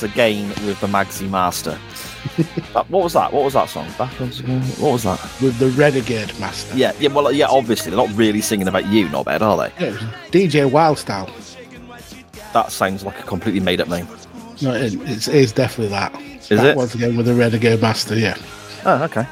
Once 0.00 0.12
again 0.12 0.48
with 0.64 0.80
the 0.80 0.86
Magsy 0.86 1.28
Master. 1.28 1.78
That- 2.74 2.88
what 2.90 3.02
was 3.04 3.14
that? 3.14 3.32
What 3.32 3.44
was 3.44 3.54
that 3.54 3.68
song? 3.68 3.88
Back 3.98 4.18
once 4.20 4.38
again. 4.40 4.60
What 4.78 4.92
was 4.92 5.02
that? 5.04 5.18
with 5.42 5.58
the 5.58 5.70
Renegade 5.70 6.38
Master. 6.38 6.76
Yeah, 6.76 6.92
yeah. 7.00 7.08
Well, 7.08 7.32
yeah. 7.32 7.46
Obviously, 7.48 7.90
they're 7.90 8.06
not 8.06 8.14
really 8.16 8.40
singing 8.40 8.68
about 8.68 8.86
you, 8.86 9.08
not 9.08 9.24
bad, 9.24 9.42
are 9.42 9.56
they? 9.56 9.72
Yeah, 9.86 9.96
DJ 10.30 10.70
Wild 10.70 10.98
Style. 10.98 11.28
That 12.52 12.70
sounds 12.70 13.04
like 13.04 13.18
a 13.18 13.22
completely 13.24 13.60
made-up 13.60 13.88
name. 13.88 14.06
No, 14.62 14.72
it, 14.74 14.94
it's, 15.08 15.26
it's 15.26 15.52
definitely 15.52 15.88
that. 15.88 16.14
Is 16.20 16.48
Back 16.48 16.66
it? 16.66 16.76
Once 16.76 16.94
again 16.94 17.16
with 17.16 17.26
the 17.26 17.34
Renegade 17.34 17.80
Master, 17.80 18.16
yeah. 18.16 18.36
Oh, 18.84 19.02
okay. 19.04 19.26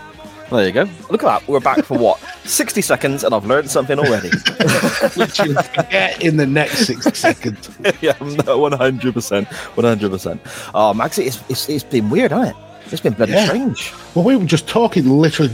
There 0.50 0.64
you 0.66 0.72
go. 0.72 0.88
Look 1.10 1.24
at 1.24 1.40
that. 1.40 1.48
We're 1.48 1.58
back 1.60 1.84
for 1.84 1.98
what? 1.98 2.20
60 2.44 2.80
seconds, 2.80 3.24
and 3.24 3.34
I've 3.34 3.46
learned 3.46 3.68
something 3.70 3.98
already. 3.98 4.28
Which 5.16 5.38
you'll 5.40 5.60
forget 5.62 6.22
in 6.22 6.36
the 6.36 6.46
next 6.46 6.86
60 6.86 7.14
seconds. 7.14 7.68
yeah, 8.00 8.12
no, 8.20 8.58
100%. 8.60 9.00
100%. 9.46 10.70
Oh, 10.74 10.92
Maxi, 10.94 11.26
it's, 11.26 11.42
it's, 11.48 11.68
it's 11.68 11.84
been 11.84 12.10
weird, 12.10 12.30
hasn't 12.30 12.56
it? 12.56 12.92
It's 12.92 13.00
been 13.00 13.14
bloody 13.14 13.32
Yeah. 13.32 13.46
strange. 13.46 13.92
Well, 14.14 14.24
we 14.24 14.36
were 14.36 14.44
just 14.44 14.68
talking 14.68 15.08
literally 15.08 15.50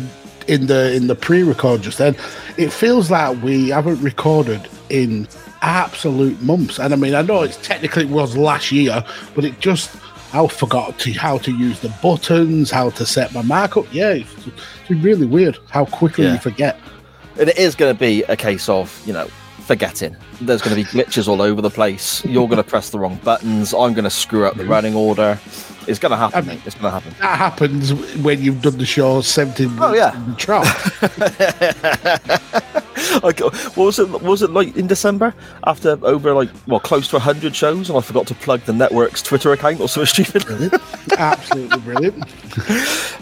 in 0.48 0.66
the 0.66 0.92
in 0.94 1.06
the 1.06 1.14
pre-record 1.14 1.80
just 1.80 1.96
then. 1.98 2.14
It 2.58 2.70
feels 2.70 3.10
like 3.10 3.40
we 3.42 3.70
haven't 3.70 4.02
recorded 4.02 4.68
in 4.90 5.26
absolute 5.62 6.42
months. 6.42 6.78
And 6.78 6.92
I 6.92 6.96
mean, 6.96 7.14
I 7.14 7.22
know 7.22 7.40
it's 7.42 7.56
technically 7.58 8.02
it 8.04 8.10
was 8.10 8.36
last 8.36 8.70
year, 8.70 9.02
but 9.34 9.44
it 9.46 9.58
just 9.60 9.96
I 10.34 10.46
forgot 10.46 10.98
to 11.00 11.12
how 11.12 11.38
to 11.38 11.52
use 11.56 11.80
the 11.80 11.88
buttons, 12.02 12.70
how 12.70 12.90
to 12.90 13.06
set 13.06 13.32
my 13.32 13.40
markup. 13.42 13.86
Yeah, 13.94 14.18
it's, 14.88 15.04
really 15.04 15.26
weird 15.26 15.58
how 15.70 15.84
quickly 15.86 16.24
Yeah. 16.24 16.32
you 16.34 16.38
forget. 16.38 16.78
And 17.38 17.48
it 17.48 17.56
is 17.58 17.74
going 17.74 17.94
to 17.94 17.98
be 17.98 18.22
a 18.24 18.36
case 18.36 18.68
of, 18.68 19.00
you 19.06 19.12
know, 19.12 19.26
forgetting. 19.60 20.16
There's 20.40 20.60
going 20.60 20.76
to 20.76 20.82
be 20.82 20.84
glitches 20.88 21.28
all 21.28 21.40
over 21.40 21.62
the 21.62 21.70
place. 21.70 22.24
You're 22.24 22.46
going 22.48 22.62
to 22.62 22.68
press 22.68 22.90
the 22.90 22.98
wrong 22.98 23.18
buttons. 23.24 23.72
I'm 23.72 23.94
going 23.94 24.04
to 24.04 24.10
screw 24.10 24.44
up 24.46 24.56
the 24.56 24.64
running 24.74 24.94
order. 24.94 25.38
It's 25.88 25.98
going 25.98 26.10
to 26.10 26.16
happen, 26.16 26.38
I 26.38 26.40
mean- 26.42 26.48
mate. 26.56 26.60
It's 26.66 26.74
going 26.74 26.92
to 26.92 27.00
happen. 27.00 27.14
That 27.20 27.38
happens 27.38 27.92
when 28.22 28.40
you've 28.42 28.62
done 28.62 28.78
the 28.78 28.86
show 28.86 29.20
17 29.20 29.76
Oh, 29.80 29.92
yeah. 29.94 30.14
in 30.16 30.26
the. 30.36 30.36
Like, 33.22 33.40
what 33.40 33.76
was 33.76 33.98
it? 33.98 34.08
what 34.08 34.22
Was 34.22 34.42
it 34.42 34.50
like 34.50 34.76
in 34.76 34.86
December 34.86 35.34
after 35.66 35.98
over 36.02 36.32
like 36.34 36.48
well 36.66 36.80
close 36.80 37.08
to 37.08 37.18
hundred 37.18 37.54
shows, 37.54 37.88
and 37.88 37.98
I 37.98 38.00
forgot 38.00 38.26
to 38.28 38.34
plug 38.34 38.60
the 38.62 38.72
network's 38.72 39.20
Twitter 39.22 39.52
account 39.52 39.80
or 39.80 39.88
something 39.88 40.24
stupid. 40.24 40.80
Absolutely 41.18 41.80
brilliant. 41.80 42.24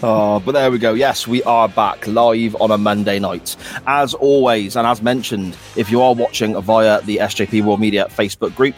Oh, 0.03 0.41
but 0.41 0.53
there 0.53 0.71
we 0.71 0.79
go. 0.79 0.95
Yes, 0.95 1.27
we 1.29 1.43
are 1.43 1.69
back 1.69 2.07
live 2.07 2.57
on 2.59 2.71
a 2.71 2.79
Monday 2.79 3.19
night. 3.19 3.55
As 3.87 4.15
always, 4.15 4.75
and 4.75 4.87
as 4.87 5.03
mentioned, 5.03 5.55
if 5.77 5.91
you 5.91 6.01
are 6.01 6.15
watching 6.15 6.59
via 6.59 7.03
the 7.03 7.19
SJP 7.19 7.63
World 7.65 7.81
Media 7.81 8.07
Facebook 8.09 8.55
group, 8.57 8.75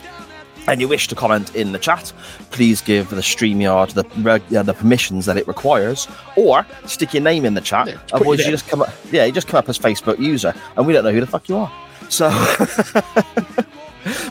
and 0.69 0.81
you 0.81 0.89
wish 0.89 1.09
to 1.09 1.15
comment 1.15 1.55
in 1.55 1.73
the 1.73 1.79
chat, 1.79 2.13
please 2.51 2.81
give 2.81 3.11
the 3.11 3.17
StreamYard 3.17 3.95
the 3.95 4.59
uh, 4.59 4.63
the 4.63 4.75
permissions 4.75 5.27
that 5.27 5.37
it 5.37 5.47
requires, 5.47 6.09
or 6.37 6.67
stick 6.87 7.15
your 7.15 7.23
name 7.23 7.45
in 7.45 7.55
the 7.55 7.61
chat. 7.61 7.89
Yeah, 7.89 7.99
Otherwise, 8.13 8.41
you 8.41 8.51
just 8.51 8.69
come 8.69 8.83
up. 8.83 8.91
Yeah, 9.11 9.25
you 9.25 9.33
just 9.33 9.49
come 9.49 9.59
up 9.59 9.69
as 9.69 9.79
Facebook 9.79 10.19
user, 10.19 10.55
and 10.77 10.87
we 10.87 10.93
don't 10.93 11.05
know 11.05 11.13
who 11.13 11.21
the 11.21 11.27
fuck 11.27 11.49
you 11.49 11.57
are. 11.57 11.73
So. 12.09 12.31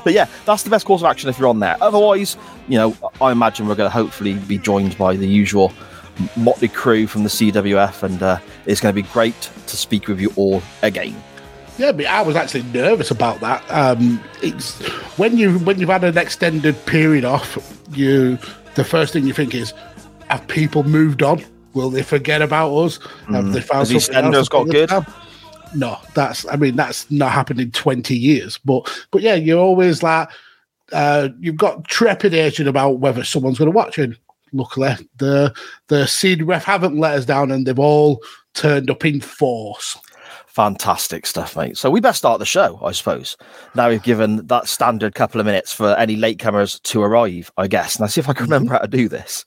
But 0.04 0.14
yeah, 0.14 0.28
that's 0.46 0.64
the 0.64 0.70
best 0.70 0.86
course 0.86 1.02
of 1.02 1.06
action 1.06 1.30
if 1.30 1.40
you're 1.40 1.48
on 1.48 1.60
there. 1.60 1.78
Otherwise, 1.82 2.38
you 2.68 2.78
know, 2.78 2.96
I 3.22 3.32
imagine 3.32 3.68
we're 3.68 3.76
going 3.76 3.90
to 3.90 3.94
hopefully 3.94 4.34
be 4.34 4.58
joined 4.58 4.98
by 4.98 5.16
the 5.16 5.28
usual 5.28 5.72
motley 6.36 6.68
crew 6.68 7.08
from 7.08 7.24
the 7.24 7.30
CWF, 7.30 8.04
and 8.04 8.22
uh, 8.22 8.40
it's 8.66 8.82
going 8.82 8.94
to 8.94 9.02
be 9.02 9.08
great 9.10 9.50
to 9.68 9.78
speak 9.78 10.08
with 10.08 10.20
you 10.20 10.32
all 10.36 10.62
again. 10.82 11.16
Yeah, 11.78 11.92
but 11.92 12.06
I 12.06 12.22
was 12.22 12.36
actually 12.36 12.64
nervous 12.64 13.12
about 13.12 13.40
that. 13.40 13.64
Um, 13.70 14.22
it's 14.42 14.80
when 15.18 15.38
you 15.38 15.60
when 15.60 15.80
you've 15.80 15.90
had 15.90 16.04
an 16.04 16.18
extended 16.18 16.86
period 16.86 17.26
off, 17.26 17.58
you 17.94 18.38
the 18.76 18.84
first 18.84 19.14
thing 19.14 19.26
you 19.26 19.34
think 19.34 19.56
is, 19.56 19.74
have 20.30 20.48
people 20.48 20.84
moved 20.84 21.24
on? 21.24 21.44
Will 21.74 21.90
they 21.90 22.04
forget 22.04 22.42
about 22.42 22.74
us? 22.76 23.00
Have 23.30 23.54
they 23.54 23.62
found 23.62 23.88
Mm. 23.88 23.94
Has 23.94 24.06
something 24.06 24.34
else 24.34 24.50
got 24.50 24.68
good? 24.70 24.90
down? 24.90 25.06
No, 25.74 25.98
that's 26.14 26.46
I 26.48 26.58
mean 26.58 26.76
that's 26.76 27.10
not 27.10 27.32
happened 27.32 27.62
in 27.62 27.72
twenty 27.72 28.16
years. 28.16 28.58
But 28.58 28.92
but 29.12 29.22
yeah, 29.22 29.36
you're 29.36 29.60
always 29.60 30.04
like 30.04 30.30
uh, 30.92 31.30
you've 31.40 31.58
got 31.58 31.88
trepidation 31.88 32.68
about 32.68 33.00
whether 33.00 33.24
someone's 33.24 33.58
going 33.58 33.72
to 33.72 33.76
watch 33.76 33.98
it. 33.98 34.18
Luckily, 34.54 34.96
the 35.18 35.54
the 35.88 36.04
CWF 36.04 36.64
haven't 36.64 36.98
let 36.98 37.16
us 37.16 37.26
down, 37.26 37.52
and 37.52 37.66
they've 37.66 37.80
all 37.80 38.22
turned 38.54 38.90
up 38.90 39.06
in 39.06 39.22
force. 39.22 39.98
Fantastic 40.52 41.26
stuff, 41.26 41.56
mate. 41.56 41.78
So 41.78 41.90
we 41.90 42.02
best 42.02 42.18
start 42.18 42.40
the 42.40 42.46
show, 42.46 42.78
I 42.84 42.92
suppose. 42.92 43.38
Now 43.74 43.88
we've 43.88 44.04
given 44.04 44.46
that 44.48 44.68
standard 44.68 45.16
couple 45.16 45.40
of 45.40 45.46
minutes 45.46 45.72
for 45.72 45.96
any 45.96 46.18
latecomers 46.18 46.82
to 46.84 47.02
arrive, 47.02 47.50
I 47.56 47.68
guess. 47.68 48.02
Now 48.02 48.08
see 48.08 48.20
if 48.20 48.28
I 48.28 48.34
can 48.34 48.48
mm-hmm. 48.48 48.52
remember 48.52 48.74
how 48.74 48.80
to 48.80 48.88
do 48.90 49.08
this. 49.08 49.46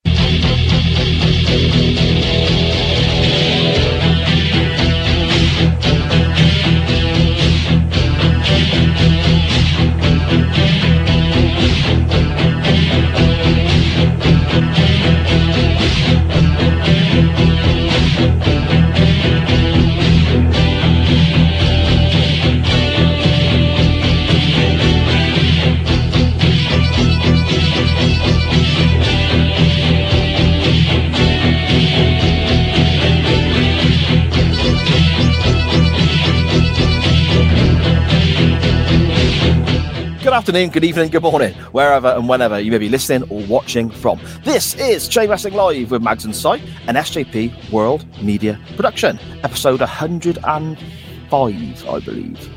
Afternoon, 40.45 40.69
good 40.69 40.85
evening, 40.85 41.09
good 41.09 41.23
morning, 41.23 41.55
wherever 41.73 42.09
and 42.09 42.29
whenever 42.29 42.61
you 42.61 42.71
may 42.71 42.77
be 42.77 42.91
listening 42.91 43.27
or 43.31 43.41
watching 43.47 43.89
from. 43.89 44.21
This 44.43 44.75
is 44.75 45.09
Chain 45.09 45.31
Wrestling 45.31 45.55
Live 45.55 45.91
with 45.91 46.03
Mags 46.03 46.27
and 46.27 46.37
Si, 46.37 46.51
an 46.87 46.97
SJP 46.97 47.73
World 47.73 48.05
Media 48.23 48.61
production, 48.77 49.19
episode 49.43 49.81
105, 49.81 51.89
I 51.89 51.99
believe. 52.01 52.51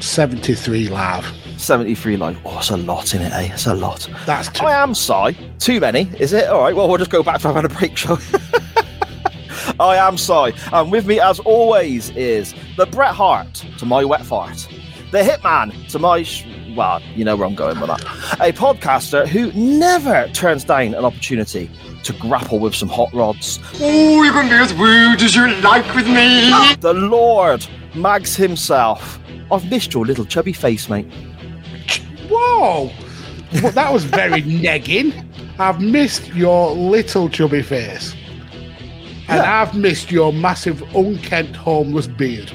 Seventy 0.00 0.56
three 0.56 0.88
live. 0.88 1.32
73 1.58 2.16
live. 2.16 2.36
Oh, 2.44 2.58
it's 2.58 2.70
a 2.70 2.76
lot 2.76 3.14
in 3.14 3.22
it, 3.22 3.32
eh? 3.32 3.50
It's 3.52 3.68
a 3.68 3.74
lot. 3.74 4.08
That's 4.26 4.48
too, 4.48 4.66
I 4.66 4.82
am 4.82 4.92
Si. 4.92 5.38
Too 5.60 5.78
many, 5.78 6.10
is 6.18 6.32
it? 6.32 6.48
All 6.48 6.62
right, 6.62 6.74
well, 6.74 6.88
we'll 6.88 6.98
just 6.98 7.12
go 7.12 7.22
back 7.22 7.40
to 7.42 7.52
having 7.52 7.70
a 7.70 7.72
break 7.72 7.96
show. 7.96 8.18
I 9.78 9.94
am 9.94 10.18
Si, 10.18 10.52
and 10.72 10.90
with 10.90 11.06
me, 11.06 11.20
as 11.20 11.38
always, 11.38 12.10
is 12.16 12.52
the 12.76 12.86
Bret 12.86 13.14
Hart 13.14 13.64
to 13.78 13.86
my 13.86 14.04
wet 14.04 14.26
fart, 14.26 14.66
the 15.12 15.18
Hitman 15.18 15.88
to 15.92 16.00
my. 16.00 16.24
Sh- 16.24 16.44
well, 16.78 17.02
you 17.16 17.24
know 17.24 17.34
where 17.36 17.46
I'm 17.46 17.56
going 17.56 17.78
with 17.80 17.88
that. 17.88 18.00
A 18.40 18.52
podcaster 18.52 19.26
who 19.26 19.52
never 19.52 20.28
turns 20.28 20.62
down 20.62 20.94
an 20.94 21.04
opportunity 21.04 21.68
to 22.04 22.12
grapple 22.14 22.60
with 22.60 22.74
some 22.74 22.88
hot 22.88 23.12
rods. 23.12 23.58
Oh, 23.80 24.22
you 24.22 24.30
can 24.30 24.48
be 24.48 24.54
as 24.54 24.72
rude 24.74 25.20
as 25.20 25.34
you 25.34 25.48
like 25.56 25.92
with 25.94 26.06
me. 26.06 26.50
The 26.76 26.94
Lord 26.94 27.66
Mags 27.94 28.36
himself. 28.36 29.18
I've 29.50 29.68
missed 29.68 29.92
your 29.92 30.06
little 30.06 30.24
chubby 30.24 30.52
face, 30.52 30.88
mate. 30.88 31.06
Whoa! 32.30 32.92
Well, 33.60 33.72
that 33.72 33.92
was 33.92 34.04
very 34.04 34.42
negging. 34.42 35.26
I've 35.58 35.80
missed 35.80 36.28
your 36.34 36.70
little 36.72 37.28
chubby 37.28 37.62
face. 37.62 38.14
And 39.26 39.40
I've 39.40 39.74
missed 39.74 40.12
your 40.12 40.32
massive 40.32 40.80
unkempt 40.94 41.56
homeless 41.56 42.06
beard. 42.06 42.52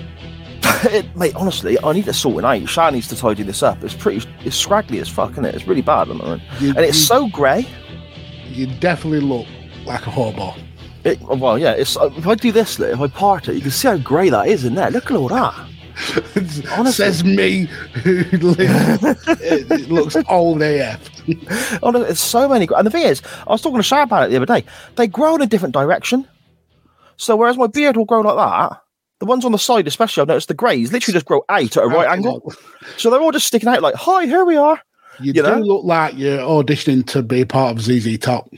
it, 0.91 1.15
mate, 1.15 1.35
honestly, 1.35 1.77
I 1.83 1.93
need 1.93 2.05
to 2.05 2.13
sort 2.13 2.43
it 2.43 2.45
out. 2.45 2.67
Sha 2.69 2.89
needs 2.89 3.07
to 3.09 3.15
tidy 3.15 3.43
this 3.43 3.63
up. 3.63 3.83
It's 3.83 3.93
pretty, 3.95 4.27
it's 4.45 4.55
scraggly 4.55 4.99
as 4.99 5.09
fuck, 5.09 5.31
isn't 5.31 5.45
it? 5.45 5.55
It's 5.55 5.67
really 5.67 5.81
bad, 5.81 6.03
at 6.03 6.07
the 6.09 6.13
moment. 6.15 6.41
You- 6.59 6.69
and 6.69 6.79
it's 6.79 6.97
you- 6.97 7.03
so 7.05 7.27
grey. 7.29 7.67
You 8.45 8.67
definitely 8.67 9.21
look 9.21 9.47
like 9.85 10.05
a 10.05 10.11
hobo. 10.11 10.53
It, 11.03 11.19
well, 11.21 11.57
yeah. 11.59 11.71
It's 11.71 11.97
uh, 11.97 12.09
if 12.15 12.27
I 12.27 12.35
do 12.35 12.51
this, 12.51 12.79
if 12.79 12.99
I 12.99 13.07
part 13.07 13.49
it, 13.49 13.55
you 13.55 13.61
can 13.61 13.71
see 13.71 13.87
how 13.87 13.97
grey 13.97 14.29
that 14.29 14.47
is 14.47 14.63
in 14.63 14.75
there. 14.75 14.89
Look 14.91 15.11
at 15.11 15.17
all 15.17 15.27
that. 15.29 15.53
Honestly. 16.71 16.91
Says 16.91 17.23
me 17.25 17.65
who 17.93 18.23
lives. 18.37 19.03
it, 19.41 19.69
it 19.71 19.89
looks 19.89 20.15
old 20.29 20.61
AF. 20.61 21.09
Oh, 21.83 21.91
there's 21.91 22.19
so 22.19 22.47
many. 22.47 22.67
And 22.75 22.87
the 22.87 22.91
thing 22.91 23.03
is, 23.05 23.21
I 23.47 23.51
was 23.51 23.61
talking 23.61 23.77
to 23.79 23.83
Sha 23.83 24.03
about 24.03 24.27
it 24.27 24.29
the 24.29 24.37
other 24.37 24.45
day. 24.45 24.63
They 24.95 25.07
grow 25.07 25.35
in 25.35 25.41
a 25.41 25.45
different 25.47 25.73
direction. 25.73 26.27
So 27.17 27.35
whereas 27.35 27.57
my 27.57 27.67
beard 27.67 27.97
will 27.97 28.05
grow 28.05 28.21
like 28.21 28.37
that, 28.37 28.81
the 29.23 29.29
ones 29.29 29.45
on 29.45 29.53
the 29.53 29.57
side, 29.57 29.87
especially, 29.87 30.21
I've 30.21 30.27
noticed 30.27 30.49
the 30.49 30.53
greys 30.53 30.91
literally 30.91 31.13
just 31.13 31.25
grow 31.25 31.43
out 31.47 31.77
at 31.77 31.83
a 31.83 31.87
right 31.87 32.09
angle. 32.09 32.53
So 32.97 33.09
they're 33.09 33.21
all 33.21 33.31
just 33.31 33.47
sticking 33.47 33.69
out 33.69 33.81
like, 33.81 33.95
"Hi, 33.95 34.25
here 34.25 34.43
we 34.43 34.57
are." 34.57 34.81
You, 35.19 35.27
You 35.27 35.33
do 35.33 35.43
know? 35.43 35.59
look 35.59 35.85
like 35.85 36.17
you're 36.17 36.39
auditioning 36.39 37.05
to 37.07 37.23
be 37.23 37.45
part 37.45 37.77
of 37.77 37.81
ZZ 37.81 38.17
Top. 38.17 38.49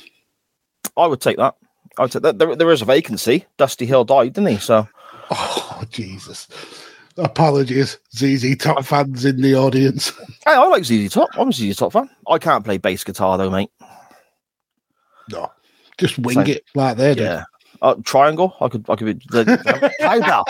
I 0.97 1.05
would 1.05 1.21
take 1.21 1.37
that. 1.37 1.53
I 1.99 2.01
would 2.03 2.11
take 2.11 2.23
that. 2.23 2.39
There, 2.39 2.55
there 2.55 2.71
is 2.71 2.81
a 2.81 2.85
vacancy. 2.85 3.45
Dusty 3.57 3.85
Hill 3.85 4.05
died, 4.05 4.33
didn't 4.33 4.49
he? 4.49 4.57
So 4.57 4.87
Oh, 5.29 5.83
Jesus. 5.91 6.47
Apologies, 7.17 7.99
ZZ 8.15 8.57
Top 8.57 8.83
fans 8.83 9.23
in 9.23 9.41
the 9.41 9.53
audience. 9.55 10.09
hey, 10.45 10.53
I 10.53 10.65
like 10.67 10.83
ZZ 10.83 11.13
Top. 11.13 11.29
I'm 11.35 11.49
a 11.49 11.53
ZZ 11.53 11.75
Top 11.77 11.93
fan. 11.93 12.09
I 12.27 12.39
can't 12.39 12.65
play 12.65 12.77
bass 12.79 13.03
guitar 13.03 13.37
though, 13.37 13.49
mate. 13.51 13.69
No, 15.29 15.51
just 15.97 16.17
wing 16.19 16.35
Same. 16.37 16.47
it 16.47 16.63
like 16.73 16.97
they 16.97 17.13
do. 17.15 17.23
Yeah. 17.23 17.43
Uh, 17.81 17.95
triangle. 18.03 18.55
I 18.61 18.67
could. 18.67 18.85
I 18.89 18.95
could 18.95 19.19
be 19.19 19.25
the, 19.29 19.91
cowbell. 19.99 20.45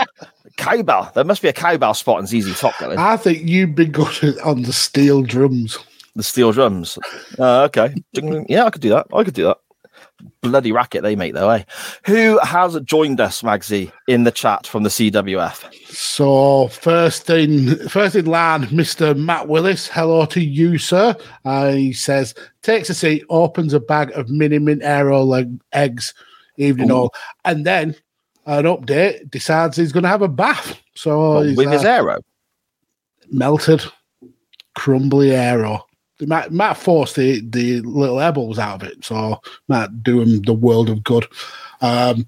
Cowbell. 0.58 1.12
There 1.14 1.24
must 1.24 1.42
be 1.42 1.48
a 1.48 1.54
cowbell 1.54 1.94
spot 1.94 2.20
in 2.20 2.28
ZZ 2.28 2.60
Top. 2.60 2.78
Going. 2.80 2.98
I 2.98 3.18
think 3.18 3.48
you'd 3.48 3.76
be 3.76 3.86
good 3.86 4.40
on 4.42 4.64
the 4.64 4.74
steel 4.74 5.22
drums. 5.22 5.78
The 6.16 6.24
steel 6.24 6.52
drums. 6.52 6.98
Uh, 7.38 7.64
okay. 7.64 7.94
Yeah, 8.48 8.66
I 8.66 8.70
could 8.70 8.82
do 8.82 8.90
that. 8.90 9.08
I 9.14 9.24
could 9.24 9.34
do 9.34 9.44
that. 9.46 9.58
Bloody 10.42 10.72
racket 10.72 11.04
they 11.04 11.16
make 11.16 11.34
though, 11.34 11.50
eh? 11.50 11.64
Who 12.06 12.40
has 12.40 12.80
joined 12.82 13.20
us, 13.20 13.42
Magsy, 13.42 13.92
in 14.08 14.24
the 14.24 14.32
chat 14.32 14.66
from 14.66 14.84
the 14.84 14.90
CWF? 14.90 15.74
So 15.88 16.68
first 16.70 17.30
in 17.30 17.76
first 17.90 18.16
in 18.16 18.26
line, 18.26 18.66
Mr. 18.68 19.18
Matt 19.18 19.48
Willis. 19.48 19.88
Hello 19.88 20.26
to 20.28 20.42
you, 20.42 20.78
sir. 20.78 21.16
Uh, 21.44 21.72
he 21.72 21.94
says 21.94 22.34
takes 22.62 22.90
a 22.90 22.94
seat, 22.94 23.24
opens 23.30 23.74
a 23.74 23.80
bag 23.80 24.12
of 24.12 24.30
mini 24.30 24.60
mint 24.60 24.84
aero 24.84 25.24
leg 25.24 25.60
eggs, 25.74 26.14
evening 26.58 26.92
all, 26.92 27.14
and 27.44 27.66
then 27.66 27.96
an 28.46 28.66
update 28.66 29.30
decides 29.32 29.78
he's 29.78 29.92
going 29.92 30.04
to 30.04 30.10
have 30.10 30.22
a 30.22 30.28
bath. 30.28 30.80
So 30.96 31.42
he's, 31.42 31.58
with 31.58 31.72
his 31.72 31.84
uh, 31.84 31.90
Aero. 31.90 32.20
melted, 33.32 33.84
crumbly 34.76 35.32
aero. 35.32 35.86
might 36.22 36.52
Matt 36.52 36.78
forced 36.78 37.16
the, 37.16 37.42
the 37.50 37.82
little 37.82 38.20
elbows 38.20 38.60
out 38.60 38.82
of 38.84 38.88
it, 38.90 39.04
so 39.04 39.40
might 39.68 40.04
do 40.04 40.22
him 40.22 40.42
the 40.44 40.54
world 40.54 40.90
of 40.90 41.04
good. 41.04 41.26
Um, 41.82 42.28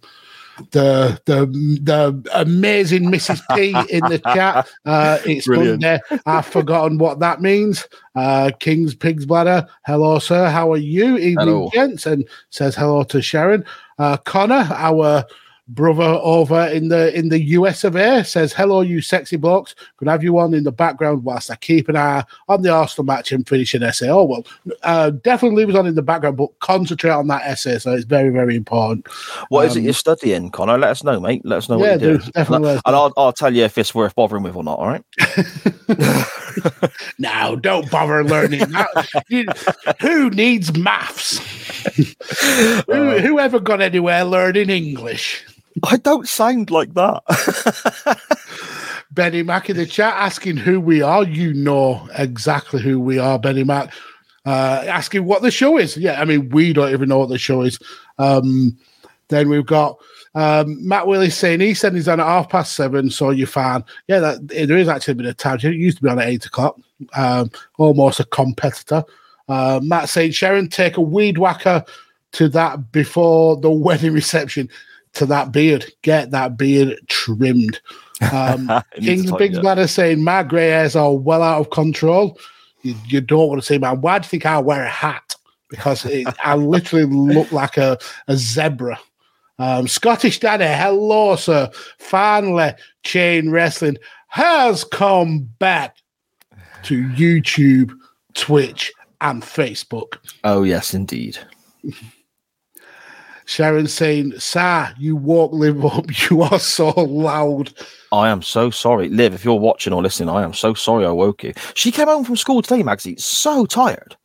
the 0.71 1.21
the 1.25 1.45
the 1.83 2.29
amazing 2.33 3.03
Mrs. 3.11 3.41
P 3.55 3.69
in 3.93 4.03
the 4.05 4.19
chat. 4.33 4.67
Uh, 4.85 5.19
it's 5.25 5.45
Brilliant. 5.45 5.81
Monday. 5.83 5.99
I've 6.25 6.47
forgotten 6.47 6.97
what 6.97 7.19
that 7.19 7.41
means. 7.41 7.87
Uh, 8.15 8.51
King's 8.59 8.95
Pig's 8.95 9.25
Bladder. 9.25 9.67
Hello, 9.85 10.19
sir. 10.19 10.49
How 10.49 10.71
are 10.71 10.77
you? 10.77 11.17
Evening, 11.17 11.37
Hello. 11.47 11.69
gents. 11.73 12.05
And 12.05 12.27
says 12.49 12.75
hello 12.75 13.03
to 13.03 13.21
Sharon. 13.21 13.63
Uh, 13.97 14.17
Connor, 14.17 14.67
our 14.71 15.25
brother 15.69 16.17
over 16.21 16.67
in 16.67 16.87
the 16.87 17.13
in 17.17 17.27
the 17.27 17.41
US 17.41 17.83
of 17.83 17.95
A, 17.95 18.23
says 18.23 18.53
hello, 18.53 18.81
you 18.81 19.01
sexy 19.01 19.35
blokes. 19.35 19.75
Could 19.97 20.07
have 20.07 20.23
you 20.23 20.37
on 20.39 20.53
in 20.53 20.63
the 20.63 20.71
background 20.71 21.23
whilst 21.23 21.51
I 21.51 21.55
keep 21.55 21.89
an 21.89 21.97
eye 21.97 22.23
on 22.47 22.61
the 22.61 22.69
Arsenal 22.69 23.05
match 23.05 23.31
and 23.31 23.47
finish 23.47 23.73
an 23.73 23.83
essay. 23.83 24.09
Oh 24.09 24.23
well, 24.23 24.45
uh, 24.83 25.09
definitely 25.09 25.57
leave 25.57 25.73
us 25.73 25.79
on 25.79 25.85
in 25.87 25.95
the 25.95 26.01
background, 26.01 26.37
but 26.37 26.57
concentrate 26.59 27.11
on 27.11 27.27
that 27.27 27.41
essay. 27.43 27.79
So 27.79 27.93
it's 27.93 28.05
very 28.05 28.29
very 28.29 28.55
important. 28.55 29.07
What 29.49 29.65
is 29.65 29.75
it 29.75 29.79
um, 29.79 29.85
you're 29.85 29.93
studying, 29.93 30.51
Connor? 30.51 30.77
Let 30.77 30.91
us 30.91 31.03
know, 31.03 31.19
mate. 31.19 31.41
Let 31.43 31.57
us 31.57 31.69
know 31.69 31.83
Yeah, 31.83 31.91
what 31.93 32.01
you're 32.01 32.11
do. 32.13 32.17
doing. 32.19 32.31
Definitely 32.33 32.69
And, 32.71 32.81
and 32.85 32.95
I'll, 32.95 33.13
I'll 33.17 33.33
tell 33.33 33.53
you 33.53 33.63
if 33.65 33.77
it's 33.77 33.93
worth 33.93 34.15
bothering 34.15 34.43
with 34.43 34.55
or 34.55 34.63
not. 34.63 34.79
All 34.79 34.87
right. 34.87 35.03
Now, 37.19 37.55
don't 37.55 37.89
bother 37.89 38.23
learning 38.23 38.59
that. 38.59 39.95
Who 40.01 40.29
needs 40.29 40.77
maths? 40.77 41.39
who, 42.87 43.17
who 43.19 43.39
ever 43.39 43.59
got 43.59 43.81
anywhere 43.81 44.23
learning 44.23 44.69
English? 44.69 45.43
I 45.83 45.97
don't 45.97 46.27
sound 46.27 46.71
like 46.71 46.93
that. 46.93 47.21
Benny 49.11 49.43
Mac 49.43 49.69
in 49.69 49.77
the 49.77 49.85
chat 49.85 50.13
asking 50.15 50.57
who 50.57 50.79
we 50.79 51.01
are. 51.01 51.23
You 51.23 51.53
know 51.53 52.07
exactly 52.17 52.81
who 52.81 52.99
we 52.99 53.19
are, 53.19 53.39
Benny 53.39 53.63
Mac. 53.63 53.93
Uh, 54.45 54.83
asking 54.87 55.25
what 55.25 55.41
the 55.41 55.51
show 55.51 55.77
is. 55.77 55.97
Yeah, 55.97 56.21
I 56.21 56.25
mean, 56.25 56.49
we 56.49 56.73
don't 56.73 56.91
even 56.91 57.09
know 57.09 57.19
what 57.19 57.29
the 57.29 57.37
show 57.37 57.61
is. 57.61 57.79
Um, 58.17 58.77
then 59.29 59.49
we've 59.49 59.65
got 59.65 59.97
um, 60.37 60.87
Matt 60.87 61.07
Willis 61.07 61.35
saying 61.35 61.61
he 61.61 61.73
said 61.73 61.95
he's 61.95 62.07
on 62.07 62.19
at 62.19 62.27
half 62.27 62.49
past 62.49 62.75
seven, 62.75 63.09
so 63.09 63.31
you're 63.31 63.47
fine. 63.47 63.83
Yeah, 64.07 64.19
that, 64.19 64.47
there 64.47 64.77
is 64.77 64.87
actually 64.87 65.13
a 65.13 65.15
bit 65.15 65.25
of 65.25 65.37
time. 65.37 65.57
It 65.63 65.73
used 65.73 65.97
to 65.97 66.03
be 66.03 66.09
on 66.09 66.19
at 66.19 66.27
eight 66.27 66.45
o'clock. 66.45 66.79
Um, 67.15 67.49
almost 67.79 68.19
a 68.19 68.23
competitor. 68.25 69.03
Uh, 69.49 69.79
Matt 69.81 70.09
saying, 70.09 70.33
Sharon, 70.33 70.69
take 70.69 70.97
a 70.97 71.01
weed 71.01 71.39
whacker 71.39 71.83
to 72.33 72.49
that 72.49 72.91
before 72.91 73.59
the 73.59 73.71
wedding 73.87 74.13
reception 74.13 74.69
to 75.13 75.25
that 75.25 75.51
beard. 75.51 75.91
Get 76.03 76.29
that 76.29 76.55
beard 76.55 76.99
trimmed. 77.07 77.81
Um, 78.31 78.71
King's 78.93 79.31
Pig. 79.31 79.59
Bladder 79.59 79.87
saying, 79.87 80.23
My 80.23 80.43
grey 80.43 80.67
hairs 80.67 80.95
are 80.95 81.15
well 81.15 81.41
out 81.41 81.61
of 81.61 81.71
control. 81.71 82.37
You, 82.83 82.93
you 83.07 83.21
don't 83.21 83.49
want 83.49 83.59
to 83.59 83.65
see 83.65 83.79
man, 83.79 84.01
why 84.01 84.19
do 84.19 84.25
you 84.25 84.29
think 84.29 84.45
I 84.45 84.59
wear 84.59 84.83
a 84.83 84.89
hat? 84.89 85.35
Because 85.67 86.05
it, 86.05 86.27
I 86.45 86.53
literally 86.53 87.05
look 87.05 87.51
like 87.51 87.77
a, 87.77 87.97
a 88.27 88.37
zebra. 88.37 88.99
Um, 89.59 89.87
Scottish 89.87 90.39
Daddy, 90.39 90.65
hello, 90.65 91.35
sir. 91.35 91.69
Finally, 91.97 92.73
chain 93.03 93.49
wrestling 93.49 93.97
has 94.27 94.83
come 94.83 95.49
back 95.59 95.97
to 96.83 97.03
YouTube, 97.09 97.91
Twitch, 98.33 98.91
and 99.21 99.41
Facebook. 99.41 100.17
Oh 100.43 100.63
yes, 100.63 100.93
indeed. 100.93 101.39
Sharon 103.45 103.87
saying, 103.87 104.37
Sir, 104.39 104.93
you 104.97 105.15
won't 105.15 105.53
live 105.53 105.85
up. 105.85 106.05
You 106.29 106.41
are 106.41 106.59
so 106.59 106.89
loud. 106.89 107.71
I 108.11 108.27
am 108.27 108.41
so 108.41 108.69
sorry, 108.69 109.07
Liv. 109.07 109.33
If 109.33 109.45
you're 109.45 109.55
watching 109.55 109.93
or 109.93 110.03
listening, 110.03 110.29
I 110.29 110.43
am 110.43 110.53
so 110.53 110.73
sorry 110.73 111.05
I 111.05 111.11
woke 111.11 111.45
you. 111.45 111.53
She 111.73 111.91
came 111.91 112.07
home 112.07 112.25
from 112.25 112.35
school 112.35 112.61
today, 112.61 112.83
Magsy, 112.83 113.17
so 113.19 113.65
tired. 113.65 114.17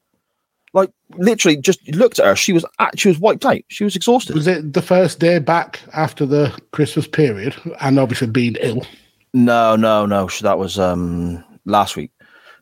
Like 0.73 0.91
literally, 1.17 1.57
just 1.59 1.87
looked 1.95 2.19
at 2.19 2.27
her. 2.27 2.37
She 2.37 2.53
was 2.53 2.65
she 2.97 3.09
was 3.09 3.19
wiped 3.19 3.45
out. 3.45 3.61
She 3.69 3.85
was 3.85 3.95
exhausted. 3.95 4.35
Was 4.35 4.47
it 4.47 4.73
the 4.73 4.83
first 4.83 5.19
day 5.19 5.39
back 5.39 5.81
after 5.93 6.25
the 6.25 6.59
Christmas 6.73 7.07
period? 7.07 7.55
And 7.81 7.99
obviously 7.99 8.29
being 8.29 8.57
ill. 8.61 8.87
No, 9.35 9.77
no, 9.77 10.07
no. 10.07 10.29
That 10.41 10.59
was 10.59 10.79
um 10.79 11.45
last 11.65 11.97
week. 11.97 12.11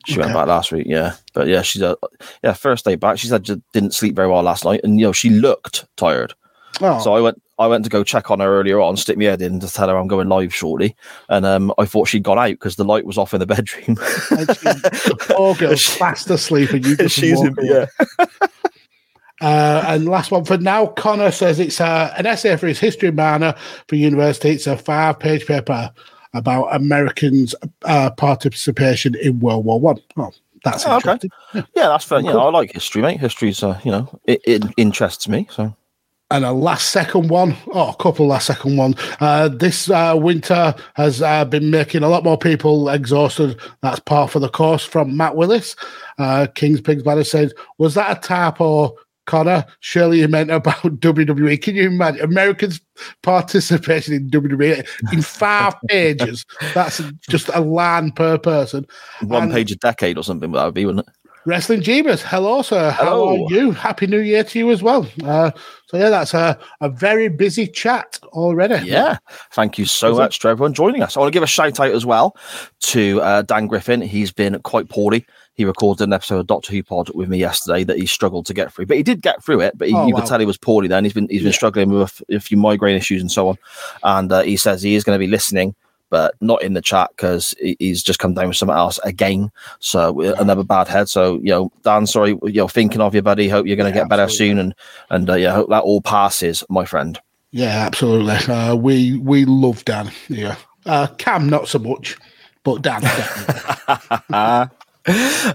She 0.07 0.17
went 0.17 0.33
back 0.33 0.47
last 0.47 0.71
week, 0.71 0.87
yeah. 0.89 1.13
But 1.33 1.47
yeah, 1.47 1.61
she's 1.61 1.81
a 1.83 1.95
yeah 2.43 2.53
first 2.53 2.85
day 2.85 2.95
back. 2.95 3.19
She 3.19 3.27
said 3.27 3.43
just 3.43 3.59
didn't 3.71 3.93
sleep 3.93 4.15
very 4.15 4.27
well 4.27 4.41
last 4.41 4.65
night, 4.65 4.81
and 4.83 4.99
you 4.99 5.05
know 5.05 5.11
she 5.11 5.29
looked 5.29 5.85
tired. 5.95 6.33
Oh, 6.81 6.99
So 6.99 7.13
I 7.13 7.21
went 7.21 7.41
I 7.61 7.67
went 7.67 7.83
to 7.85 7.89
go 7.89 8.03
check 8.03 8.29
on 8.31 8.39
her 8.39 8.59
earlier 8.59 8.79
on, 8.81 8.97
stick 8.97 9.17
my 9.17 9.25
head 9.25 9.41
in 9.41 9.59
to 9.59 9.67
tell 9.71 9.87
her 9.87 9.95
I'm 9.97 10.07
going 10.07 10.27
live 10.29 10.53
shortly, 10.53 10.95
and 11.29 11.45
um 11.45 11.73
I 11.77 11.85
thought 11.85 12.07
she'd 12.07 12.23
gone 12.23 12.39
out 12.39 12.51
because 12.51 12.75
the 12.75 12.83
light 12.83 13.05
was 13.05 13.17
off 13.17 13.33
in 13.33 13.39
the 13.39 13.45
bedroom. 13.45 13.95
poor 15.35 15.55
girl 15.55 15.75
fast 15.77 16.29
asleep 16.29 16.71
and 16.71 16.85
you 16.85 16.97
just 16.97 17.15
She's 17.15 17.41
in, 17.41 17.55
yeah. 17.61 17.85
Uh, 19.41 19.83
and 19.87 20.05
last 20.07 20.29
one 20.29 20.45
for 20.45 20.57
now, 20.57 20.85
Connor 20.85 21.31
says 21.31 21.59
it's 21.59 21.81
uh, 21.81 22.13
an 22.15 22.27
essay 22.27 22.55
for 22.57 22.67
his 22.67 22.79
history 22.79 23.09
minor 23.11 23.55
for 23.87 23.95
university. 23.95 24.49
It's 24.51 24.67
a 24.67 24.77
five 24.77 25.17
page 25.19 25.47
paper 25.47 25.91
about 26.35 26.67
Americans' 26.75 27.55
uh, 27.85 28.11
participation 28.11 29.15
in 29.15 29.39
World 29.39 29.65
War 29.65 29.79
One. 29.79 29.97
Oh, 30.17 30.29
that's 30.63 30.85
Oh, 30.85 30.97
okay. 30.97 31.13
interesting. 31.13 31.31
Yeah, 31.75 31.87
that's 31.87 32.05
fair. 32.05 32.19
Yeah, 32.21 32.33
Cool. 32.33 32.41
I 32.41 32.49
like 32.51 32.71
history, 32.71 33.01
mate. 33.01 33.19
History's, 33.19 33.63
uh, 33.63 33.79
you 33.83 33.89
know, 33.91 34.19
it, 34.25 34.41
it 34.45 34.63
interests 34.77 35.27
me. 35.27 35.47
So 35.49 35.75
And 36.31 36.45
a 36.45 36.51
last 36.53 36.89
second 36.91 37.29
one, 37.29 37.55
oh, 37.73 37.89
a 37.89 37.95
couple 37.97 38.25
last 38.27 38.47
second 38.47 38.77
one. 38.77 38.95
Uh, 39.19 39.49
this 39.49 39.89
uh, 39.89 40.15
winter 40.17 40.73
has 40.95 41.21
uh, 41.21 41.43
been 41.45 41.69
making 41.69 42.03
a 42.03 42.09
lot 42.09 42.23
more 42.23 42.37
people 42.37 42.87
exhausted. 42.89 43.59
That's 43.81 43.99
par 43.99 44.27
for 44.27 44.39
the 44.39 44.49
course 44.49 44.83
from 44.85 45.15
Matt 45.17 45.35
Willis. 45.35 45.75
Uh, 46.17 46.47
King's 46.55 46.79
Pigs 46.81 47.03
Bladder 47.03 47.23
says, 47.25 47.53
Was 47.77 47.95
that 47.95 48.17
a 48.17 48.19
tap 48.27 48.61
or 48.61 48.93
Connor? 49.27 49.65
Surely 49.81 50.19
you 50.21 50.27
meant 50.27 50.51
about 50.51 50.75
WWE. 50.83 51.61
Can 51.61 51.75
you 51.75 51.87
imagine 51.87 52.21
Americans' 52.21 52.79
participation 53.23 54.13
in 54.13 54.29
WWE 54.29 54.87
in 55.11 55.21
five 55.21 55.75
pages? 55.89 56.45
That's 56.73 57.01
just 57.29 57.49
a 57.53 57.59
line 57.59 58.11
per 58.11 58.37
person. 58.37 58.87
one 59.21 59.43
And- 59.43 59.51
page 59.51 59.71
a 59.71 59.75
decade 59.75 60.17
or 60.17 60.23
something 60.23 60.51
that 60.53 60.65
would 60.65 60.73
be, 60.73 60.85
wouldn't 60.85 61.07
it? 61.07 61.13
Wrestling 61.45 61.81
Jeebus, 61.81 62.21
hello, 62.21 62.61
sir. 62.61 62.91
How 62.91 63.29
are 63.29 63.35
you? 63.49 63.71
Happy 63.71 64.05
New 64.05 64.19
Year 64.19 64.43
to 64.43 64.59
you 64.59 64.69
as 64.69 64.83
well. 64.83 65.07
Uh, 65.23 65.49
so, 65.87 65.97
yeah, 65.97 66.09
that's 66.11 66.35
a, 66.35 66.57
a 66.81 66.89
very 66.89 67.29
busy 67.29 67.65
chat 67.65 68.19
already. 68.25 68.85
Yeah. 68.87 69.17
Thank 69.53 69.79
you 69.79 69.85
so 69.85 70.11
it? 70.13 70.17
much 70.17 70.37
to 70.39 70.49
everyone 70.49 70.75
joining 70.75 71.01
us. 71.01 71.17
I 71.17 71.19
want 71.19 71.31
to 71.31 71.35
give 71.35 71.41
a 71.41 71.47
shout 71.47 71.79
out 71.79 71.91
as 71.91 72.05
well 72.05 72.35
to 72.81 73.19
uh, 73.21 73.41
Dan 73.41 73.65
Griffin. 73.65 74.01
He's 74.01 74.31
been 74.31 74.59
quite 74.61 74.87
poorly. 74.87 75.25
He 75.55 75.65
recorded 75.65 76.03
an 76.03 76.13
episode 76.13 76.37
of 76.39 76.47
Doctor 76.47 76.73
Who 76.73 76.83
Pod 76.83 77.09
with 77.15 77.27
me 77.27 77.39
yesterday 77.39 77.83
that 77.85 77.97
he 77.97 78.05
struggled 78.05 78.45
to 78.45 78.53
get 78.53 78.71
through, 78.71 78.85
but 78.85 78.97
he 78.97 79.03
did 79.03 79.23
get 79.23 79.43
through 79.43 79.61
it. 79.61 79.75
But 79.77 79.87
he, 79.87 79.95
Oh, 79.95 80.05
you 80.05 80.13
wow. 80.13 80.19
could 80.21 80.29
tell 80.29 80.39
he 80.39 80.45
was 80.45 80.57
poorly 80.57 80.87
then. 80.87 81.03
He's 81.05 81.13
been 81.13 81.27
he's 81.27 81.41
been 81.41 81.47
Yeah. 81.47 81.53
struggling 81.57 81.89
with 81.89 82.01
a 82.01 82.03
f- 82.03 82.21
a, 82.29 82.39
few 82.39 82.57
migraine 82.57 82.95
issues 82.95 83.19
and 83.21 83.31
so 83.31 83.49
on. 83.49 83.57
And 84.03 84.31
uh, 84.31 84.41
he 84.43 84.57
says 84.57 84.83
he 84.83 84.93
is 84.95 85.03
going 85.03 85.15
to 85.15 85.19
be 85.19 85.29
listening, 85.29 85.73
but 86.11 86.35
not 86.41 86.61
in 86.61 86.73
the 86.75 86.81
chat 86.81 87.09
because 87.15 87.55
he's 87.79 88.03
just 88.03 88.19
come 88.19 88.35
down 88.35 88.49
with 88.49 88.57
something 88.57 88.77
else 88.77 88.99
again. 89.03 89.51
So 89.79 90.21
uh, 90.23 90.35
another 90.37 90.63
bad 90.63 90.87
head. 90.87 91.09
So 91.09 91.37
you 91.37 91.49
know, 91.49 91.71
Dan, 91.81 92.05
sorry, 92.05 92.37
you 92.43 92.53
know, 92.61 92.67
thinking 92.67 93.01
of 93.01 93.15
you, 93.15 93.23
buddy. 93.23 93.49
Hope 93.49 93.65
you're 93.65 93.77
going 93.77 93.91
to 93.91 93.97
Yeah, 93.97 94.01
get 94.01 94.09
better 94.09 94.27
soon, 94.29 94.59
and 94.59 94.75
and 95.09 95.27
uh, 95.29 95.33
yeah, 95.33 95.53
hope 95.55 95.69
that 95.71 95.81
all 95.83 96.01
passes, 96.01 96.63
my 96.69 96.85
friend. 96.85 97.19
Yeah, 97.51 97.85
absolutely. 97.87 98.35
Uh, 98.53 98.75
we 98.75 99.17
we 99.17 99.45
love 99.45 99.83
Dan. 99.85 100.11
Yeah, 100.29 100.57
uh, 100.85 101.07
Cam 101.17 101.49
not 101.49 101.67
so 101.67 101.79
much, 101.79 102.17
but 102.63 102.81
Dan. 102.83 103.01
definitely. 103.01 103.55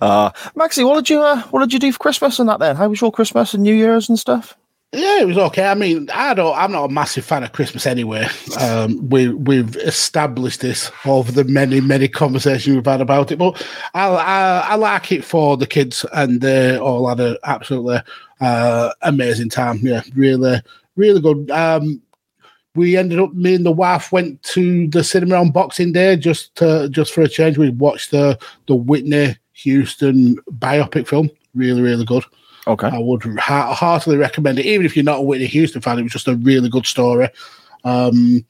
Uh, 0.03 0.31
Maxie, 0.57 0.85
what 0.85 0.97
did 0.97 1.09
you 1.11 1.21
uh, 1.23 1.41
what 1.51 1.61
did 1.61 1.73
you 1.73 1.79
do 1.79 1.93
for 1.93 1.99
Christmas 1.99 2.41
and 2.41 2.49
that 2.49 2.59
then? 2.59 2.77
How 2.77 2.89
was 2.89 3.01
your 3.01 3.13
Christmas 3.13 3.55
and 3.55 3.63
New 3.63 3.75
Year's 3.75 4.09
and 4.09 4.19
stuff? 4.19 4.57
Yeah, 4.93 5.21
it 5.21 5.27
was 5.27 5.37
okay. 5.37 5.67
I 5.67 5.75
mean, 5.75 6.09
I 6.13 6.33
don't. 6.35 6.57
I'm 6.57 6.73
not 6.73 6.85
a 6.85 6.93
massive 6.93 7.25
fan 7.25 7.43
of 7.43 7.53
Christmas 7.53 7.87
anyway. 7.87 8.29
Um, 8.61 9.09
we 9.09 9.29
we've 9.29 9.77
established 9.77 10.61
this 10.61 10.91
over 11.05 11.31
the 11.33 11.45
many 11.45 11.81
many 11.81 12.09
conversations 12.09 12.75
we've 12.75 12.87
had 12.87 13.01
about 13.01 13.33
it, 13.33 13.39
but 13.39 13.65
I 13.95 14.07
I, 14.07 14.59
I 14.71 14.75
like 14.77 15.13
it 15.13 15.25
for 15.25 15.57
the 15.57 15.67
kids, 15.67 16.07
and 16.13 16.41
they 16.41 16.79
all 16.79 17.09
had 17.09 17.21
an 17.21 17.37
absolutely 17.45 17.99
uh, 18.41 18.93
amazing 19.03 19.51
time. 19.51 19.81
Yeah, 19.83 20.03
really 20.15 20.63
really 20.97 21.21
good. 21.21 21.51
Um, 21.51 22.01
we 22.75 22.97
ended 22.97 23.19
up 23.19 23.33
me 23.33 23.55
and 23.55 23.67
the 23.67 23.73
wife 23.73 24.13
went 24.13 24.43
to 24.43 24.87
the 24.89 25.03
cinema 25.03 25.37
on 25.37 25.51
Boxing 25.51 25.93
Day 25.93 26.17
just 26.17 26.55
to, 26.57 26.89
just 26.91 27.13
for 27.13 27.23
a 27.23 27.29
change. 27.29 27.59
We 27.59 27.71
watched 27.71 28.11
the 28.11 28.39
the 28.67 28.77
Whitney 28.77 29.37
Houston 29.55 30.37
biopic 30.59 31.09
film. 31.09 31.31
Really, 31.55 31.83
really 31.83 32.05
good. 32.05 32.25
Okay. 32.67 32.89
I 32.89 32.99
would 32.99 33.23
ha- 33.39 33.75
heartily 33.75 34.17
recommend 34.17 34.59
it, 34.59 34.67
even 34.67 34.87
if 34.87 34.97
you're 34.97 35.05
not 35.05 35.19
a 35.19 35.23
Whitney 35.23 35.47
Houston 35.47 35.81
fan. 35.81 35.99
It 35.99 36.03
was 36.03 36.13
just 36.13 36.29
a 36.29 36.35
really 36.37 36.69
good 36.69 36.87
story. 36.87 37.29
Um, 37.85 38.45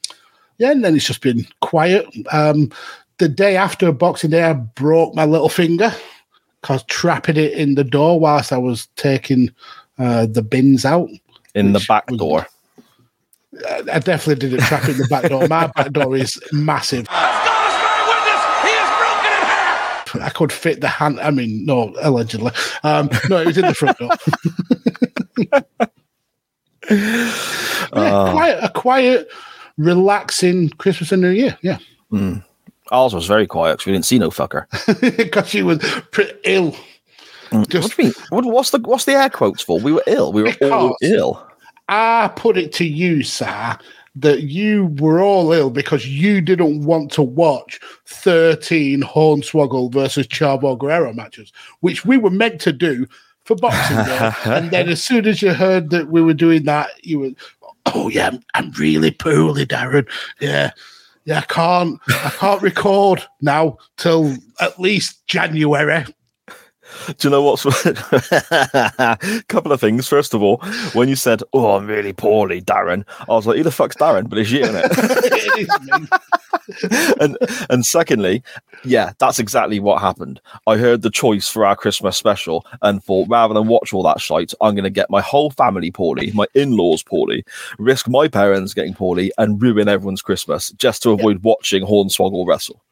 yeah, 0.58 0.70
and 0.70 0.82
then 0.85 0.96
it's 0.96 1.06
just 1.06 1.20
been 1.20 1.46
quiet. 1.61 2.06
Um, 2.32 2.70
the 3.18 3.28
day 3.28 3.56
after 3.56 3.92
Boxing 3.92 4.30
Day, 4.30 4.42
I 4.44 4.54
broke 4.54 5.14
my 5.14 5.25
little 5.26 5.50
finger 5.50 5.92
because 6.61 6.82
trapping 6.85 7.37
it 7.37 7.52
in 7.52 7.75
the 7.75 7.85
door 7.85 8.18
whilst 8.18 8.52
I 8.52 8.58
was 8.58 8.87
taking 8.96 9.50
uh, 9.99 10.26
the 10.26 10.42
bins 10.42 10.85
out. 10.85 11.08
In 11.54 11.73
the 11.73 11.85
back 11.87 12.11
was- 12.11 12.18
door. 12.18 12.46
I 13.68 13.82
I 13.92 13.99
definitely 14.00 14.49
didn't 14.49 14.66
trap 14.66 14.85
it 14.85 14.90
in 14.90 14.99
the 14.99 15.08
back 15.08 15.28
door. 15.30 15.46
My 15.49 15.66
back 15.68 15.90
door 15.92 16.16
is 16.16 16.38
massive. 16.52 17.06
I 20.14 20.30
could 20.30 20.52
fit 20.52 20.80
the 20.80 20.88
hand. 20.88 21.20
I 21.20 21.30
mean, 21.30 21.64
no, 21.66 21.94
allegedly. 22.00 22.52
Um, 22.82 23.10
no, 23.28 23.38
it 23.38 23.46
was 23.46 23.58
in 23.58 23.66
the 23.66 23.75
front 23.75 23.98
door. 23.98 24.10
Yeah, 26.88 27.32
uh, 27.92 28.28
Oh. 28.28 28.30
quiet, 28.32 28.58
a 28.62 28.68
quiet, 28.70 29.28
relaxing 29.76 30.68
Christmas 30.70 31.12
and 31.12 31.22
New 31.22 31.30
Year. 31.30 31.58
Yeah, 31.62 31.78
hmm. 32.10 32.36
Ours 32.92 33.12
was 33.14 33.26
very 33.26 33.46
quiet 33.46 33.75
because 33.75 33.86
we 33.86 33.92
didn't 33.92 34.04
see 34.04 34.18
no 34.18 34.30
fucker. 34.30 34.66
because 35.16 35.48
she 35.48 35.62
was 35.62 35.78
pretty 36.12 36.32
ill. 36.44 36.76
Hmm. 37.50 37.58
what 37.58 37.70
do 37.70 37.78
you 37.78 37.90
mean? 37.98 38.12
What, 38.30 38.44
what's 38.44 38.70
the 38.70 38.78
what's 38.78 39.04
the 39.04 39.12
air 39.12 39.28
quotes 39.30 39.62
for? 39.62 39.80
We 39.80 39.92
were 39.92 40.02
ill. 40.06 40.32
We 40.32 40.42
were 40.44 40.54
all 40.72 40.96
ill. 41.02 41.44
I 41.88 42.30
put 42.34 42.56
it 42.56 42.72
to 42.75 42.84
you, 42.84 43.22
sir, 43.22 43.76
that 44.16 44.42
you 44.44 44.87
were 44.99 45.20
all 45.20 45.52
ill 45.52 45.70
because 45.70 46.08
you 46.08 46.40
didn't 46.40 46.85
want 46.85 47.12
to 47.12 47.23
watch 47.23 47.78
13 48.06 49.02
Hornswoggle 49.02 49.92
versus 49.92 50.26
Chavo 50.26 50.78
Guerrero 50.78 51.12
matches, 51.12 51.52
which 51.80 52.04
we 52.04 52.16
were 52.16 52.30
meant 52.30 52.61
to 52.62 52.73
do 52.73 53.06
for 53.44 53.54
Boxing 53.56 53.96
Day. 53.96 54.32
and 54.44 54.70
then 54.70 54.88
as 54.88 55.02
soon 55.02 55.26
as 55.26 55.42
you 55.42 55.52
heard 55.52 55.90
that 55.90 56.08
we 56.08 56.23
were 56.23 56.35
doing 56.35 56.64
that, 56.64 56.88
you 57.04 57.20
were, 57.20 57.30
oh, 57.94 58.08
yeah, 58.08 58.28
I'm, 58.28 58.40
I'm 58.54 58.70
really 58.73 59.11
poorly, 59.11 59.66
Darren. 59.66 60.08
Yeah. 60.40 60.73
Yeah, 61.26 61.38
I 61.38 61.52
can't. 61.52 62.00
I 62.08 62.30
can't 62.30 62.62
record 62.62 63.20
now 63.40 63.78
till 63.96 64.37
at 64.61 64.78
least 64.78 65.26
January. 65.26 66.04
Do 67.06 67.28
you 67.28 67.30
know 67.30 67.42
what's 67.42 67.64
a 67.64 69.44
couple 69.48 69.72
of 69.72 69.80
things? 69.80 70.08
First 70.08 70.34
of 70.34 70.42
all, 70.42 70.58
when 70.92 71.08
you 71.08 71.16
said, 71.16 71.42
"Oh, 71.52 71.76
I'm 71.76 71.86
really 71.86 72.12
poorly, 72.12 72.60
Darren," 72.62 73.04
I 73.20 73.32
was 73.32 73.46
like, 73.46 73.56
"Who 73.56 73.62
the 73.62 73.70
fuck's 73.70 73.96
Darren?" 73.96 74.28
But 74.28 74.38
it's 74.38 74.50
you, 74.50 74.60
isn't 74.60 74.76
it? 74.76 74.86
It 75.36 75.58
is 75.60 76.08
and 77.20 77.36
and 77.70 77.86
secondly, 77.86 78.42
yeah, 78.84 79.12
that's 79.18 79.38
exactly 79.38 79.80
what 79.80 80.00
happened. 80.00 80.40
I 80.66 80.76
heard 80.76 81.02
the 81.02 81.10
choice 81.10 81.48
for 81.48 81.64
our 81.64 81.76
Christmas 81.76 82.16
special 82.16 82.66
and 82.82 83.02
thought 83.02 83.28
rather 83.28 83.54
than 83.54 83.68
watch 83.68 83.92
all 83.92 84.02
that 84.04 84.20
shite, 84.20 84.52
I'm 84.60 84.74
going 84.74 84.84
to 84.84 84.90
get 84.90 85.10
my 85.10 85.20
whole 85.20 85.50
family 85.50 85.90
poorly, 85.90 86.32
my 86.32 86.46
in-laws 86.54 87.02
poorly, 87.02 87.44
risk 87.78 88.08
my 88.08 88.28
parents 88.28 88.74
getting 88.74 88.94
poorly, 88.94 89.32
and 89.38 89.60
ruin 89.62 89.88
everyone's 89.88 90.22
Christmas 90.22 90.70
just 90.72 91.02
to 91.02 91.10
avoid 91.10 91.42
watching 91.42 91.84
Hornswoggle 91.84 92.46
wrestle. 92.46 92.82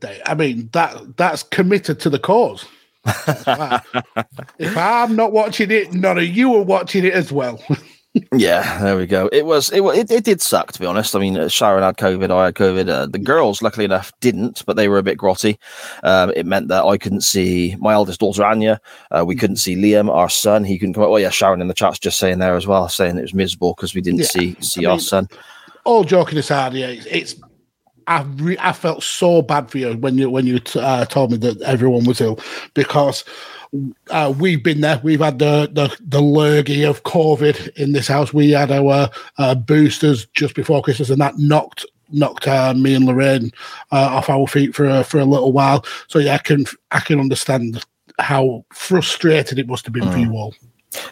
They- 0.00 0.20
I 0.26 0.34
mean 0.34 0.68
that 0.72 1.16
that's 1.16 1.42
committed 1.42 2.00
to 2.00 2.10
the 2.10 2.18
cause. 2.18 2.64
if 3.06 4.76
I'm 4.76 5.14
not 5.16 5.32
watching 5.32 5.70
it, 5.70 5.92
none 5.92 6.18
of 6.18 6.24
you 6.24 6.54
are 6.56 6.62
watching 6.62 7.04
it 7.04 7.12
as 7.14 7.30
well. 7.32 7.62
Yeah, 8.32 8.78
there 8.80 8.96
we 8.96 9.06
go. 9.08 9.28
It 9.32 9.44
was 9.44 9.72
it 9.72 9.80
it, 9.82 10.08
it 10.08 10.22
did 10.22 10.40
suck 10.40 10.70
to 10.70 10.78
be 10.78 10.86
honest. 10.86 11.16
I 11.16 11.18
mean, 11.18 11.36
uh, 11.36 11.48
Sharon 11.48 11.82
had 11.82 11.96
COVID, 11.96 12.30
I 12.30 12.44
had 12.44 12.54
COVID. 12.54 12.88
Uh, 12.88 13.06
the 13.06 13.18
girls, 13.18 13.60
luckily 13.60 13.84
enough, 13.84 14.12
didn't, 14.20 14.62
but 14.66 14.76
they 14.76 14.86
were 14.86 14.98
a 14.98 15.02
bit 15.02 15.18
grotty. 15.18 15.58
Um, 16.04 16.32
it 16.36 16.46
meant 16.46 16.68
that 16.68 16.84
I 16.84 16.96
couldn't 16.96 17.22
see 17.22 17.74
my 17.80 17.92
eldest 17.92 18.20
daughter 18.20 18.44
Anya. 18.44 18.80
Uh, 19.10 19.24
we 19.26 19.34
couldn't 19.34 19.56
see 19.56 19.74
Liam, 19.74 20.08
our 20.08 20.28
son. 20.28 20.62
He 20.62 20.78
couldn't 20.78 20.94
come. 20.94 21.02
out. 21.02 21.08
Oh 21.08 21.16
yeah, 21.16 21.30
Sharon 21.30 21.60
in 21.60 21.66
the 21.66 21.74
chat's 21.74 21.98
just 21.98 22.20
saying 22.20 22.38
there 22.38 22.54
as 22.54 22.68
well, 22.68 22.88
saying 22.88 23.18
it 23.18 23.22
was 23.22 23.34
miserable 23.34 23.74
because 23.74 23.96
we 23.96 24.00
didn't 24.00 24.20
Yeah, 24.20 24.26
see 24.26 24.54
see 24.60 24.86
I 24.86 24.90
our 24.90 24.96
mean- 24.98 25.00
son. 25.00 25.28
All 25.82 26.04
joking 26.04 26.38
aside, 26.38 26.74
yeah, 26.74 26.86
it's, 26.86 27.06
it's 27.06 27.34
I 28.06 28.22
re- 28.22 28.58
I 28.58 28.72
felt 28.72 29.02
so 29.02 29.42
bad 29.42 29.70
for 29.70 29.78
you 29.78 29.96
when 29.96 30.18
you 30.18 30.30
when 30.30 30.46
you 30.46 30.58
t- 30.58 30.80
uh, 30.80 31.04
told 31.06 31.32
me 31.32 31.36
that 31.38 31.60
everyone 31.62 32.04
was 32.04 32.20
ill 32.20 32.38
because 32.74 33.24
uh, 34.10 34.32
we've 34.38 34.62
been 34.62 34.80
there. 34.80 35.00
We've 35.02 35.20
had 35.20 35.38
the 35.38 35.68
the 35.72 35.96
the 36.00 36.20
lurgy 36.20 36.82
of 36.84 37.02
COVID 37.02 37.70
in 37.76 37.92
this 37.92 38.08
house. 38.08 38.32
We 38.32 38.50
had 38.50 38.70
our 38.70 39.10
uh, 39.38 39.54
boosters 39.54 40.26
just 40.26 40.54
before 40.54 40.82
Christmas, 40.82 41.10
and 41.10 41.20
that 41.20 41.38
knocked 41.38 41.86
knocked 42.10 42.46
uh, 42.46 42.74
me 42.74 42.94
and 42.94 43.06
Lorraine 43.06 43.50
uh, 43.90 44.08
off 44.12 44.30
our 44.30 44.46
feet 44.46 44.74
for 44.74 44.84
a, 44.84 45.04
for 45.04 45.18
a 45.18 45.24
little 45.24 45.52
while. 45.52 45.84
So 46.08 46.18
yeah, 46.18 46.34
I 46.34 46.38
can 46.38 46.66
I 46.90 47.00
can 47.00 47.20
understand 47.20 47.84
how 48.18 48.64
frustrated 48.72 49.58
it 49.58 49.66
must 49.66 49.84
have 49.86 49.92
been 49.92 50.10
for 50.10 50.18
you 50.18 50.32
all. 50.36 50.54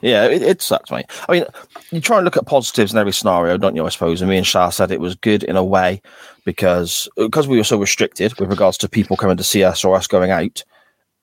Yeah, 0.01 0.27
it, 0.27 0.43
it 0.43 0.63
sucks, 0.63 0.91
mate. 0.91 1.07
I 1.29 1.33
mean, 1.33 1.45
you 1.91 2.01
try 2.01 2.19
and 2.19 2.25
look 2.25 2.37
at 2.37 2.47
positives 2.47 2.93
in 2.93 2.99
every 2.99 3.13
scenario, 3.13 3.57
don't 3.57 3.77
you? 3.77 3.85
I 3.87 3.89
suppose. 3.89 4.21
And 4.21 4.31
me 4.31 4.37
and 4.37 4.47
Shah 4.47 4.71
said 4.71 4.91
it 4.91 5.01
was 5.01 5.15
good 5.15 5.43
in 5.45 5.57
a 5.57 5.65
way 5.65 6.01
because 6.45 7.09
because 7.17 7.49
we 7.49 7.57
were 7.57 7.65
so 7.65 7.79
restricted 7.79 8.39
with 8.39 8.51
regards 8.51 8.79
to 8.79 8.89
people 8.89 9.17
coming 9.17 9.37
to 9.37 9.45
see 9.45 9.65
us 9.65 9.85
or 9.85 9.95
us 9.97 10.07
going 10.07 10.31
out. 10.31 10.63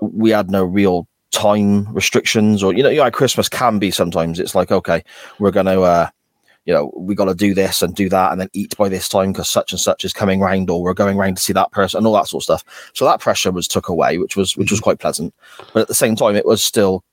We 0.01 0.29
had 0.29 0.49
no 0.49 0.63
real 0.63 1.07
time 1.31 1.91
restrictions, 1.93 2.63
or 2.63 2.73
you 2.73 2.83
know, 2.83 2.89
you 2.89 2.97
know, 2.97 3.11
Christmas 3.11 3.49
can 3.49 3.79
be 3.79 3.91
sometimes. 3.91 4.39
It's 4.39 4.55
like, 4.55 4.71
okay, 4.71 5.03
we're 5.39 5.51
going 5.51 5.65
to, 5.65 5.81
uh, 5.81 6.09
you 6.65 6.73
know, 6.73 6.91
we 6.95 7.15
got 7.15 7.25
to 7.25 7.35
do 7.35 7.53
this 7.53 7.81
and 7.81 7.95
do 7.95 8.09
that, 8.09 8.31
and 8.31 8.41
then 8.41 8.49
eat 8.53 8.75
by 8.77 8.89
this 8.89 9.09
time 9.09 9.31
because 9.31 9.49
such 9.49 9.71
and 9.71 9.79
such 9.79 10.03
is 10.03 10.13
coming 10.13 10.39
round, 10.39 10.69
or 10.69 10.81
we're 10.81 10.93
going 10.93 11.17
round 11.17 11.37
to 11.37 11.43
see 11.43 11.53
that 11.53 11.71
person, 11.71 11.99
and 11.99 12.07
all 12.07 12.13
that 12.13 12.27
sort 12.27 12.41
of 12.41 12.45
stuff. 12.45 12.91
So 12.93 13.05
that 13.05 13.19
pressure 13.19 13.51
was 13.51 13.67
took 13.67 13.89
away, 13.89 14.17
which 14.17 14.35
was 14.35 14.55
which 14.57 14.71
was 14.71 14.79
quite 14.79 14.99
pleasant. 14.99 15.33
But 15.73 15.81
at 15.81 15.87
the 15.87 15.95
same 15.95 16.15
time, 16.15 16.35
it 16.35 16.45
was 16.45 16.63
still 16.63 17.03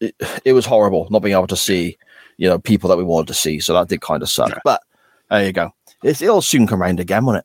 it, 0.00 0.14
it 0.44 0.52
was 0.52 0.66
horrible 0.66 1.08
not 1.10 1.22
being 1.22 1.34
able 1.34 1.46
to 1.46 1.56
see, 1.56 1.96
you 2.36 2.48
know, 2.48 2.58
people 2.58 2.88
that 2.88 2.96
we 2.96 3.04
wanted 3.04 3.28
to 3.28 3.34
see. 3.34 3.60
So 3.60 3.74
that 3.74 3.88
did 3.88 4.00
kind 4.00 4.22
of 4.22 4.28
suck. 4.28 4.60
But 4.64 4.82
there 5.30 5.46
you 5.46 5.52
go. 5.52 5.72
It's, 6.02 6.22
it'll 6.22 6.42
soon 6.42 6.66
come 6.66 6.80
round 6.80 7.00
again, 7.00 7.24
won't 7.24 7.38
it? 7.38 7.44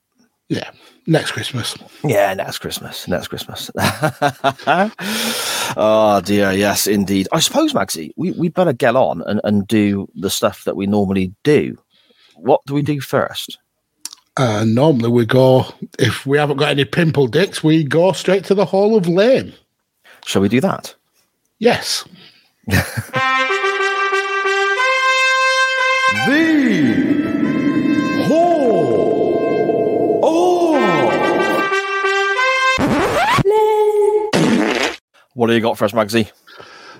Yeah, 0.49 0.71
next 1.07 1.31
Christmas. 1.31 1.75
Yeah, 2.03 2.33
next 2.33 2.59
Christmas. 2.59 3.07
Next 3.07 3.29
Christmas. 3.29 3.71
oh 5.77 6.21
dear, 6.23 6.51
yes, 6.51 6.85
indeed. 6.85 7.27
I 7.31 7.39
suppose, 7.39 7.73
Maxie, 7.73 8.13
we 8.17 8.31
we 8.31 8.49
better 8.49 8.73
get 8.73 8.95
on 8.95 9.21
and, 9.23 9.39
and 9.43 9.67
do 9.67 10.07
the 10.15 10.29
stuff 10.29 10.65
that 10.65 10.75
we 10.75 10.85
normally 10.85 11.33
do. 11.43 11.77
What 12.35 12.61
do 12.65 12.73
we 12.73 12.81
do 12.81 12.99
first? 12.99 13.57
Uh, 14.35 14.65
normally 14.67 15.09
we 15.09 15.25
go 15.25 15.65
if 15.97 16.25
we 16.25 16.37
haven't 16.37 16.57
got 16.57 16.69
any 16.69 16.85
pimple 16.85 17.27
dicks, 17.27 17.63
we 17.63 17.83
go 17.83 18.11
straight 18.11 18.43
to 18.45 18.55
the 18.55 18.65
Hall 18.65 18.95
of 18.95 19.07
Lame. 19.07 19.53
Shall 20.25 20.41
we 20.41 20.49
do 20.49 20.61
that? 20.61 20.93
Yes. 21.63 22.03
The 26.25 28.23
whole 28.27 30.19
oh. 30.23 30.73
What 35.35 35.47
do 35.47 35.53
you 35.53 35.61
got 35.61 35.77
for 35.77 35.85
us, 35.85 35.93
Magsy? 35.93 36.31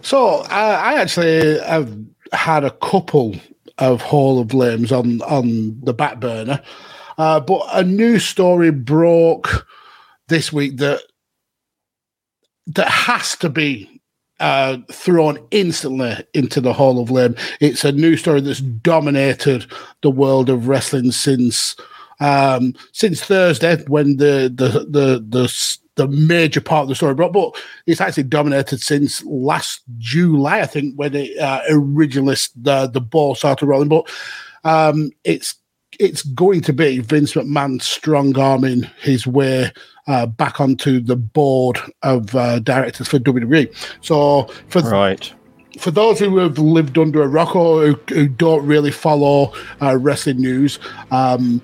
So 0.02 0.40
uh, 0.40 0.48
I 0.50 0.96
actually 0.96 1.60
have 1.60 1.94
had 2.32 2.64
a 2.64 2.72
couple 2.72 3.36
of 3.78 4.02
Hall 4.02 4.40
of 4.40 4.52
Flames 4.52 4.92
on 4.94 5.22
on 5.24 5.80
the 5.82 5.94
back 5.94 6.20
burner, 6.22 6.62
uh, 7.18 7.40
but 7.42 7.68
a 7.74 7.84
new 7.84 8.18
story 8.18 8.72
broke 8.72 9.68
this 10.30 10.54
week 10.54 10.78
that 10.78 11.02
that 12.68 12.88
has 12.88 13.36
to 13.38 13.50
be 13.50 13.93
uh, 14.44 14.78
thrown 14.92 15.38
instantly 15.52 16.18
into 16.34 16.60
the 16.60 16.74
Hall 16.74 17.00
of 17.00 17.08
Fame. 17.08 17.34
It's 17.62 17.86
a 17.86 17.94
new 17.94 18.18
story 18.18 18.42
that's 18.42 18.60
dominated 18.60 19.66
the 20.02 20.12
world 20.12 20.50
of 20.50 20.68
wrestling 20.68 21.14
since 21.14 21.78
um, 22.20 22.74
since 22.92 23.24
Thursday 23.24 23.82
when 23.88 24.18
the 24.18 24.52
the 24.54 24.86
the 24.90 25.26
the 25.28 25.78
the 25.96 26.08
major 26.10 26.60
part 26.60 26.84
of 26.84 26.90
the 26.90 26.96
story 26.96 27.14
broke, 27.14 27.32
but 27.32 27.56
it's 27.88 28.02
actually 28.02 28.24
dominated 28.24 28.82
since 28.82 29.24
last 29.24 29.82
July, 29.98 30.60
I 30.60 30.66
think, 30.66 30.96
when 30.96 31.16
it 31.16 31.38
uh, 31.38 31.62
originally 31.70 32.36
the 32.56 32.88
the 32.88 33.02
ball 33.02 33.36
started 33.36 33.66
rolling. 33.66 33.88
But 33.88 34.10
um, 34.66 35.12
it's 35.24 35.56
it's 36.04 36.24
going 36.24 36.60
to 36.62 36.74
be 36.74 37.00
Vince 37.00 37.34
McMahon 37.34 37.82
strong 37.82 38.38
arming 38.38 38.84
his 39.02 39.26
way 39.26 39.72
uh, 40.08 40.26
back 40.26 40.60
onto 40.60 41.00
the 41.00 41.16
board 41.16 41.80
of 42.02 42.36
uh, 42.36 42.60
directors 42.60 43.08
for 43.08 43.20
WWE. 43.20 43.74
So 44.02 44.44
for 44.68 44.82
Right. 44.82 45.32
for 45.80 45.92
those 45.92 46.20
who 46.20 46.38
have 46.38 46.60
lived 46.60 46.98
under 46.98 47.24
a 47.24 47.28
rock 47.28 47.56
or 47.56 47.88
who, 47.88 48.00
who 48.10 48.28
don't 48.28 48.66
really 48.66 48.92
follow 48.92 49.54
uh, 49.82 49.98
wrestling 49.98 50.42
news, 50.42 50.78
um, 51.12 51.62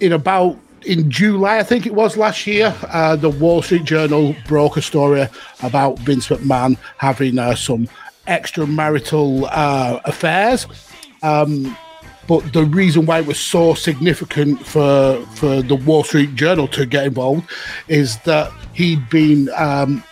in 0.00 0.12
about 0.12 0.58
in 0.86 1.10
July, 1.10 1.58
I 1.58 1.62
think 1.62 1.86
it 1.86 1.94
was 1.94 2.16
last 2.16 2.46
year, 2.46 2.74
uh, 2.88 3.14
the 3.14 3.30
Wall 3.30 3.62
Street 3.62 3.84
Journal 3.84 4.34
broke 4.48 4.76
a 4.76 4.82
story 4.82 5.28
about 5.62 5.98
Vince 6.00 6.28
McMahon 6.28 6.76
having 6.96 7.38
uh, 7.38 7.54
some 7.54 7.88
extramarital 8.26 9.48
uh, 9.52 10.00
affairs. 10.06 10.66
Um, 11.22 11.76
but 12.28 12.52
the 12.52 12.64
reason 12.64 13.06
why 13.06 13.18
it 13.18 13.26
was 13.26 13.38
so 13.38 13.74
significant 13.74 14.64
for 14.66 15.24
for 15.34 15.62
the 15.62 15.74
Wall 15.74 16.04
Street 16.04 16.34
Journal 16.34 16.68
to 16.68 16.86
get 16.86 17.06
involved 17.06 17.48
is 17.88 18.18
that 18.20 18.52
he'd 18.74 19.08
been 19.10 19.48
um, 19.56 20.02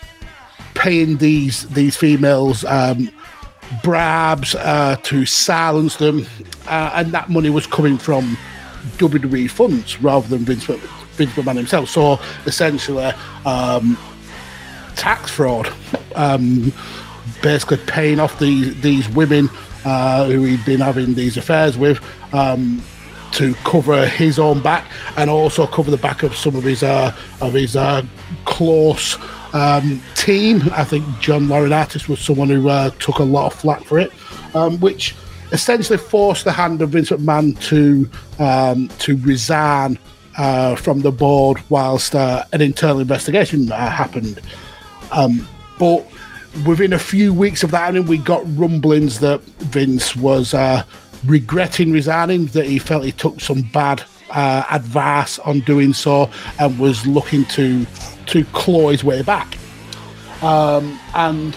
paying 0.74 1.18
these 1.18 1.68
these 1.68 1.96
females 1.96 2.64
um, 2.64 3.10
brabs 3.82 4.54
uh, 4.54 4.96
to 5.04 5.24
silence 5.24 5.96
them, 5.96 6.26
uh, 6.66 6.92
and 6.94 7.12
that 7.12 7.30
money 7.30 7.50
was 7.50 7.66
coming 7.66 7.98
from 7.98 8.36
WWE 8.96 9.48
funds 9.48 10.00
rather 10.02 10.26
than 10.28 10.44
Vince, 10.44 10.64
Vince 10.64 11.32
McMahon 11.32 11.56
himself. 11.56 11.88
So 11.88 12.18
essentially, 12.46 13.12
um, 13.44 13.96
tax 14.96 15.30
fraud, 15.30 15.72
um, 16.14 16.72
basically 17.42 17.78
paying 17.86 18.18
off 18.20 18.38
these 18.38 18.80
these 18.80 19.08
women 19.10 19.48
uh, 19.84 20.26
who 20.26 20.44
he'd 20.44 20.64
been 20.64 20.80
having 20.80 21.14
these 21.14 21.36
affairs 21.36 21.76
with. 21.76 22.00
Um, 22.32 22.82
to 23.32 23.54
cover 23.62 24.08
his 24.08 24.40
own 24.40 24.60
back 24.60 24.90
and 25.16 25.30
also 25.30 25.64
cover 25.64 25.88
the 25.88 25.96
back 25.96 26.24
of 26.24 26.34
some 26.34 26.56
of 26.56 26.64
his 26.64 26.82
uh, 26.82 27.14
of 27.40 27.52
his 27.52 27.76
uh, 27.76 28.02
close 28.44 29.16
um, 29.52 30.02
team. 30.16 30.62
I 30.72 30.82
think 30.82 31.04
John 31.20 31.46
Laurinaitis 31.46 32.08
was 32.08 32.20
someone 32.20 32.48
who 32.48 32.68
uh, 32.68 32.90
took 32.98 33.18
a 33.18 33.22
lot 33.22 33.46
of 33.46 33.58
flack 33.58 33.84
for 33.84 34.00
it, 34.00 34.10
um, 34.54 34.80
which 34.80 35.14
essentially 35.52 35.98
forced 35.98 36.44
the 36.44 36.52
hand 36.52 36.82
of 36.82 36.90
Vince 36.90 37.10
McMahon 37.10 37.60
to 37.68 38.10
um, 38.42 38.88
to 38.98 39.16
resign 39.18 39.98
uh, 40.36 40.74
from 40.76 41.00
the 41.00 41.12
board 41.12 41.58
whilst 41.68 42.14
uh, 42.14 42.44
an 42.52 42.60
internal 42.60 43.00
investigation 43.00 43.70
uh, 43.70 43.90
happened. 43.90 44.40
Um, 45.12 45.46
but 45.78 46.06
within 46.66 46.92
a 46.92 46.98
few 46.98 47.32
weeks 47.32 47.62
of 47.62 47.70
that, 47.70 47.80
happening, 47.80 48.06
we 48.06 48.18
got 48.18 48.42
rumblings 48.56 49.20
that 49.20 49.40
Vince 49.40 50.16
was 50.16 50.54
uh, 50.54 50.82
regretting 51.24 51.92
resigning, 51.92 52.46
that 52.46 52.66
he 52.66 52.78
felt 52.78 53.04
he 53.04 53.12
took 53.12 53.40
some 53.40 53.62
bad 53.62 54.02
uh, 54.30 54.64
advice 54.70 55.38
on 55.40 55.60
doing 55.60 55.92
so, 55.92 56.30
and 56.58 56.78
was 56.78 57.06
looking 57.06 57.44
to 57.46 57.86
to 58.26 58.44
claw 58.46 58.90
his 58.90 59.02
way 59.02 59.22
back. 59.22 59.58
Um, 60.42 60.98
and 61.14 61.56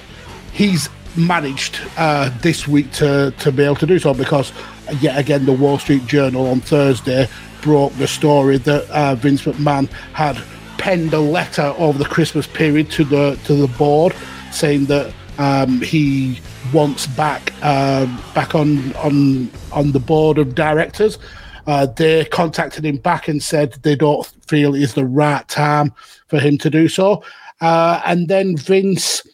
he's 0.51 0.89
managed 1.15 1.79
uh, 1.97 2.29
this 2.41 2.67
week 2.67 2.91
to 2.93 3.33
to 3.39 3.51
be 3.51 3.63
able 3.63 3.75
to 3.75 3.85
do 3.85 3.99
so 3.99 4.13
because 4.13 4.51
yet 4.99 5.17
again 5.17 5.45
the 5.45 5.53
Wall 5.53 5.77
Street 5.77 6.05
Journal 6.05 6.47
on 6.47 6.61
Thursday 6.61 7.27
broke 7.61 7.93
the 7.93 8.07
story 8.07 8.57
that 8.57 8.89
uh, 8.89 9.15
Vince 9.15 9.43
McMahon 9.43 9.89
had 10.13 10.37
penned 10.77 11.13
a 11.13 11.19
letter 11.19 11.73
over 11.77 11.97
the 11.97 12.05
Christmas 12.05 12.47
period 12.47 12.91
to 12.91 13.03
the 13.03 13.39
to 13.45 13.53
the 13.53 13.67
board 13.77 14.13
saying 14.53 14.85
that 14.85 15.13
um, 15.37 15.81
he 15.81 16.39
wants 16.71 17.07
back 17.07 17.51
um 17.63 18.21
back 18.35 18.55
on 18.55 18.95
on 18.97 19.49
on 19.71 19.91
the 19.91 19.99
board 19.99 20.37
of 20.37 20.55
directors. 20.55 21.17
Uh, 21.65 21.85
they 21.85 22.25
contacted 22.25 22.85
him 22.85 22.97
back 22.97 23.27
and 23.27 23.41
said 23.41 23.73
they 23.83 23.95
don't 23.95 24.25
feel 24.47 24.75
is 24.75 24.93
the 24.93 25.05
right 25.05 25.47
time 25.47 25.93
for 26.27 26.39
him 26.39 26.57
to 26.57 26.69
do 26.69 26.87
so. 26.87 27.23
Uh, 27.61 28.01
and 28.05 28.27
then 28.27 28.57
Vince 28.57 29.25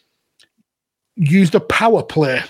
used 1.16 1.54
a 1.54 1.60
power 1.60 2.02
play 2.02 2.40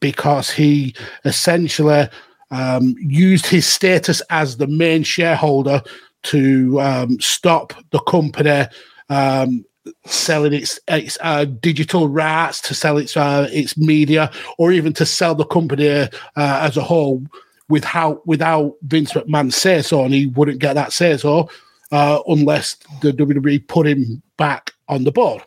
because 0.00 0.50
he 0.50 0.94
essentially 1.24 2.08
um, 2.50 2.96
used 2.98 3.46
his 3.46 3.66
status 3.66 4.20
as 4.30 4.56
the 4.56 4.66
main 4.66 5.04
shareholder 5.04 5.82
to 6.24 6.80
um, 6.80 7.20
stop 7.20 7.72
the 7.90 8.00
company 8.00 8.66
um, 9.08 9.64
selling 10.06 10.52
its 10.52 10.78
its 10.88 11.18
uh, 11.20 11.44
digital 11.44 12.08
rights, 12.08 12.60
to 12.62 12.74
sell 12.74 12.98
its 12.98 13.16
uh, 13.16 13.48
its 13.52 13.76
media, 13.76 14.30
or 14.58 14.72
even 14.72 14.92
to 14.94 15.06
sell 15.06 15.34
the 15.34 15.44
company 15.44 15.88
uh, 15.88 16.08
as 16.36 16.76
a 16.76 16.82
whole 16.82 17.22
without 17.68 18.26
without 18.26 18.74
Vince 18.82 19.12
McMahon 19.12 19.52
say 19.52 19.82
so, 19.82 20.04
and 20.04 20.14
he 20.14 20.26
wouldn't 20.26 20.58
get 20.58 20.74
that 20.74 20.92
say 20.92 21.16
so 21.16 21.48
uh, 21.92 22.20
unless 22.26 22.76
the 23.02 23.12
WWE 23.12 23.66
put 23.68 23.86
him 23.86 24.22
back 24.36 24.72
on 24.88 25.04
the 25.04 25.12
board. 25.12 25.42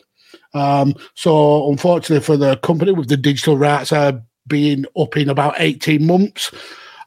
Um, 0.54 0.94
so, 1.14 1.70
unfortunately 1.70 2.24
for 2.24 2.36
the 2.36 2.56
company, 2.58 2.92
with 2.92 3.08
the 3.08 3.16
digital 3.16 3.58
rights 3.58 3.92
uh, 3.92 4.18
being 4.46 4.86
up 4.98 5.16
in 5.16 5.28
about 5.28 5.54
18 5.58 6.06
months, 6.06 6.52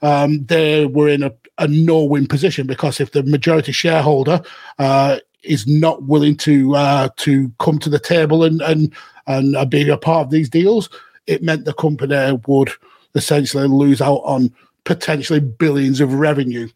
um, 0.01 0.45
they 0.45 0.85
were 0.85 1.09
in 1.09 1.23
a, 1.23 1.31
a 1.57 1.67
no 1.67 2.03
win 2.03 2.27
position 2.27 2.67
because 2.67 2.99
if 2.99 3.11
the 3.11 3.23
majority 3.23 3.71
shareholder 3.71 4.41
uh, 4.77 5.17
is 5.43 5.67
not 5.67 6.03
willing 6.03 6.35
to 6.37 6.75
uh, 6.75 7.09
to 7.17 7.51
come 7.59 7.79
to 7.79 7.89
the 7.89 7.99
table 7.99 8.43
and, 8.43 8.61
and, 8.61 8.93
and 9.27 9.55
uh, 9.55 9.65
be 9.65 9.87
a 9.89 9.97
part 9.97 10.25
of 10.25 10.31
these 10.31 10.49
deals, 10.49 10.89
it 11.27 11.43
meant 11.43 11.65
the 11.65 11.73
company 11.73 12.39
would 12.47 12.71
essentially 13.15 13.67
lose 13.67 14.01
out 14.01 14.21
on 14.23 14.53
potentially 14.83 15.39
billions 15.39 16.01
of 16.01 16.13
revenue. 16.13 16.67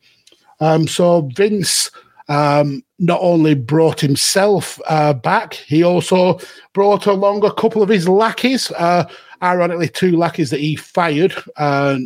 Um, 0.59 0.87
so 0.87 1.29
Vince 1.33 1.89
um, 2.29 2.83
not 2.99 3.19
only 3.21 3.53
brought 3.53 3.99
himself 3.99 4.79
uh, 4.87 5.13
back, 5.13 5.53
he 5.53 5.83
also 5.83 6.39
brought 6.73 7.05
along 7.05 7.43
a 7.43 7.53
couple 7.53 7.81
of 7.81 7.89
his 7.89 8.07
lackeys. 8.07 8.71
Uh, 8.71 9.05
ironically, 9.41 9.89
two 9.89 10.15
lackeys 10.15 10.49
that 10.49 10.59
he 10.59 10.75
fired 10.75 11.33
uh, 11.57 11.97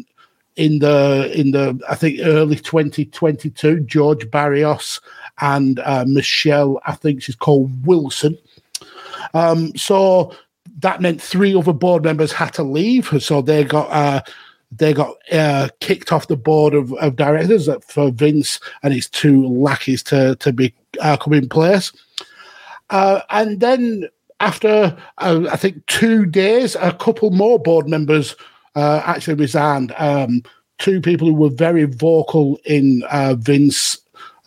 in 0.55 0.79
the 0.79 1.31
in 1.35 1.51
the 1.51 1.79
I 1.87 1.95
think 1.95 2.19
early 2.23 2.55
2022. 2.55 3.81
George 3.81 4.29
Barrios 4.31 4.99
and 5.39 5.79
uh, 5.79 6.05
Michelle, 6.07 6.79
I 6.85 6.93
think 6.93 7.21
she's 7.21 7.35
called 7.35 7.85
Wilson. 7.85 8.37
Um, 9.33 9.75
so 9.75 10.35
that 10.79 11.01
meant 11.01 11.21
three 11.21 11.55
other 11.55 11.73
board 11.73 12.03
members 12.03 12.31
had 12.31 12.53
to 12.53 12.63
leave, 12.63 13.09
so 13.21 13.41
they 13.41 13.63
got 13.63 13.89
uh, 13.91 14.21
they 14.71 14.93
got 14.93 15.15
uh, 15.31 15.69
kicked 15.79 16.11
off 16.11 16.27
the 16.27 16.35
board 16.35 16.73
of, 16.73 16.93
of 16.93 17.15
directors 17.15 17.69
for 17.87 18.11
Vince 18.11 18.59
and 18.83 18.93
his 18.93 19.09
two 19.09 19.47
lackeys 19.47 20.03
to 20.03 20.35
to 20.37 20.53
be 20.53 20.73
uh, 21.01 21.17
come 21.17 21.33
in 21.33 21.49
place. 21.49 21.91
Uh, 22.89 23.21
and 23.29 23.59
then 23.59 24.07
after 24.39 24.95
uh, 25.17 25.47
I 25.51 25.57
think 25.57 25.85
two 25.87 26.25
days, 26.25 26.75
a 26.75 26.93
couple 26.93 27.31
more 27.31 27.59
board 27.59 27.87
members 27.87 28.35
uh, 28.75 29.01
actually 29.05 29.35
resigned. 29.35 29.93
Um, 29.97 30.43
two 30.77 31.01
people 31.01 31.27
who 31.27 31.33
were 31.33 31.49
very 31.49 31.85
vocal 31.85 32.59
in 32.65 33.03
Vince 33.39 33.97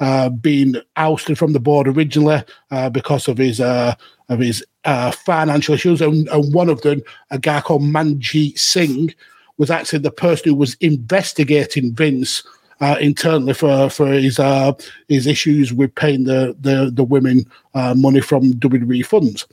uh, 0.00 0.30
being 0.30 0.76
ousted 0.96 1.38
from 1.38 1.52
the 1.52 1.60
board 1.60 1.86
originally 1.86 2.42
uh, 2.70 2.88
because 2.88 3.28
of 3.28 3.36
his 3.38 3.60
uh, 3.60 3.94
of 4.30 4.38
his 4.38 4.64
financial 5.12 5.74
issues, 5.74 6.00
and, 6.00 6.26
and 6.28 6.54
one 6.54 6.68
of 6.70 6.80
them, 6.82 7.02
a 7.30 7.38
guy 7.38 7.60
called 7.60 7.82
Manjit 7.82 8.58
Singh, 8.58 9.14
was 9.58 9.70
actually 9.70 9.98
the 9.98 10.10
person 10.10 10.48
who 10.48 10.54
was 10.54 10.74
investigating 10.80 11.94
Vince 11.94 12.42
uh, 12.80 12.96
internally 13.00 13.52
for 13.52 13.90
for 13.90 14.06
his 14.06 14.38
uh, 14.38 14.72
his 15.08 15.26
issues 15.26 15.72
with 15.72 15.94
paying 15.94 16.24
the 16.24 16.56
the, 16.60 16.90
the 16.90 17.04
women 17.04 17.44
uh, 17.74 17.94
money 17.94 18.20
from 18.20 18.54
WWE 18.54 19.04
funds. 19.04 19.46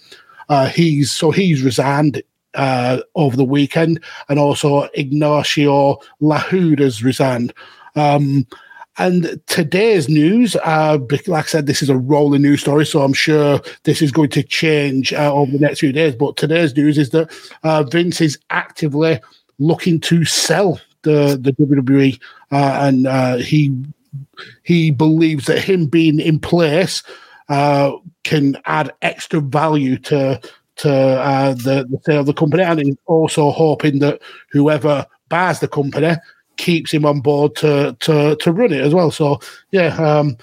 He's 0.74 1.12
so 1.12 1.32
he's 1.32 1.62
resigned 1.62 2.24
over 2.56 3.36
the 3.36 3.44
weekend, 3.44 4.02
and 4.30 4.40
also 4.40 4.88
Ignacio 4.94 6.00
Lahoud 6.22 6.80
has 6.80 7.04
resigned. 7.04 7.54
Um, 7.96 8.48
And 8.98 9.40
today's 9.46 10.10
news, 10.10 10.56
uh, 10.56 10.98
like 11.28 11.46
I 11.46 11.48
said, 11.48 11.68
this 11.68 11.84
is 11.84 11.90
a 11.90 11.98
rolling 11.98 12.42
news 12.42 12.62
story, 12.62 12.86
so 12.86 13.04
I'm 13.04 13.14
sure 13.14 13.62
this 13.84 14.02
is 14.02 14.12
going 14.12 14.30
to 14.30 14.42
change 14.42 15.14
uh, 15.14 15.32
over 15.32 15.52
the 15.52 15.60
next 15.60 15.80
few 15.80 15.92
days. 15.92 16.16
But 16.16 16.36
today's 16.36 16.76
news 16.76 16.98
is 16.98 17.12
that 17.12 17.32
uh, 17.64 17.84
Vince 17.84 18.22
is 18.22 18.40
actively 18.50 19.20
looking 19.60 20.00
to 20.02 20.26
sell 20.26 20.80
the 21.04 21.38
the 21.40 21.52
WWE, 21.54 22.20
uh, 22.52 22.80
and 22.82 23.06
uh, 23.06 23.38
he 23.38 23.76
he 24.64 24.90
believes 24.90 25.46
that 25.46 25.60
him 25.60 25.86
being 25.86 26.20
in 26.20 26.40
place 26.40 27.04
uh, 27.50 27.92
can 28.24 28.58
add 28.66 28.92
extra 29.04 29.42
value 29.42 30.00
to 30.00 30.42
to 30.78 30.88
the 30.88 31.86
the 31.88 32.00
sale 32.04 32.22
of 32.22 32.26
the 32.26 32.34
company, 32.34 32.64
and 32.64 32.80
he's 32.80 32.98
also 33.06 33.52
hoping 33.52 34.00
that 34.00 34.22
whoever 34.52 35.06
buys 35.30 35.60
the 35.60 35.68
company 35.68 36.16
keeps 36.58 36.94
him 36.94 37.06
on 37.06 37.22
board 37.22 37.56
to 37.58 37.96
to 38.02 38.36
to 38.36 38.52
run 38.52 38.74
it 38.74 38.82
as 38.82 38.94
well. 38.94 39.12
So 39.12 39.40
yeah. 39.72 39.96
Um, 39.96 40.38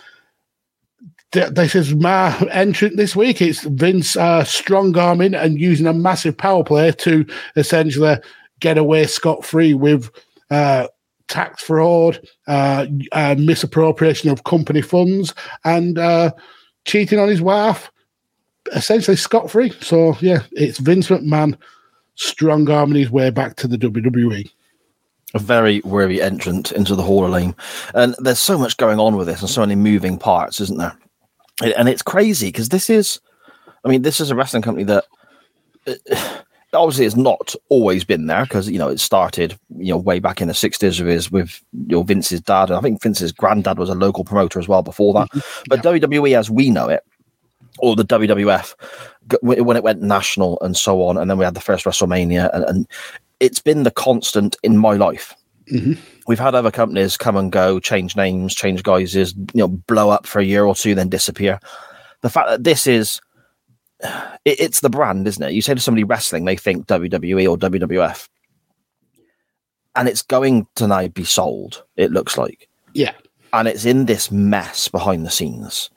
th- 1.35 1.50
this 1.50 1.74
is 1.74 1.94
my 1.94 2.37
entrant 2.50 2.96
this 2.96 3.14
week. 3.14 3.42
It's 3.42 3.64
Vince 3.64 4.16
uh, 4.16 4.44
strong 4.44 4.96
arming 4.96 5.35
and 5.35 5.61
using 5.61 5.87
a 5.87 5.92
massive 5.92 6.38
power 6.38 6.64
play 6.64 6.92
to 6.92 7.27
essentially 7.57 8.16
get 8.61 8.79
away 8.79 9.07
scot 9.07 9.44
free 9.44 9.74
with 9.74 10.11
uh, 10.50 10.87
tax 11.29 11.62
fraud, 11.62 12.20
uh, 12.46 12.87
uh, 13.12 13.35
misappropriation 13.37 14.31
of 14.31 14.44
company 14.44 14.81
funds, 14.81 15.35
and 15.64 15.98
uh, 15.98 16.31
cheating 16.85 17.18
on 17.18 17.29
his 17.29 17.42
wife, 17.42 17.90
essentially 18.72 19.16
scot 19.16 19.50
free. 19.50 19.70
So, 19.81 20.16
yeah, 20.20 20.42
it's 20.53 20.79
Vince 20.79 21.09
McMahon 21.09 21.59
strong 22.14 22.70
arming 22.70 22.98
his 22.98 23.11
way 23.11 23.31
back 23.31 23.57
to 23.57 23.68
the. 23.68 23.77
WWE. 23.77 24.50
A 25.35 25.38
very 25.38 25.81
weary 25.85 26.23
entrant 26.23 26.73
into 26.73 26.94
the 26.94 27.03
Hall 27.03 27.25
of 27.25 27.35
Fame. 27.35 27.55
And 27.94 28.14
there's 28.18 28.38
so 28.38 28.57
much 28.57 28.77
going 28.77 28.99
on 28.99 29.16
with 29.16 29.27
this 29.27 29.40
and 29.40 29.51
so 29.51 29.61
many 29.61 29.75
moving 29.75 30.16
parts, 30.16 30.61
isn't 30.61 30.79
there? 30.79 30.97
And- 31.77 31.88
it's 31.88 32.03
crazy 32.03 32.49
because 32.49 32.70
this 32.70 32.88
is, 32.88 33.20
I 33.85 33.88
mean, 33.88 34.03
this 34.03 34.20
is 34.20 34.31
a 34.31 34.35
wrestling 34.35 34.62
company 34.62 34.85
that 34.85 35.05
uh, 35.87 36.40
obviously 36.73 37.05
has 37.05 37.16
not 37.16 37.55
always 37.68 38.05
been 38.05 38.27
there 38.27 38.44
because, 38.44 38.68
you 38.68 38.79
know, 38.79 38.88
it 38.88 39.01
started, 39.01 39.59
you 39.77 39.92
know, 39.92 39.99
way 39.99 40.18
back 40.18 40.40
in 40.40 40.49
the 40.49 40.55
60s 40.55 41.05
with, 41.05 41.31
with 41.31 41.62
you 41.73 41.97
know, 41.97 42.03
Vince's 42.03 42.40
dad. 42.40 42.70
And 42.70 42.79
I 42.79 42.81
think 42.81 43.03
Vince's 43.03 43.33
granddad 43.33 43.79
was 43.79 43.90
a 43.90 43.94
local 43.94 44.25
promoter 44.25 44.59
as 44.59 44.68
well 44.68 44.83
before 44.83 45.14
that. 45.14 45.29
But 45.68 45.83
WWE 45.83 46.37
as 46.38 46.51
we 46.51 46.70
know 46.70 46.88
it, 46.88 47.05
or 47.79 47.97
the 47.97 48.05
WWF, 48.05 48.75
when 49.40 49.64
when 49.64 49.77
it 49.77 49.83
went 49.83 50.01
national 50.01 50.59
and 50.61 50.77
so 50.77 51.03
on, 51.03 51.16
and 51.16 51.29
then 51.29 51.38
we 51.38 51.44
had 51.44 51.55
the 51.55 51.61
first 51.61 51.85
WrestleMania, 51.85 52.51
and, 52.55 52.64
and 52.64 52.88
it's 53.40 53.61
been 53.61 53.83
the 53.83 53.90
constant 53.90 54.57
in 54.62 54.77
my 54.77 54.94
life. 54.94 55.35
Mm-hmm. 55.73 55.94
We've 56.27 56.38
had 56.38 56.55
other 56.55 56.70
companies 56.70 57.16
come 57.16 57.37
and 57.37 57.51
go, 57.51 57.81
change 57.81 58.16
names, 58.16 58.55
change 58.55 58.83
guises, 58.83 59.35
you 59.35 59.61
know, 59.61 59.68
blow 59.68 60.11
up 60.11 60.27
for 60.27 60.38
a 60.38 60.44
year 60.44 60.64
or 60.64 60.75
two, 60.75 60.94
then 60.94 61.09
disappear. 61.09 61.59
The 62.20 62.31
fact 62.31 62.49
that 62.49 62.64
this 62.64 62.87
is, 62.87 63.20
it, 64.44 64.61
it's 64.61 64.81
the 64.81 64.90
brand, 64.90 65.27
isn't 65.27 65.42
it? 65.42 65.53
You 65.53 65.62
say 65.62 65.75
to 65.75 65.81
somebody 65.81 66.05
wrestling, 66.05 66.44
they 66.44 66.57
think 66.57 66.87
WWE 66.87 67.49
or 67.51 67.57
WWF, 67.57 68.29
and 69.97 70.09
it's 70.09 70.23
going 70.23 70.66
to 70.77 70.87
now 70.87 71.09
be 71.09 71.25
sold. 71.25 71.85
It 71.97 72.11
looks 72.12 72.37
like 72.37 72.68
Yeah. 72.92 73.12
and 73.53 73.68
it's 73.68 73.85
in 73.85 74.07
this 74.07 74.31
mess 74.31 74.88
behind 74.88 75.25
the 75.25 75.31
scenes 75.31 75.90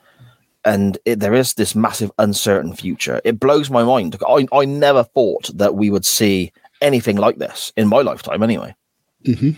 and 0.65 0.97
it, 1.05 1.19
there 1.19 1.33
is 1.33 1.53
this 1.53 1.75
massive 1.75 2.11
uncertain 2.17 2.73
future 2.73 3.21
it 3.23 3.39
blows 3.39 3.69
my 3.69 3.83
mind 3.83 4.15
I, 4.27 4.47
I 4.51 4.65
never 4.65 5.03
thought 5.03 5.49
that 5.55 5.75
we 5.75 5.89
would 5.89 6.05
see 6.05 6.51
anything 6.81 7.17
like 7.17 7.37
this 7.37 7.71
in 7.77 7.87
my 7.87 8.01
lifetime 8.01 8.43
anyway. 8.43 8.75
Mm-hmm. 9.23 9.51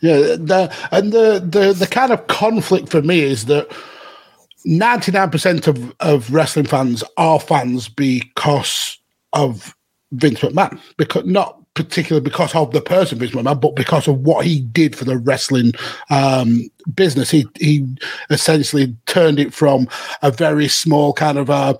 Yeah, 0.00 0.18
the 0.18 0.74
and 0.92 1.12
the 1.12 1.44
the 1.44 1.72
the 1.72 1.86
kind 1.86 2.12
of 2.12 2.26
conflict 2.28 2.88
for 2.88 3.02
me 3.02 3.20
is 3.20 3.46
that 3.46 3.70
ninety 4.64 5.10
nine 5.12 5.30
percent 5.30 5.66
of 5.66 5.94
of 6.00 6.32
wrestling 6.32 6.66
fans 6.66 7.02
are 7.16 7.40
fans 7.40 7.88
because 7.88 8.98
of 9.32 9.74
Vince 10.12 10.40
McMahon, 10.40 10.80
because 10.96 11.24
not 11.24 11.60
particularly 11.78 12.24
because 12.24 12.52
of 12.56 12.72
the 12.72 12.80
person 12.80 13.20
Vince 13.20 13.30
McMahon, 13.30 13.60
but 13.60 13.76
because 13.76 14.08
of 14.08 14.18
what 14.18 14.44
he 14.44 14.58
did 14.58 14.96
for 14.96 15.04
the 15.04 15.16
wrestling 15.16 15.72
um, 16.10 16.68
business. 16.92 17.30
He 17.30 17.46
he 17.60 17.86
essentially 18.30 18.96
turned 19.06 19.38
it 19.38 19.54
from 19.54 19.88
a 20.20 20.32
very 20.32 20.66
small 20.66 21.12
kind 21.12 21.38
of 21.38 21.50
uh, 21.50 21.74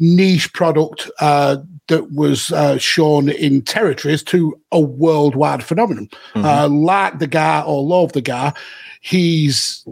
niche 0.00 0.50
product 0.54 1.10
uh, 1.20 1.58
that 1.88 2.10
was 2.12 2.52
uh, 2.52 2.78
shown 2.78 3.28
in 3.28 3.60
territories 3.60 4.22
to 4.22 4.58
a 4.72 4.80
worldwide 4.80 5.62
phenomenon. 5.62 6.08
Uh, 6.34 6.66
like 6.66 7.18
the 7.18 7.26
guy 7.26 7.60
or 7.60 7.82
love 7.82 8.12
the 8.14 8.22
guy, 8.22 8.54
he's 9.02 9.86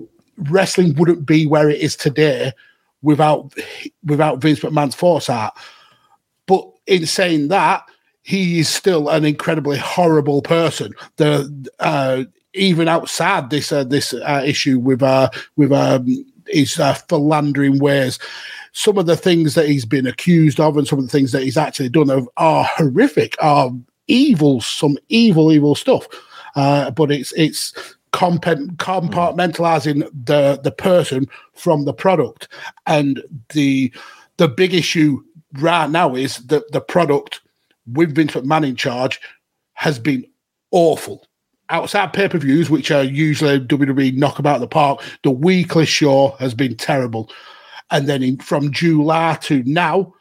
wrestling 0.49 0.95
wouldn't 0.95 1.27
be 1.27 1.45
where 1.45 1.69
it 1.69 1.79
is 1.79 1.95
today 1.95 2.53
without 3.03 3.53
without 4.03 4.41
Vince 4.41 4.61
McMahon's 4.61 4.95
foresight. 4.95 5.53
But 6.47 6.67
in 6.87 7.05
saying 7.05 7.49
that, 7.49 7.85
he 8.23 8.61
is 8.61 8.69
still 8.69 9.09
an 9.09 9.25
incredibly 9.25 9.79
horrible 9.79 10.43
person. 10.43 10.95
The 11.17 11.71
uh, 11.81 12.25
even 12.55 12.89
outside 12.89 13.51
this 13.51 13.73
uh, 13.73 13.85
this 13.85 14.15
uh, 14.15 14.43
issue 14.45 14.79
with 14.79 15.03
uh, 15.03 15.31
with 15.57 15.73
um, 15.73 16.07
his 16.47 16.79
uh, 16.79 16.95
philandering 16.95 17.79
ways, 17.79 18.19
some 18.73 18.99
of 18.99 19.07
the 19.07 19.17
things 19.17 19.55
that 19.55 19.69
he's 19.69 19.85
been 19.85 20.07
accused 20.07 20.61
of 20.61 20.77
and 20.77 20.87
some 20.87 20.99
of 20.99 21.05
the 21.07 21.11
things 21.11 21.33
that 21.33 21.43
he's 21.43 21.57
actually 21.57 21.89
done 21.89 22.11
are, 22.11 22.23
are 22.37 22.65
horrific, 22.65 23.37
are 23.41 23.71
evil, 24.07 24.61
some 24.61 24.99
evil, 25.09 25.53
evil 25.53 25.75
stuff. 25.75 26.07
Uh, 26.55 26.91
but 26.91 27.11
it's 27.11 27.33
it's 27.33 27.75
compartmentalizing 28.13 30.07
the 30.25 30.61
the 30.63 30.73
person 30.73 31.27
from 31.55 31.85
the 31.85 31.95
product, 31.95 32.49
and 32.87 33.23
the 33.51 33.93
the 34.37 34.49
big 34.49 34.75
issue 34.75 35.23
right 35.61 35.91
now 35.91 36.15
is 36.15 36.39
that 36.47 36.71
the 36.73 36.81
product 36.81 37.42
with 37.87 38.15
Vince 38.15 38.33
McMahon 38.33 38.69
in 38.69 38.77
charge 38.77 39.21
has 39.75 39.99
been 39.99 40.25
awful. 40.71 41.27
Outside 41.69 42.13
pay 42.13 42.29
per 42.29 42.39
views, 42.39 42.69
which 42.69 42.91
are 42.91 43.03
usually 43.03 43.59
WWE 43.61 44.15
knock 44.15 44.33
knockabout 44.33 44.59
the 44.59 44.67
park, 44.67 45.01
the 45.23 45.31
weekly 45.31 45.87
show 45.87 46.37
has 46.39 46.55
been 46.55 46.77
terrible. 46.77 47.31
And 47.91 48.09
then 48.09 48.23
in, 48.23 48.39
from 48.39 48.73
July 48.73 49.39
to 49.43 49.63
now, 49.65 50.15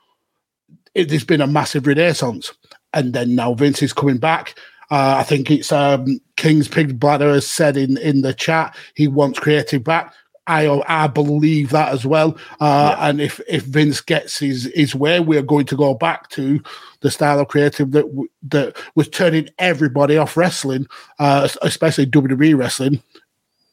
it, 0.93 1.09
there's 1.09 1.23
been 1.23 1.41
a 1.41 1.47
massive 1.47 1.87
renaissance. 1.87 2.53
And 2.93 3.13
then 3.13 3.35
now 3.35 3.53
Vince 3.53 3.81
is 3.81 3.93
coming 3.93 4.17
back. 4.17 4.57
Uh, 4.89 5.15
I 5.19 5.23
think 5.23 5.49
it's 5.49 5.71
um, 5.71 6.19
King's 6.35 6.67
Pig 6.67 6.99
Bladder 6.99 7.33
has 7.33 7.47
said 7.47 7.77
in, 7.77 7.97
in 7.97 8.21
the 8.21 8.33
chat 8.33 8.75
he 8.95 9.07
wants 9.07 9.39
creative 9.39 9.83
back. 9.83 10.13
I 10.47 10.67
I 10.87 11.07
believe 11.07 11.69
that 11.69 11.93
as 11.93 12.05
well. 12.05 12.37
Uh, 12.59 12.95
And 12.99 13.21
if 13.21 13.39
if 13.47 13.63
Vince 13.63 14.01
gets 14.01 14.39
his 14.39 14.69
his 14.75 14.93
way, 14.93 15.19
we're 15.19 15.43
going 15.43 15.65
to 15.67 15.77
go 15.77 15.93
back 15.93 16.29
to 16.31 16.61
the 17.01 17.11
style 17.11 17.39
of 17.39 17.47
creative 17.47 17.91
that 17.91 18.07
w- 18.07 18.29
that 18.43 18.77
was 18.95 19.09
turning 19.09 19.49
everybody 19.59 20.17
off 20.17 20.37
wrestling, 20.37 20.87
uh, 21.19 21.47
especially 21.61 22.05
WWE 22.05 22.57
wrestling, 22.57 23.01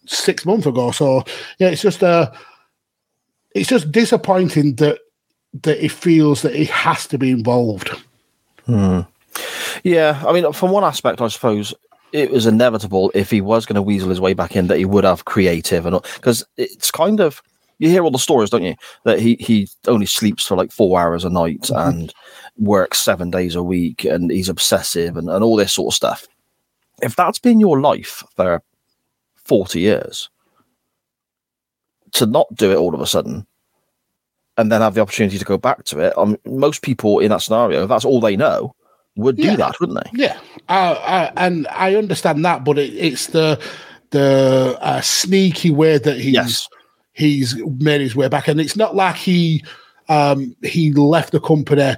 six 0.06 0.44
months 0.44 0.66
ago. 0.66 0.90
So 0.90 1.24
yeah, 1.58 1.68
it's 1.68 1.82
just 1.82 2.02
uh 2.02 2.30
it's 3.54 3.68
just 3.68 3.90
disappointing 3.92 4.76
that 4.76 4.98
that 5.62 5.80
he 5.80 5.88
feels 5.88 6.42
that 6.42 6.54
he 6.54 6.66
has 6.66 7.06
to 7.08 7.18
be 7.18 7.30
involved. 7.30 7.90
yeah 9.84 10.22
i 10.26 10.32
mean 10.32 10.52
from 10.52 10.70
one 10.70 10.84
aspect 10.84 11.20
i 11.20 11.28
suppose 11.28 11.74
it 12.12 12.30
was 12.30 12.46
inevitable 12.46 13.10
if 13.14 13.30
he 13.30 13.40
was 13.40 13.66
going 13.66 13.74
to 13.74 13.82
weasel 13.82 14.08
his 14.08 14.20
way 14.20 14.32
back 14.34 14.56
in 14.56 14.66
that 14.66 14.78
he 14.78 14.84
would 14.84 15.04
have 15.04 15.24
creative 15.24 15.86
and 15.86 16.00
because 16.14 16.44
it's 16.56 16.90
kind 16.90 17.20
of 17.20 17.42
you 17.78 17.88
hear 17.88 18.02
all 18.04 18.10
the 18.10 18.18
stories 18.18 18.50
don't 18.50 18.62
you? 18.64 18.74
That 19.04 19.18
he 19.20 19.36
he 19.40 19.68
only 19.86 20.06
sleeps 20.06 20.46
for 20.46 20.56
like 20.56 20.72
four 20.72 21.00
hours 21.00 21.24
a 21.24 21.30
night 21.30 21.70
and 21.70 22.12
works 22.56 22.98
seven 22.98 23.30
days 23.30 23.54
a 23.54 23.62
week 23.62 24.04
and 24.04 24.30
he's 24.30 24.48
obsessive 24.48 25.16
and, 25.16 25.28
and 25.28 25.44
all 25.44 25.56
this 25.56 25.72
sort 25.72 25.92
of 25.92 25.96
stuff. 25.96 26.26
If 27.02 27.14
that's 27.16 27.38
been 27.38 27.60
your 27.60 27.80
life 27.80 28.24
for 28.36 28.62
40 29.44 29.80
years 29.80 30.28
to 32.12 32.26
not 32.26 32.52
do 32.54 32.70
it 32.72 32.76
all 32.76 32.94
of 32.94 33.00
a 33.00 33.06
sudden 33.06 33.46
and 34.56 34.72
then 34.72 34.80
have 34.80 34.94
the 34.94 35.00
opportunity 35.00 35.38
to 35.38 35.44
go 35.44 35.56
back 35.58 35.84
to 35.84 36.00
it 36.00 36.16
um, 36.18 36.36
most 36.44 36.82
people 36.82 37.18
in 37.20 37.30
that 37.30 37.42
scenario 37.42 37.82
if 37.84 37.88
that's 37.88 38.04
all 38.04 38.20
they 38.20 38.36
know 38.36 38.74
would 39.16 39.36
do 39.36 39.42
Yeah. 39.42 39.56
that 39.56 39.80
wouldn't 39.80 39.98
they? 40.04 40.10
Yeah, 40.24 40.38
uh, 40.68 40.92
uh, 41.02 41.32
and 41.36 41.66
I 41.68 41.96
understand 41.96 42.44
that, 42.44 42.62
but 42.64 42.78
it, 42.78 42.94
it's 42.94 43.26
the 43.28 43.60
the 44.10 44.78
uh, 44.80 45.00
sneaky 45.00 45.70
way 45.70 45.98
that 45.98 46.16
he's 46.18 46.34
Yes. 46.34 46.68
He's 47.18 47.56
made 47.78 48.00
his 48.00 48.16
way 48.16 48.28
back, 48.28 48.48
and 48.48 48.60
it's 48.60 48.76
not 48.76 48.94
like 48.94 49.16
he 49.16 49.64
um, 50.08 50.56
he 50.62 50.92
left 50.92 51.32
the 51.32 51.40
company 51.40 51.96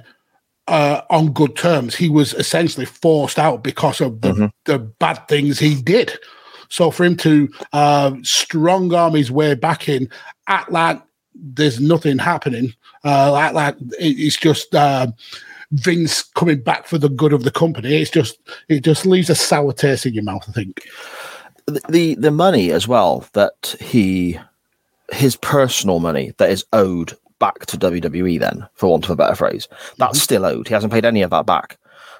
uh, 0.67 1.01
on 1.09 1.31
good 1.31 1.55
terms. 1.55 1.95
He 1.95 2.09
was 2.09 2.33
essentially 2.33 2.85
forced 2.85 3.39
out 3.39 3.63
because 3.63 4.01
of 4.01 4.21
the, 4.21 4.51
the 4.65 4.79
bad 4.79 5.27
things 5.27 5.59
he 5.59 5.81
did. 5.81 6.11
So 6.69 6.91
for 6.91 7.03
him 7.05 7.15
to 7.17 7.49
uh, 7.73 8.15
strong 8.23 8.93
arm 8.93 9.13
his 9.13 9.31
way 9.31 9.55
back 9.55 9.87
in, 9.87 10.09
act 10.47 10.71
like 10.71 11.01
there's 11.35 11.79
nothing 11.79 12.17
happening, 12.17 12.73
uh, 13.05 13.31
like 13.31 13.53
like 13.53 13.75
it's 13.99 14.37
just. 14.37 14.73
Uh, 14.75 15.07
Vince 15.73 16.21
coming 16.21 16.59
back 16.59 16.85
for 16.85 16.97
the 16.97 17.07
good 17.07 17.31
of 17.31 17.45
the 17.45 17.51
company. 17.51 17.95
It's 18.01 18.11
just 18.11 18.37
it 18.67 18.83
just 18.83 19.05
leaves 19.05 19.29
a 19.29 19.35
sour 19.35 19.71
taste 19.71 20.05
in 20.05 20.13
your 20.13 20.25
mouth. 20.25 20.43
I 20.49 20.51
think. 20.51 20.81
the, 21.65 21.81
the 21.89 22.15
the 22.15 22.31
money 22.31 22.71
as 22.71 22.87
well 22.89 23.25
that 23.33 23.75
he 23.79 24.37
his 25.11 25.35
personal 25.37 25.99
money 25.99 26.33
that 26.37 26.49
is 26.49 26.65
owed 26.73 27.13
back 27.39 27.65
to 27.65 27.77
WWE 27.77 28.39
then 28.39 28.67
for 28.75 28.89
want 28.91 29.05
of 29.05 29.09
a 29.11 29.15
better 29.15 29.35
phrase 29.35 29.67
that's 29.97 30.17
Mm-hmm. 30.17 30.23
still 30.23 30.45
owed 30.45 30.67
he 30.67 30.73
hasn't 30.73 30.93
paid 30.93 31.05
any 31.05 31.21
of 31.23 31.31
that 31.31 31.45
back 31.45 31.77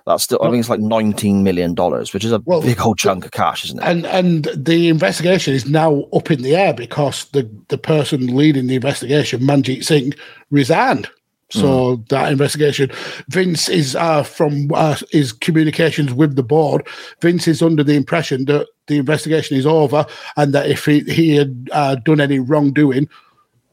that's 0.07 0.23
still 0.23 0.39
I 0.41 0.49
think 0.49 0.59
it's 0.61 0.69
like 0.69 0.79
19 0.79 1.43
million 1.43 1.75
dollars 1.75 2.11
which 2.11 2.25
is 2.25 2.31
a 2.31 2.41
Well, 2.45 2.61
big 2.61 2.81
old 2.81 2.97
chunk 2.97 3.23
of 3.25 3.31
cash 3.31 3.63
isn't 3.65 3.77
it 3.79 3.85
and 3.85 4.05
and 4.07 4.45
the 4.55 4.89
investigation 4.89 5.53
is 5.53 5.67
now 5.67 6.01
up 6.13 6.31
in 6.31 6.41
the 6.41 6.55
air 6.55 6.73
because 6.73 7.25
the 7.25 7.47
the 7.67 7.77
person 7.77 8.35
leading 8.35 8.65
the 8.65 8.75
investigation, 8.75 9.41
Manjit 9.41 9.83
Singh, 9.83 10.13
resigned. 10.49 11.07
So 11.51 11.97
that 12.09 12.31
investigation, 12.31 12.91
Vince 13.27 13.67
is 13.67 13.95
uh, 13.95 14.23
from 14.23 14.71
uh, 14.73 14.95
his 15.11 15.33
communications 15.33 16.13
with 16.13 16.35
the 16.35 16.43
board. 16.43 16.87
Vince 17.21 17.47
is 17.47 17.61
under 17.61 17.83
the 17.83 17.95
impression 17.95 18.45
that 18.45 18.67
the 18.87 18.97
investigation 18.97 19.57
is 19.57 19.65
over, 19.65 20.05
and 20.37 20.53
that 20.53 20.69
if 20.69 20.85
he, 20.85 21.01
he 21.01 21.35
had 21.35 21.69
uh, 21.71 21.95
done 21.95 22.21
any 22.21 22.39
wrongdoing, 22.39 23.09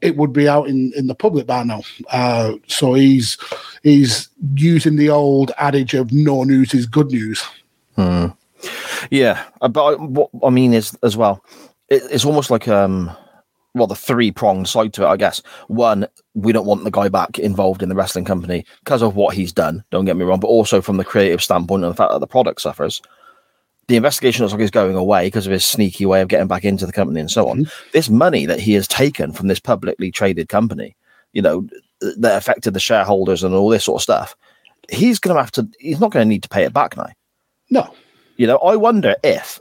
it 0.00 0.16
would 0.16 0.32
be 0.32 0.48
out 0.48 0.68
in, 0.68 0.92
in 0.96 1.06
the 1.06 1.14
public 1.14 1.46
by 1.46 1.62
now. 1.62 1.82
Uh, 2.10 2.54
so 2.66 2.94
he's 2.94 3.36
he's 3.82 4.28
using 4.54 4.96
the 4.96 5.10
old 5.10 5.52
adage 5.58 5.94
of 5.94 6.12
no 6.12 6.44
news 6.44 6.74
is 6.74 6.86
good 6.86 7.10
news. 7.10 7.44
Yeah, 9.10 9.44
uh, 9.60 9.68
but 9.68 9.84
I, 9.84 9.94
what 9.94 10.30
I 10.44 10.50
mean 10.50 10.74
is 10.74 10.96
as 11.02 11.16
well, 11.16 11.44
it, 11.88 12.02
it's 12.10 12.24
almost 12.24 12.50
like 12.50 12.68
um, 12.68 13.10
well, 13.74 13.86
the 13.86 13.94
three 13.94 14.30
pronged 14.30 14.68
side 14.68 14.92
to 14.94 15.04
it, 15.04 15.08
I 15.08 15.16
guess. 15.16 15.42
One, 15.68 16.06
we 16.34 16.52
don't 16.52 16.66
want 16.66 16.84
the 16.84 16.90
guy 16.90 17.08
back 17.08 17.38
involved 17.38 17.82
in 17.82 17.88
the 17.88 17.94
wrestling 17.94 18.24
company 18.24 18.64
because 18.82 19.02
of 19.02 19.14
what 19.14 19.34
he's 19.34 19.52
done. 19.52 19.84
Don't 19.90 20.04
get 20.04 20.16
me 20.16 20.24
wrong, 20.24 20.40
but 20.40 20.48
also 20.48 20.80
from 20.80 20.96
the 20.96 21.04
creative 21.04 21.42
standpoint 21.42 21.84
and 21.84 21.92
the 21.92 21.96
fact 21.96 22.12
that 22.12 22.18
the 22.20 22.26
product 22.26 22.60
suffers. 22.60 23.00
The 23.86 23.96
investigation 23.96 24.42
looks 24.42 24.52
like 24.52 24.60
it's 24.62 24.70
going 24.70 24.96
away 24.96 25.26
because 25.28 25.46
of 25.46 25.52
his 25.52 25.64
sneaky 25.64 26.04
way 26.04 26.20
of 26.20 26.28
getting 26.28 26.48
back 26.48 26.64
into 26.64 26.84
the 26.84 26.92
company 26.92 27.20
and 27.20 27.30
so 27.30 27.48
on. 27.48 27.60
Mm-hmm. 27.60 27.88
This 27.92 28.10
money 28.10 28.44
that 28.46 28.60
he 28.60 28.74
has 28.74 28.86
taken 28.86 29.32
from 29.32 29.48
this 29.48 29.60
publicly 29.60 30.10
traded 30.10 30.48
company, 30.48 30.94
you 31.32 31.40
know, 31.40 31.66
that 32.00 32.36
affected 32.36 32.74
the 32.74 32.80
shareholders 32.80 33.42
and 33.42 33.54
all 33.54 33.70
this 33.70 33.84
sort 33.84 34.00
of 34.00 34.02
stuff, 34.02 34.36
he's 34.90 35.18
going 35.18 35.34
to 35.34 35.42
have 35.42 35.52
to. 35.52 35.68
He's 35.78 36.00
not 36.00 36.10
going 36.10 36.24
to 36.24 36.28
need 36.28 36.42
to 36.42 36.48
pay 36.48 36.64
it 36.64 36.72
back 36.72 36.96
now. 36.96 37.08
No, 37.70 37.94
You 38.36 38.46
know, 38.46 38.58
I 38.58 38.76
wonder 38.76 39.16
if 39.22 39.58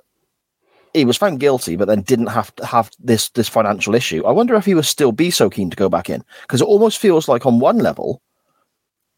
he 0.98 1.06
was 1.06 1.18
found 1.18 1.40
guilty, 1.40 1.76
but 1.76 1.88
then 1.88 2.02
didn't 2.02 2.28
have 2.28 2.54
to 2.56 2.66
have 2.66 2.92
this 3.00 3.30
this 3.30 3.50
financial 3.50 3.96
issue. 3.96 4.26
I 4.26 4.32
wonder 4.32 4.56
if 4.56 4.66
he 4.66 4.76
would 4.76 4.86
still 4.86 5.12
be 5.12 5.32
so 5.32 5.50
keen 5.50 5.70
to 5.70 5.78
go 5.78 5.90
back 5.90 6.10
in 6.10 6.24
because 6.42 6.62
it 6.62 6.68
almost 6.68 7.00
feels 7.00 7.28
like 7.28 7.46
on 7.46 7.60
one 7.60 7.80
level 7.80 8.22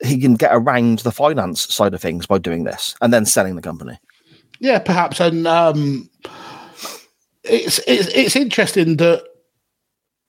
he 0.02 0.20
can 0.20 0.36
get 0.36 0.52
around 0.54 1.00
the 1.00 1.12
finance 1.12 1.74
side 1.74 1.94
of 1.94 2.02
things 2.02 2.26
by 2.26 2.38
doing 2.38 2.64
this 2.64 2.96
and 3.02 3.12
then 3.12 3.26
selling 3.26 3.56
the 3.56 3.62
company. 3.62 4.00
Yeah, 4.60 4.80
perhaps, 4.80 5.20
and 5.20 5.48
um, 5.48 6.10
it's 7.44 7.80
it's 7.88 8.08
it's 8.10 8.36
interesting 8.36 8.98
that 8.98 9.24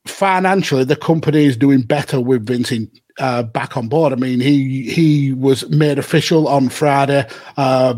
financially 0.06 0.84
the 0.84 0.96
company 0.96 1.44
is 1.44 1.56
doing 1.56 1.82
better 1.82 2.20
with 2.20 2.46
Vincent 2.46 2.90
uh, 3.18 3.42
back 3.42 3.76
on 3.76 3.88
board. 3.88 4.12
I 4.12 4.16
mean, 4.16 4.40
he 4.40 4.90
he 4.90 5.32
was 5.32 5.68
made 5.68 5.98
official 5.98 6.48
on 6.48 6.68
Friday. 6.68 7.26
Uh, 7.56 7.94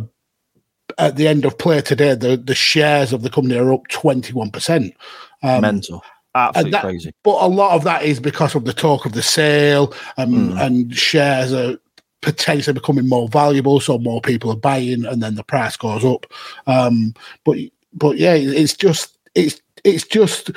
at 0.98 1.16
the 1.16 1.28
end 1.28 1.44
of 1.44 1.58
play 1.58 1.80
today, 1.80 2.14
the 2.14 2.36
the 2.36 2.54
shares 2.54 3.12
of 3.12 3.22
the 3.22 3.30
company 3.30 3.56
are 3.56 3.72
up 3.72 3.88
twenty 3.88 4.32
one 4.32 4.50
percent. 4.50 4.94
Mental, 5.42 6.02
absolutely 6.34 6.70
that- 6.72 6.82
crazy. 6.82 7.12
But 7.22 7.42
a 7.44 7.48
lot 7.48 7.74
of 7.74 7.84
that 7.84 8.02
is 8.04 8.20
because 8.20 8.54
of 8.54 8.64
the 8.64 8.72
talk 8.72 9.06
of 9.06 9.12
the 9.12 9.22
sale, 9.22 9.92
um, 10.16 10.56
and 10.58 10.94
shares 10.96 11.52
are 11.52 11.78
potentially 12.20 12.72
becoming 12.72 13.08
more 13.08 13.28
valuable, 13.28 13.80
so 13.80 13.98
more 13.98 14.20
people 14.20 14.50
are 14.50 14.56
buying, 14.56 15.04
and 15.04 15.22
then 15.22 15.34
the 15.34 15.44
price 15.44 15.76
goes 15.76 16.04
up. 16.04 16.26
Um, 16.66 17.14
but 17.44 17.58
but 17.92 18.16
yeah, 18.16 18.34
it's 18.34 18.74
just 18.74 19.18
it's 19.34 19.60
it's 19.84 20.06
just 20.06 20.50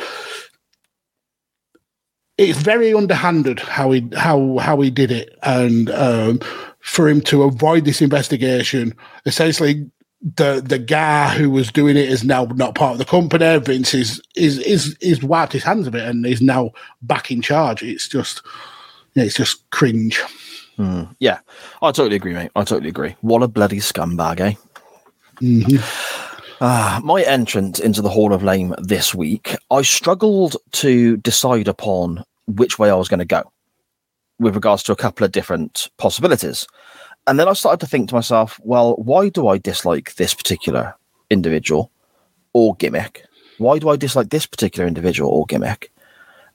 it's 2.38 2.60
very 2.60 2.94
underhanded 2.94 3.60
how 3.60 3.92
he 3.92 4.08
how 4.16 4.58
how 4.58 4.80
he 4.82 4.90
did 4.90 5.12
it, 5.12 5.38
and 5.44 5.90
um, 5.92 6.40
for 6.80 7.10
him 7.10 7.22
to 7.22 7.44
avoid 7.44 7.86
this 7.86 8.02
investigation, 8.02 8.94
essentially. 9.26 9.90
The 10.22 10.62
the 10.66 10.80
guy 10.80 11.30
who 11.36 11.50
was 11.50 11.72
doing 11.72 11.98
it 11.98 12.10
is 12.10 12.24
now 12.24 12.46
not 12.46 12.76
part 12.76 12.94
of 12.94 12.98
the 12.98 13.06
company. 13.06 13.60
Vince 13.60 13.94
is 13.94 14.22
is 14.36 14.58
is 14.60 14.96
is 15.02 15.24
wiped 15.24 15.54
his 15.54 15.64
hands 15.64 15.88
of 15.88 15.96
it 15.96 16.08
and 16.08 16.26
is 16.26 16.42
now 16.42 16.72
back 17.02 17.32
in 17.32 17.42
charge. 17.42 17.84
It's 17.84 18.08
just 18.08 18.42
yeah, 19.14 19.24
it's 19.24 19.36
just 19.36 19.70
cringe. 19.70 20.22
Yeah, 21.20 21.40
I 21.82 21.92
totally 21.92 22.16
agree, 22.16 22.34
mate. 22.34 22.52
I 22.56 22.64
totally 22.64 22.90
agree. 22.90 23.16
What 23.22 23.44
a 23.44 23.48
bloody 23.48 23.78
scumbag, 23.78 24.40
eh? 24.40 24.56
Ah, 26.62 27.02
my 27.04 27.22
entrance 27.22 27.80
into 27.80 28.02
the 28.02 28.10
Hall 28.10 28.34
of 28.34 28.42
Lame 28.42 28.74
this 28.78 29.14
week, 29.14 29.56
I 29.72 29.82
struggled 29.82 30.56
to 30.72 31.18
decide 31.18 31.68
upon 31.68 32.24
which 32.48 32.80
way 32.80 32.90
I 32.90 32.96
was 32.96 33.10
going 33.10 33.20
to 33.20 33.26
go 33.26 33.52
with 34.40 34.56
regards 34.56 34.82
to 34.84 34.92
a 34.92 34.96
couple 34.96 35.26
of 35.26 35.32
different 35.32 35.90
possibilities. 35.98 36.66
And 37.28 37.40
then 37.40 37.48
I 37.48 37.54
started 37.54 37.80
to 37.80 37.88
think 37.88 38.10
to 38.10 38.16
myself, 38.16 38.60
well, 38.64 38.96
why 38.98 39.30
do 39.30 39.48
I 39.48 39.58
dislike 39.58 40.16
this 40.16 40.34
particular 40.34 40.96
individual 41.30 41.92
or 42.54 42.76
gimmick? 42.76 43.26
Why 43.58 43.80
do 43.80 43.90
I 43.90 43.96
dislike 43.96 44.30
this 44.30 44.46
particular 44.46 44.88
individual 44.88 45.32
or 45.32 45.46
gimmick? 45.46 45.92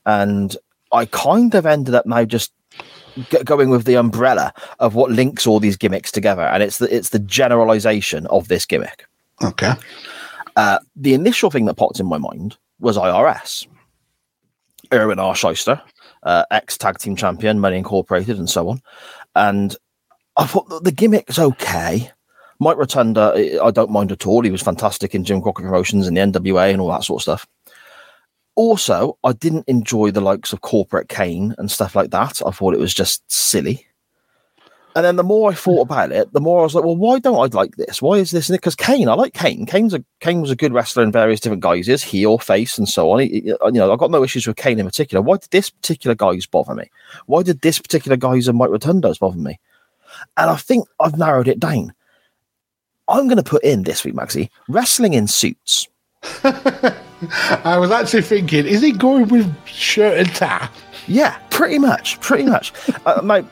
And 0.06 0.56
I 0.92 1.06
kind 1.06 1.54
of 1.54 1.66
ended 1.66 1.94
up 1.94 2.06
now 2.06 2.24
just 2.24 2.52
g- 3.30 3.42
going 3.44 3.70
with 3.70 3.84
the 3.84 3.96
umbrella 3.96 4.52
of 4.78 4.94
what 4.94 5.10
links 5.10 5.46
all 5.46 5.60
these 5.60 5.76
gimmicks 5.76 6.12
together, 6.12 6.42
and 6.42 6.62
it's 6.62 6.78
the 6.78 6.94
it's 6.94 7.10
the 7.10 7.18
generalization 7.18 8.26
of 8.26 8.48
this 8.48 8.66
gimmick. 8.66 9.06
Okay. 9.42 9.72
Uh, 10.56 10.78
the 10.96 11.14
initial 11.14 11.50
thing 11.50 11.64
that 11.66 11.74
popped 11.74 12.00
in 12.00 12.06
my 12.06 12.18
mind 12.18 12.56
was 12.80 12.96
IRS. 12.96 13.66
Irwin 14.92 15.18
R. 15.18 15.34
Schyster, 15.34 15.80
uh, 16.24 16.44
ex 16.50 16.76
tag 16.76 16.98
team 16.98 17.16
champion, 17.16 17.60
Money 17.60 17.76
Incorporated, 17.76 18.38
and 18.38 18.50
so 18.50 18.68
on. 18.68 18.82
And 19.36 19.76
I 20.36 20.46
thought 20.46 20.68
the 20.84 20.92
gimmick's 20.92 21.38
okay. 21.38 22.10
Mike 22.58 22.76
Rotunda, 22.76 23.58
I 23.62 23.70
don't 23.70 23.90
mind 23.90 24.12
at 24.12 24.26
all. 24.26 24.42
He 24.42 24.50
was 24.50 24.62
fantastic 24.62 25.14
in 25.14 25.24
Jim 25.24 25.40
Crockett 25.40 25.64
Promotions 25.64 26.06
and 26.06 26.16
the 26.16 26.20
NWA 26.20 26.70
and 26.70 26.80
all 26.80 26.90
that 26.90 27.04
sort 27.04 27.18
of 27.18 27.22
stuff. 27.22 27.46
Also, 28.54 29.16
I 29.24 29.32
didn't 29.32 29.68
enjoy 29.68 30.10
the 30.10 30.20
likes 30.20 30.52
of 30.52 30.60
Corporate 30.60 31.08
Kane 31.08 31.54
and 31.56 31.70
stuff 31.70 31.96
like 31.96 32.10
that. 32.10 32.42
I 32.44 32.50
thought 32.50 32.74
it 32.74 32.80
was 32.80 32.92
just 32.92 33.22
silly. 33.30 33.86
And 34.96 35.04
then 35.04 35.16
the 35.16 35.22
more 35.22 35.50
I 35.50 35.54
thought 35.54 35.82
about 35.82 36.10
it, 36.10 36.32
the 36.32 36.40
more 36.40 36.60
I 36.60 36.62
was 36.64 36.74
like, 36.74 36.84
well, 36.84 36.96
why 36.96 37.20
don't 37.20 37.36
I 37.36 37.56
like 37.56 37.76
this? 37.76 38.02
Why 38.02 38.14
is 38.16 38.32
this? 38.32 38.50
Because 38.50 38.74
Kane, 38.74 39.08
I 39.08 39.14
like 39.14 39.34
Kane. 39.34 39.64
Kane's 39.64 39.94
a 39.94 40.04
Kane 40.18 40.40
was 40.40 40.50
a 40.50 40.56
good 40.56 40.72
wrestler 40.72 41.04
in 41.04 41.12
various 41.12 41.38
different 41.38 41.62
guises, 41.62 42.02
heel, 42.02 42.38
face, 42.38 42.76
and 42.76 42.88
so 42.88 43.10
on. 43.12 43.20
He- 43.20 43.44
you 43.46 43.56
know, 43.70 43.92
I've 43.92 44.00
got 44.00 44.10
no 44.10 44.24
issues 44.24 44.48
with 44.48 44.56
Kane 44.56 44.80
in 44.80 44.86
particular. 44.86 45.22
Why 45.22 45.36
did 45.36 45.50
this 45.50 45.70
particular 45.70 46.16
guise 46.16 46.44
bother 46.44 46.74
me? 46.74 46.90
Why 47.26 47.44
did 47.44 47.60
this 47.60 47.78
particular 47.78 48.16
guise 48.16 48.48
and 48.48 48.58
Mike 48.58 48.70
Rotundas 48.70 49.20
bother 49.20 49.38
me? 49.38 49.60
And 50.36 50.50
I 50.50 50.56
think 50.56 50.86
I've 50.98 51.18
narrowed 51.18 51.48
it 51.48 51.60
down. 51.60 51.92
I'm 53.08 53.26
going 53.26 53.36
to 53.36 53.42
put 53.42 53.64
in 53.64 53.82
this 53.82 54.04
week, 54.04 54.14
Maxie, 54.14 54.50
wrestling 54.68 55.14
in 55.14 55.26
suits. 55.26 55.88
I 56.44 57.76
was 57.78 57.90
actually 57.90 58.22
thinking, 58.22 58.66
is 58.66 58.82
he 58.82 58.92
going 58.92 59.28
with 59.28 59.52
shirt 59.66 60.18
and 60.18 60.34
tie? 60.34 60.68
Yeah, 61.06 61.36
pretty 61.50 61.78
much, 61.78 62.20
pretty 62.20 62.44
much. 62.44 62.72
uh, 63.06 63.20
mate, 63.22 63.44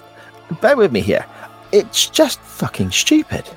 bear 0.61 0.77
with 0.77 0.93
me 0.93 1.01
here. 1.01 1.25
It's 1.73 2.09
just 2.09 2.41
fucking 2.41 2.93
stupid. 2.93 3.49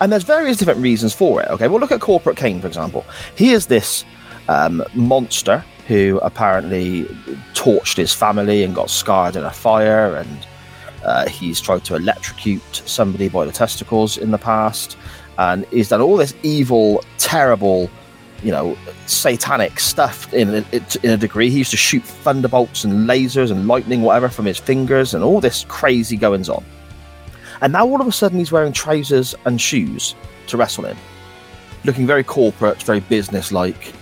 And 0.00 0.12
there's 0.12 0.24
various 0.24 0.58
different 0.58 0.80
reasons 0.80 1.14
for 1.14 1.42
it. 1.42 1.48
Okay, 1.48 1.68
well, 1.68 1.80
look 1.80 1.90
at 1.90 2.00
Corporate 2.00 2.36
Kane, 2.36 2.60
for 2.60 2.66
example. 2.66 3.04
He 3.34 3.52
is 3.52 3.66
this 3.66 4.04
um, 4.48 4.84
monster 4.94 5.64
who 5.86 6.18
apparently 6.22 7.04
torched 7.54 7.96
his 7.96 8.12
family 8.12 8.62
and 8.62 8.74
got 8.74 8.90
scarred 8.90 9.36
in 9.36 9.44
a 9.44 9.50
fire, 9.50 10.16
and 10.16 10.46
uh, 11.06 11.28
he's 11.28 11.60
tried 11.60 11.84
to 11.84 11.94
electrocute 11.94 12.82
somebody 12.84 13.28
by 13.28 13.44
the 13.44 13.52
testicles 13.52 14.18
in 14.18 14.32
the 14.32 14.38
past, 14.38 14.98
and 15.38 15.64
he's 15.66 15.88
done 15.88 16.00
all 16.00 16.16
this 16.16 16.34
evil, 16.42 17.04
terrible, 17.16 17.88
you 18.42 18.50
know, 18.50 18.76
satanic 19.06 19.78
stuff 19.78 20.32
in 20.34 20.48
a, 20.48 20.64
in 21.04 21.10
a 21.10 21.16
degree. 21.16 21.48
He 21.48 21.58
used 21.58 21.70
to 21.70 21.76
shoot 21.76 22.02
thunderbolts 22.02 22.82
and 22.82 23.08
lasers 23.08 23.52
and 23.52 23.68
lightning, 23.68 24.02
whatever, 24.02 24.28
from 24.28 24.46
his 24.46 24.58
fingers, 24.58 25.14
and 25.14 25.22
all 25.22 25.40
this 25.40 25.64
crazy 25.68 26.16
goings 26.16 26.48
on. 26.48 26.64
And 27.60 27.72
now 27.72 27.86
all 27.86 28.00
of 28.00 28.08
a 28.08 28.12
sudden 28.12 28.40
he's 28.40 28.50
wearing 28.50 28.72
trousers 28.72 29.34
and 29.44 29.60
shoes 29.60 30.16
to 30.48 30.56
wrestle 30.56 30.86
in, 30.86 30.96
looking 31.84 32.04
very 32.04 32.24
corporate, 32.24 32.82
very 32.82 33.00
business-like. 33.00 33.94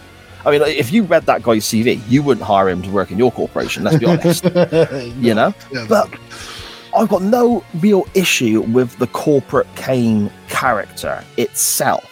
I 0.47 0.51
mean, 0.51 0.63
if 0.63 0.91
you 0.91 1.03
read 1.05 1.27
that 1.27 1.43
guy's 1.43 1.67
CV, 1.67 2.01
you 2.09 2.23
wouldn't 2.23 2.47
hire 2.47 2.71
him 2.71 2.81
to 2.83 2.91
work 2.91 3.11
in 3.11 3.19
your 3.19 3.31
corporation. 3.31 3.85
Let's 3.85 3.99
be 3.99 4.07
honest. 4.07 4.45
you 5.19 5.35
know, 5.35 5.55
Yeah, 5.71 5.87
but 5.89 6.11
I've 6.95 7.09
got 7.09 7.23
no 7.23 7.65
real 7.81 8.07
issue 8.15 8.61
with 8.63 8.97
the 8.99 9.09
corporate 9.09 9.67
Kane 9.75 10.31
character 10.49 11.25
itself. 11.37 12.09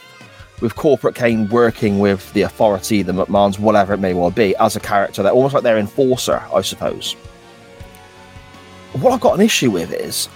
With 0.60 0.74
corporate 0.74 1.14
Kane 1.14 1.48
working 1.50 2.00
with 2.00 2.32
the 2.32 2.42
authority, 2.42 3.02
the 3.02 3.12
McMahons, 3.12 3.60
whatever 3.60 3.94
it 3.94 4.00
may 4.00 4.12
well 4.12 4.32
be, 4.32 4.56
as 4.56 4.74
a 4.74 4.80
character, 4.80 5.22
they're 5.22 5.32
almost 5.32 5.54
like 5.54 5.62
their 5.62 5.78
enforcer, 5.78 6.42
I 6.52 6.62
suppose. 6.62 7.12
What 8.94 9.12
I've 9.12 9.20
got 9.20 9.34
an 9.34 9.40
issue 9.40 9.70
with 9.70 9.92
is 9.92 10.26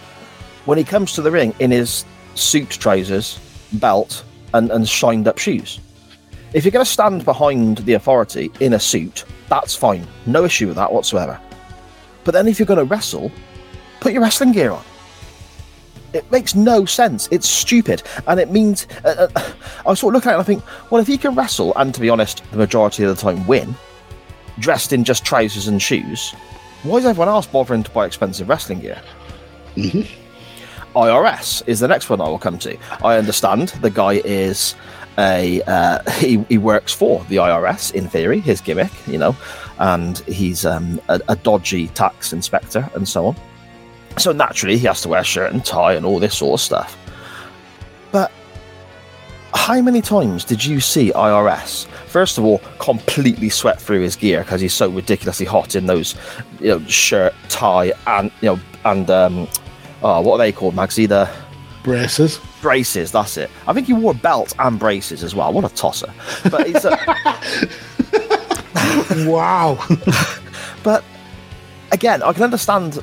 when 0.65 0.79
he 0.79 0.85
comes 0.85 1.13
to 1.15 1.23
the 1.23 1.31
ring 1.31 1.53
in 1.59 1.73
his 1.73 2.05
suit 2.37 2.71
trousers, 2.71 3.41
belt, 3.73 4.25
and, 4.55 4.71
and 4.71 4.89
shined 4.89 5.27
up 5.27 5.39
shoes. 5.39 5.81
If 6.53 6.65
you're 6.65 6.73
going 6.73 6.85
to 6.85 6.91
stand 6.91 7.25
behind 7.25 7.79
the 7.79 7.95
authority 7.95 8.53
in 8.61 8.75
a 8.75 8.81
suit, 8.81 9.25
that's 9.49 9.75
fine. 9.75 10.07
No 10.25 10.45
issue 10.45 10.69
with 10.69 10.77
that 10.77 10.93
whatsoever. 10.93 11.41
But 12.23 12.33
then 12.33 12.47
if 12.47 12.59
you're 12.59 12.67
going 12.67 12.79
to 12.79 12.85
wrestle, 12.85 13.31
put 14.01 14.13
your 14.13 14.23
wrestling 14.23 14.53
gear 14.53 14.71
on. 14.73 14.85
It 16.13 16.31
makes 16.31 16.55
no 16.55 16.85
sense. 16.85 17.29
It's 17.31 17.49
stupid, 17.49 18.03
and 18.27 18.41
it 18.41 18.51
means 18.51 18.87
uh, 19.05 19.29
uh, 19.35 19.53
I 19.87 19.95
sort 19.95 20.15
of 20.15 20.19
look 20.19 20.27
at 20.27 20.31
it 20.31 20.35
and 20.35 20.41
I 20.41 20.45
think, 20.45 20.63
well, 20.91 21.01
if 21.01 21.07
he 21.07 21.19
can 21.19 21.35
wrestle 21.35 21.75
and, 21.77 21.95
to 21.95 22.01
be 22.01 22.09
honest, 22.09 22.43
the 22.51 22.57
majority 22.57 23.05
of 23.05 23.15
the 23.15 23.21
time 23.21 23.47
win, 23.47 23.75
dressed 24.59 24.93
in 24.93 25.05
just 25.05 25.25
trousers 25.25 25.69
and 25.69 25.81
shoes, 25.83 26.33
why 26.83 26.99
is 26.99 27.05
everyone 27.05 27.29
else 27.29 27.47
bothering 27.47 27.83
to 27.83 27.91
buy 27.91 28.07
expensive 28.07 28.49
wrestling 28.49 28.81
gear? 28.81 29.01
IRS 30.97 31.63
is 31.67 31.81
the 31.81 31.89
next 31.89 32.09
one 32.09 32.23
I 32.23 32.29
will 32.29 32.39
come 32.39 32.59
to. 32.61 32.79
I 33.05 33.19
understand 33.19 33.69
the 33.83 33.91
guy 33.91 34.15
is 34.25 34.75
a 35.19 35.61
uh, 35.63 36.11
he, 36.13 36.39
he 36.49 36.59
works 36.59 36.93
for 36.93 37.23
the 37.25 37.37
IRS 37.37 37.93
in 37.93 38.09
theory, 38.09 38.41
his 38.41 38.61
gimmick, 38.61 38.93
you 39.07 39.19
know, 39.19 39.37
and 39.79 40.19
he's 40.21 40.65
um, 40.65 41.01
a, 41.09 41.21
a 41.29 41.37
dodgy 41.37 41.89
tax 41.89 42.33
inspector 42.33 42.89
and 42.95 43.07
so 43.07 43.27
on. 43.27 43.37
So 44.19 44.33
naturally, 44.33 44.79
he 44.79 44.87
has 44.87 45.03
to 45.03 45.09
wear 45.09 45.21
a 45.21 45.25
shirt 45.25 45.53
and 45.53 45.65
tie 45.65 45.95
and 45.95 46.07
all 46.07 46.19
this 46.19 46.39
sort 46.39 46.61
of 46.61 46.65
stuff. 46.65 46.97
But 48.13 48.33
how 49.55 49.81
many 49.81 50.01
times 50.01 50.45
did 50.45 50.65
you 50.65 50.81
see 50.81 51.13
IRS? 51.13 51.87
First 52.07 52.39
of 52.39 52.45
all, 52.45 52.59
completely 52.79 53.49
sweat 53.49 53.81
through 53.81 54.01
his 54.01 54.17
gear 54.17 54.41
because 54.43 54.61
he's 54.61 54.75
so 54.75 54.89
ridiculously 54.89 55.47
hot 55.47 55.75
in 55.77 55.87
those, 55.87 56.15
you 56.61 56.69
know, 56.69 56.79
shirt, 56.87 57.35
tie, 57.49 57.93
and 58.07 58.31
you 58.41 58.51
know, 58.55 58.61
and 58.85 59.11
um, 59.11 59.49
oh, 60.03 60.21
what 60.21 60.35
are 60.35 60.39
they 60.39 60.53
called, 60.53 60.75
Magsy? 60.75 61.09
The 61.09 61.29
Braces. 61.83 62.41
braces. 62.63 63.13
That's 63.13 63.37
it. 63.37 63.51
I 63.67 63.73
think 63.73 63.87
he 63.87 63.93
wore 63.93 64.13
a 64.13 64.15
belt 64.15 64.55
and 64.59 64.79
braces 64.79 65.23
as 65.23 65.35
well. 65.35 65.53
What 65.53 65.71
a 65.71 65.75
tosser! 65.75 66.13
But 66.51 66.67
he's 66.67 66.85
a, 66.85 66.97
wow. 69.29 69.79
but 70.83 71.05
again, 71.93 72.23
I 72.23 72.33
can 72.33 72.43
understand 72.43 73.03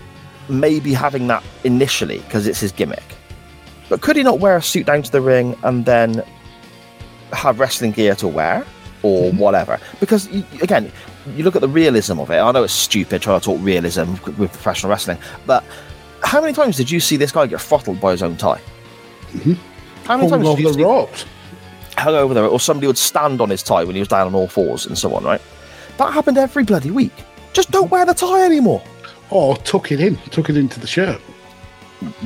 maybe 0.49 0.93
having 0.93 1.27
that 1.27 1.43
initially 1.63 2.19
because 2.19 2.47
it's 2.47 2.59
his 2.59 2.71
gimmick. 2.71 3.03
But 3.89 4.01
could 4.01 4.15
he 4.15 4.23
not 4.23 4.39
wear 4.39 4.57
a 4.57 4.61
suit 4.61 4.85
down 4.85 5.03
to 5.03 5.11
the 5.11 5.21
ring 5.21 5.55
and 5.63 5.85
then 5.85 6.23
have 7.31 7.59
wrestling 7.59 7.91
gear 7.91 8.15
to 8.15 8.27
wear 8.27 8.65
or 9.03 9.29
mm-hmm. 9.29 9.37
whatever? 9.37 9.79
Because 9.99 10.27
again, 10.61 10.91
you 11.35 11.43
look 11.43 11.55
at 11.55 11.61
the 11.61 11.69
realism 11.69 12.19
of 12.19 12.29
it. 12.29 12.37
I 12.37 12.51
know 12.51 12.63
it's 12.63 12.73
stupid 12.73 13.21
trying 13.21 13.39
to 13.39 13.45
talk 13.45 13.59
realism 13.61 14.13
with 14.37 14.51
professional 14.51 14.89
wrestling, 14.89 15.17
but 15.45 15.63
how 16.23 16.41
many 16.41 16.53
times 16.53 16.77
did 16.77 16.89
you 16.89 16.99
see 16.99 17.17
this 17.17 17.31
guy 17.31 17.47
get 17.47 17.61
throttled 17.61 17.99
by 17.99 18.11
his 18.11 18.23
own 18.23 18.37
tie? 18.37 18.61
Mm-hmm. 19.31 19.53
How 20.05 20.17
many 20.17 20.29
Hung 20.29 20.43
times 20.43 20.55
did 20.55 20.63
you 20.63 20.67
the 20.69 20.73
see 20.73 20.83
ropes. 20.83 21.25
hung 21.97 22.15
over 22.15 22.33
there, 22.33 22.45
or 22.45 22.59
somebody 22.59 22.87
would 22.87 22.97
stand 22.97 23.41
on 23.41 23.49
his 23.49 23.63
tie 23.63 23.83
when 23.83 23.95
he 23.95 23.99
was 23.99 24.07
down 24.07 24.27
on 24.27 24.35
all 24.35 24.47
fours 24.47 24.85
and 24.85 24.97
so 24.97 25.13
on, 25.15 25.23
right? 25.23 25.41
That 25.97 26.13
happened 26.13 26.37
every 26.37 26.63
bloody 26.63 26.91
week. 26.91 27.13
Just 27.53 27.71
don't 27.71 27.85
mm-hmm. 27.85 27.93
wear 27.93 28.05
the 28.05 28.13
tie 28.13 28.45
anymore. 28.45 28.81
Or 29.33 29.57
tuck 29.57 29.91
it 29.91 29.99
in, 29.99 30.17
tuck 30.29 30.51
it 30.51 30.57
into 30.57 30.79
the 30.79 30.85
shirt. 30.85 31.19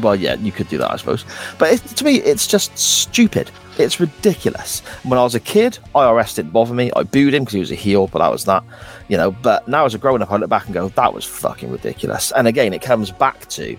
Well, 0.02 0.15
yeah, 0.15 0.36
you 0.36 0.52
could 0.52 0.67
do 0.67 0.78
that, 0.78 0.91
I 0.91 0.98
suppose. 0.98 1.24
But 1.58 1.72
it, 1.72 1.80
to 1.98 2.04
me, 2.04 2.15
it's 2.17 2.48
just 2.48 2.78
stupid. 2.78 3.50
It's 3.78 3.98
ridiculous. 3.98 4.82
When 5.04 5.17
I 5.17 5.24
was 5.24 5.34
a 5.34 5.39
kid, 5.39 5.80
IRS 5.96 6.36
didn't 6.36 6.52
bother 6.52 6.74
me. 6.74 6.91
I 6.98 7.04
booed 7.04 7.34
him 7.34 7.43
because 7.43 7.54
he 7.54 7.60
was 7.62 7.72
a 7.72 7.76
heel, 7.76 8.08
but 8.08 8.20
that 8.20 8.30
was 8.30 8.43
that, 8.43 8.62
you 9.08 9.15
know. 9.15 9.32
But 9.32 9.67
now 9.70 9.86
as 9.86 9.93
a 9.93 9.98
grown 9.98 10.22
up, 10.22 10.32
I 10.34 10.36
look 10.36 10.50
back 10.50 10.65
and 10.65 10.74
go, 10.74 10.89
that 10.89 11.13
was 11.13 11.24
fucking 11.24 11.72
ridiculous. 11.72 12.34
And 12.34 12.46
again, 12.46 12.74
it 12.74 12.82
comes 12.82 13.10
back 13.10 13.48
to 13.50 13.78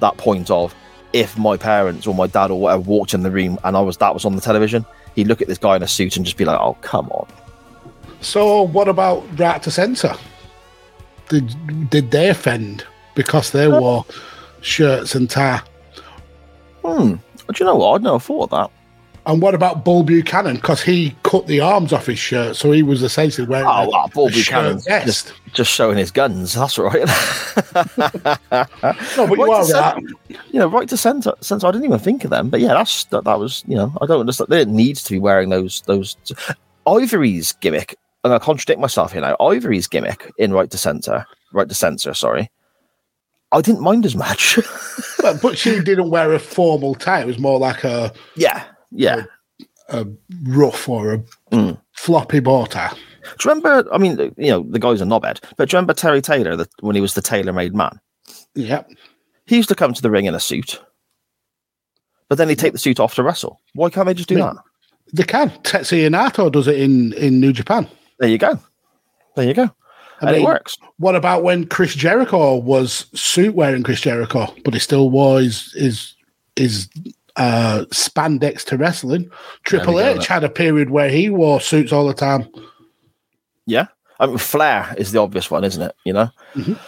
that 0.00 0.16
point 0.16 0.50
of 0.50 0.74
if 1.12 1.38
my 1.38 1.56
parents 1.56 2.08
or 2.08 2.14
my 2.14 2.26
dad 2.26 2.50
or 2.50 2.58
whatever 2.58 2.82
walked 2.82 3.14
in 3.14 3.22
the 3.22 3.30
room 3.30 3.56
and 3.62 3.76
I 3.76 3.80
was 3.80 3.98
that 3.98 4.12
was 4.14 4.24
on 4.24 4.34
the 4.34 4.40
television, 4.40 4.84
he'd 5.14 5.28
look 5.28 5.40
at 5.40 5.46
this 5.46 5.58
guy 5.58 5.76
in 5.76 5.82
a 5.84 5.88
suit 5.88 6.16
and 6.16 6.26
just 6.26 6.36
be 6.36 6.44
like, 6.44 6.58
oh, 6.58 6.76
come 6.80 7.08
on. 7.10 7.28
So 8.20 8.62
what 8.62 8.88
about 8.88 9.24
right 9.38 9.62
to 9.62 9.70
censor? 9.70 10.16
Did 11.28 11.90
did 11.90 12.10
they 12.10 12.28
offend 12.30 12.84
because 13.14 13.50
they 13.50 13.68
wore 13.68 14.04
shirts 14.60 15.14
and 15.14 15.28
tie? 15.28 15.60
Hmm. 16.84 17.14
But 17.46 17.60
you 17.60 17.66
know 17.66 17.76
what? 17.76 17.94
I'd 17.96 18.02
never 18.02 18.18
thought 18.18 18.44
of 18.44 18.50
that. 18.50 18.70
And 19.26 19.42
what 19.42 19.54
about 19.54 19.84
Bull 19.84 20.04
Buchanan? 20.04 20.56
Because 20.56 20.80
he 20.82 21.14
cut 21.22 21.46
the 21.46 21.60
arms 21.60 21.92
off 21.92 22.06
his 22.06 22.18
shirt, 22.18 22.56
so 22.56 22.72
he 22.72 22.82
was 22.82 23.02
essentially 23.02 23.46
wearing 23.46 23.66
Oh, 23.66 23.84
a, 23.84 23.88
well, 23.90 24.10
Bull 24.14 24.28
a 24.28 24.30
shirt 24.30 24.46
Buchanan's 24.46 24.84
vest. 24.86 25.06
just, 25.06 25.32
just 25.52 25.70
showing 25.70 25.98
his 25.98 26.10
guns. 26.10 26.54
That's 26.54 26.78
right. 26.78 27.06
No, 29.16 29.26
but 29.26 29.36
you 29.38 29.52
are 29.52 29.66
right. 29.66 30.02
you 30.50 30.58
know, 30.58 30.68
right 30.68 30.88
to 30.88 30.96
centre. 30.96 31.32
Censor. 31.40 31.66
I 31.66 31.72
didn't 31.72 31.84
even 31.84 31.98
think 31.98 32.24
of 32.24 32.30
them, 32.30 32.48
but 32.48 32.60
yeah, 32.60 32.68
that's 32.68 33.04
that, 33.06 33.24
that 33.24 33.38
was. 33.38 33.64
You 33.66 33.76
know, 33.76 33.92
I 34.00 34.06
don't 34.06 34.20
understand. 34.20 34.48
They 34.48 34.58
didn't 34.58 34.76
need 34.76 34.96
to 34.96 35.10
be 35.10 35.18
wearing 35.18 35.50
those 35.50 35.82
those. 35.82 36.16
Ivory's 36.86 37.52
gimmick. 37.52 37.98
And 38.24 38.32
I 38.34 38.38
contradict 38.38 38.80
myself 38.80 39.12
here 39.12 39.20
now. 39.22 39.36
Ivory's 39.40 39.86
gimmick 39.86 40.30
in 40.38 40.52
right 40.52 40.70
to 40.70 40.76
censor, 40.78 41.24
right 41.52 41.68
to 41.68 41.74
censor. 41.74 42.14
Sorry, 42.14 42.50
I 43.52 43.60
didn't 43.60 43.82
mind 43.82 44.04
as 44.06 44.14
much. 44.16 44.58
But, 45.20 45.42
but 45.42 45.58
she 45.58 45.80
didn't 45.80 46.10
wear 46.10 46.32
a 46.32 46.38
formal 46.38 46.94
tie. 46.94 47.20
It 47.22 47.26
was 47.26 47.40
more 47.40 47.58
like 47.58 47.82
a, 47.82 48.12
yeah, 48.36 48.64
yeah. 48.92 49.24
a 49.88 50.06
rough 50.44 50.88
or 50.88 51.12
a 51.14 51.18
Mm. 51.50 51.76
floppy 51.92 52.38
bow 52.38 52.66
tie. 52.66 52.92
Do 53.36 53.48
you 53.48 53.50
remember? 53.54 53.92
I 53.92 53.98
mean, 53.98 54.16
you 54.36 54.50
know, 54.50 54.62
the 54.70 54.78
guy's 54.78 55.00
a 55.00 55.04
knobhead, 55.04 55.40
but 55.56 55.68
do 55.68 55.74
you 55.74 55.78
remember 55.78 55.92
Terry 55.92 56.22
Taylor 56.22 56.54
the, 56.54 56.68
when 56.80 56.94
he 56.94 57.02
was 57.02 57.14
the 57.14 57.20
tailor-made 57.20 57.74
man? 57.74 57.98
Yep. 58.54 58.90
He 59.46 59.56
used 59.56 59.68
to 59.70 59.74
come 59.74 59.92
to 59.92 60.00
the 60.00 60.10
ring 60.10 60.26
in 60.26 60.36
a 60.36 60.40
suit, 60.40 60.80
but 62.28 62.38
then 62.38 62.48
he'd 62.48 62.60
take 62.60 62.72
the 62.74 62.78
suit 62.78 63.00
off 63.00 63.16
to 63.16 63.24
wrestle. 63.24 63.60
Why 63.74 63.90
can't 63.90 64.06
they 64.06 64.14
just 64.14 64.28
do 64.28 64.36
Me- 64.36 64.42
that? 64.42 64.54
They 65.12 65.24
can. 65.24 65.50
Tetsuya 65.50 66.10
Naito 66.10 66.50
does 66.52 66.68
it 66.68 66.78
in, 66.80 67.12
in 67.14 67.40
New 67.40 67.52
Japan. 67.52 67.88
There 68.18 68.28
you 68.28 68.38
go. 68.38 68.58
There 69.36 69.46
you 69.46 69.54
go. 69.54 69.70
I 70.20 70.26
and 70.26 70.30
mean, 70.32 70.42
it 70.42 70.44
works. 70.44 70.76
What 70.98 71.14
about 71.14 71.44
when 71.44 71.66
Chris 71.66 71.94
Jericho 71.94 72.56
was 72.56 73.06
suit 73.14 73.54
wearing 73.54 73.84
Chris 73.84 74.00
Jericho, 74.00 74.52
but 74.64 74.74
he 74.74 74.80
still 74.80 75.10
wore 75.10 75.40
his 75.40 75.72
his, 75.74 76.14
his 76.56 76.88
uh, 77.36 77.84
spandex 77.90 78.64
to 78.64 78.76
wrestling? 78.76 79.30
Triple 79.64 80.00
H 80.00 80.26
had 80.26 80.42
a 80.42 80.48
period 80.48 80.90
where 80.90 81.08
he 81.08 81.30
wore 81.30 81.60
suits 81.60 81.92
all 81.92 82.06
the 82.06 82.14
time. 82.14 82.48
Yeah. 83.66 83.86
I 84.18 84.26
mean, 84.26 84.38
Flair 84.38 84.94
is 84.98 85.12
the 85.12 85.20
obvious 85.20 85.50
one, 85.50 85.62
isn't 85.62 85.82
it? 85.82 85.94
You 86.04 86.12
know? 86.12 86.30
Mhm. 86.54 86.78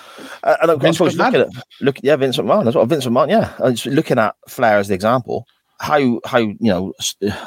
Uh, 0.42 0.56
and 0.62 0.70
I 0.72 0.74
Vince 0.76 0.96
suppose 0.96 1.16
looking 1.16 1.42
at, 1.42 1.48
look, 1.80 1.98
yeah, 2.02 2.16
Vince 2.16 2.36
McMahon 2.38 2.66
as 2.66 2.74
well. 2.74 2.86
Vince 2.86 3.06
McMahon, 3.06 3.28
yeah. 3.28 3.52
And 3.58 3.86
looking 3.86 4.18
at 4.18 4.34
Flair 4.48 4.78
as 4.78 4.88
the 4.88 4.94
example, 4.94 5.46
how, 5.80 6.20
how, 6.26 6.38
you 6.38 6.56
know, 6.60 6.92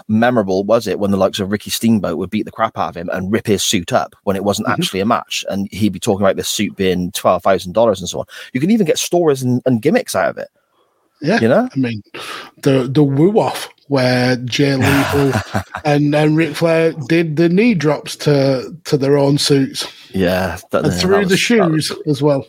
memorable 0.08 0.64
was 0.64 0.88
it 0.88 1.00
when 1.00 1.12
the 1.12 1.18
likes 1.18 1.40
of 1.40 1.52
Ricky 1.52 1.70
Steamboat 1.70 2.18
would 2.18 2.30
beat 2.32 2.44
the 2.46 2.52
crap 2.52 2.78
out 2.78 2.90
of 2.90 2.98
him 2.98 3.10
and 3.14 3.32
rip 3.32 3.46
his 3.48 3.64
suit 3.64 3.94
up 3.94 4.16
when 4.24 4.36
it 4.36 4.44
wasn't 4.44 4.68
Mhm. 4.68 4.74
actually 4.74 5.00
a 5.02 5.06
match? 5.06 5.46
And 5.50 5.68
he'd 5.72 5.94
be 5.94 6.00
talking 6.00 6.26
about 6.26 6.36
this 6.36 6.50
suit 6.50 6.76
being 6.76 7.12
$12,000 7.12 8.00
and 8.00 8.10
so 8.10 8.20
on. 8.20 8.26
You 8.54 8.60
can 8.60 8.72
even 8.72 8.86
get 8.88 8.98
stories 8.98 9.42
and, 9.44 9.62
and 9.66 9.82
gimmicks 9.82 10.16
out 10.16 10.30
of 10.32 10.38
it, 10.38 10.50
Yeah. 11.24 11.40
you 11.42 11.48
know? 11.48 11.68
I 11.74 11.80
mean, 11.80 12.02
the 12.62 12.88
the 12.92 13.04
woo 13.04 13.40
off 13.40 13.70
where 13.88 14.36
Jay 14.38 14.76
Lethal 14.76 15.34
and 15.86 16.14
and 16.16 16.38
Ric 16.38 16.56
Flair 16.56 16.94
did 17.08 17.38
the 17.38 17.50
knee 17.50 17.74
drops 17.74 18.16
to 18.18 18.76
to 18.86 18.98
their 18.98 19.18
own 19.18 19.38
suits 19.38 19.88
Yeah. 20.12 20.58
that- 20.72 20.84
and 20.86 20.94
through 20.94 21.20
was- 21.20 21.30
the 21.30 21.56
that 21.58 21.70
was- 21.72 21.86
shoes 21.86 21.92
as 22.08 22.22
well. 22.22 22.46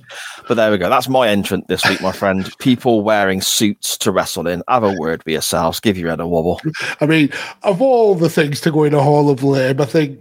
But 0.48 0.54
there 0.56 0.70
we 0.70 0.76
go. 0.78 0.90
That's 0.90 1.08
my 1.08 1.28
entrant 1.28 1.68
this 1.68 1.84
week, 1.88 2.00
my 2.02 2.12
friend. 2.12 2.50
People 2.58 3.00
wearing 3.02 3.40
suits 3.40 3.96
to 3.98 4.10
wrestle 4.12 4.46
in. 4.46 4.62
Have 4.68 4.82
a 4.84 4.92
word 4.98 5.22
for 5.22 5.30
yourselves. 5.30 5.80
Give 5.80 5.96
your 5.96 6.10
head 6.10 6.20
a 6.20 6.26
wobble. 6.26 6.60
I 7.00 7.06
mean, 7.06 7.30
of 7.62 7.80
all 7.80 8.14
the 8.14 8.28
things 8.28 8.60
to 8.62 8.70
go 8.70 8.84
in 8.84 8.92
a 8.92 9.02
Hall 9.02 9.30
of 9.30 9.40
Fame, 9.40 9.80
I 9.80 9.84
think 9.86 10.18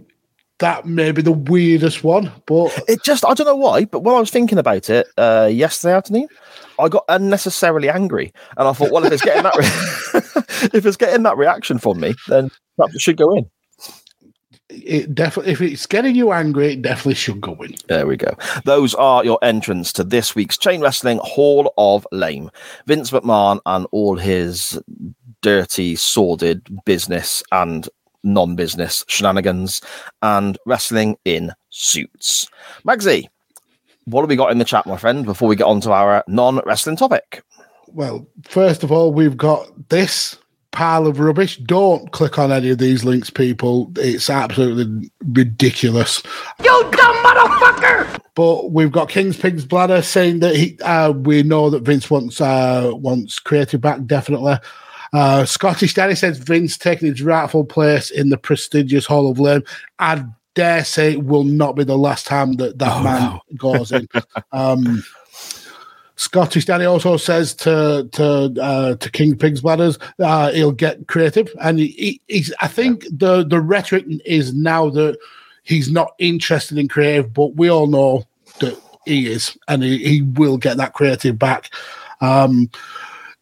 that 0.60 0.86
may 0.86 1.10
be 1.12 1.20
the 1.20 1.32
weirdest 1.32 2.04
one. 2.04 2.32
But 2.46 2.72
It 2.88 3.02
just, 3.04 3.24
I 3.24 3.34
don't 3.34 3.46
know 3.46 3.56
why, 3.56 3.84
but 3.84 4.00
when 4.04 4.14
I 4.14 4.20
was 4.20 4.30
thinking 4.30 4.56
about 4.56 4.88
it 4.88 5.06
uh, 5.18 5.50
yesterday 5.52 5.94
afternoon, 5.94 6.28
I 6.78 6.88
got 6.88 7.04
unnecessarily 7.08 7.88
angry. 7.88 8.32
And 8.56 8.68
I 8.68 8.72
thought, 8.72 8.90
well, 8.90 9.04
if 9.04 9.12
it's 9.12 9.24
getting 9.24 9.42
that, 9.44 9.56
re- 9.56 10.68
if 10.78 10.86
it's 10.86 10.96
getting 10.96 11.22
that 11.24 11.36
reaction 11.36 11.78
from 11.78 12.00
me, 12.00 12.14
then 12.28 12.50
that 12.78 12.90
should 12.98 13.16
go 13.16 13.36
in. 13.36 13.50
it 14.70 15.14
definitely, 15.14 15.52
if 15.52 15.60
it's 15.60 15.86
getting 15.86 16.14
you 16.14 16.32
angry, 16.32 16.72
it 16.72 16.82
definitely 16.82 17.14
should 17.14 17.40
go 17.40 17.54
in. 17.62 17.74
There 17.88 18.06
we 18.06 18.16
go. 18.16 18.34
Those 18.64 18.94
are 18.94 19.24
your 19.24 19.38
entrants 19.42 19.92
to 19.94 20.04
this 20.04 20.34
week's 20.34 20.58
Chain 20.58 20.80
Wrestling 20.80 21.18
Hall 21.22 21.72
of 21.78 22.06
Lame. 22.12 22.50
Vince 22.86 23.10
McMahon 23.10 23.60
and 23.66 23.86
all 23.92 24.16
his 24.16 24.80
dirty, 25.42 25.94
sordid 25.94 26.66
business 26.84 27.42
and 27.52 27.88
non 28.24 28.56
business 28.56 29.04
shenanigans 29.06 29.80
and 30.22 30.58
wrestling 30.66 31.16
in 31.24 31.52
suits. 31.70 32.48
Magsy, 32.86 33.26
what 34.04 34.22
have 34.22 34.30
we 34.30 34.36
got 34.36 34.52
in 34.52 34.58
the 34.58 34.64
chat, 34.64 34.86
my 34.86 34.96
friend, 34.96 35.24
before 35.24 35.48
we 35.48 35.56
get 35.56 35.64
on 35.64 35.80
to 35.82 35.92
our 35.92 36.24
non 36.28 36.60
wrestling 36.66 36.96
topic? 36.96 37.42
Well, 37.88 38.26
first 38.44 38.82
of 38.82 38.90
all, 38.90 39.12
we've 39.12 39.36
got 39.36 39.88
this 39.88 40.36
pile 40.72 41.06
of 41.06 41.20
rubbish. 41.20 41.56
Don't 41.58 42.10
click 42.12 42.38
on 42.38 42.52
any 42.52 42.70
of 42.70 42.78
these 42.78 43.04
links, 43.04 43.30
people. 43.30 43.90
It's 43.96 44.28
absolutely 44.28 45.10
ridiculous. 45.24 46.22
You 46.62 46.90
dumb 46.90 47.16
motherfucker! 47.24 48.20
But 48.34 48.72
we've 48.72 48.90
got 48.90 49.08
King's 49.08 49.36
Pig's 49.36 49.64
Bladder 49.64 50.02
saying 50.02 50.40
that 50.40 50.56
he, 50.56 50.78
uh, 50.80 51.12
we 51.12 51.44
know 51.44 51.70
that 51.70 51.84
Vince 51.84 52.10
wants 52.10 52.40
uh, 52.40 52.90
wants 52.94 53.38
creative 53.38 53.80
back 53.80 54.04
definitely. 54.06 54.56
Uh, 55.12 55.44
Scottish 55.44 55.94
Daddy 55.94 56.16
says 56.16 56.38
Vince 56.38 56.76
taking 56.76 57.08
his 57.08 57.22
rightful 57.22 57.64
place 57.64 58.10
in 58.10 58.30
the 58.30 58.36
prestigious 58.36 59.06
Hall 59.06 59.30
of 59.30 59.38
Fame. 59.38 59.62
I 60.00 60.24
dare 60.54 60.84
say 60.84 61.12
it 61.12 61.24
will 61.24 61.44
not 61.44 61.76
be 61.76 61.84
the 61.84 61.98
last 61.98 62.26
time 62.26 62.54
that 62.54 62.78
that 62.78 62.92
Oh, 62.92 63.02
man 63.02 63.40
goes 63.56 63.92
in. 63.92 64.08
Um, 64.52 65.04
Scottish 66.16 66.64
Danny 66.64 66.84
also 66.84 67.16
says 67.16 67.54
to 67.56 68.08
to 68.12 68.54
uh, 68.60 68.94
to 68.96 69.10
King 69.10 69.36
Pigs 69.36 69.60
Bladders, 69.60 69.98
uh, 70.20 70.52
he'll 70.52 70.72
get 70.72 71.08
creative, 71.08 71.52
and 71.60 71.78
he, 71.78 71.88
he, 71.88 72.20
he's. 72.28 72.54
I 72.60 72.68
think 72.68 73.04
the 73.10 73.44
the 73.44 73.60
rhetoric 73.60 74.04
is 74.24 74.54
now 74.54 74.90
that 74.90 75.18
he's 75.64 75.90
not 75.90 76.12
interested 76.18 76.78
in 76.78 76.88
creative, 76.88 77.32
but 77.34 77.56
we 77.56 77.68
all 77.68 77.88
know 77.88 78.24
that 78.60 78.80
he 79.04 79.30
is, 79.30 79.58
and 79.66 79.82
he, 79.82 79.98
he 79.98 80.22
will 80.22 80.56
get 80.56 80.76
that 80.76 80.92
creative 80.92 81.38
back. 81.38 81.70
Um, 82.20 82.70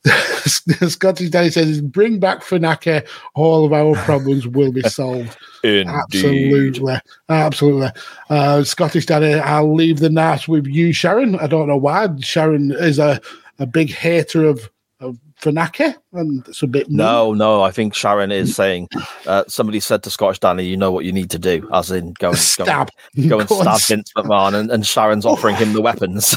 Scottish 0.06 1.28
Danny 1.28 1.50
says, 1.50 1.82
"Bring 1.82 2.18
back 2.18 2.40
Funaki, 2.40 3.06
all 3.34 3.66
of 3.66 3.72
our 3.74 3.94
problems 4.04 4.48
will 4.48 4.72
be 4.72 4.82
solved." 4.82 5.36
Absolutely, 5.64 6.96
absolutely. 7.28 7.88
Uh, 8.28 8.64
Scottish 8.64 9.06
Daddy, 9.06 9.34
I'll 9.34 9.74
leave 9.74 10.00
the 10.00 10.10
night 10.10 10.48
with 10.48 10.66
you, 10.66 10.92
Sharon. 10.92 11.36
I 11.36 11.46
don't 11.46 11.68
know 11.68 11.76
why. 11.76 12.08
Sharon 12.20 12.72
is 12.72 12.98
a, 12.98 13.20
a 13.58 13.66
big 13.66 13.90
hater 13.90 14.44
of, 14.44 14.68
of 15.00 15.18
Funaki, 15.40 15.94
and 16.12 16.46
it's 16.46 16.62
a 16.62 16.68
bit 16.68 16.88
No, 16.88 17.34
no, 17.34 17.62
I 17.62 17.72
think 17.72 17.94
Sharon 17.94 18.30
is 18.30 18.54
saying 18.54 18.88
uh, 19.26 19.42
somebody 19.48 19.80
said 19.80 20.04
to 20.04 20.10
Scottish 20.10 20.38
Danny, 20.38 20.64
you 20.64 20.76
know 20.76 20.92
what 20.92 21.04
you 21.04 21.10
need 21.10 21.30
to 21.30 21.38
do, 21.38 21.68
as 21.72 21.90
in 21.90 22.12
go 22.20 22.28
and 22.30 22.38
Stab. 22.38 22.90
go, 23.16 23.28
go 23.28 23.40
and 23.40 23.48
Go 23.48 23.60
stab 23.62 23.80
Vince 23.80 24.12
McMahon, 24.16 24.54
and, 24.54 24.70
and 24.70 24.86
Sharon's 24.86 25.26
offering 25.26 25.56
him 25.56 25.72
the 25.72 25.80
weapons. 25.80 26.36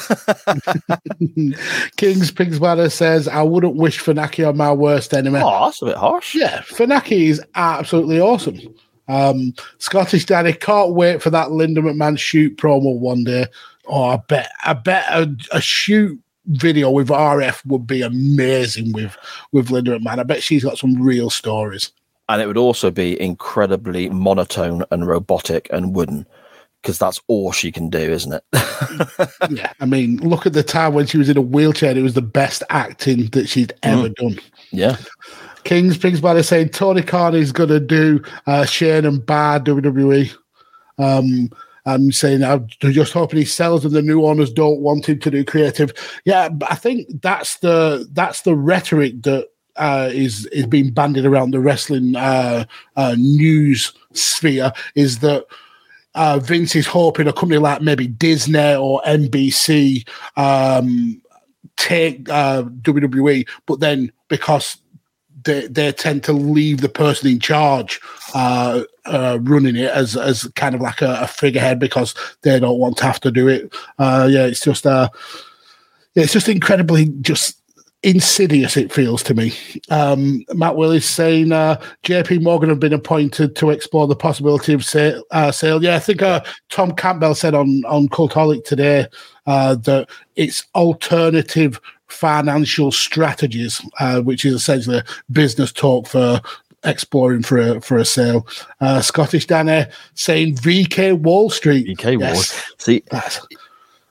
King's 1.97 2.32
Pigs 2.32 2.57
Bladder 2.57 2.89
says, 2.89 3.28
I 3.28 3.43
wouldn't 3.43 3.76
wish 3.76 4.01
Funaki 4.01 4.47
on 4.47 4.57
my 4.57 4.71
worst 4.71 5.13
enemy. 5.13 5.39
oh, 5.43 5.65
that's 5.65 5.84
a 5.84 5.86
bit 5.86 5.97
harsh. 5.97 6.34
Yeah, 6.34 6.61
Funaki 6.61 7.30
is 7.30 7.43
absolutely 7.53 8.19
awesome. 8.19 8.59
Um, 9.07 9.53
Scottish 9.77 10.25
Daddy 10.25 10.53
can't 10.53 10.93
wait 10.93 11.21
for 11.21 11.29
that 11.29 11.51
Linda 11.51 11.81
McMahon 11.81 12.17
shoot 12.17 12.57
promo 12.57 12.97
one 12.97 13.23
day. 13.23 13.47
Oh, 13.87 14.05
I 14.05 14.17
bet, 14.17 14.51
I 14.63 14.73
bet 14.73 15.05
a, 15.09 15.35
a 15.51 15.61
shoot 15.61 16.19
video 16.47 16.91
with 16.91 17.09
RF 17.09 17.65
would 17.65 17.87
be 17.87 18.01
amazing 18.01 18.93
with 18.93 19.17
with 19.51 19.71
Linda 19.71 19.99
McMahon. 19.99 20.19
I 20.19 20.23
bet 20.23 20.43
she's 20.43 20.63
got 20.63 20.77
some 20.77 21.01
real 21.01 21.29
stories. 21.29 21.91
And 22.27 22.41
it 22.41 22.47
would 22.47 22.57
also 22.57 22.89
be 22.89 23.19
incredibly 23.21 24.09
monotone 24.09 24.83
and 24.89 25.07
robotic 25.07 25.67
and 25.71 25.95
wooden, 25.95 26.25
because 26.81 26.97
that's 26.97 27.21
all 27.27 27.51
she 27.51 27.71
can 27.71 27.89
do, 27.89 27.99
isn't 27.99 28.33
it? 28.33 28.43
yeah, 29.51 29.71
I 29.79 29.85
mean, 29.85 30.17
look 30.17 30.47
at 30.47 30.53
the 30.53 30.63
time 30.63 30.95
when 30.95 31.05
she 31.05 31.19
was 31.19 31.29
in 31.29 31.37
a 31.37 31.41
wheelchair. 31.41 31.95
It 31.95 32.01
was 32.01 32.15
the 32.15 32.23
best 32.23 32.63
acting 32.71 33.27
that 33.27 33.47
she'd 33.47 33.73
ever 33.83 34.09
done. 34.09 34.39
yeah. 34.71 34.97
Kings 35.66 35.97
Pigs 35.97 36.22
Bladder 36.22 36.43
saying 36.43 36.70
Tony 36.70 37.01
Khan 37.01 37.36
is 37.36 37.51
going 37.51 37.70
to 37.70 37.80
do 37.80 38.24
uh, 38.47 38.66
Shane 38.66 39.03
and 39.03 39.26
Bar 39.26 39.59
WWE. 39.59 40.34
Um, 40.97 41.49
I'm 41.88 42.11
saying 42.11 42.43
I'm 42.43 42.68
just 42.80 43.13
hoping 43.13 43.39
he 43.39 43.45
sells 43.45 43.84
and 43.84 43.93
the 43.93 44.01
new 44.01 44.26
owners 44.26 44.53
don't 44.53 44.80
want 44.80 45.07
him 45.07 45.20
to 45.20 45.32
do 45.32 45.43
creative. 45.43 45.91
Yeah, 46.24 46.49
I 46.68 46.76
think 46.76 47.22
that's 47.22 47.57
the 47.57 48.07
that's 48.13 48.41
the 48.41 48.55
rhetoric 48.55 49.24
that 49.24 49.49
uh, 49.76 50.09
is 50.13 50.45
is 50.47 50.68
being 50.68 50.91
bandied 50.91 51.26
around 51.26 51.51
the 51.51 51.59
wrestling 51.59 52.16
uh, 52.16 52.66
uh, 52.95 53.16
news 53.18 53.91
sphere. 54.13 54.72
Is 54.93 55.20
that 55.20 55.45
uh, 56.13 56.39
Vince 56.39 56.76
is 56.76 56.88
hoping 56.88 57.28
a 57.28 57.34
company 57.34 57.59
like 57.59 57.82
maybe 57.82 58.07
Disney 58.07 58.76
or 58.76 59.01
NBC 59.01 60.07
um, 60.38 61.22
take 61.78 62.30
uh, 62.30 62.63
WWE, 62.63 63.47
but 63.66 63.80
then 63.80 64.11
because 64.28 64.78
they, 65.45 65.67
they 65.67 65.91
tend 65.91 66.23
to 66.25 66.33
leave 66.33 66.81
the 66.81 66.89
person 66.89 67.29
in 67.29 67.39
charge 67.39 68.01
uh, 68.33 68.83
uh, 69.05 69.39
running 69.43 69.75
it 69.75 69.91
as 69.91 70.17
as 70.17 70.43
kind 70.55 70.75
of 70.75 70.81
like 70.81 71.01
a, 71.01 71.19
a 71.21 71.27
figurehead 71.27 71.79
because 71.79 72.13
they 72.41 72.59
don't 72.59 72.79
want 72.79 72.97
to 72.97 73.05
have 73.05 73.19
to 73.21 73.31
do 73.31 73.47
it. 73.47 73.73
Uh, 73.97 74.27
yeah, 74.29 74.45
it's 74.45 74.61
just 74.61 74.85
uh, 74.85 75.09
yeah, 76.15 76.23
it's 76.23 76.33
just 76.33 76.49
incredibly 76.49 77.05
just 77.21 77.61
insidious. 78.03 78.77
It 78.77 78.93
feels 78.93 79.23
to 79.23 79.33
me. 79.33 79.53
Um, 79.89 80.43
Matt 80.53 80.75
Willis 80.75 81.09
saying 81.09 81.51
uh, 81.51 81.81
J.P. 82.03 82.39
Morgan 82.39 82.69
have 82.69 82.79
been 82.79 82.93
appointed 82.93 83.55
to 83.57 83.71
explore 83.71 84.07
the 84.07 84.15
possibility 84.15 84.73
of 84.73 84.85
sale. 84.85 85.23
Uh, 85.31 85.51
sale. 85.51 85.83
Yeah, 85.83 85.95
I 85.95 85.99
think 85.99 86.21
uh, 86.21 86.43
Tom 86.69 86.93
Campbell 86.93 87.35
said 87.35 87.53
on 87.53 87.83
on 87.85 88.07
Cultaholic 88.09 88.63
today 88.63 89.07
uh, 89.45 89.75
that 89.75 90.09
it's 90.35 90.65
alternative 90.75 91.79
financial 92.07 92.91
strategies, 92.91 93.81
uh, 93.99 94.21
which 94.21 94.45
is 94.45 94.53
essentially 94.53 94.97
a 94.97 95.05
business 95.31 95.71
talk 95.71 96.07
for 96.07 96.41
exploring 96.83 97.41
for 97.41 97.57
a 97.57 97.81
for 97.81 97.97
a 97.97 98.05
sale. 98.05 98.47
Uh, 98.81 99.01
Scottish 99.01 99.47
Danny 99.47 99.85
saying 100.13 100.55
VK 100.57 101.13
Wall 101.19 101.49
Street. 101.49 101.87
VK 101.87 102.17
Wall. 102.19 102.29
Yes, 102.29 102.73
See, 102.77 103.03
that's- 103.11 103.41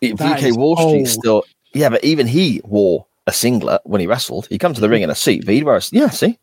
it- 0.01 0.19
that 0.19 0.41
VK 0.41 0.49
is 0.49 0.57
Wall 0.57 0.77
Street 0.77 1.07
still. 1.07 1.45
Yeah, 1.73 1.89
but 1.89 2.05
even 2.05 2.27
he 2.27 2.61
wore 2.65 3.07
a 3.27 3.33
singlet 3.33 3.81
when 3.85 4.01
he 4.01 4.07
wrestled. 4.07 4.47
He 4.49 4.59
come 4.59 4.75
to 4.75 4.81
the 4.81 4.89
ring 4.89 5.03
in 5.03 5.11
a 5.11 5.15
suit, 5.15 5.45
but 5.47 5.55
he'd 5.55 5.65
wear 5.65 5.77
a, 5.77 5.83
yeah, 5.93 6.11
see? 6.11 6.39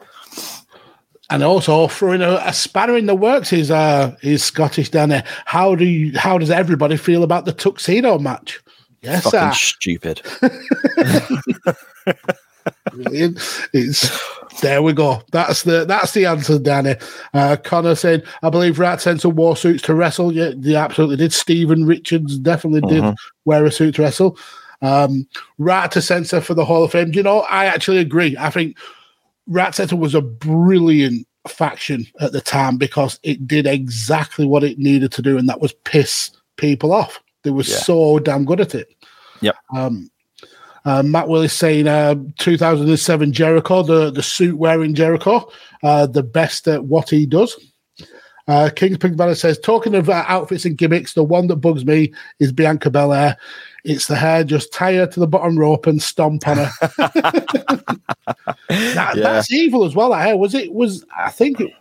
and 1.29 1.43
also 1.43 1.87
throwing 1.87 2.21
a, 2.21 2.41
a 2.45 2.51
spanner 2.53 2.97
in 2.97 3.05
the 3.05 3.15
works 3.15 3.53
is 3.53 3.71
uh 3.71 4.15
is 4.21 4.43
Scottish 4.43 4.89
Danny. 4.89 5.21
How 5.45 5.75
do 5.75 5.85
you 5.85 6.17
how 6.17 6.37
does 6.37 6.49
everybody 6.51 6.97
feel 6.97 7.23
about 7.23 7.45
the 7.45 7.53
tuxedo 7.53 8.19
match? 8.19 8.59
Yes, 9.01 9.23
Fucking 9.23 9.39
sir. 9.39 9.53
stupid. 9.53 10.21
Brilliant. 12.91 13.39
It's 13.73 14.09
there 14.61 14.81
we 14.81 14.93
go. 14.93 15.21
That's 15.31 15.63
the 15.63 15.85
that's 15.85 16.11
the 16.13 16.25
answer, 16.25 16.59
Danny. 16.59 16.95
Uh, 17.33 17.57
Connor 17.63 17.95
saying, 17.95 18.21
I 18.43 18.49
believe 18.49 18.79
Rat 18.79 19.01
sent 19.01 19.21
some 19.21 19.35
war 19.35 19.55
suits 19.57 19.81
to 19.83 19.95
wrestle. 19.95 20.31
Yeah, 20.31 20.51
they 20.55 20.75
absolutely 20.75 21.17
did. 21.17 21.33
Stephen 21.33 21.85
Richards 21.85 22.37
definitely 22.37 22.81
did 22.81 23.15
wear 23.45 23.65
a 23.65 23.71
suit 23.71 23.95
to 23.95 24.03
wrestle. 24.03 24.37
Um, 24.81 25.27
Right 25.57 25.91
to 25.91 26.01
censor 26.01 26.41
for 26.41 26.53
the 26.53 26.65
Hall 26.65 26.83
of 26.83 26.91
Fame. 26.91 27.11
Do 27.11 27.17
you 27.17 27.23
know, 27.23 27.41
I 27.41 27.65
actually 27.65 27.99
agree. 27.99 28.35
I 28.37 28.49
think 28.49 28.77
Rat 29.47 29.75
Center 29.75 29.95
was 29.95 30.15
a 30.15 30.21
brilliant 30.21 31.27
faction 31.47 32.05
at 32.19 32.31
the 32.31 32.41
time 32.41 32.77
because 32.77 33.19
it 33.23 33.47
did 33.47 33.65
exactly 33.67 34.45
what 34.45 34.63
it 34.63 34.77
needed 34.79 35.11
to 35.13 35.21
do, 35.21 35.37
and 35.37 35.47
that 35.49 35.61
was 35.61 35.73
piss 35.85 36.31
people 36.57 36.93
off. 36.93 37.19
They 37.43 37.51
were 37.51 37.63
Yeah. 37.63 37.77
so 37.77 38.19
damn 38.19 38.45
good 38.45 38.61
at 38.61 38.75
it. 38.75 38.89
Yep. 39.41 39.55
Um, 39.75 40.09
uh, 40.85 41.03
Matt 41.03 41.27
Willis 41.27 41.53
saying 41.53 41.87
uh, 41.87 42.15
2007 42.39 43.33
Jericho, 43.33 43.83
the, 43.83 44.09
the 44.11 44.23
suit 44.23 44.57
wearing 44.57 44.93
Jericho, 44.95 45.49
uh, 45.83 46.07
the 46.07 46.23
best 46.23 46.67
at 46.67 46.85
what 46.85 47.09
he 47.09 47.25
does. 47.25 47.55
Uh, 48.47 48.69
King's 48.75 48.97
Pig 48.97 49.15
Bladder 49.15 49.35
says, 49.35 49.59
talking 49.59 49.93
of 49.95 50.09
uh, 50.09 50.25
outfits 50.27 50.65
and 50.65 50.77
gimmicks, 50.77 51.13
the 51.13 51.23
one 51.23 51.47
that 51.47 51.57
bugs 51.57 51.85
me 51.85 52.11
is 52.39 52.51
Bianca 52.51 52.89
Belair. 52.89 53.37
It's 53.83 54.07
the 54.07 54.15
hair, 54.15 54.43
just 54.43 54.73
tie 54.73 54.95
her 54.95 55.07
to 55.07 55.19
the 55.19 55.27
bottom 55.27 55.57
rope 55.57 55.85
and 55.87 56.01
stomp 56.01 56.47
on 56.47 56.57
her. 56.57 56.71
That- 58.69 59.13
Yeah. 59.15 59.23
That's 59.23 59.51
evil 59.51 59.83
as 59.85 59.95
well. 59.95 60.09
That 60.11 60.25
hair 60.25 60.37
was 60.37 60.53
it? 60.55 60.73
Was 60.73 61.05
I 61.15 61.29
think 61.29 61.59
it 61.59 61.71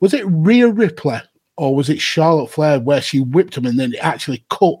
was 0.00 0.14
it 0.14 0.24
Rhea 0.26 0.68
Ripley 0.68 1.18
or 1.56 1.74
was 1.74 1.88
it 1.90 2.00
Charlotte 2.00 2.50
Flair 2.50 2.80
where 2.80 3.00
she 3.02 3.20
whipped 3.20 3.56
him 3.56 3.66
and 3.66 3.78
then 3.78 3.92
it 3.92 3.98
actually 4.00 4.44
cut 4.50 4.76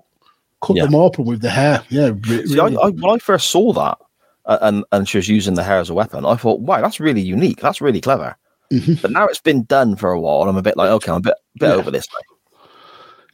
cut 0.62 0.76
Yeah. 0.76 0.84
them 0.84 0.94
open 0.94 1.24
with 1.24 1.40
the 1.42 1.50
hair? 1.50 1.82
Yeah, 1.88 2.10
re- 2.28 2.46
See, 2.46 2.58
I. 2.60 2.66
I, 2.66 2.90
when 2.90 3.10
I 3.14 3.18
first 3.18 3.48
saw 3.50 3.72
that, 3.72 3.98
uh, 4.46 4.58
and 4.62 4.84
and 4.92 5.08
she 5.08 5.18
was 5.18 5.28
using 5.28 5.54
the 5.54 5.62
hair 5.62 5.78
as 5.78 5.90
a 5.90 5.94
weapon, 5.94 6.24
I 6.26 6.36
thought, 6.36 6.60
wow, 6.60 6.80
that's 6.80 7.00
really 7.00 7.20
unique. 7.22 7.60
That's 7.60 7.80
really 7.80 8.00
clever. 8.00 8.36
Mhm. 8.72 9.02
But 9.02 9.10
now 9.10 9.26
it's 9.26 9.40
been 9.40 9.64
done 9.64 9.96
for 9.96 10.10
a 10.12 10.20
while, 10.20 10.40
and 10.42 10.50
I'm 10.50 10.56
a 10.56 10.62
bit 10.62 10.76
like, 10.76 10.90
okay, 10.90 11.10
I'm 11.10 11.18
a 11.18 11.20
bit 11.20 11.34
bit 11.58 11.68
Yeah. 11.70 11.74
over 11.74 11.90
this. 11.90 12.06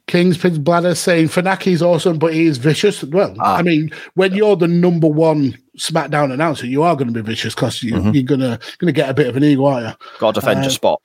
King's 0.07 0.39
Pig's 0.39 0.59
Bladder 0.59 0.95
saying 0.95 1.27
Funaki's 1.29 1.83
awesome, 1.83 2.19
but 2.19 2.33
he 2.33 2.47
is 2.47 2.59
vicious. 2.59 3.03
Well, 3.03 3.35
Ah. 3.41 3.57
I 3.57 3.63
mean, 3.63 3.91
when 4.15 4.35
you're 4.35 4.55
the 4.55 4.69
number 4.69 5.09
one 5.09 5.59
SmackDown 5.79 6.33
announcer, 6.33 6.67
you 6.67 6.85
are 6.85 6.95
going 6.95 7.13
to 7.13 7.23
be 7.23 7.27
vicious 7.29 7.57
because 7.57 7.83
you, 7.83 7.95
Mhm. 7.95 8.15
you're 8.15 8.23
gonna 8.23 8.59
gonna 8.79 8.93
get 8.93 9.11
a 9.11 9.15
bit 9.15 9.27
of 9.27 9.37
an 9.37 9.43
ego, 9.43 9.65
aren't 9.65 9.89
you? 9.89 9.93
Got 10.21 10.37
to 10.37 10.41
defend 10.41 10.61
Uh, 10.61 10.63
your 10.63 10.71
spot. 10.71 11.03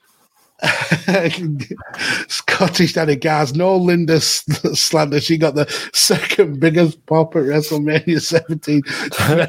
Scottish 2.28 2.94
Daddy 2.94 3.16
Gaz, 3.16 3.56
no 3.56 3.76
Linda 3.76 4.22
slander. 4.22 5.20
She 5.20 5.38
got 5.38 5.56
the 5.56 5.68
second 5.94 6.60
biggest 6.60 7.04
pop 7.06 7.36
at 7.36 7.44
WrestleMania 7.44 8.22
17. 8.22 8.82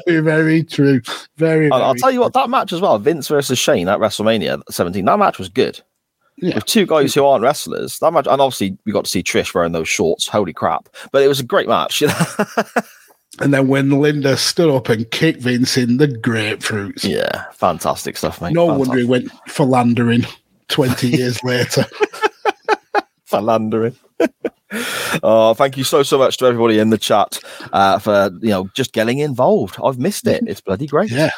very, 0.05 0.19
very 0.21 0.63
true. 0.63 1.01
Very, 1.37 1.69
I'll, 1.71 1.83
I'll 1.83 1.95
tell 1.95 2.11
you 2.11 2.19
what, 2.19 2.33
that 2.33 2.49
match 2.49 2.73
as 2.73 2.81
well, 2.81 2.97
Vince 2.97 3.27
versus 3.27 3.59
Shane 3.59 3.87
at 3.87 3.99
WrestleMania 3.99 4.61
17, 4.69 5.05
that 5.05 5.19
match 5.19 5.37
was 5.37 5.49
good. 5.49 5.79
Yeah. 6.37 6.55
With 6.55 6.65
two 6.65 6.87
guys 6.87 7.13
who 7.13 7.25
aren't 7.25 7.43
wrestlers, 7.43 7.99
that 7.99 8.11
match, 8.11 8.25
and 8.27 8.41
obviously 8.41 8.75
we 8.85 8.91
got 8.91 9.05
to 9.05 9.11
see 9.11 9.21
Trish 9.21 9.53
wearing 9.53 9.71
those 9.71 9.87
shorts. 9.87 10.27
Holy 10.27 10.51
crap! 10.51 10.89
But 11.11 11.21
it 11.21 11.27
was 11.27 11.39
a 11.39 11.43
great 11.45 11.67
match. 11.67 12.01
You 12.01 12.07
know? 12.07 12.15
And 13.39 13.51
then 13.51 13.67
when 13.67 13.89
Linda 13.89 14.37
stood 14.37 14.69
up 14.69 14.89
and 14.89 15.09
kicked 15.09 15.41
Vince 15.41 15.75
in 15.75 15.97
the 15.97 16.07
grapefruits, 16.07 17.03
yeah, 17.03 17.45
fantastic 17.51 18.15
stuff, 18.15 18.39
mate. 18.41 18.53
no 18.53 18.67
Fantastic. 18.67 18.87
wonder 18.87 19.01
he 19.01 19.09
went 19.09 19.31
philandering 19.47 20.25
20 20.73 21.07
years 21.07 21.43
later. 21.43 21.85
philandering. 23.33 23.95
oh, 25.23 25.53
thank 25.55 25.77
you 25.77 25.83
so 25.83 26.03
so 26.03 26.17
much 26.17 26.37
to 26.37 26.45
everybody 26.45 26.79
in 26.79 26.89
the 26.89 26.97
chat 26.97 27.39
uh, 27.73 27.97
for 27.99 28.31
you 28.41 28.49
know 28.49 28.69
just 28.75 28.93
getting 28.93 29.19
involved. 29.19 29.75
I've 29.83 29.97
missed 29.99 30.27
it. 30.27 30.43
It's 30.47 30.61
bloody 30.61 30.87
great. 30.87 31.11
Yeah, 31.11 31.31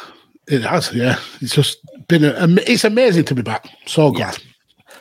it 0.47 0.61
has. 0.63 0.93
Yeah, 0.93 1.17
it's 1.41 1.55
just 1.55 1.79
been 2.07 2.25
a, 2.25 2.36
it's 2.67 2.83
amazing 2.83 3.25
to 3.25 3.36
be 3.36 3.41
back. 3.41 3.69
So 3.86 4.11
glad. 4.11 4.38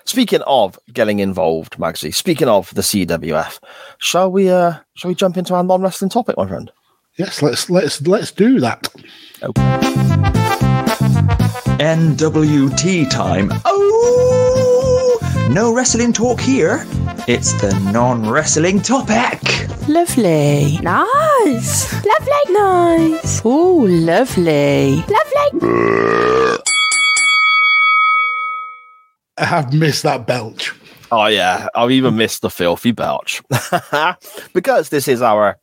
Speaking 0.07 0.43
of 0.43 0.79
getting 0.93 1.19
involved, 1.19 1.77
Magsy. 1.79 2.15
Speaking 2.15 2.49
of 2.49 2.73
the 2.75 2.83
CWF, 2.83 3.59
shall 3.99 4.31
we? 4.31 4.51
uh 4.51 4.75
Shall 4.95 5.09
we 5.11 5.15
jump 5.15 5.37
into 5.37 5.55
our 5.55 5.65
non-wrestling 5.65 6.11
topic, 6.11 6.37
my 6.37 6.47
friend? 6.47 6.71
Yes, 7.17 7.43
let's 7.43 7.71
let's 7.71 8.01
let's 8.07 8.31
do 8.31 8.61
that. 8.61 8.89
NWT 11.79 13.09
time. 13.09 13.53
Oh! 13.65 15.19
No 15.51 15.73
wrestling 15.73 16.13
talk 16.13 16.41
here. 16.41 16.85
It's 17.29 17.53
the 17.61 17.73
non 17.93 18.29
wrestling 18.29 18.83
topic. 18.83 19.41
Lovely. 19.89 20.79
Nice. 20.83 21.93
Lovely. 22.05 22.53
Nice. 22.53 23.43
Oh, 23.45 23.87
lovely. 23.89 24.97
Lovely. 24.97 26.59
I 29.37 29.45
have 29.45 29.73
missed 29.73 30.03
that 30.03 30.27
belch. 30.27 30.75
Oh 31.13 31.27
yeah, 31.27 31.69
I've 31.75 31.91
even 31.93 32.17
missed 32.17 32.43
the 32.43 32.51
filthy 32.51 32.91
belch 32.93 33.43
because 34.53 34.89
this 34.89 35.07
is 35.07 35.23
our, 35.23 35.59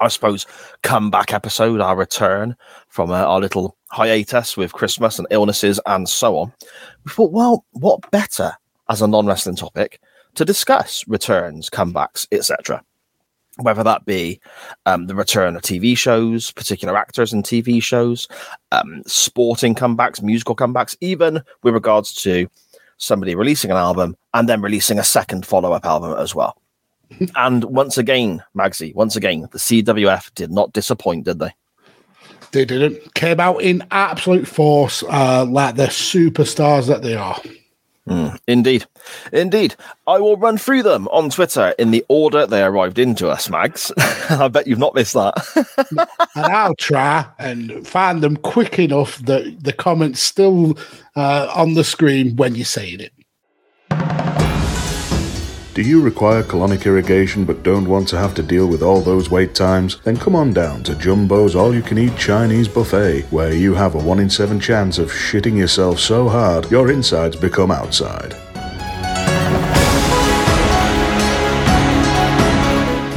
I 0.00 0.08
suppose, 0.08 0.44
comeback 0.82 1.32
episode, 1.32 1.80
our 1.80 1.96
return 1.96 2.56
from 2.96 3.10
uh, 3.10 3.22
our 3.22 3.40
little 3.40 3.76
hiatus 3.90 4.56
with 4.56 4.72
Christmas 4.72 5.18
and 5.18 5.28
illnesses 5.30 5.78
and 5.84 6.08
so 6.08 6.38
on. 6.38 6.52
We 7.04 7.12
thought, 7.12 7.30
well, 7.30 7.66
what 7.72 8.10
better 8.10 8.52
as 8.88 9.02
a 9.02 9.06
non-wrestling 9.06 9.56
topic 9.56 10.00
to 10.34 10.46
discuss 10.46 11.06
returns, 11.06 11.68
comebacks, 11.68 12.26
etc. 12.32 12.82
Whether 13.58 13.84
that 13.84 14.06
be 14.06 14.40
um, 14.86 15.08
the 15.08 15.14
return 15.14 15.56
of 15.56 15.62
TV 15.62 15.96
shows, 15.96 16.50
particular 16.52 16.96
actors 16.96 17.34
in 17.34 17.42
TV 17.42 17.82
shows, 17.82 18.28
um, 18.72 19.02
sporting 19.06 19.74
comebacks, 19.74 20.22
musical 20.22 20.56
comebacks, 20.56 20.96
even 21.02 21.42
with 21.62 21.74
regards 21.74 22.14
to 22.22 22.48
somebody 22.96 23.34
releasing 23.34 23.70
an 23.70 23.76
album 23.76 24.16
and 24.32 24.48
then 24.48 24.62
releasing 24.62 24.98
a 24.98 25.04
second 25.04 25.44
follow-up 25.44 25.84
album 25.84 26.18
as 26.18 26.34
well. 26.34 26.56
and 27.36 27.64
once 27.64 27.98
again, 27.98 28.42
Magsy, 28.56 28.94
once 28.94 29.16
again, 29.16 29.42
the 29.52 29.58
CWF 29.58 30.32
did 30.34 30.50
not 30.50 30.72
disappoint, 30.72 31.26
did 31.26 31.40
they? 31.40 31.52
They 32.52 32.64
didn't 32.64 33.14
came 33.14 33.40
out 33.40 33.62
in 33.62 33.84
absolute 33.90 34.46
force, 34.46 35.02
uh, 35.08 35.44
like 35.44 35.76
the 35.76 35.86
superstars 35.86 36.86
that 36.86 37.02
they 37.02 37.14
are. 37.14 37.40
Indeed. 38.46 38.86
Indeed. 39.32 39.74
I 40.06 40.18
will 40.18 40.36
run 40.36 40.58
through 40.58 40.84
them 40.84 41.08
on 41.08 41.30
Twitter 41.30 41.74
in 41.78 41.90
the 41.90 42.04
order 42.08 42.46
they 42.46 42.62
arrived 42.62 42.98
into 42.98 43.28
us, 43.28 43.50
Mags. 43.50 43.92
I 44.30 44.48
bet 44.48 44.68
you've 44.68 44.78
not 44.78 44.94
missed 44.94 45.14
that. 45.14 45.34
and 46.36 46.46
I'll 46.46 46.76
try 46.76 47.26
and 47.38 47.86
find 47.86 48.22
them 48.22 48.36
quick 48.36 48.78
enough 48.78 49.18
that 49.20 49.64
the 49.64 49.72
comments 49.72 50.20
still 50.20 50.78
uh, 51.16 51.52
on 51.54 51.74
the 51.74 51.84
screen 51.84 52.36
when 52.36 52.54
you're 52.54 52.64
saying 52.64 53.00
it. 53.00 53.12
Do 55.76 55.82
you 55.82 56.00
require 56.00 56.42
colonic 56.42 56.86
irrigation 56.86 57.44
but 57.44 57.62
don't 57.62 57.86
want 57.86 58.08
to 58.08 58.16
have 58.16 58.34
to 58.36 58.42
deal 58.42 58.66
with 58.66 58.82
all 58.82 59.02
those 59.02 59.28
wait 59.28 59.54
times? 59.54 59.98
Then 60.04 60.16
come 60.16 60.34
on 60.34 60.54
down 60.54 60.82
to 60.84 60.94
Jumbo's 60.94 61.54
All 61.54 61.74
You 61.74 61.82
Can 61.82 61.98
Eat 61.98 62.16
Chinese 62.16 62.66
Buffet, 62.66 63.24
where 63.30 63.52
you 63.52 63.74
have 63.74 63.94
a 63.94 63.98
1 63.98 64.18
in 64.18 64.30
7 64.30 64.58
chance 64.58 64.96
of 64.96 65.10
shitting 65.10 65.58
yourself 65.58 66.00
so 66.00 66.30
hard 66.30 66.70
your 66.70 66.90
insides 66.90 67.36
become 67.36 67.70
outside. 67.70 68.34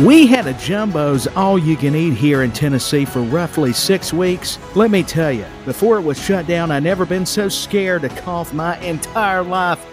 We 0.05 0.28
had 0.28 0.45
a 0.45 0.53
Jumbo's 0.55 1.28
all 1.28 1.57
you 1.57 1.78
can 1.78 1.95
eat 1.95 2.16
here 2.16 2.43
in 2.43 2.51
Tennessee 2.51 3.05
for 3.05 3.22
roughly 3.22 3.72
six 3.72 4.12
weeks. 4.12 4.60
Let 4.76 4.91
me 4.91 5.01
tell 5.01 5.32
you, 5.32 5.45
before 5.64 5.97
it 5.97 6.01
was 6.01 6.22
shut 6.22 6.45
down, 6.45 6.72
I 6.72 6.82
never 6.82 7.05
been 7.05 7.26
so 7.26 7.47
scared 7.47 8.01
to 8.01 8.10
cough 8.10 8.53
my 8.53 8.78
entire 8.80 9.43
life. 9.43 9.86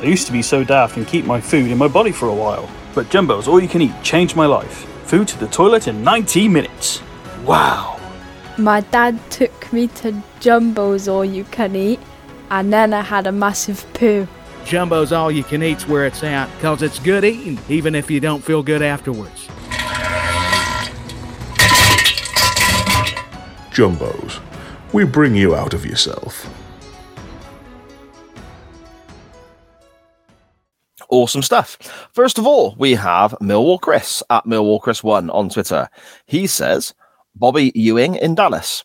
I 0.00 0.04
used 0.04 0.26
to 0.26 0.32
be 0.32 0.42
so 0.42 0.64
daft 0.64 0.96
and 0.96 1.06
keep 1.06 1.24
my 1.24 1.40
food 1.40 1.70
in 1.70 1.78
my 1.78 1.88
body 1.88 2.12
for 2.12 2.28
a 2.28 2.34
while, 2.34 2.68
but 2.94 3.08
Jumbo's 3.10 3.48
all 3.48 3.60
you 3.60 3.68
can 3.68 3.82
eat 3.82 3.94
changed 4.02 4.36
my 4.36 4.46
life. 4.46 4.84
Food 5.06 5.28
to 5.28 5.38
the 5.38 5.46
toilet 5.46 5.88
in 5.88 6.02
90 6.02 6.48
minutes. 6.48 7.02
wow. 7.44 7.98
My 8.56 8.80
dad 8.82 9.18
took 9.30 9.72
me 9.72 9.88
to 9.88 10.22
Jumbo's 10.40 11.08
All 11.08 11.24
You 11.24 11.44
Can 11.44 11.74
Eat, 11.74 11.98
and 12.50 12.72
then 12.72 12.92
I 12.94 13.00
had 13.00 13.26
a 13.26 13.32
massive 13.32 13.84
poo. 13.94 14.28
Jumbo's 14.64 15.12
all 15.12 15.30
you 15.30 15.42
can 15.44 15.62
eat's 15.62 15.88
where 15.88 16.06
it's 16.06 16.22
at, 16.22 16.48
cause 16.60 16.80
it's 16.82 16.98
good 16.98 17.24
eating, 17.24 17.58
even 17.68 17.94
if 17.94 18.10
you 18.10 18.20
don't 18.20 18.42
feel 18.42 18.62
good 18.62 18.80
afterwards. 18.80 19.48
Jumbo's. 23.72 24.40
We 24.92 25.04
bring 25.04 25.34
you 25.34 25.54
out 25.56 25.74
of 25.74 25.84
yourself. 25.84 26.48
Awesome 31.08 31.42
stuff. 31.42 31.76
First 32.12 32.38
of 32.38 32.46
all, 32.46 32.74
we 32.78 32.94
have 32.94 33.32
Millwall 33.40 33.80
Chris 33.80 34.22
at 34.30 34.44
Millwall 34.44 34.80
Chris1 34.80 35.32
on 35.32 35.48
Twitter. 35.48 35.88
He 36.26 36.46
says, 36.46 36.94
Bobby 37.34 37.72
Ewing 37.74 38.16
in 38.16 38.34
Dallas. 38.34 38.84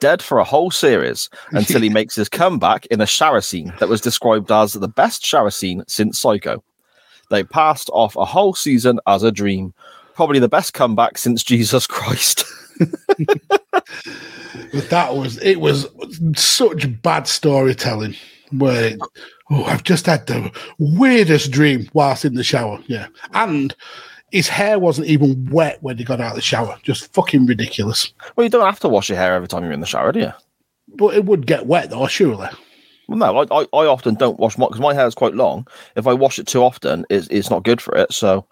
Dead 0.00 0.20
for 0.20 0.38
a 0.38 0.44
whole 0.44 0.70
series 0.70 1.30
until 1.50 1.80
he 1.80 1.88
makes 1.90 2.16
his 2.16 2.28
comeback 2.28 2.86
in 2.86 3.00
a 3.00 3.06
shower 3.06 3.40
scene 3.40 3.72
that 3.78 3.88
was 3.88 4.00
described 4.00 4.50
as 4.50 4.72
the 4.72 4.88
best 4.88 5.24
shower 5.24 5.50
scene 5.50 5.84
since 5.86 6.18
Psycho. 6.20 6.62
They 7.30 7.44
passed 7.44 7.88
off 7.92 8.16
a 8.16 8.24
whole 8.24 8.54
season 8.54 8.98
as 9.06 9.22
a 9.22 9.32
dream. 9.32 9.74
Probably 10.14 10.38
the 10.38 10.48
best 10.48 10.74
comeback 10.74 11.18
since 11.18 11.42
Jesus 11.42 11.86
Christ. 11.86 12.44
But 14.72 14.90
that 14.90 15.16
was 15.16 15.38
it 15.42 15.60
was 15.60 15.88
such 16.34 17.02
bad 17.02 17.26
storytelling 17.26 18.14
where 18.52 18.96
oh 19.50 19.64
I've 19.64 19.84
just 19.84 20.06
had 20.06 20.26
the 20.26 20.50
weirdest 20.78 21.50
dream 21.50 21.88
whilst 21.92 22.24
in 22.24 22.34
the 22.34 22.44
shower. 22.44 22.80
Yeah. 22.86 23.08
And 23.32 23.74
his 24.32 24.48
hair 24.48 24.78
wasn't 24.78 25.08
even 25.08 25.46
wet 25.50 25.82
when 25.82 25.98
he 25.98 26.04
got 26.04 26.20
out 26.20 26.30
of 26.30 26.36
the 26.36 26.42
shower. 26.42 26.78
Just 26.82 27.12
fucking 27.12 27.46
ridiculous. 27.46 28.12
well, 28.34 28.44
you 28.44 28.50
don't 28.50 28.64
have 28.64 28.80
to 28.80 28.88
wash 28.88 29.08
your 29.08 29.18
hair 29.18 29.34
every 29.34 29.48
time 29.48 29.62
you're 29.62 29.72
in 29.72 29.80
the 29.80 29.86
shower, 29.86 30.12
do 30.12 30.20
you? 30.20 30.32
But 30.88 31.14
it 31.14 31.24
would 31.24 31.46
get 31.46 31.66
wet 31.66 31.90
though, 31.90 32.06
surely. 32.06 32.48
Well, 33.08 33.18
no, 33.18 33.38
I, 33.38 33.60
I, 33.60 33.84
I 33.84 33.86
often 33.86 34.14
don't 34.14 34.38
wash 34.38 34.58
my 34.58 34.66
because 34.66 34.80
my 34.80 34.94
hair 34.94 35.06
is 35.06 35.14
quite 35.14 35.34
long. 35.34 35.66
If 35.94 36.06
I 36.06 36.12
wash 36.12 36.38
it 36.38 36.46
too 36.46 36.62
often, 36.62 37.06
it's, 37.08 37.28
it's 37.28 37.50
not 37.50 37.62
good 37.62 37.80
for 37.80 37.96
it. 37.96 38.12
So 38.12 38.46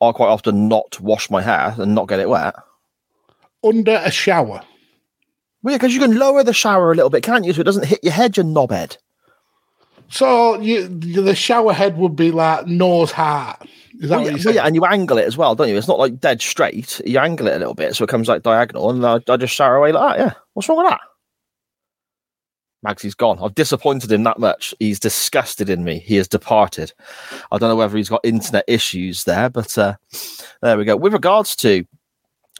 I 0.00 0.12
quite 0.12 0.28
often 0.28 0.68
not 0.68 1.00
wash 1.00 1.30
my 1.30 1.42
hair 1.42 1.74
and 1.76 1.94
not 1.94 2.08
get 2.08 2.20
it 2.20 2.28
wet. 2.28 2.54
Under 3.64 4.00
a 4.04 4.10
shower. 4.10 4.62
Well, 5.62 5.72
yeah, 5.72 5.78
because 5.78 5.94
you 5.94 6.00
can 6.00 6.16
lower 6.16 6.44
the 6.44 6.52
shower 6.52 6.92
a 6.92 6.94
little 6.94 7.10
bit, 7.10 7.24
can't 7.24 7.44
you? 7.44 7.52
So 7.52 7.62
it 7.62 7.64
doesn't 7.64 7.86
hit 7.86 8.04
your 8.04 8.12
head, 8.12 8.36
you 8.36 8.44
knobhead. 8.44 8.98
So 10.08 10.60
you, 10.60 10.88
the 10.88 11.34
shower 11.34 11.72
head 11.72 11.98
would 11.98 12.16
be 12.16 12.30
like 12.30 12.66
nose 12.66 13.10
height. 13.10 13.56
Is 14.00 14.10
that 14.10 14.16
Well, 14.16 14.24
what 14.24 14.38
you 14.38 14.42
well, 14.44 14.54
yeah, 14.54 14.66
and 14.66 14.74
you 14.74 14.84
angle 14.84 15.18
it 15.18 15.26
as 15.26 15.36
well, 15.36 15.54
don't 15.54 15.68
you? 15.68 15.76
It's 15.76 15.88
not 15.88 15.98
like 15.98 16.20
dead 16.20 16.40
straight. 16.40 17.00
You 17.04 17.18
angle 17.18 17.46
it 17.48 17.56
a 17.56 17.58
little 17.58 17.74
bit 17.74 17.96
so 17.96 18.04
it 18.04 18.10
comes 18.10 18.28
like 18.28 18.42
diagonal, 18.42 18.90
and 18.90 19.04
I, 19.04 19.20
I 19.28 19.36
just 19.36 19.54
shower 19.54 19.76
away 19.76 19.92
like 19.92 20.18
that. 20.18 20.24
Yeah, 20.24 20.32
what's 20.52 20.68
wrong 20.68 20.78
with 20.78 20.88
that? 20.88 21.00
Magsy's 22.86 23.14
gone. 23.14 23.38
I've 23.42 23.54
disappointed 23.54 24.12
him 24.12 24.22
that 24.24 24.38
much. 24.38 24.74
He's 24.78 25.00
disgusted 25.00 25.68
in 25.68 25.82
me. 25.82 25.98
He 25.98 26.16
has 26.16 26.28
departed. 26.28 26.92
I 27.50 27.58
don't 27.58 27.68
know 27.68 27.76
whether 27.76 27.96
he's 27.96 28.08
got 28.08 28.20
internet 28.22 28.64
issues 28.68 29.24
there, 29.24 29.48
but 29.50 29.76
uh, 29.76 29.96
there 30.62 30.78
we 30.78 30.84
go. 30.84 30.96
With 30.96 31.12
regards 31.12 31.56
to 31.56 31.84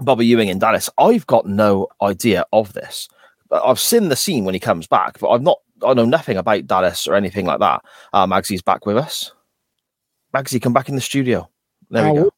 Bobby 0.01 0.26
Ewing 0.26 0.49
in 0.49 0.59
Dallas, 0.59 0.90
I've 0.99 1.26
got 1.26 1.47
no 1.47 1.88
idea 2.03 2.44
of 2.53 2.72
this. 2.72 3.09
I've 3.53 3.78
seen 3.78 4.09
the 4.09 4.16
scene 4.16 4.44
when 4.44 4.55
he 4.55 4.61
comes 4.61 4.86
back, 4.86 5.18
but 5.20 5.30
I've 5.30 5.42
not. 5.42 5.59
I 5.85 5.95
know 5.95 6.05
nothing 6.05 6.37
about 6.37 6.66
Dallas 6.66 7.07
or 7.07 7.14
anything 7.14 7.47
like 7.47 7.61
that. 7.61 7.83
Uh, 8.12 8.27
Magsy's 8.27 8.62
back 8.62 8.87
with 8.87 8.97
us. 8.97 9.33
Magsy, 10.35 10.61
come 10.61 10.72
back 10.72 10.89
in 10.89 10.95
the 10.95 11.01
studio. 11.01 11.49
There 11.91 12.12
we 12.12 12.20
go. 12.20 12.31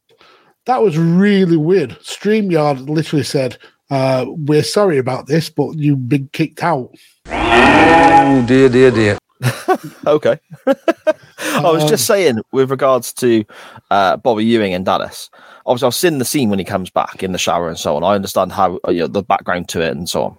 That 0.67 0.83
was 0.83 0.99
really 0.99 1.57
weird. 1.57 1.91
StreamYard 2.03 2.89
literally 2.89 3.25
said, 3.25 3.57
uh, 3.91 4.27
We're 4.29 4.63
sorry 4.63 4.99
about 4.99 5.27
this, 5.27 5.49
but 5.49 5.77
you've 5.77 6.09
been 6.09 6.29
kicked 6.33 6.63
out. 6.63 6.91
Oh 7.27 8.45
dear, 8.47 8.69
dear, 8.69 8.91
dear. 8.91 9.19
Okay. 10.07 10.41
I 10.67 11.61
was 11.63 11.85
Um, 11.85 11.89
just 11.89 12.07
saying, 12.07 12.41
with 12.53 12.71
regards 12.71 13.13
to 13.15 13.45
uh, 13.91 14.17
Bobby 14.17 14.45
Ewing 14.45 14.75
and 14.75 14.85
Dallas, 14.85 15.31
obviously 15.67 15.87
I've 15.87 15.95
seen 15.95 16.19
the 16.19 16.25
scene 16.25 16.51
when 16.51 16.59
he 16.59 16.65
comes 16.65 16.91
back 16.91 17.23
in 17.23 17.33
the 17.33 17.39
shower 17.39 17.69
and 17.69 17.79
so 17.79 17.95
on. 17.97 18.03
I 18.03 18.15
understand 18.15 18.53
how 18.53 18.81
uh, 18.87 18.91
you 18.91 19.01
know, 19.03 19.07
the 19.07 19.23
background 19.23 19.69
to 19.71 19.81
it 19.83 19.91
and 19.97 20.09
so 20.09 20.25
on. 20.25 20.39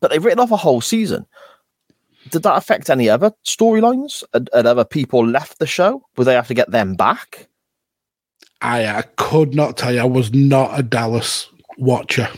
But 0.00 0.10
they've 0.10 0.24
written 0.24 0.38
off 0.40 0.50
a 0.52 0.56
whole 0.56 0.80
season. 0.80 1.26
Did 2.28 2.42
that 2.42 2.56
affect 2.56 2.90
any 2.90 3.08
other 3.08 3.32
storylines? 3.46 4.22
Had, 4.34 4.50
had 4.52 4.66
other 4.66 4.84
people 4.84 5.26
left 5.26 5.58
the 5.58 5.66
show? 5.66 6.02
Would 6.16 6.24
they 6.24 6.34
have 6.34 6.48
to 6.48 6.54
get 6.54 6.70
them 6.70 6.94
back? 6.94 7.48
I, 8.60 8.86
I 8.86 9.02
could 9.16 9.54
not 9.54 9.76
tell 9.76 9.92
you. 9.92 10.00
I 10.00 10.04
was 10.04 10.32
not 10.34 10.78
a 10.78 10.82
Dallas 10.82 11.48
watcher. 11.78 12.28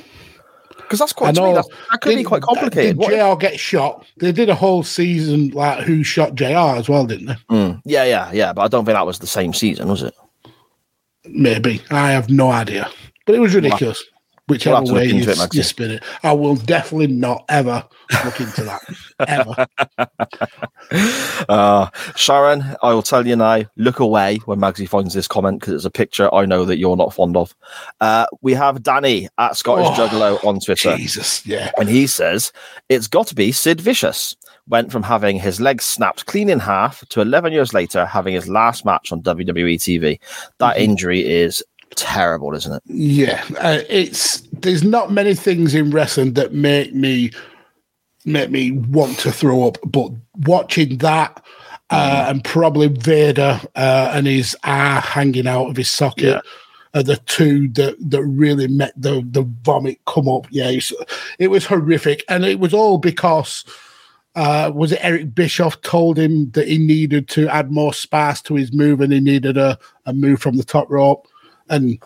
Because 0.76 0.98
that's 0.98 1.12
I 1.12 1.16
quite 1.16 1.34
to 1.34 1.42
me, 1.42 1.52
that's, 1.54 1.68
that 1.90 2.00
could 2.00 2.16
be 2.16 2.22
quite 2.22 2.42
complicated. 2.42 2.98
Did 2.98 3.10
if- 3.10 3.32
JR 3.32 3.38
get 3.38 3.58
shot? 3.58 4.06
They 4.18 4.30
did 4.30 4.48
a 4.48 4.54
whole 4.54 4.82
season 4.82 5.48
like 5.50 5.84
who 5.84 6.02
shot 6.04 6.34
JR 6.34 6.76
as 6.76 6.88
well, 6.88 7.06
didn't 7.06 7.26
they? 7.26 7.36
Mm, 7.50 7.82
yeah, 7.84 8.04
yeah, 8.04 8.30
yeah. 8.32 8.52
But 8.52 8.62
I 8.62 8.68
don't 8.68 8.84
think 8.84 8.94
that 8.94 9.06
was 9.06 9.18
the 9.18 9.26
same 9.26 9.52
season, 9.52 9.88
was 9.88 10.02
it? 10.02 10.14
Maybe. 11.24 11.82
I 11.90 12.10
have 12.10 12.28
no 12.30 12.50
idea. 12.50 12.90
But 13.26 13.34
it 13.34 13.38
was 13.38 13.54
ridiculous. 13.54 14.04
whichever 14.48 14.82
way 14.92 15.06
you, 15.06 15.24
you 15.52 15.62
spin 15.62 15.92
it. 15.92 16.04
I 16.22 16.32
will 16.32 16.56
definitely 16.56 17.06
not 17.06 17.44
ever 17.48 17.84
look 18.24 18.40
into 18.40 18.64
that 18.64 18.82
ever. 19.28 19.66
Uh, 21.48 21.88
Sharon, 22.16 22.62
I 22.82 22.92
will 22.92 23.02
tell 23.02 23.26
you 23.26 23.36
now, 23.36 23.62
look 23.76 23.98
away 24.00 24.36
when 24.44 24.58
Magsy 24.58 24.88
finds 24.88 25.14
this 25.14 25.26
comment 25.26 25.60
because 25.60 25.74
it's 25.74 25.84
a 25.84 25.90
picture 25.90 26.32
I 26.34 26.44
know 26.44 26.64
that 26.64 26.78
you're 26.78 26.96
not 26.96 27.14
fond 27.14 27.36
of. 27.36 27.54
Uh, 28.00 28.26
we 28.42 28.52
have 28.54 28.82
Danny 28.82 29.28
at 29.38 29.56
Scottish 29.56 29.86
Oh, 29.88 29.92
Juggalo 30.08 30.44
on 30.44 30.60
Twitter. 30.60 30.96
Jesus, 30.96 31.44
yeah. 31.46 31.70
And 31.78 31.88
he 31.88 32.06
says, 32.06 32.52
it's 32.88 33.06
got 33.08 33.26
to 33.28 33.34
be 33.34 33.52
Sid 33.52 33.80
Vicious. 33.80 34.36
Went 34.68 34.92
from 34.92 35.02
having 35.02 35.38
his 35.38 35.60
legs 35.60 35.84
snapped 35.84 36.26
clean 36.26 36.48
in 36.48 36.58
half 36.60 37.06
to 37.08 37.20
11 37.20 37.52
years 37.52 37.72
later 37.74 38.04
having 38.06 38.34
his 38.34 38.48
last 38.48 38.84
match 38.84 39.10
on 39.12 39.22
WWE 39.22 39.74
TV. 39.76 40.20
That 40.58 40.76
Mm-hmm. 40.76 40.84
injury 40.84 41.26
is 41.28 41.64
terrible, 41.96 42.54
isn't 42.54 42.72
it? 42.72 42.82
Yeah, 42.86 43.42
uh, 43.60 43.80
it's 43.88 44.40
there's 44.52 44.84
not 44.84 45.10
many 45.10 45.34
things 45.34 45.74
in 45.74 45.90
wrestling 45.90 46.34
that 46.34 46.54
make 46.54 46.94
me 46.94 47.32
make 48.24 48.50
me 48.50 48.72
want 48.72 49.18
to 49.20 49.32
throw 49.32 49.66
up, 49.66 49.78
but 49.84 50.10
watching 50.46 50.98
that 50.98 51.44
uh, 51.90 52.26
and 52.28 52.42
probably 52.42 52.88
Vader 52.88 53.60
uh, 53.74 54.12
and 54.14 54.26
his 54.26 54.56
eye 54.64 55.00
hanging 55.00 55.46
out 55.46 55.68
of 55.68 55.76
his 55.76 55.90
socket. 55.90 56.24
Yeah. 56.24 56.40
Are 56.94 57.02
the 57.02 57.16
two 57.16 57.68
that, 57.68 57.96
that 58.10 58.22
really 58.22 58.68
met 58.68 58.92
the, 58.98 59.26
the 59.30 59.48
vomit 59.62 59.98
come 60.06 60.28
up. 60.28 60.46
Yeah, 60.50 60.70
it 61.38 61.48
was 61.48 61.64
horrific. 61.64 62.22
And 62.28 62.44
it 62.44 62.60
was 62.60 62.74
all 62.74 62.98
because 62.98 63.64
uh, 64.34 64.70
was 64.74 64.92
it 64.92 64.98
Eric 65.02 65.34
Bischoff 65.34 65.80
told 65.80 66.18
him 66.18 66.50
that 66.50 66.68
he 66.68 66.76
needed 66.76 67.28
to 67.30 67.48
add 67.48 67.70
more 67.72 67.94
spice 67.94 68.42
to 68.42 68.56
his 68.56 68.74
move 68.74 69.00
and 69.00 69.10
he 69.10 69.20
needed 69.20 69.56
a, 69.56 69.78
a 70.04 70.12
move 70.12 70.42
from 70.42 70.58
the 70.58 70.64
top 70.64 70.90
rope. 70.90 71.26
And 71.70 71.98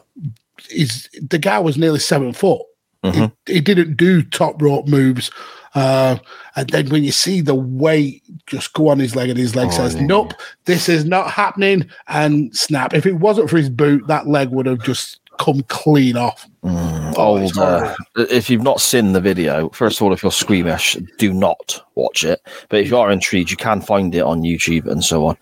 he's, 0.69 1.09
the 1.21 1.39
guy 1.39 1.59
was 1.59 1.77
nearly 1.77 1.99
seven 1.99 2.33
foot. 2.33 2.63
He, 3.03 3.55
he 3.55 3.61
didn't 3.61 3.97
do 3.97 4.23
top 4.23 4.63
rope 4.63 4.87
moves. 4.87 5.33
Uh, 5.77 6.17
and 6.57 6.71
then 6.71 6.89
when 6.89 7.05
you 7.05 7.13
see 7.13 7.43
the 7.43 7.55
weight 7.55 8.23
just 8.47 8.73
go 8.73 8.89
on 8.89 8.99
his 8.99 9.15
leg 9.15 9.29
and 9.29 9.39
his 9.39 9.55
leg 9.55 9.71
says, 9.71 9.95
Nope, 9.95 10.33
this 10.65 10.89
is 10.89 11.05
not 11.05 11.31
happening, 11.31 11.89
and 12.09 12.57
snap. 12.57 12.95
If 12.95 13.05
it 13.05 13.15
wasn't 13.15 13.51
for 13.51 13.59
his 13.59 13.69
boot, 13.69 14.07
that 14.07 14.27
leg 14.27 14.49
would 14.49 14.65
have 14.65 14.83
just 14.83 15.21
come 15.39 15.61
clean 15.69 16.17
off. 16.17 16.49
Oh, 16.63 17.13
Old, 17.17 17.59
uh, 17.59 17.95
if 18.17 18.49
you've 18.49 18.63
not 18.63 18.81
seen 18.81 19.13
the 19.13 19.21
video, 19.21 19.69
first 19.69 19.99
of 19.99 20.03
all, 20.03 20.15
if 20.15 20.23
you're 20.23 20.33
squeamish, 20.33 20.97
do 21.19 21.33
not 21.33 21.85
watch 21.95 22.25
it. 22.25 22.41
But 22.71 22.81
if 22.81 22.89
you 22.89 22.97
are 22.97 23.11
intrigued, 23.11 23.51
you 23.51 23.57
can 23.59 23.83
find 23.83 24.15
it 24.15 24.23
on 24.23 24.43
YouTube 24.43 24.87
and 24.87 25.05
so 25.05 25.27
on. 25.27 25.37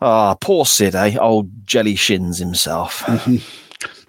Ah, 0.00 0.34
poor 0.40 0.66
Sid, 0.66 0.96
eh? 0.96 1.16
Old 1.16 1.48
jelly 1.66 1.94
shins 1.94 2.38
himself. 2.38 3.08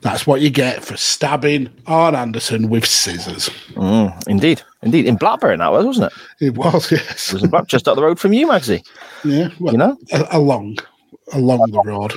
That's 0.02 0.26
what 0.26 0.41
you 0.41 0.49
get 0.49 0.84
for 0.84 0.97
stabbing 0.97 1.70
Arn 1.86 2.16
Anderson 2.16 2.70
with 2.70 2.86
scissors. 2.86 3.49
Mm, 3.76 4.28
indeed, 4.28 4.62
indeed. 4.82 5.06
In 5.06 5.16
Blackburn, 5.16 5.60
that 5.60 5.72
was, 5.72 5.86
wasn't 5.86 6.12
it? 6.39 6.45
It 6.47 6.58
was, 6.58 6.91
yes. 6.91 7.30
It 7.30 7.34
was 7.34 7.43
in 7.43 7.52
just 7.68 7.88
up 7.88 7.95
the 7.95 8.02
road 8.04 8.20
from 8.20 8.34
you, 8.34 8.47
Magsy. 8.47 8.86
Yeah, 9.24 9.49
well, 9.60 9.74
You 9.74 9.78
know? 9.78 9.97
along, 10.32 10.78
along 11.34 11.72
the 11.72 11.82
road. 11.86 12.14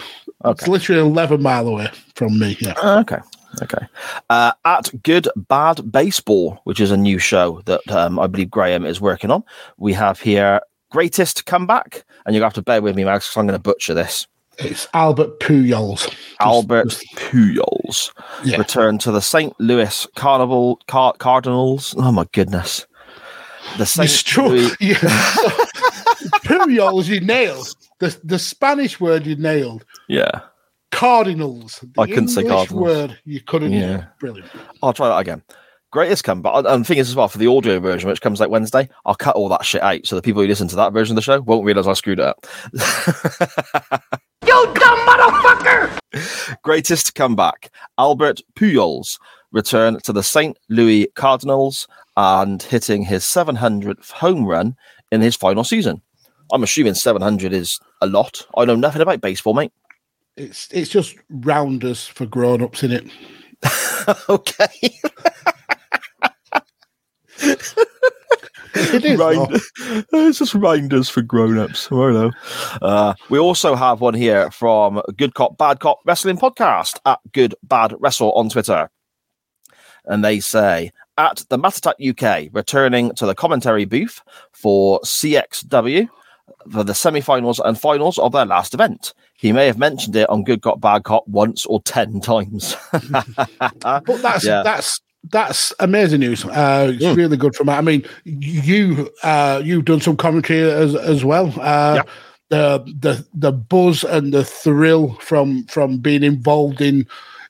It's 0.47 0.67
literally 0.69 1.01
11 1.03 1.43
mile 1.43 1.69
away 1.69 1.89
from 2.15 2.39
me. 2.39 2.57
Yeah. 2.61 2.75
Ah, 2.79 3.01
Okay. 3.01 3.19
Okay. 3.63 3.87
Uh, 4.31 4.51
at 4.65 4.91
Good 5.05 5.29
Bad 5.37 5.93
Baseball, 5.93 6.59
which 6.65 6.81
is 6.81 6.91
a 6.91 6.97
new 6.97 7.21
show 7.21 7.63
that 7.67 7.89
um, 7.93 8.19
I 8.19 8.27
believe 8.27 8.51
Graham 8.51 8.85
is 8.85 9.01
working 9.01 9.31
on, 9.31 9.45
we 9.77 9.93
have 9.93 10.21
here 10.21 10.61
Greatest 10.91 11.47
Comeback. 11.47 12.05
And 12.27 12.35
you're 12.35 12.41
going 12.41 12.51
to 12.51 12.57
have 12.57 12.63
to 12.63 12.63
bear 12.63 12.83
with 12.83 12.97
me, 12.97 13.05
Mags, 13.05 13.27
'cause 13.29 13.37
I'm 13.37 13.47
going 13.47 13.57
to 13.57 13.63
butcher 13.63 13.95
this. 13.95 14.27
It's 14.59 14.87
Albert 14.95 15.41
Pujols. 15.41 16.13
Albert 16.41 16.89
Pujols 17.17 18.13
Yeah. 18.45 18.59
returned 18.59 19.01
to 19.03 19.11
the 19.13 19.21
St. 19.21 19.55
Louis 19.61 20.07
Carnival 20.17 20.81
Car- 20.87 21.15
Cardinals. 21.19 21.95
Oh, 21.99 22.13
my 22.13 22.27
goodness. 22.33 22.87
The 23.79 23.87
St. 23.87 24.09
struck. 24.11 24.49
Louis- 24.49 24.71
Yeah. 24.81 24.95
Pujols, 26.45 27.07
you 27.07 27.21
nailed. 27.21 27.75
The, 28.01 28.19
the 28.25 28.39
Spanish 28.39 29.01
word 29.01 29.27
you 29.27 29.37
nailed. 29.37 29.85
yeah. 30.09 30.41
Cardinals. 30.91 31.85
The 31.97 32.03
I 32.03 32.07
couldn't 32.07 32.29
say 32.29 32.43
English 32.43 32.69
Cardinals. 32.69 32.83
word 32.83 33.19
you 33.25 33.41
couldn't. 33.41 33.73
Yeah. 33.73 33.81
Yeah. 33.81 34.05
Brilliant. 34.21 34.49
I'll 34.81 34.93
try 34.93 35.09
that 35.09 35.19
again. 35.19 35.43
Greatest 35.91 36.23
comeback. 36.23 36.65
And 36.67 36.85
the 36.85 36.89
thing 36.89 36.99
is, 36.99 37.09
as 37.09 37.17
well, 37.17 37.27
for 37.27 37.39
the 37.39 37.49
audio 37.49 37.81
version, 37.81 38.09
which 38.09 38.21
comes 38.21 38.41
out 38.41 38.51
Wednesday, 38.51 38.89
I'll 39.05 39.17
cut 39.17 39.35
all 39.35 39.49
that 39.49 39.65
shit 39.65 39.83
out 39.83 40.07
so 40.07 40.15
the 40.15 40.23
people 40.23 40.41
who 40.43 40.47
listen 40.49 40.69
to 40.69 40.77
that 40.77 40.93
version 40.93 41.15
of 41.15 41.17
the 41.17 41.23
show 41.23 41.41
won't 41.41 41.65
realize 41.65 41.89
I 41.89 41.95
screwed 41.95 42.21
it 42.21 42.27
up. 42.27 42.47
You 44.47 44.75
dumb 44.75 44.99
motherfucker! 45.07 45.99
Greatest 46.63 47.15
comeback. 47.15 47.71
Albert 47.99 48.41
Pujols 48.55 49.19
return 49.53 49.99
to 50.01 50.13
the 50.13 50.23
St. 50.23 50.59
Louis 50.69 51.09
Cardinals 51.15 51.89
and 52.17 52.63
hitting 52.63 53.03
his 53.03 53.25
700th 53.25 54.11
home 54.11 54.45
run 54.45 54.77
in 55.11 55.21
his 55.21 55.37
final 55.37 55.65
season. 55.65 56.03
I'm 56.53 56.63
assuming 56.63 56.95
700 56.95 57.53
is 57.53 57.81
a 58.01 58.07
lot. 58.07 58.47
I 58.57 58.65
know 58.65 58.77
nothing 58.77 59.03
about 59.03 59.21
baseball, 59.21 59.55
mate. 59.55 59.73
It's 60.37 60.69
it's 60.73 60.91
just 60.91 61.17
rounders 61.31 62.07
for 62.07 62.27
grown 62.27 62.61
ups 62.61 62.83
in 62.83 62.93
it. 62.93 63.05
okay. 64.29 64.99
It 68.75 69.05
is. 69.05 69.19
Though. 69.19 69.49
it's 70.13 70.39
just 70.39 70.55
reminders 70.55 71.09
for 71.09 71.23
grown-ups. 71.23 71.89
I 71.91 71.95
don't 71.95 72.13
know. 72.15 72.31
Uh, 72.83 73.15
we 73.31 73.39
also 73.39 73.75
have 73.75 74.01
one 74.01 74.15
here 74.15 74.51
from 74.51 75.01
Good 75.17 75.35
Cop, 75.35 75.57
Bad 75.59 75.81
Cop 75.81 76.01
Wrestling 76.05 76.37
Podcast 76.39 76.99
at 77.07 77.21
Good 77.33 77.55
Bad 77.63 77.95
Wrestle 77.99 78.33
on 78.33 78.49
Twitter. 78.49 78.91
And 80.07 80.25
they 80.25 80.41
say, 80.41 80.91
at 81.17 81.45
the 81.49 81.59
Matatat 81.59 81.95
UK, 82.01 82.51
returning 82.53 83.15
to 83.15 83.27
the 83.27 83.35
commentary 83.35 83.85
booth 83.85 84.21
for 84.53 85.01
CXW 85.01 86.09
for 86.71 86.85
the 86.85 86.95
semi-finals 86.95 87.59
and 87.61 87.81
finals 87.81 88.19
of 88.19 88.33
their 88.33 88.45
last 88.45 88.75
event. 88.75 89.15
He 89.35 89.53
may 89.53 89.67
have 89.67 89.79
mentioned 89.79 90.15
it 90.17 90.29
on 90.29 90.45
Good 90.45 90.63
Cop, 90.63 90.81
Bad 90.81 91.05
Cop 91.05 91.27
once 91.27 91.65
or 91.67 91.81
ten 91.83 92.21
times. 92.21 92.77
But 93.81 94.05
that's 94.23 94.45
Yeah. 94.45 94.63
that's 94.63 95.01
that's 95.31 95.73
amazing 95.81 96.21
news. 96.21 96.45
Uh, 96.45 96.93
it's 96.95 97.05
Mm. 97.05 97.17
really 97.17 97.37
good 97.37 97.55
from. 97.57 97.69
I 97.69 97.81
mean, 97.81 98.05
you 98.25 99.11
uh, 99.23 99.61
you've 99.65 99.85
done 99.85 100.01
some 100.01 100.17
commentary 100.17 100.61
as 100.71 100.95
as 100.95 101.25
well. 101.25 101.53
Uh, 101.61 102.03
The 102.51 102.85
the 103.01 103.27
the 103.33 103.53
buzz 103.53 104.05
and 104.05 104.33
the 104.33 104.45
thrill 104.45 105.17
from 105.21 105.65
from 105.65 105.97
being 105.99 106.23
involved 106.23 106.81
in 106.83 107.07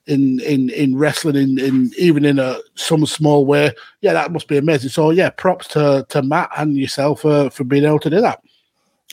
in 0.07 0.39
in 0.39 0.69
in 0.69 0.97
wrestling 0.97 1.35
in, 1.35 1.59
in 1.59 1.91
even 1.97 2.23
in 2.23 2.39
a 2.39 2.59
some 2.75 3.05
small 3.05 3.45
way. 3.45 3.71
Yeah, 4.01 4.13
that 4.13 4.31
must 4.31 4.47
be 4.47 4.57
amazing. 4.57 4.89
So 4.91 5.11
yeah, 5.11 5.31
props 5.31 5.67
to 5.69 6.05
to 6.09 6.21
Matt 6.21 6.49
and 6.57 6.77
yourself 6.77 7.25
uh, 7.25 7.49
for 7.49 7.65
being 7.65 7.83
able 7.83 7.99
to 7.99 8.09
do 8.09 8.21
that. 8.21 8.39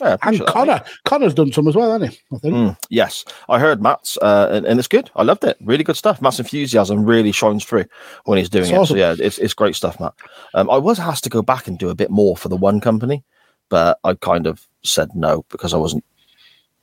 Yeah, 0.01 0.07
And 0.13 0.15
appreciate 0.15 0.45
that. 0.47 0.53
Connor, 0.53 0.83
Connor's 1.05 1.33
done 1.35 1.51
some 1.53 1.67
as 1.67 1.75
well, 1.75 1.91
hasn't 1.91 2.11
he? 2.13 2.19
I 2.35 2.39
think. 2.39 2.55
Mm, 2.55 2.77
yes, 2.89 3.23
I 3.47 3.59
heard 3.59 3.81
Matt's, 3.81 4.17
uh, 4.21 4.49
and, 4.51 4.65
and 4.65 4.79
it's 4.79 4.87
good. 4.87 5.11
I 5.15 5.21
loved 5.23 5.43
it. 5.43 5.55
Really 5.61 5.83
good 5.83 5.97
stuff. 5.97 6.19
Matt's 6.21 6.39
enthusiasm 6.39 7.05
really 7.05 7.31
shines 7.31 7.63
through 7.63 7.85
when 8.25 8.39
he's 8.39 8.49
doing 8.49 8.63
It's 8.63 8.71
it. 8.71 8.75
awesome. 8.77 8.95
So 8.95 8.99
yeah, 8.99 9.15
it's 9.19 9.37
it's 9.37 9.53
great 9.53 9.75
stuff, 9.75 9.99
Matt. 9.99 10.13
Um, 10.55 10.69
I 10.69 10.77
was 10.77 10.99
asked 10.99 11.23
to 11.25 11.29
go 11.29 11.41
back 11.43 11.67
and 11.67 11.77
do 11.77 11.89
a 11.89 11.95
bit 11.95 12.09
more 12.09 12.35
for 12.35 12.49
the 12.49 12.57
one 12.57 12.81
company, 12.81 13.23
but 13.69 13.99
I 14.03 14.15
kind 14.15 14.47
of 14.47 14.67
said 14.83 15.09
no 15.15 15.45
because 15.49 15.73
I 15.75 15.77
wasn't 15.77 16.03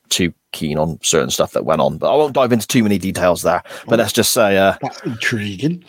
too 0.08 0.32
keen 0.52 0.78
on 0.78 0.98
certain 1.02 1.30
stuff 1.30 1.52
that 1.52 1.64
went 1.64 1.80
on. 1.80 1.98
But 1.98 2.12
I 2.12 2.16
won't 2.16 2.32
dive 2.34 2.52
into 2.52 2.66
too 2.68 2.82
many 2.84 2.98
details 2.98 3.42
there. 3.42 3.62
But 3.88 3.98
let's 3.98 4.12
just 4.12 4.32
say, 4.32 4.56
uh, 4.56 4.76
That's 4.82 5.00
intriguing. 5.02 5.84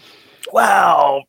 well, 0.54 1.24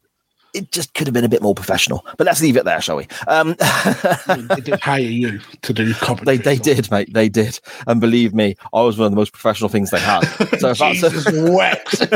it 0.54 0.70
just 0.72 0.94
could 0.94 1.06
have 1.06 1.14
been 1.14 1.24
a 1.24 1.28
bit 1.28 1.42
more 1.42 1.54
professional. 1.54 2.04
But 2.16 2.26
let's 2.26 2.40
leave 2.42 2.56
it 2.56 2.64
there, 2.64 2.80
shall 2.80 2.96
we? 2.96 3.06
Um, 3.26 3.56
they 4.26 4.60
did 4.60 4.80
hire 4.80 5.00
you 5.00 5.40
to 5.62 5.72
do 5.72 5.86
They 5.86 5.92
commentary. 5.94 6.36
they 6.38 6.56
did, 6.56 6.90
mate. 6.90 7.12
They 7.12 7.28
did, 7.28 7.58
and 7.86 8.00
believe 8.00 8.34
me, 8.34 8.56
I 8.74 8.82
was 8.82 8.98
one 8.98 9.06
of 9.06 9.12
the 9.12 9.16
most 9.16 9.32
professional 9.32 9.68
things 9.68 9.90
they 9.90 10.00
had. 10.00 10.20
So 10.58 10.70
if 10.70 10.78
that's 10.78 11.00
Jesus 11.00 11.26
wept. 11.32 12.06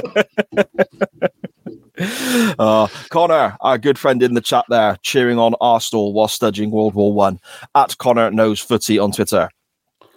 uh, 2.58 2.88
Connor, 3.10 3.56
our 3.60 3.78
good 3.78 3.98
friend 3.98 4.22
in 4.22 4.34
the 4.34 4.40
chat 4.40 4.64
there, 4.68 4.96
cheering 5.02 5.38
on 5.38 5.54
Arsenal 5.60 6.12
while 6.12 6.28
studying 6.28 6.70
World 6.70 6.94
War 6.94 7.12
One. 7.12 7.38
At 7.74 7.96
Connor 7.98 8.30
knows 8.30 8.60
footy 8.60 8.98
on 8.98 9.12
Twitter. 9.12 9.48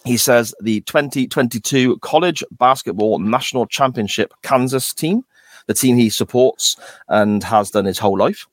He 0.05 0.17
says 0.17 0.53
the 0.61 0.81
2022 0.81 1.97
College 1.99 2.43
Basketball 2.51 3.19
National 3.19 3.65
Championship 3.65 4.33
Kansas 4.43 4.93
team, 4.93 5.23
the 5.69 5.73
team 5.75 5.95
he 5.95 6.09
supports 6.09 6.75
and 7.09 7.43
has 7.43 7.69
done 7.69 7.85
his 7.85 7.99
whole 7.99 8.17
life, 8.17 8.47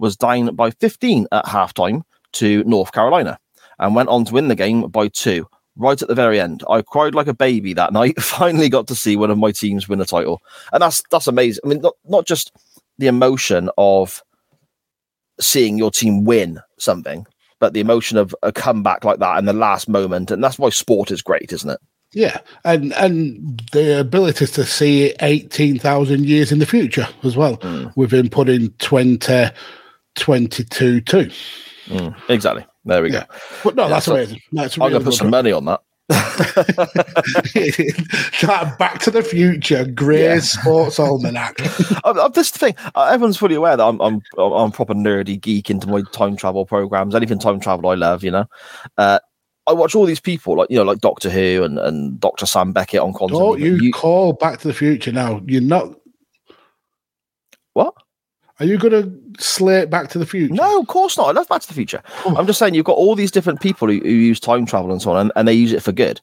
was 0.00 0.16
down 0.16 0.54
by 0.56 0.72
15 0.72 1.28
at 1.30 1.44
halftime 1.44 2.02
to 2.32 2.64
North 2.64 2.90
Carolina 2.92 3.38
and 3.78 3.94
went 3.94 4.08
on 4.08 4.24
to 4.24 4.34
win 4.34 4.48
the 4.48 4.56
game 4.56 4.82
by 4.88 5.06
two. 5.06 5.46
Right 5.76 6.00
at 6.02 6.08
the 6.08 6.14
very 6.14 6.40
end, 6.40 6.64
I 6.68 6.82
cried 6.82 7.14
like 7.14 7.28
a 7.28 7.34
baby 7.34 7.72
that 7.74 7.92
night. 7.92 8.20
Finally, 8.20 8.68
got 8.68 8.88
to 8.88 8.96
see 8.96 9.14
one 9.14 9.30
of 9.30 9.38
my 9.38 9.52
teams 9.52 9.88
win 9.88 10.00
a 10.00 10.06
title, 10.06 10.42
and 10.72 10.82
that's 10.82 11.02
that's 11.10 11.26
amazing. 11.26 11.60
I 11.64 11.68
mean, 11.68 11.82
not 11.82 11.94
not 12.06 12.26
just 12.26 12.50
the 12.98 13.08
emotion 13.08 13.68
of 13.76 14.22
seeing 15.38 15.76
your 15.76 15.90
team 15.90 16.24
win 16.24 16.60
something, 16.78 17.26
but 17.60 17.74
the 17.74 17.80
emotion 17.80 18.16
of 18.16 18.34
a 18.42 18.52
comeback 18.52 19.04
like 19.04 19.18
that 19.18 19.38
in 19.38 19.44
the 19.44 19.52
last 19.52 19.86
moment, 19.86 20.30
and 20.30 20.42
that's 20.42 20.58
why 20.58 20.70
sport 20.70 21.10
is 21.10 21.20
great, 21.20 21.52
isn't 21.52 21.68
it? 21.68 21.80
Yeah, 22.12 22.38
and 22.64 22.92
and 22.94 23.62
the 23.72 23.98
ability 24.00 24.46
to 24.46 24.64
see 24.64 25.04
it 25.06 25.16
eighteen 25.20 25.78
thousand 25.78 26.24
years 26.26 26.50
in 26.52 26.60
the 26.60 26.66
future 26.66 27.06
as 27.24 27.36
well, 27.36 27.56
Hmm. 27.56 27.88
with 27.96 28.14
him 28.14 28.28
putting 28.30 28.70
twenty 28.78 29.46
twenty 30.14 30.64
two 30.64 31.00
too. 31.02 31.30
Mm, 31.88 32.14
exactly. 32.28 32.64
There 32.84 33.02
we 33.02 33.12
Yeah, 33.12 33.24
go. 33.28 33.34
but 33.64 33.74
no, 33.76 33.82
Yeah, 33.84 33.88
that's 33.90 34.06
so 34.06 34.14
amazing. 34.14 34.40
That's 34.52 34.76
I'm 34.78 34.90
going 34.90 35.00
to 35.00 35.00
put 35.00 35.14
some 35.14 35.30
money 35.30 35.52
on 35.52 35.64
that. 35.66 35.80
that 36.08 37.86
Back 38.78 38.98
to 39.00 39.10
the 39.10 39.22
Future 39.22 39.84
Grey 39.84 40.38
Sports 40.40 40.98
Almanac. 40.98 41.56
I, 42.04 42.10
I, 42.10 42.28
this 42.28 42.46
is 42.46 42.52
the 42.52 42.58
thing. 42.58 42.74
Uh, 42.94 43.10
everyone's 43.12 43.36
fully 43.36 43.56
aware 43.56 43.76
that 43.76 43.84
I'm 43.84 44.00
I'm 44.00 44.22
I'm 44.38 44.68
a 44.68 44.70
proper 44.70 44.94
nerdy 44.94 45.40
geek 45.40 45.70
into 45.70 45.86
my 45.88 46.02
time 46.12 46.36
travel 46.36 46.64
programs. 46.66 47.14
Anything 47.14 47.38
time 47.38 47.60
travel, 47.60 47.90
I 47.90 47.94
love. 47.94 48.24
You 48.24 48.30
know. 48.30 48.44
Uh, 48.96 49.18
I 49.66 49.72
watch 49.72 49.94
all 49.94 50.06
these 50.06 50.20
people 50.20 50.56
like 50.56 50.70
you 50.70 50.76
know 50.76 50.84
like 50.84 50.98
Doctor 50.98 51.30
Who 51.30 51.62
and, 51.64 51.78
and 51.78 52.20
Doctor 52.20 52.46
Sam 52.46 52.72
Beckett 52.72 53.00
on 53.00 53.12
content. 53.12 53.38
Don't 53.38 53.60
you, 53.60 53.92
call 53.92 54.32
Back 54.32 54.60
to 54.60 54.68
the 54.68 54.74
Future 54.74 55.12
now? 55.12 55.42
You're 55.46 55.60
not. 55.60 55.94
What? 57.72 57.94
Are 58.58 58.64
you 58.64 58.78
going 58.78 58.92
to 58.92 59.42
slate 59.42 59.90
Back 59.90 60.08
to 60.10 60.18
the 60.18 60.24
Future? 60.24 60.54
No, 60.54 60.80
of 60.80 60.86
course 60.86 61.18
not. 61.18 61.28
I 61.28 61.32
love 61.32 61.46
Back 61.46 61.60
to 61.60 61.68
the 61.68 61.74
Future. 61.74 62.02
I'm 62.24 62.46
just 62.46 62.58
saying 62.58 62.72
you've 62.72 62.86
got 62.86 62.96
all 62.96 63.14
these 63.14 63.30
different 63.30 63.60
people 63.60 63.86
who, 63.86 63.98
who 63.98 64.08
use 64.08 64.40
time 64.40 64.64
travel 64.64 64.92
and 64.92 65.02
so 65.02 65.10
on, 65.10 65.18
and, 65.18 65.32
and 65.36 65.46
they 65.46 65.52
use 65.52 65.74
it 65.74 65.82
for 65.82 65.92
good. 65.92 66.22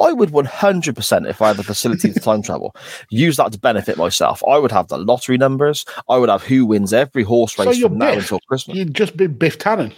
I 0.00 0.12
would 0.12 0.30
100%, 0.30 1.28
if 1.28 1.42
I 1.42 1.48
had 1.48 1.56
the 1.56 1.64
facility 1.64 2.12
to 2.12 2.20
time 2.20 2.42
travel, 2.44 2.76
use 3.10 3.36
that 3.38 3.50
to 3.50 3.58
benefit 3.58 3.96
myself. 3.96 4.44
I 4.48 4.58
would 4.58 4.70
have 4.70 4.88
the 4.88 4.98
lottery 4.98 5.38
numbers. 5.38 5.84
I 6.08 6.18
would 6.18 6.28
have 6.28 6.44
who 6.44 6.66
wins 6.66 6.92
every 6.92 7.24
horse 7.24 7.58
race 7.58 7.78
you're 7.78 7.88
from 7.88 7.98
now 7.98 8.12
until 8.12 8.38
Christmas. 8.46 8.76
You'd 8.76 8.94
just 8.94 9.16
be 9.16 9.26
Biff 9.26 9.58
Tannen. 9.58 9.92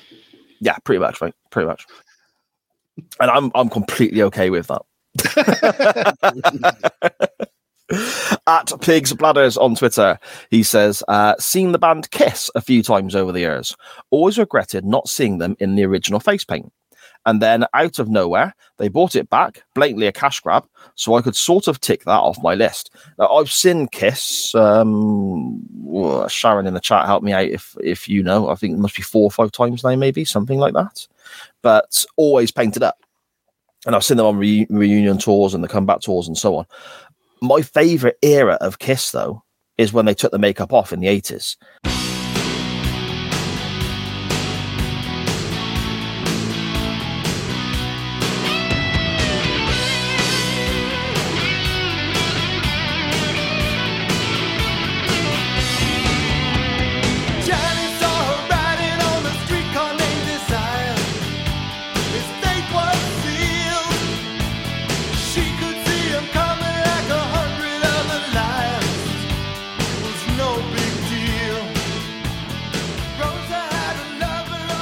Yeah, 0.61 0.79
pretty 0.85 1.01
much, 1.01 1.21
mate. 1.21 1.35
Pretty 1.51 1.67
much. 1.67 1.87
And 3.21 3.31
I'm 3.31 3.51
I'm 3.55 3.69
completely 3.69 4.23
okay 4.23 4.51
with 4.51 4.69
that. 4.69 4.83
At 8.47 8.73
Pigs 8.81 9.13
Bladders 9.13 9.57
on 9.57 9.75
Twitter, 9.75 10.19
he 10.51 10.63
says, 10.63 11.03
uh, 11.09 11.35
seen 11.39 11.73
the 11.73 11.79
band 11.79 12.11
Kiss 12.11 12.51
a 12.55 12.61
few 12.61 12.83
times 12.83 13.15
over 13.15 13.31
the 13.31 13.41
years. 13.41 13.77
Always 14.11 14.39
regretted 14.39 14.85
not 14.85 15.09
seeing 15.09 15.39
them 15.39 15.57
in 15.61 15.75
the 15.75 15.85
original 15.85 16.21
face 16.21 16.45
paint. 16.45 16.73
And 17.27 17.41
then 17.41 17.65
out 17.73 17.99
of 17.99 18.09
nowhere, 18.09 18.55
they 18.79 18.89
bought 18.89 19.17
it 19.17 19.31
back, 19.31 19.63
blatantly 19.75 20.07
a 20.07 20.13
cash 20.13 20.41
grab, 20.41 20.67
so 20.95 21.15
I 21.15 21.23
could 21.23 21.37
sort 21.37 21.69
of 21.69 21.81
tick 21.81 22.05
that 22.05 22.11
off 22.11 22.43
my 22.43 22.55
list. 22.55 22.95
Now, 23.19 23.29
I've 23.29 23.51
seen 23.51 23.89
Kiss. 23.89 24.55
Um, 24.55 25.63
Sharon 26.29 26.67
in 26.67 26.75
the 26.75 26.81
chat, 26.81 27.07
help 27.07 27.23
me 27.23 27.33
out 27.33 27.49
if 27.49 27.77
if 27.83 28.09
you 28.09 28.23
know. 28.23 28.49
I 28.49 28.57
think 28.57 28.75
it 28.75 28.81
must 28.81 28.97
be 28.97 29.03
four 29.03 29.25
or 29.25 29.31
five 29.31 29.53
times 29.53 29.85
now, 29.85 29.97
maybe 29.97 30.25
something 30.25 30.59
like 30.59 30.75
that. 30.75 31.07
But 31.63 32.05
always 32.17 32.51
painted 32.51 32.83
up. 32.83 32.99
And 33.87 33.95
I've 33.95 34.05
seen 34.05 34.17
them 34.17 34.27
on 34.27 34.39
re- 34.39 34.67
reunion 34.71 35.19
tours 35.19 35.55
and 35.55 35.63
the 35.63 35.69
comeback 35.69 36.01
tours 36.01 36.27
and 36.27 36.39
so 36.39 36.57
on. 36.57 36.67
My 37.43 37.61
favorite 37.61 38.17
era 38.23 38.55
of 38.61 38.79
Kiss, 38.79 39.11
though, 39.11 39.43
is 39.77 39.93
when 39.93 40.07
they 40.07 40.15
took 40.15 40.33
the 40.33 40.39
makeup 40.39 40.73
off 40.73 40.93
in 40.93 41.01
the 41.01 41.09
80s. 41.09 41.57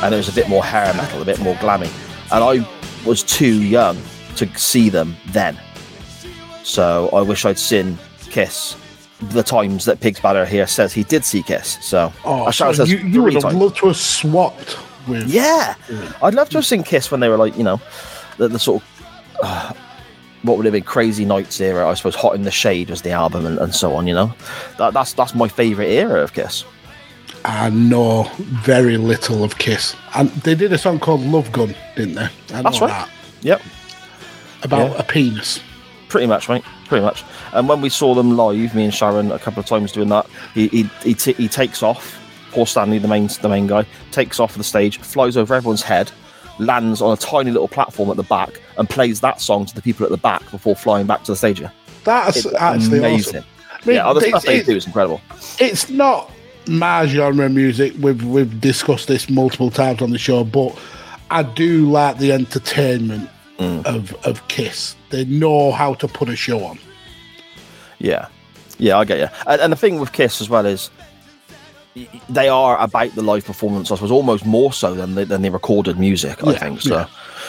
And 0.02 0.12
it 0.14 0.16
was 0.16 0.28
a 0.28 0.32
bit 0.32 0.48
more 0.48 0.64
hair 0.64 0.92
metal, 0.94 1.22
a 1.22 1.24
bit 1.24 1.40
more 1.40 1.54
glammy. 1.56 1.90
And 2.32 2.42
I 2.44 2.68
was 3.06 3.22
too 3.22 3.62
young 3.62 3.96
to 4.36 4.46
see 4.58 4.88
them 4.88 5.16
then. 5.28 5.58
So 6.64 7.08
I 7.12 7.20
wish 7.22 7.44
I'd 7.44 7.58
seen 7.58 7.98
Kiss 8.30 8.76
the 9.30 9.42
times 9.42 9.84
that 9.84 10.00
Pigs 10.00 10.18
Bladder 10.20 10.44
here 10.44 10.66
says 10.66 10.92
he 10.92 11.04
did 11.04 11.24
see 11.24 11.42
Kiss. 11.42 11.78
So 11.80 12.12
Oh, 12.24 12.50
so 12.50 12.70
you, 12.84 12.98
you 12.98 13.22
would 13.22 13.34
have 13.34 13.42
times. 13.42 13.54
loved 13.56 13.76
to 13.78 13.86
have 13.88 13.96
swapped 13.96 14.76
with. 15.06 15.28
Yeah, 15.28 15.74
I'd 16.22 16.34
love 16.34 16.48
to 16.50 16.58
have 16.58 16.66
seen 16.66 16.82
Kiss 16.82 17.10
when 17.10 17.20
they 17.20 17.28
were 17.28 17.36
like, 17.36 17.56
you 17.56 17.62
know, 17.62 17.80
the, 18.38 18.48
the 18.48 18.58
sort 18.58 18.82
of 18.82 18.88
uh, 19.42 19.72
what 20.42 20.56
would 20.56 20.66
have 20.66 20.72
been 20.72 20.82
Crazy 20.82 21.24
Nights 21.24 21.60
era. 21.60 21.88
I 21.88 21.94
suppose 21.94 22.16
Hot 22.16 22.34
in 22.34 22.42
the 22.42 22.50
Shade 22.50 22.90
was 22.90 23.02
the 23.02 23.10
album, 23.10 23.46
and, 23.46 23.58
and 23.58 23.72
so 23.74 23.94
on. 23.94 24.06
You 24.08 24.14
know, 24.14 24.34
that, 24.78 24.92
that's 24.92 25.12
that's 25.12 25.34
my 25.36 25.46
favorite 25.46 25.88
era 25.90 26.20
of 26.20 26.32
Kiss. 26.32 26.64
I 27.44 27.70
know 27.70 28.30
very 28.38 28.96
little 28.96 29.42
of 29.44 29.58
Kiss. 29.58 29.96
And 30.14 30.28
they 30.30 30.54
did 30.54 30.72
a 30.72 30.78
song 30.78 30.98
called 31.00 31.20
Love 31.22 31.50
Gun, 31.52 31.74
didn't 31.96 32.14
they? 32.14 32.28
I 32.54 32.62
That's 32.62 32.80
right. 32.80 32.88
that. 32.88 33.10
Yep. 33.42 33.62
About 34.62 34.90
Yeah. 34.92 34.98
a 34.98 35.02
penis. 35.02 35.60
Pretty 36.08 36.26
much, 36.26 36.48
mate. 36.48 36.62
Pretty 36.86 37.04
much. 37.04 37.24
And 37.52 37.68
when 37.68 37.80
we 37.80 37.88
saw 37.88 38.14
them 38.14 38.36
live, 38.36 38.74
me 38.74 38.84
and 38.84 38.94
Sharon, 38.94 39.32
a 39.32 39.38
couple 39.38 39.60
of 39.60 39.66
times 39.66 39.92
doing 39.92 40.08
that, 40.10 40.26
he 40.54 40.68
he 40.68 40.90
he, 41.02 41.14
t- 41.14 41.32
he 41.34 41.48
takes 41.48 41.82
off. 41.82 42.18
Paul 42.52 42.66
Stanley, 42.66 42.98
the 42.98 43.08
main 43.08 43.28
the 43.40 43.48
main 43.48 43.66
guy, 43.66 43.86
takes 44.10 44.38
off 44.38 44.54
the 44.56 44.62
stage, 44.64 44.98
flies 44.98 45.36
over 45.38 45.54
everyone's 45.54 45.82
head, 45.82 46.12
lands 46.58 47.00
on 47.00 47.12
a 47.12 47.16
tiny 47.16 47.50
little 47.50 47.66
platform 47.68 48.10
at 48.10 48.16
the 48.18 48.22
back, 48.24 48.60
and 48.76 48.88
plays 48.90 49.20
that 49.22 49.40
song 49.40 49.64
to 49.66 49.74
the 49.74 49.80
people 49.82 50.04
at 50.04 50.10
the 50.12 50.18
back 50.18 50.48
before 50.50 50.76
flying 50.76 51.06
back 51.06 51.24
to 51.24 51.32
the 51.32 51.36
stage. 51.36 51.62
That's 52.04 52.44
It's 52.44 52.54
actually 52.54 52.98
amazing. 52.98 53.38
awesome. 53.40 53.48
I 53.82 53.86
mean, 53.86 53.96
yeah, 53.96 54.06
other 54.06 54.20
stuff 54.20 54.44
they 54.44 54.62
do 54.62 54.76
is 54.76 54.86
incredible. 54.86 55.20
It's 55.58 55.88
not 55.88 56.30
my 56.68 57.06
genre 57.06 57.46
of 57.46 57.52
music. 57.52 57.94
We've 58.00 58.22
we've 58.24 58.60
discussed 58.60 59.08
this 59.08 59.28
multiple 59.30 59.70
times 59.70 60.02
on 60.02 60.10
the 60.10 60.18
show, 60.18 60.44
but 60.44 60.76
I 61.30 61.42
do 61.42 61.90
like 61.90 62.18
the 62.18 62.32
entertainment 62.32 63.28
Mm. 63.58 63.84
of 63.84 64.14
of 64.24 64.48
Kiss. 64.48 64.96
They 65.10 65.24
know 65.26 65.72
how 65.72 65.94
to 65.94 66.08
put 66.08 66.28
a 66.30 66.34
show 66.34 66.64
on. 66.64 66.78
Yeah, 67.98 68.26
yeah, 68.78 68.98
I 68.98 69.04
get 69.04 69.18
you. 69.18 69.28
And, 69.46 69.60
and 69.60 69.72
the 69.72 69.76
thing 69.76 70.00
with 70.00 70.12
Kiss 70.12 70.40
as 70.40 70.48
well 70.48 70.64
is 70.66 70.90
they 72.28 72.48
are 72.48 72.78
about 72.80 73.14
the 73.14 73.22
live 73.22 73.44
performance. 73.44 73.90
I 73.90 73.96
suppose 73.96 74.10
almost 74.10 74.46
more 74.46 74.72
so 74.72 74.94
than 74.94 75.14
the, 75.14 75.24
than 75.24 75.42
the 75.42 75.50
recorded 75.50 75.98
music. 75.98 76.42
I 76.46 76.54
think 76.56 76.80
so. 76.80 77.06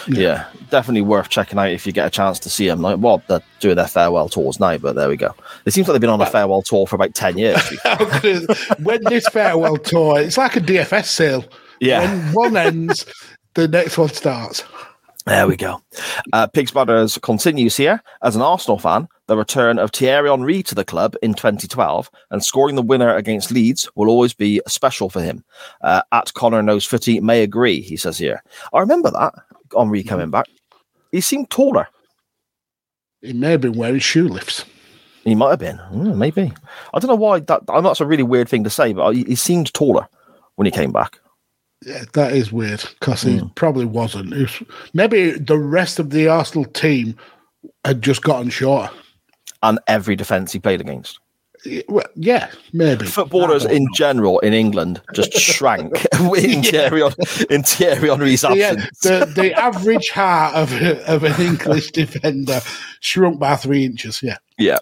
yeah, 0.08 0.18
Yeah. 0.20 0.46
definitely 0.70 1.02
worth 1.02 1.30
checking 1.30 1.58
out 1.60 1.70
if 1.70 1.86
you 1.88 1.94
get 1.94 2.08
a 2.08 2.10
chance 2.10 2.40
to 2.40 2.50
see 2.50 2.68
them. 2.68 2.82
Like, 2.82 2.98
well, 3.00 3.22
they're 3.28 3.42
doing 3.62 3.76
their 3.78 3.88
farewell 3.88 4.28
tours 4.30 4.60
now, 4.60 4.78
but 4.78 4.96
there 4.96 5.08
we 5.08 5.16
go. 5.18 5.34
It 5.66 5.72
seems 5.74 5.88
like 5.88 5.94
they've 5.94 6.02
been 6.02 6.10
on 6.10 6.22
a 6.22 6.26
farewell 6.26 6.62
tour 6.62 6.86
for 6.88 6.96
about 6.98 7.14
ten 7.14 7.38
years. 7.38 7.64
to 7.64 7.72
be 7.72 7.78
fair. 7.78 8.56
when 8.84 9.00
this 9.06 9.28
farewell 9.30 9.78
tour, 9.78 10.20
it's 10.20 10.38
like 10.38 10.56
a 10.58 10.62
DFS 10.62 11.06
sale. 11.06 11.46
Yeah. 11.80 12.02
When 12.34 12.34
one 12.34 12.58
ends, 12.58 13.06
the 13.54 13.68
next 13.68 13.98
one 13.98 14.10
starts. 14.10 14.64
There 15.26 15.48
we 15.48 15.56
go. 15.56 15.82
Uh, 16.34 16.48
Pigs 16.48 16.72
Brothers 16.72 17.18
continues 17.20 17.78
here. 17.78 18.04
As 18.22 18.36
an 18.36 18.42
Arsenal 18.42 18.78
fan, 18.78 19.08
the 19.28 19.38
return 19.38 19.80
of 19.80 19.92
Thierry 19.92 20.30
Henry 20.30 20.62
to 20.64 20.76
the 20.76 20.84
club 20.86 21.16
in 21.22 21.34
2012 21.34 22.10
and 22.32 22.44
scoring 22.44 22.76
the 22.76 22.82
winner 22.82 23.16
against 23.16 23.52
Leeds 23.52 23.90
will 23.96 24.10
always 24.10 24.34
be 24.34 24.62
special 24.68 25.10
for 25.10 25.22
him. 25.22 25.44
Uh, 25.82 26.02
at 26.12 26.34
Connor 26.34 26.62
Knows 26.62 26.86
Footy 26.86 27.20
may 27.22 27.42
agree, 27.44 27.82
he 27.82 27.96
says 27.98 28.18
here. 28.18 28.44
I 28.74 28.80
remember 28.80 29.12
that, 29.12 29.34
Henry 29.76 30.04
coming 30.04 30.30
back. 30.30 30.48
He 31.12 31.22
seemed 31.22 31.50
taller. 31.50 31.88
He 33.22 33.34
may 33.34 33.52
have 33.52 33.62
been 33.62 33.78
wearing 33.78 34.00
shoe 34.00 34.28
lifts. 34.28 34.66
He 35.24 35.36
might 35.36 35.52
have 35.52 35.60
been. 35.60 35.78
Mm, 35.92 36.18
maybe. 36.18 36.52
I 36.94 37.00
don't 37.00 37.08
know 37.10 37.16
why. 37.16 37.40
That, 37.40 37.62
I 37.70 37.76
know 37.76 37.84
that's 37.90 38.02
a 38.02 38.06
really 38.06 38.24
weird 38.24 38.50
thing 38.50 38.66
to 38.66 38.70
say, 38.70 38.92
but 38.92 39.16
he, 39.16 39.36
seemed 39.36 39.74
taller 39.74 40.06
when 40.56 40.66
he 40.66 40.72
came 40.72 40.92
back. 40.92 41.20
Yeah, 41.86 42.04
that 42.14 42.34
is 42.34 42.52
weird 42.52 42.84
because 43.00 43.22
he 43.22 43.38
Hmm. 43.38 43.48
probably 43.56 43.86
wasn't. 43.86 44.32
Was- 44.36 44.64
maybe 44.94 45.32
the 45.32 45.58
rest 45.58 46.00
of 46.00 46.10
the 46.10 46.28
Arsenal 46.28 46.66
team 46.66 47.16
had 47.86 48.02
just 48.02 48.22
gotten 48.22 48.50
shorter. 48.50 48.92
And 49.64 49.80
every 49.88 50.16
defence 50.16 50.52
he 50.52 50.60
played 50.60 50.82
against. 50.82 51.20
Well, 51.88 52.04
yeah, 52.16 52.52
maybe. 52.74 53.06
Footballers 53.06 53.66
I 53.66 53.72
in 53.72 53.84
know. 53.86 53.92
general 53.96 54.40
in 54.40 54.52
England 54.54 55.02
just 55.14 55.32
shrank 55.40 55.94
in 56.20 56.62
Thierry, 56.62 57.02
Hen- 57.02 57.46
in 57.50 57.64
Thierry 57.64 58.10
Henry's 58.10 58.44
Yeah, 58.44 58.50
absence. 58.72 59.00
the, 59.00 59.32
the 59.34 59.54
average 59.54 60.10
heart 60.10 60.56
of, 60.56 60.74
a- 60.74 61.10
of 61.10 61.24
an 61.24 61.40
English 61.42 61.92
defender 61.94 62.60
shrunk 63.00 63.40
by 63.40 63.56
three 63.56 63.86
inches. 63.86 64.22
Yeah. 64.22 64.38
Yeah. 64.58 64.80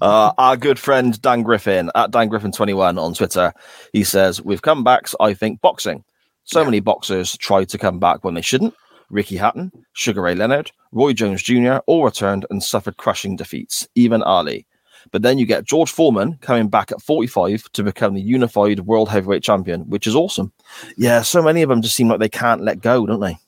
uh, 0.00 0.32
our 0.38 0.56
good 0.56 0.78
friend 0.78 1.20
Dan 1.20 1.42
Griffin 1.42 1.90
at 1.94 2.10
Dan 2.10 2.30
Griffin21 2.30 2.98
on 2.98 3.12
Twitter, 3.14 3.52
he 3.92 4.04
says, 4.04 4.40
With 4.40 4.62
comebacks, 4.62 5.14
I 5.20 5.34
think 5.34 5.60
boxing. 5.60 6.02
So 6.44 6.64
many 6.64 6.80
boxers 6.80 7.36
tried 7.36 7.68
to 7.68 7.78
come 7.78 7.98
back 7.98 8.24
when 8.24 8.34
they 8.34 8.40
shouldn't. 8.42 8.74
Ricky 9.10 9.36
Hatton, 9.36 9.70
Sugar 9.92 10.22
Ray 10.22 10.34
Leonard, 10.34 10.72
Roy 10.92 11.12
Jones 11.12 11.42
Jr. 11.42 11.76
all 11.86 12.04
returned 12.04 12.46
and 12.50 12.62
suffered 12.62 12.98
crushing 12.98 13.36
defeats, 13.36 13.88
even 13.94 14.22
Ali. 14.22 14.66
But 15.10 15.22
then 15.22 15.38
you 15.38 15.46
get 15.46 15.64
George 15.64 15.90
Foreman 15.90 16.38
coming 16.42 16.68
back 16.68 16.92
at 16.92 17.02
45 17.02 17.70
to 17.72 17.82
become 17.82 18.14
the 18.14 18.20
unified 18.20 18.80
world 18.80 19.08
heavyweight 19.08 19.42
champion, 19.42 19.82
which 19.82 20.06
is 20.06 20.14
awesome. 20.14 20.52
Yeah, 20.96 21.22
so 21.22 21.42
many 21.42 21.62
of 21.62 21.68
them 21.68 21.82
just 21.82 21.96
seem 21.96 22.08
like 22.08 22.20
they 22.20 22.28
can't 22.28 22.62
let 22.62 22.80
go, 22.80 23.04
don't 23.06 23.20
they? 23.20 23.38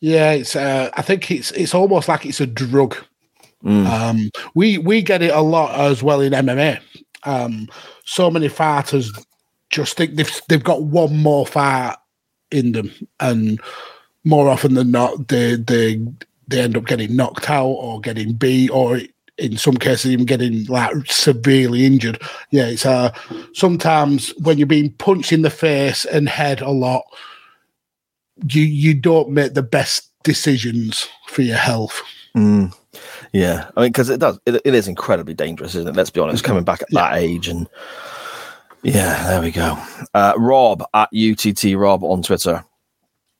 Yeah, 0.00 0.32
it's. 0.32 0.54
Uh, 0.56 0.90
I 0.94 1.02
think 1.02 1.30
it's. 1.30 1.50
It's 1.52 1.74
almost 1.74 2.08
like 2.08 2.24
it's 2.24 2.40
a 2.40 2.46
drug. 2.46 2.96
Mm. 3.64 3.86
Um, 3.86 4.30
we 4.54 4.78
we 4.78 5.02
get 5.02 5.20
it 5.20 5.32
a 5.32 5.40
lot 5.40 5.78
as 5.78 6.02
well 6.02 6.20
in 6.20 6.32
MMA. 6.32 6.80
Um, 7.24 7.68
so 8.04 8.30
many 8.30 8.48
fighters 8.48 9.12
just 9.68 9.96
think 9.96 10.14
they've 10.14 10.40
they've 10.48 10.64
got 10.64 10.84
one 10.84 11.18
more 11.18 11.46
fight 11.46 11.96
in 12.50 12.72
them, 12.72 12.92
and 13.20 13.60
more 14.24 14.48
often 14.48 14.74
than 14.74 14.90
not, 14.90 15.28
they 15.28 15.56
they 15.56 16.02
they 16.50 16.60
end 16.60 16.76
up 16.76 16.84
getting 16.84 17.16
knocked 17.16 17.48
out 17.48 17.66
or 17.66 18.00
getting 18.00 18.34
beat, 18.34 18.70
or 18.70 19.00
in 19.38 19.56
some 19.56 19.76
cases 19.76 20.10
even 20.10 20.26
getting 20.26 20.64
like 20.66 20.94
severely 21.06 21.86
injured. 21.86 22.20
Yeah, 22.50 22.66
it's 22.66 22.84
uh 22.84 23.12
sometimes 23.54 24.30
when 24.38 24.58
you're 24.58 24.66
being 24.66 24.92
punched 24.92 25.32
in 25.32 25.42
the 25.42 25.50
face 25.50 26.04
and 26.04 26.28
head 26.28 26.60
a 26.60 26.70
lot, 26.70 27.04
you 28.48 28.62
you 28.62 28.94
don't 28.94 29.30
make 29.30 29.54
the 29.54 29.62
best 29.62 30.10
decisions 30.22 31.08
for 31.28 31.42
your 31.42 31.56
health. 31.56 32.02
Mm. 32.36 32.74
Yeah, 33.32 33.70
I 33.76 33.82
mean, 33.82 33.90
because 33.92 34.10
it 34.10 34.18
does, 34.18 34.38
it, 34.44 34.60
it 34.64 34.74
is 34.74 34.88
incredibly 34.88 35.34
dangerous, 35.34 35.74
isn't 35.76 35.88
it? 35.88 35.96
Let's 35.96 36.10
be 36.10 36.20
honest. 36.20 36.42
Coming 36.42 36.64
back 36.64 36.82
at 36.82 36.90
that 36.90 37.14
age, 37.14 37.48
and 37.48 37.68
yeah, 38.82 39.28
there 39.28 39.40
we 39.40 39.52
go. 39.52 39.78
Uh, 40.14 40.34
Rob 40.36 40.82
at 40.94 41.08
UTT 41.14 41.76
Rob 41.76 42.02
on 42.02 42.22
Twitter 42.22 42.64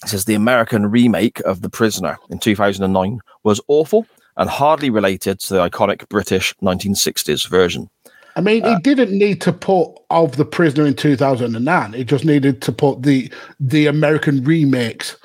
says 0.07 0.25
the 0.25 0.35
American 0.35 0.91
remake 0.91 1.41
of 1.41 1.63
The 1.63 1.71
Prisoner 1.71 2.19
in 2.31 2.39
2009 2.39 3.21
was 3.43 3.61
awful 3.69 4.07
and 4.37 4.49
hardly 4.49 4.91
related 4.91 5.41
to 5.41 5.55
the 5.55 5.69
iconic 5.69 6.09
British 6.09 6.55
1960s 6.63 7.49
version. 7.49 7.91
I 8.37 8.41
mean, 8.41 8.65
Uh, 8.65 8.77
it 8.77 8.83
didn't 8.83 9.11
need 9.17 9.41
to 9.43 9.53
put 9.53 9.93
of 10.11 10.37
the 10.37 10.45
prisoner 10.45 10.87
in 10.87 10.95
2009. 10.95 11.95
It 11.95 12.05
just 12.05 12.25
needed 12.25 12.63
to 12.63 12.73
put 12.73 13.03
the 13.03 13.31
the 13.59 13.87
American 13.87 14.45
remakes 14.45 15.17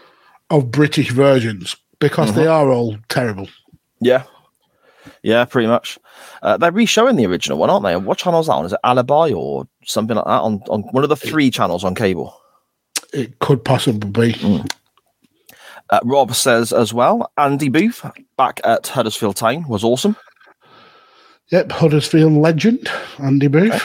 of 0.49 0.71
British 0.71 1.11
versions 1.11 1.75
because 1.99 2.33
they 2.33 2.47
are 2.47 2.71
all 2.71 2.97
terrible. 3.09 3.47
Yeah, 4.01 4.23
yeah, 5.23 5.45
pretty 5.45 5.67
much. 5.67 5.97
Uh, 6.41 6.57
they're 6.57 6.71
re-showing 6.71 7.15
the 7.15 7.25
original 7.25 7.57
one, 7.57 7.69
aren't 7.69 7.85
they? 7.85 7.95
What 7.95 8.17
channel 8.17 8.39
is 8.39 8.47
that 8.47 8.53
on? 8.53 8.65
Is 8.65 8.73
it 8.73 8.79
Alibi 8.83 9.31
or 9.31 9.67
something 9.85 10.15
like 10.15 10.25
that 10.25 10.41
on, 10.41 10.61
on 10.69 10.81
one 10.91 11.03
of 11.03 11.09
the 11.09 11.15
three 11.15 11.51
channels 11.51 11.83
on 11.83 11.95
cable? 11.95 12.35
It 13.15 13.39
could 13.39 13.63
possibly 13.63 14.33
be. 14.33 14.63
Uh, 15.89 15.99
Rob 16.03 16.33
says 16.35 16.73
as 16.73 16.93
well, 16.93 17.31
Andy 17.37 17.69
Booth 17.69 18.05
back 18.37 18.59
at 18.63 18.87
Huddersfield 18.87 19.35
Town 19.37 19.67
was 19.67 19.83
awesome. 19.83 20.15
Yep, 21.51 21.71
Huddersfield 21.71 22.33
legend 22.33 22.89
Andy 23.19 23.47
Booth. 23.47 23.83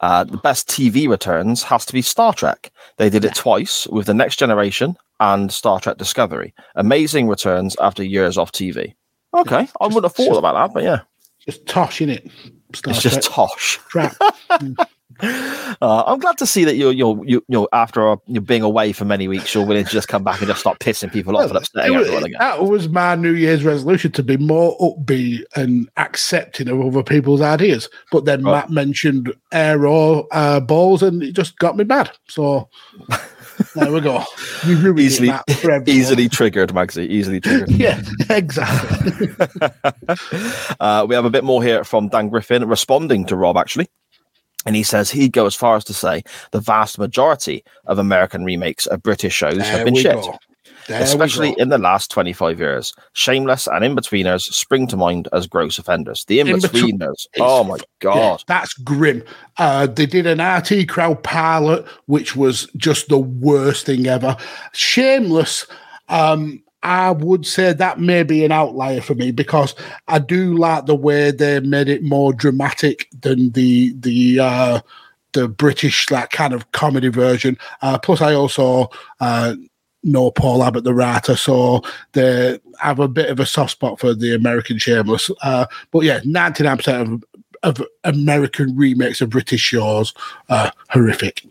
Uh, 0.00 0.24
the 0.24 0.36
best 0.38 0.68
TV 0.68 1.08
returns 1.08 1.62
has 1.64 1.84
to 1.86 1.92
be 1.92 2.02
Star 2.02 2.32
Trek. 2.32 2.70
They 2.98 3.10
did 3.10 3.24
it 3.24 3.34
twice 3.34 3.86
with 3.88 4.06
The 4.06 4.14
Next 4.14 4.36
Generation 4.38 4.96
and 5.20 5.52
Star 5.52 5.80
Trek 5.80 5.96
Discovery. 5.98 6.54
Amazing 6.76 7.28
returns 7.28 7.76
after 7.80 8.04
years 8.04 8.36
off 8.38 8.52
TV. 8.52 8.94
Okay, 9.34 9.68
I 9.80 9.86
wouldn't 9.86 10.04
have 10.04 10.14
thought 10.14 10.36
about 10.38 10.54
that, 10.54 10.74
but 10.74 10.82
yeah, 10.82 11.00
Just 11.44 11.66
tosh 11.66 12.00
in 12.00 12.10
it. 12.10 12.28
it's 12.70 13.02
just 13.02 13.22
tosh. 13.22 13.78
crap. 13.78 14.16
Uh, 15.20 16.02
I'm 16.06 16.18
glad 16.18 16.38
to 16.38 16.46
see 16.46 16.64
that 16.64 16.76
you're 16.76 16.92
you're 16.92 17.20
you, 17.24 17.44
you're 17.48 17.68
after 17.72 18.08
uh, 18.08 18.16
you're 18.26 18.40
being 18.42 18.62
away 18.62 18.92
for 18.92 19.04
many 19.04 19.28
weeks, 19.28 19.54
you're 19.54 19.64
willing 19.66 19.84
to 19.84 19.90
just 19.90 20.08
come 20.08 20.24
back 20.24 20.38
and 20.40 20.48
just 20.48 20.60
start 20.60 20.78
pissing 20.80 21.12
people 21.12 21.36
off 21.36 21.48
and 21.50 21.56
upsetting 21.58 21.94
was- 21.96 22.06
everyone 22.06 22.24
again. 22.24 22.38
that 22.40 22.64
was 22.64 22.88
my 22.88 23.14
New 23.14 23.32
Year's 23.34 23.64
resolution 23.64 24.12
to 24.12 24.22
be 24.22 24.36
more 24.36 24.76
upbeat 24.78 25.42
and 25.56 25.88
accepting 25.96 26.68
of 26.68 26.80
other 26.80 27.02
people's 27.02 27.40
ideas. 27.40 27.88
But 28.10 28.24
then 28.24 28.42
Right. 28.42 28.52
Matt 28.52 28.70
mentioned 28.70 29.32
aero 29.52 30.26
uh, 30.30 30.60
balls, 30.60 31.02
and 31.02 31.22
it 31.22 31.32
just 31.32 31.58
got 31.58 31.76
me 31.76 31.84
mad. 31.84 32.10
So 32.28 32.68
there 33.74 33.90
we 33.92 34.00
go. 34.00 34.22
Easily, 34.66 35.28
it, 35.28 35.32
Matt, 35.32 35.50
for 35.58 35.70
everyone. 35.72 35.88
easily 36.00 36.28
triggered, 36.28 36.70
Magsy. 36.70 37.08
Easily 37.08 37.40
triggered. 37.40 37.70
Yeah, 37.78 38.00
exactly. 38.30 39.28
Uh, 40.80 41.04
we 41.08 41.14
have 41.14 41.24
a 41.24 41.30
bit 41.30 41.44
more 41.44 41.62
here 41.62 41.84
from 41.84 42.08
Dan 42.08 42.28
Griffin 42.28 42.66
responding 42.68 43.24
to 43.26 43.36
Rob, 43.36 43.56
actually. 43.56 43.88
And 44.68 44.76
he 44.76 44.82
says 44.82 45.10
he'd 45.10 45.32
go 45.32 45.46
as 45.46 45.54
far 45.54 45.76
as 45.76 45.84
to 45.84 45.94
say 45.94 46.22
the 46.50 46.60
vast 46.60 46.98
majority 46.98 47.64
of 47.86 47.98
American 47.98 48.44
remakes 48.44 48.84
of 48.84 49.02
British 49.02 49.32
shows 49.32 49.56
have 49.62 49.86
been 49.86 49.94
shit. 49.94 50.14
There 50.88 51.00
especially 51.02 51.54
in 51.56 51.70
the 51.70 51.78
last 51.78 52.10
25 52.10 52.58
years. 52.58 52.92
Shameless 53.14 53.66
and 53.66 53.82
In-Betweeners 53.82 54.42
spring 54.52 54.86
to 54.88 54.96
mind 54.98 55.26
as 55.32 55.46
gross 55.46 55.78
offenders. 55.78 56.26
The 56.26 56.40
In-Between- 56.40 57.00
In-Betweeners, 57.00 57.26
oh 57.40 57.64
my 57.64 57.78
God. 58.00 58.16
Yeah, 58.16 58.36
that's 58.46 58.74
grim. 58.74 59.22
Uh, 59.56 59.86
they 59.86 60.04
did 60.04 60.26
an 60.26 60.38
IT 60.40 60.86
Crowd 60.90 61.22
pilot, 61.22 61.86
which 62.04 62.36
was 62.36 62.68
just 62.76 63.08
the 63.08 63.16
worst 63.18 63.86
thing 63.86 64.06
ever. 64.06 64.36
Shameless. 64.74 65.66
Um, 66.10 66.62
I 66.82 67.10
would 67.10 67.44
say 67.46 67.72
that 67.72 68.00
may 68.00 68.22
be 68.22 68.44
an 68.44 68.52
outlier 68.52 69.00
for 69.00 69.14
me 69.14 69.30
because 69.32 69.74
I 70.06 70.20
do 70.20 70.56
like 70.56 70.86
the 70.86 70.94
way 70.94 71.30
they 71.30 71.60
made 71.60 71.88
it 71.88 72.02
more 72.02 72.32
dramatic 72.32 73.08
than 73.20 73.50
the 73.50 73.92
the 73.98 74.40
uh, 74.40 74.80
the 75.32 75.48
British 75.48 76.10
like 76.10 76.30
kind 76.30 76.54
of 76.54 76.70
comedy 76.72 77.08
version. 77.08 77.58
Uh, 77.82 77.98
plus, 77.98 78.20
I 78.20 78.34
also 78.34 78.90
uh, 79.20 79.56
know 80.04 80.30
Paul 80.30 80.62
Abbott, 80.62 80.84
the 80.84 80.94
writer, 80.94 81.36
so 81.36 81.82
they 82.12 82.60
have 82.78 83.00
a 83.00 83.08
bit 83.08 83.30
of 83.30 83.40
a 83.40 83.46
soft 83.46 83.72
spot 83.72 83.98
for 83.98 84.14
the 84.14 84.34
American 84.34 84.78
Shameless. 84.78 85.30
Uh, 85.42 85.66
but 85.90 86.04
yeah, 86.04 86.20
ninety 86.24 86.62
nine 86.62 86.76
percent 86.76 87.12
of 87.12 87.24
of 87.64 87.84
American 88.04 88.76
remakes 88.76 89.20
of 89.20 89.30
British 89.30 89.60
shows 89.60 90.14
are 90.48 90.72
horrific. 90.90 91.44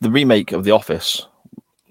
The 0.00 0.10
remake 0.10 0.52
of 0.52 0.64
The 0.64 0.70
Office. 0.70 1.26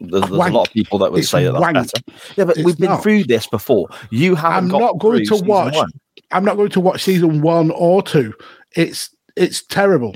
There's, 0.03 0.21
there's 0.29 0.31
a 0.31 0.51
lot 0.51 0.67
of 0.67 0.73
people 0.73 0.99
that 0.99 1.11
would 1.11 1.19
It's 1.19 1.29
say 1.29 1.45
that 1.45 1.53
that's 1.53 1.61
wank. 1.61 1.73
better. 1.75 2.03
Yeah, 2.35 2.45
but 2.45 2.57
It's 2.57 2.65
we've 2.65 2.77
been 2.77 2.89
not. 2.89 3.03
through 3.03 3.23
this 3.23 3.47
before. 3.47 3.87
You 4.11 4.35
haven't 4.35 4.71
I'm 4.73 4.79
not 4.79 4.99
going 4.99 5.25
to 5.25 5.35
watch. 5.43 5.73
one. 5.75 5.89
I'm 6.31 6.43
not 6.45 6.57
going 6.57 6.69
to 6.71 6.79
watch 6.79 7.03
season 7.03 7.41
one 7.41 7.71
or 7.71 8.03
two. 8.03 8.33
It's 8.75 9.15
it's 9.35 9.65
terrible. 9.65 10.15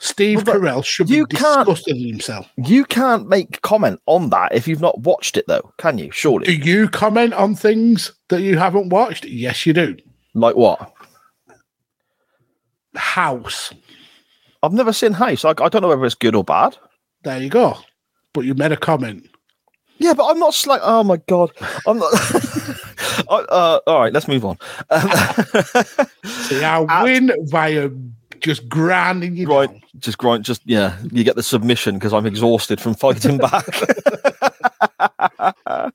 Steve 0.00 0.46
Well, 0.46 0.56
Carell 0.56 0.84
should 0.84 1.08
you 1.08 1.26
be 1.26 1.36
disgusted 1.36 1.96
himself. 1.96 2.50
You 2.58 2.84
can't 2.84 3.26
make 3.28 3.62
comment 3.62 4.00
on 4.06 4.28
that 4.30 4.54
if 4.54 4.68
you've 4.68 4.80
not 4.82 4.98
watched 5.00 5.36
it, 5.38 5.46
though, 5.48 5.72
can 5.78 5.96
you? 5.96 6.10
Surely. 6.10 6.44
Do 6.44 6.52
you 6.52 6.88
comment 6.88 7.32
on 7.32 7.54
things 7.54 8.12
that 8.28 8.42
you 8.42 8.58
haven't 8.58 8.90
watched? 8.90 9.24
Yes, 9.24 9.64
you 9.64 9.72
do. 9.72 9.96
Like 10.34 10.56
what? 10.56 10.92
House. 12.96 13.72
I've 14.62 14.72
never 14.72 14.92
seen 14.92 15.12
House. 15.12 15.44
I, 15.44 15.50
I 15.50 15.68
don't 15.68 15.82
know 15.82 15.88
whether 15.88 16.04
it's 16.04 16.14
good 16.14 16.34
or 16.34 16.44
bad. 16.44 16.76
There 17.22 17.40
you 17.40 17.48
go. 17.48 17.78
But 18.34 18.44
you 18.44 18.54
made 18.54 18.72
a 18.72 18.76
comment. 18.76 19.26
Yeah, 19.98 20.12
but 20.12 20.26
I'm 20.26 20.38
not 20.40 20.66
like, 20.66 20.80
oh 20.84 21.04
my 21.04 21.16
god, 21.28 21.52
I'm 21.86 21.98
not. 21.98 22.12
I- 23.30 23.46
uh, 23.48 23.80
all 23.86 24.00
right, 24.00 24.12
let's 24.12 24.28
move 24.28 24.44
on. 24.44 24.58
Um, 24.90 25.08
See, 26.26 26.62
I 26.64 27.02
win 27.02 27.30
via 27.44 27.88
just 28.40 28.68
grinding 28.68 29.36
you 29.36 29.46
right, 29.48 29.70
down. 29.70 29.82
just 30.00 30.18
grind, 30.18 30.44
just 30.44 30.62
yeah, 30.64 30.98
you 31.12 31.22
get 31.24 31.36
the 31.36 31.42
submission 31.42 31.94
because 31.94 32.12
I'm 32.12 32.26
exhausted 32.26 32.80
from 32.80 32.94
fighting 32.94 33.38
back. 33.38 33.66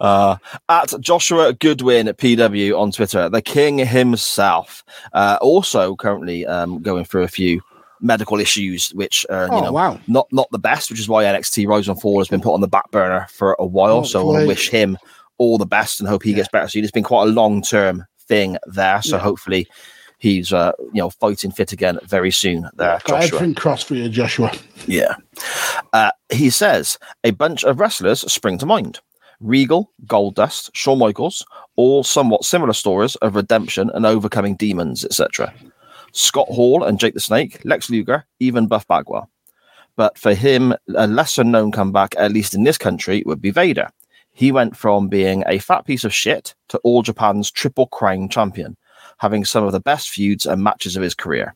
uh, 0.00 0.36
at 0.68 0.92
Joshua 1.00 1.52
Goodwin 1.52 2.08
at 2.08 2.18
PW 2.18 2.78
on 2.78 2.90
Twitter, 2.90 3.28
the 3.28 3.40
king 3.42 3.78
himself, 3.78 4.84
uh, 5.12 5.38
also 5.40 5.94
currently 5.96 6.44
um, 6.46 6.82
going 6.82 7.04
through 7.04 7.22
a 7.22 7.28
few 7.28 7.62
medical 8.00 8.38
issues, 8.40 8.90
which 8.90 9.24
are 9.30 9.46
you 9.46 9.52
Oh, 9.52 9.60
know 9.60 9.72
wow. 9.72 10.00
not 10.08 10.26
not 10.32 10.48
the 10.50 10.58
best, 10.58 10.90
which 10.90 11.00
is 11.00 11.08
why 11.08 11.24
NXT 11.24 11.66
Rise 11.66 11.88
and 11.88 12.00
Fall 12.00 12.18
has 12.18 12.28
been 12.28 12.40
put 12.40 12.54
on 12.54 12.60
the 12.60 12.68
back 12.68 12.90
burner 12.90 13.26
for 13.32 13.56
a 13.58 13.66
while. 13.66 14.04
so 14.04 14.20
I 14.20 14.22
want 14.24 14.34
to 14.34 14.38
Hopefully- 14.40 14.48
wish 14.48 14.68
him 14.70 14.98
all 15.38 15.56
the 15.58 15.66
best 15.66 16.00
and 16.00 16.08
hope 16.08 16.22
he 16.24 16.32
gets 16.34 16.48
better 16.48 16.66
soon. 16.68 16.82
It's 16.82 16.90
been 16.92 17.04
quite 17.04 17.28
a 17.28 17.30
long 17.32 17.62
term 17.62 18.04
thing 18.26 18.56
there, 18.66 19.00
so 19.02 19.16
Yeah. 19.16 19.22
hopefully 19.22 19.66
he's 20.18 20.52
uh, 20.52 20.72
you 20.92 21.00
know 21.00 21.10
fighting 21.10 21.50
fit 21.52 21.72
again 21.72 21.98
very 22.04 22.30
soon. 22.32 22.68
There, 22.74 22.98
Got 23.04 23.22
everything 23.24 23.54
crossed 23.54 23.86
for 23.86 23.94
you, 23.94 24.08
Joshua. 24.08 24.52
Yeah. 24.86 25.14
Uh, 25.92 26.10
he 26.30 26.50
says 26.50 26.98
a 27.24 27.30
bunch 27.30 27.62
of 27.64 27.78
wrestlers 27.80 28.20
spring 28.32 28.58
to 28.58 28.66
mind. 28.66 29.00
Regal, 29.40 29.92
Goldust, 30.06 30.70
Shawn 30.74 30.98
Michaels, 30.98 31.46
all 31.76 32.02
somewhat 32.02 32.44
similar 32.44 32.72
stories 32.72 33.14
of 33.16 33.36
redemption 33.36 33.88
and 33.94 34.04
overcoming 34.04 34.56
demons, 34.56 35.04
etc. 35.04 35.54
Scott 36.18 36.48
Hall 36.48 36.82
and 36.82 36.98
Jake 36.98 37.14
the 37.14 37.20
Snake, 37.20 37.60
Lex 37.64 37.88
Luger, 37.88 38.26
even 38.40 38.66
Buff 38.66 38.86
Bagwell. 38.88 39.30
But 39.94 40.18
for 40.18 40.34
him, 40.34 40.74
a 40.96 41.06
lesser 41.06 41.44
known 41.44 41.70
comeback, 41.70 42.14
at 42.18 42.32
least 42.32 42.54
in 42.54 42.64
this 42.64 42.76
country, 42.76 43.22
would 43.24 43.40
be 43.40 43.52
Vader. 43.52 43.88
He 44.32 44.50
went 44.50 44.76
from 44.76 45.08
being 45.08 45.44
a 45.46 45.58
fat 45.58 45.86
piece 45.86 46.04
of 46.04 46.12
shit 46.12 46.54
to 46.68 46.78
All 46.78 47.02
Japan's 47.02 47.50
triple 47.52 47.86
crown 47.86 48.28
champion, 48.28 48.76
having 49.18 49.44
some 49.44 49.64
of 49.64 49.72
the 49.72 49.80
best 49.80 50.10
feuds 50.10 50.44
and 50.44 50.62
matches 50.62 50.96
of 50.96 51.02
his 51.02 51.14
career. 51.14 51.54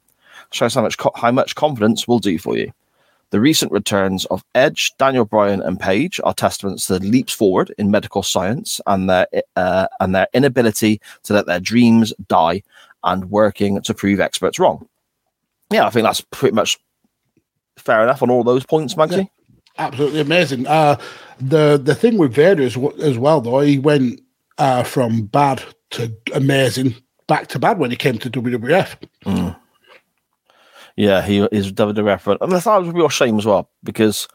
Shows 0.52 0.74
how 0.74 0.82
much 0.82 0.96
co- 0.96 1.12
how 1.16 1.32
much 1.32 1.56
confidence 1.56 2.06
will 2.06 2.18
do 2.18 2.38
for 2.38 2.56
you. 2.56 2.72
The 3.30 3.40
recent 3.40 3.72
returns 3.72 4.26
of 4.26 4.44
Edge, 4.54 4.92
Daniel 4.98 5.24
Bryan, 5.24 5.62
and 5.62 5.80
Paige 5.80 6.20
are 6.22 6.34
testaments 6.34 6.86
to 6.86 6.98
the 6.98 7.06
leaps 7.06 7.32
forward 7.32 7.74
in 7.78 7.90
medical 7.90 8.22
science 8.22 8.80
and 8.86 9.08
their 9.08 9.26
uh, 9.56 9.86
and 10.00 10.14
their 10.14 10.28
inability 10.34 11.00
to 11.24 11.32
let 11.32 11.46
their 11.46 11.60
dreams 11.60 12.12
die 12.28 12.62
and 13.04 13.30
working 13.30 13.80
to 13.82 13.94
prove 13.94 14.20
experts 14.20 14.58
wrong. 14.58 14.86
Yeah, 15.70 15.86
I 15.86 15.90
think 15.90 16.04
that's 16.04 16.20
pretty 16.20 16.54
much 16.54 16.78
fair 17.76 18.02
enough 18.02 18.22
on 18.22 18.30
all 18.30 18.44
those 18.44 18.66
points, 18.66 18.94
Magsy. 18.94 19.28
absolutely 19.78 20.20
amazing. 20.20 20.66
Uh, 20.66 20.96
the 21.40 21.80
the 21.82 21.94
thing 21.94 22.18
with 22.18 22.34
Vader 22.34 22.62
is, 22.62 22.76
as 23.00 23.18
well, 23.18 23.40
though, 23.40 23.60
he 23.60 23.78
went 23.78 24.20
uh, 24.58 24.82
from 24.84 25.22
bad 25.26 25.62
to 25.90 26.14
amazing 26.34 26.94
back 27.26 27.48
to 27.48 27.58
bad 27.58 27.78
when 27.78 27.90
he 27.90 27.96
came 27.96 28.18
to 28.18 28.30
WWF. 28.30 28.96
Yeah, 30.96 31.22
he 31.22 31.38
is 31.50 31.72
WWF, 31.72 32.38
and 32.40 32.54
I 32.54 32.60
thought 32.60 32.76
it 32.76 32.86
was 32.86 32.88
a 32.90 32.92
real 32.92 33.08
shame 33.08 33.38
as 33.38 33.46
well 33.46 33.70
because, 33.82 34.28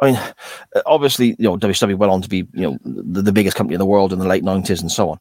I 0.00 0.12
mean, 0.12 0.20
obviously, 0.86 1.36
you 1.38 1.44
know, 1.44 1.58
WCW 1.58 1.98
went 1.98 2.12
on 2.12 2.22
to 2.22 2.28
be 2.28 2.48
you 2.54 2.70
know 2.70 2.78
the, 2.84 3.20
the 3.22 3.32
biggest 3.32 3.56
company 3.56 3.74
in 3.74 3.78
the 3.78 3.84
world 3.86 4.12
in 4.12 4.18
the 4.18 4.26
late 4.26 4.42
nineties 4.42 4.80
and 4.80 4.90
so 4.90 5.10
on. 5.10 5.18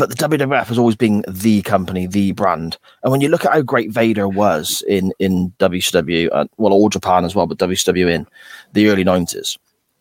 But 0.00 0.08
the 0.08 0.28
WWF 0.28 0.68
has 0.68 0.78
always 0.78 0.96
been 0.96 1.22
the 1.28 1.60
company, 1.60 2.06
the 2.06 2.32
brand. 2.32 2.78
And 3.02 3.12
when 3.12 3.20
you 3.20 3.28
look 3.28 3.44
at 3.44 3.52
how 3.52 3.60
great 3.60 3.90
Vader 3.90 4.28
was 4.28 4.82
in 4.88 5.12
in 5.18 5.52
WCW, 5.58 6.30
and 6.32 6.48
well, 6.56 6.72
all 6.72 6.88
Japan 6.88 7.26
as 7.26 7.34
well, 7.34 7.46
but 7.46 7.58
WCW 7.58 8.08
in 8.08 8.26
the 8.72 8.88
early 8.88 9.04
nineties, 9.04 9.58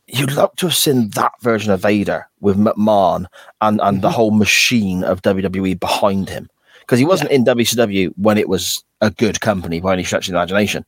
you'd 0.08 0.32
love 0.32 0.56
to 0.56 0.68
have 0.68 0.76
seen 0.76 1.10
that 1.16 1.34
version 1.42 1.74
of 1.74 1.82
Vader 1.82 2.30
with 2.40 2.58
McMahon 2.58 3.26
and 3.60 3.82
and 3.82 4.02
the 4.02 4.10
whole 4.10 4.32
machine 4.32 5.04
of 5.04 5.22
WWE 5.22 5.78
behind 5.78 6.30
him 6.30 6.50
because 6.80 6.98
he 6.98 7.04
wasn't 7.04 7.32
in 7.32 7.44
WCW 7.44 8.14
when 8.16 8.38
it 8.38 8.48
was 8.48 8.82
a 9.02 9.12
good 9.12 9.42
company 9.42 9.82
by 9.82 9.92
any 9.92 10.06
stretch 10.06 10.30
of 10.30 10.32
the 10.32 10.38
imagination. 10.38 10.86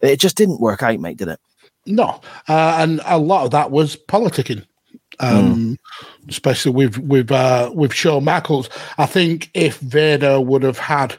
It 0.00 0.18
just 0.18 0.36
didn't 0.36 0.60
work 0.60 0.82
out, 0.82 0.98
mate, 0.98 1.18
did 1.18 1.28
it? 1.28 1.38
No, 1.86 2.20
uh, 2.48 2.74
and 2.80 3.00
a 3.06 3.18
lot 3.18 3.44
of 3.44 3.52
that 3.52 3.70
was 3.70 3.94
politicking, 4.08 4.66
um, 5.20 5.78
especially 6.28 6.72
with 6.72 6.98
with 6.98 7.30
uh, 7.30 7.70
with 7.74 7.92
Shawn 7.92 8.24
Michaels. 8.24 8.68
I 8.98 9.06
think 9.06 9.50
if 9.54 9.78
Vader 9.78 10.40
would 10.40 10.62
have 10.62 10.78
had 10.78 11.16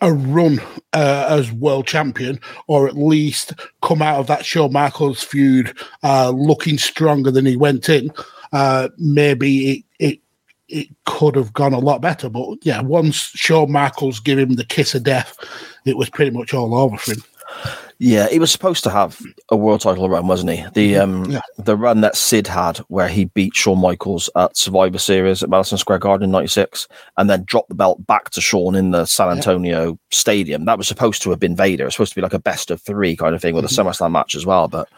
a 0.00 0.12
run 0.12 0.60
uh, 0.92 1.26
as 1.28 1.52
world 1.52 1.86
champion, 1.86 2.40
or 2.66 2.88
at 2.88 2.96
least 2.96 3.52
come 3.82 4.02
out 4.02 4.18
of 4.18 4.26
that 4.28 4.44
Shawn 4.44 4.72
Michaels 4.72 5.22
feud 5.22 5.76
uh, 6.02 6.30
looking 6.30 6.78
stronger 6.78 7.30
than 7.30 7.46
he 7.46 7.56
went 7.56 7.88
in, 7.88 8.10
uh, 8.52 8.88
maybe 8.98 9.70
it, 9.70 9.84
it 9.98 10.20
it 10.68 10.88
could 11.04 11.34
have 11.34 11.52
gone 11.52 11.72
a 11.72 11.78
lot 11.78 12.00
better. 12.00 12.28
But 12.28 12.58
yeah, 12.62 12.80
once 12.80 13.16
Shawn 13.16 13.70
Michaels 13.70 14.20
gave 14.20 14.38
him 14.38 14.54
the 14.54 14.64
kiss 14.64 14.94
of 14.94 15.02
death, 15.02 15.36
it 15.84 15.96
was 15.96 16.10
pretty 16.10 16.30
much 16.30 16.54
all 16.54 16.74
over 16.74 16.96
for 16.96 17.12
him. 17.12 17.22
Yeah, 18.02 18.28
he 18.30 18.38
was 18.38 18.50
supposed 18.50 18.82
to 18.84 18.90
have 18.90 19.20
a 19.50 19.56
world 19.58 19.82
title 19.82 20.08
run, 20.08 20.26
wasn't 20.26 20.52
he? 20.52 20.64
The 20.72 20.96
um 20.96 21.26
Yeah. 21.26 21.42
the 21.58 21.76
run 21.76 22.00
that 22.00 22.16
Sid 22.16 22.46
had 22.46 22.78
where 22.88 23.08
he 23.08 23.26
beat 23.26 23.54
Shawn 23.54 23.78
Michaels 23.78 24.30
at 24.36 24.56
Survivor 24.56 24.96
Series 24.98 25.42
at 25.42 25.50
Madison 25.50 25.76
Square 25.76 25.98
Garden 25.98 26.24
in 26.24 26.30
'96, 26.30 26.88
and 27.18 27.28
then 27.28 27.44
dropped 27.44 27.68
the 27.68 27.74
belt 27.74 28.06
back 28.06 28.30
to 28.30 28.40
Shawn 28.40 28.74
in 28.74 28.92
the 28.92 29.04
San 29.04 29.28
Antonio 29.28 29.98
Stadium. 30.10 30.64
That 30.64 30.78
was 30.78 30.88
supposed 30.88 31.20
to 31.22 31.30
have 31.30 31.38
been 31.40 31.54
Vader. 31.54 31.84
It 31.84 31.88
was 31.88 31.94
supposed 31.94 32.12
to 32.12 32.16
be 32.16 32.22
like 32.22 32.32
a 32.32 32.38
best 32.38 32.70
of 32.70 32.80
three 32.80 33.16
kind 33.16 33.34
of 33.34 33.42
thing 33.42 33.54
with 33.54 33.66
a 33.66 33.68
SummerSlam 33.68 34.12
match 34.12 34.34
as 34.34 34.46
well. 34.46 34.66
But 34.66 34.88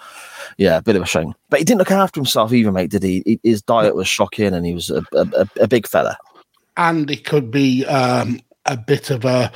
yeah, 0.56 0.76
a 0.76 0.82
bit 0.82 0.94
of 0.94 1.02
a 1.02 1.06
shame. 1.06 1.34
But 1.50 1.58
he 1.58 1.64
didn't 1.64 1.80
look 1.80 1.90
after 1.90 2.20
himself 2.20 2.52
either, 2.52 2.70
mate. 2.70 2.90
Did 2.92 3.02
he? 3.02 3.40
His 3.42 3.62
diet 3.62 3.96
was 3.96 4.06
shocking, 4.06 4.54
and 4.54 4.64
he 4.64 4.74
was 4.74 4.90
a, 4.90 5.02
a, 5.12 5.26
a- 5.38 5.62
a 5.62 5.66
big 5.66 5.88
fella. 5.88 6.16
And 6.76 7.10
it 7.10 7.24
could 7.24 7.50
be 7.50 7.84
um, 7.86 8.38
a 8.66 8.76
bit 8.76 9.10
of 9.10 9.24
a 9.24 9.50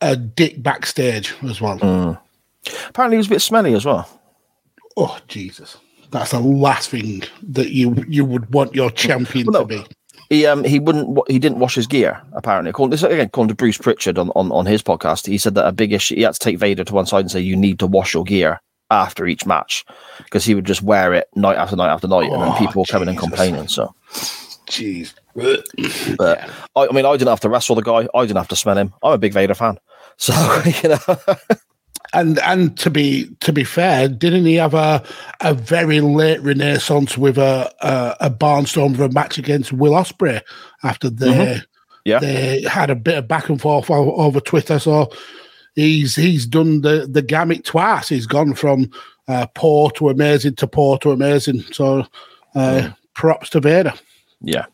a 0.00 0.16
dick 0.16 0.60
backstage 0.64 1.32
as 1.44 1.60
well. 1.60 1.78
Mm. 1.78 2.18
Apparently, 2.88 3.16
he 3.16 3.18
was 3.18 3.26
a 3.26 3.30
bit 3.30 3.42
smelly 3.42 3.74
as 3.74 3.84
well. 3.84 4.08
Oh 4.96 5.18
Jesus, 5.28 5.76
that's 6.10 6.32
the 6.32 6.40
last 6.40 6.90
thing 6.90 7.22
that 7.42 7.70
you 7.70 8.04
you 8.08 8.24
would 8.24 8.52
want 8.52 8.74
your 8.74 8.90
champion 8.90 9.52
to 9.52 9.64
be. 9.64 9.84
He 10.28 10.44
um 10.44 10.64
he 10.64 10.78
wouldn't 10.78 11.18
he 11.30 11.38
didn't 11.38 11.58
wash 11.60 11.76
his 11.76 11.86
gear 11.86 12.20
apparently. 12.32 12.70
According 12.70 12.90
this 12.90 13.02
again 13.02 13.26
according 13.26 13.48
to 13.48 13.54
Bruce 13.54 13.78
Prichard 13.78 14.18
on, 14.18 14.30
on 14.30 14.50
on 14.52 14.66
his 14.66 14.82
podcast, 14.82 15.26
he 15.26 15.38
said 15.38 15.54
that 15.54 15.66
a 15.66 15.72
big 15.72 15.92
issue 15.92 16.16
he 16.16 16.22
had 16.22 16.34
to 16.34 16.38
take 16.38 16.58
Vader 16.58 16.84
to 16.84 16.94
one 16.94 17.06
side 17.06 17.20
and 17.20 17.30
say 17.30 17.40
you 17.40 17.56
need 17.56 17.78
to 17.78 17.86
wash 17.86 18.12
your 18.12 18.24
gear 18.24 18.60
after 18.90 19.26
each 19.26 19.46
match 19.46 19.84
because 20.24 20.44
he 20.44 20.54
would 20.54 20.64
just 20.64 20.82
wear 20.82 21.14
it 21.14 21.28
night 21.36 21.56
after 21.56 21.76
night 21.76 21.92
after 21.92 22.08
night, 22.08 22.30
and 22.32 22.42
then 22.42 22.52
Oh, 22.54 22.58
people 22.58 22.82
were 22.82 22.86
coming 22.86 23.08
and 23.08 23.18
complaining. 23.18 23.68
So, 23.68 23.94
Jeez. 24.66 25.14
but 26.18 26.40
I, 26.74 26.88
I 26.88 26.92
mean, 26.92 27.06
I 27.06 27.12
didn't 27.12 27.28
have 27.28 27.40
to 27.40 27.48
wrestle 27.48 27.76
the 27.76 27.82
guy. 27.82 28.08
I 28.14 28.22
didn't 28.26 28.38
have 28.38 28.48
to 28.48 28.56
smell 28.56 28.76
him. 28.78 28.92
I'm 29.02 29.12
a 29.12 29.18
big 29.18 29.32
Vader 29.32 29.54
fan, 29.54 29.78
so 30.16 30.32
you 30.82 30.88
know. 30.90 31.16
And 32.14 32.38
and 32.38 32.76
to 32.78 32.88
be 32.90 33.28
to 33.40 33.52
be 33.52 33.64
fair, 33.64 34.08
didn't 34.08 34.46
he 34.46 34.54
have 34.54 34.74
a 34.74 35.02
a 35.40 35.52
very 35.54 36.00
late 36.00 36.40
renaissance 36.42 37.18
with 37.18 37.36
a 37.38 37.70
a, 37.82 38.26
a 38.26 38.30
barnstorm 38.30 38.94
of 38.94 39.00
a 39.00 39.08
match 39.10 39.36
against 39.38 39.72
Will 39.72 39.92
Ospreay 39.92 40.40
after 40.82 41.10
they 41.10 41.26
Mhm. 41.26 41.64
Yeah. 42.04 42.18
they 42.20 42.62
had 42.62 42.88
a 42.88 42.94
bit 42.96 43.18
of 43.18 43.28
back 43.28 43.50
and 43.50 43.60
forth 43.60 43.90
over 43.90 44.40
Twitter. 44.40 44.78
So 44.78 45.12
he's 45.74 46.16
he's 46.16 46.46
done 46.46 46.80
the 46.80 47.06
the 47.10 47.20
gamut 47.20 47.64
twice. 47.64 48.08
He's 48.08 48.26
gone 48.26 48.54
from 48.54 48.90
uh, 49.28 49.46
poor 49.54 49.90
to 49.92 50.08
amazing 50.08 50.54
to 50.56 50.66
poor 50.66 50.96
to 51.00 51.10
amazing. 51.10 51.60
So 51.72 52.06
uh, 52.54 52.88
props 53.14 53.50
to 53.50 53.60
Vader. 53.60 53.92
Yeah. 54.40 54.64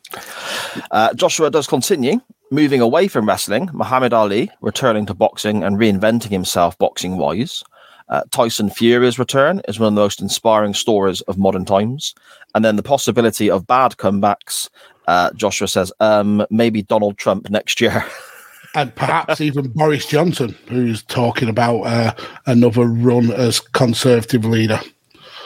Uh, 0.91 1.13
Joshua 1.15 1.49
does 1.51 1.67
continue 1.67 2.21
moving 2.51 2.81
away 2.81 3.07
from 3.07 3.27
wrestling. 3.27 3.69
Muhammad 3.73 4.13
Ali 4.13 4.51
returning 4.61 5.05
to 5.07 5.13
boxing 5.13 5.63
and 5.63 5.77
reinventing 5.77 6.29
himself 6.29 6.77
boxing 6.77 7.17
wise. 7.17 7.63
Uh, 8.07 8.21
Tyson 8.31 8.69
Fury's 8.69 9.17
return 9.17 9.61
is 9.67 9.79
one 9.79 9.87
of 9.87 9.95
the 9.95 10.01
most 10.01 10.21
inspiring 10.21 10.73
stories 10.73 11.21
of 11.21 11.37
modern 11.37 11.65
times. 11.65 12.13
And 12.53 12.63
then 12.63 12.75
the 12.75 12.83
possibility 12.83 13.49
of 13.49 13.65
bad 13.65 13.93
comebacks. 13.97 14.69
Uh, 15.07 15.31
Joshua 15.33 15.67
says, 15.67 15.91
um, 15.99 16.45
maybe 16.49 16.83
Donald 16.83 17.17
Trump 17.17 17.49
next 17.49 17.81
year. 17.81 18.05
and 18.75 18.93
perhaps 18.93 19.41
even 19.41 19.69
Boris 19.69 20.05
Johnson, 20.05 20.55
who's 20.67 21.01
talking 21.03 21.49
about 21.49 21.81
uh, 21.81 22.13
another 22.45 22.85
run 22.85 23.31
as 23.31 23.59
Conservative 23.59 24.45
leader. 24.45 24.79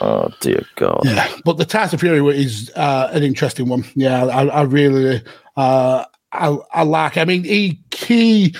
Oh 0.02 0.30
dear 0.40 0.64
God! 0.76 1.02
Yeah, 1.04 1.30
but 1.44 1.58
the 1.58 1.66
Tyson 1.66 1.98
Fury 1.98 2.26
is 2.34 2.72
uh, 2.74 3.10
an 3.12 3.22
interesting 3.22 3.68
one. 3.68 3.84
Yeah, 3.94 4.24
I, 4.24 4.46
I 4.46 4.62
really, 4.62 5.22
uh, 5.58 6.06
I, 6.32 6.82
like. 6.82 7.16
I 7.16 7.24
mean, 7.24 7.44
he 7.44 7.80
he 7.94 8.54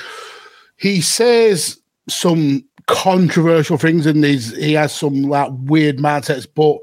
he 0.76 1.00
says 1.00 1.78
some 2.08 2.64
controversial 2.86 3.78
things, 3.78 4.06
and 4.06 4.24
he's 4.24 4.56
he 4.56 4.72
has 4.74 4.94
some 4.94 5.22
like 5.22 5.52
weird 5.52 5.98
mindsets. 5.98 6.46
But 6.52 6.78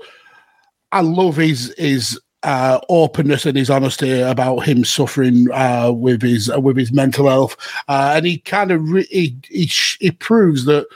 I 0.91 1.01
love 1.01 1.37
his 1.37 1.73
his 1.77 2.19
uh, 2.43 2.79
openness 2.89 3.45
and 3.45 3.57
his 3.57 3.69
honesty 3.69 4.21
about 4.21 4.59
him 4.59 4.85
suffering 4.85 5.47
uh, 5.51 5.91
with 5.91 6.21
his 6.21 6.49
uh, 6.49 6.59
with 6.59 6.77
his 6.77 6.91
mental 6.91 7.27
health, 7.27 7.57
uh, 7.87 8.13
and 8.15 8.25
he 8.25 8.37
kind 8.37 8.71
of 8.71 8.89
re- 8.89 9.07
he 9.09 9.37
he, 9.49 9.67
sh- 9.67 9.97
he 9.99 10.11
proves 10.11 10.65
that 10.65 10.87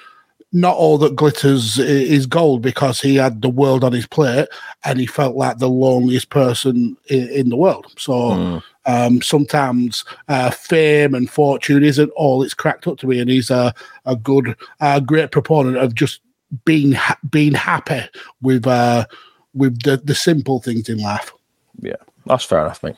not 0.53 0.75
all 0.75 0.97
that 0.97 1.15
glitters 1.15 1.79
is 1.79 2.25
gold 2.25 2.61
because 2.61 2.99
he 2.99 3.15
had 3.15 3.41
the 3.41 3.49
world 3.49 3.83
on 3.83 3.93
his 3.93 4.05
plate 4.05 4.49
and 4.83 4.99
he 4.99 5.05
felt 5.05 5.35
like 5.35 5.57
the 5.57 5.69
loneliest 5.69 6.29
person 6.29 6.97
in, 7.07 7.29
in 7.29 7.49
the 7.49 7.55
world. 7.55 7.93
So 7.97 8.61
um, 8.85 9.21
sometimes 9.21 10.03
uh, 10.27 10.49
fame 10.51 11.13
and 11.13 11.29
fortune 11.29 11.83
isn't 11.83 12.09
all 12.15 12.43
it's 12.43 12.53
cracked 12.53 12.87
up 12.87 12.97
to 12.99 13.07
be, 13.07 13.19
and 13.19 13.29
he's 13.29 13.49
a 13.49 13.73
a 14.05 14.15
good, 14.15 14.55
uh, 14.79 14.99
great 14.99 15.31
proponent 15.31 15.77
of 15.77 15.95
just 15.95 16.21
being 16.65 16.93
ha- 16.93 17.17
being 17.29 17.53
happy 17.53 18.01
with 18.41 18.67
uh, 18.67 19.05
with 19.53 19.81
the, 19.83 19.97
the 19.97 20.15
simple 20.15 20.59
things 20.59 20.89
in 20.89 20.97
life. 20.97 21.31
Yeah, 21.79 21.95
that's 22.25 22.43
fair 22.43 22.65
enough, 22.65 22.83
mate. 22.83 22.95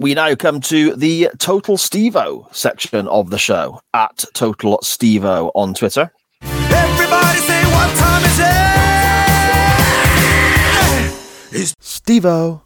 We 0.00 0.14
now 0.14 0.36
come 0.36 0.60
to 0.60 0.94
the 0.94 1.28
Total 1.38 1.76
Stevo 1.76 2.54
section 2.54 3.08
of 3.08 3.30
the 3.30 3.38
show 3.38 3.80
at 3.92 4.24
Total 4.32 4.78
Stevo 4.78 5.50
on 5.56 5.74
Twitter. 5.74 6.12
Everybody 6.40 7.38
say 7.40 7.64
what 7.64 7.96
time 7.96 8.24
is 8.24 8.38
it? 11.50 11.60
It's 11.60 11.74
Stevo. 11.82 12.62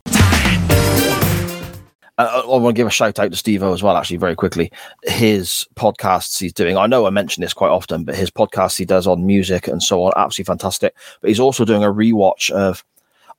Uh, 2.18 2.42
I 2.44 2.46
want 2.46 2.76
to 2.76 2.78
give 2.78 2.86
a 2.86 2.90
shout 2.90 3.18
out 3.18 3.32
to 3.32 3.38
Stevo 3.38 3.72
as 3.72 3.82
well, 3.82 3.96
actually, 3.96 4.18
very 4.18 4.34
quickly. 4.34 4.70
His 5.04 5.66
podcasts 5.74 6.38
he's 6.38 6.52
doing, 6.52 6.76
I 6.76 6.86
know 6.86 7.06
I 7.06 7.10
mention 7.10 7.40
this 7.40 7.54
quite 7.54 7.70
often, 7.70 8.04
but 8.04 8.14
his 8.14 8.30
podcasts 8.30 8.76
he 8.76 8.84
does 8.84 9.06
on 9.06 9.24
music 9.24 9.68
and 9.68 9.82
so 9.82 10.04
on, 10.04 10.12
absolutely 10.16 10.52
fantastic. 10.52 10.94
But 11.22 11.28
he's 11.28 11.40
also 11.40 11.64
doing 11.64 11.82
a 11.82 11.90
rewatch 11.90 12.50
of, 12.50 12.84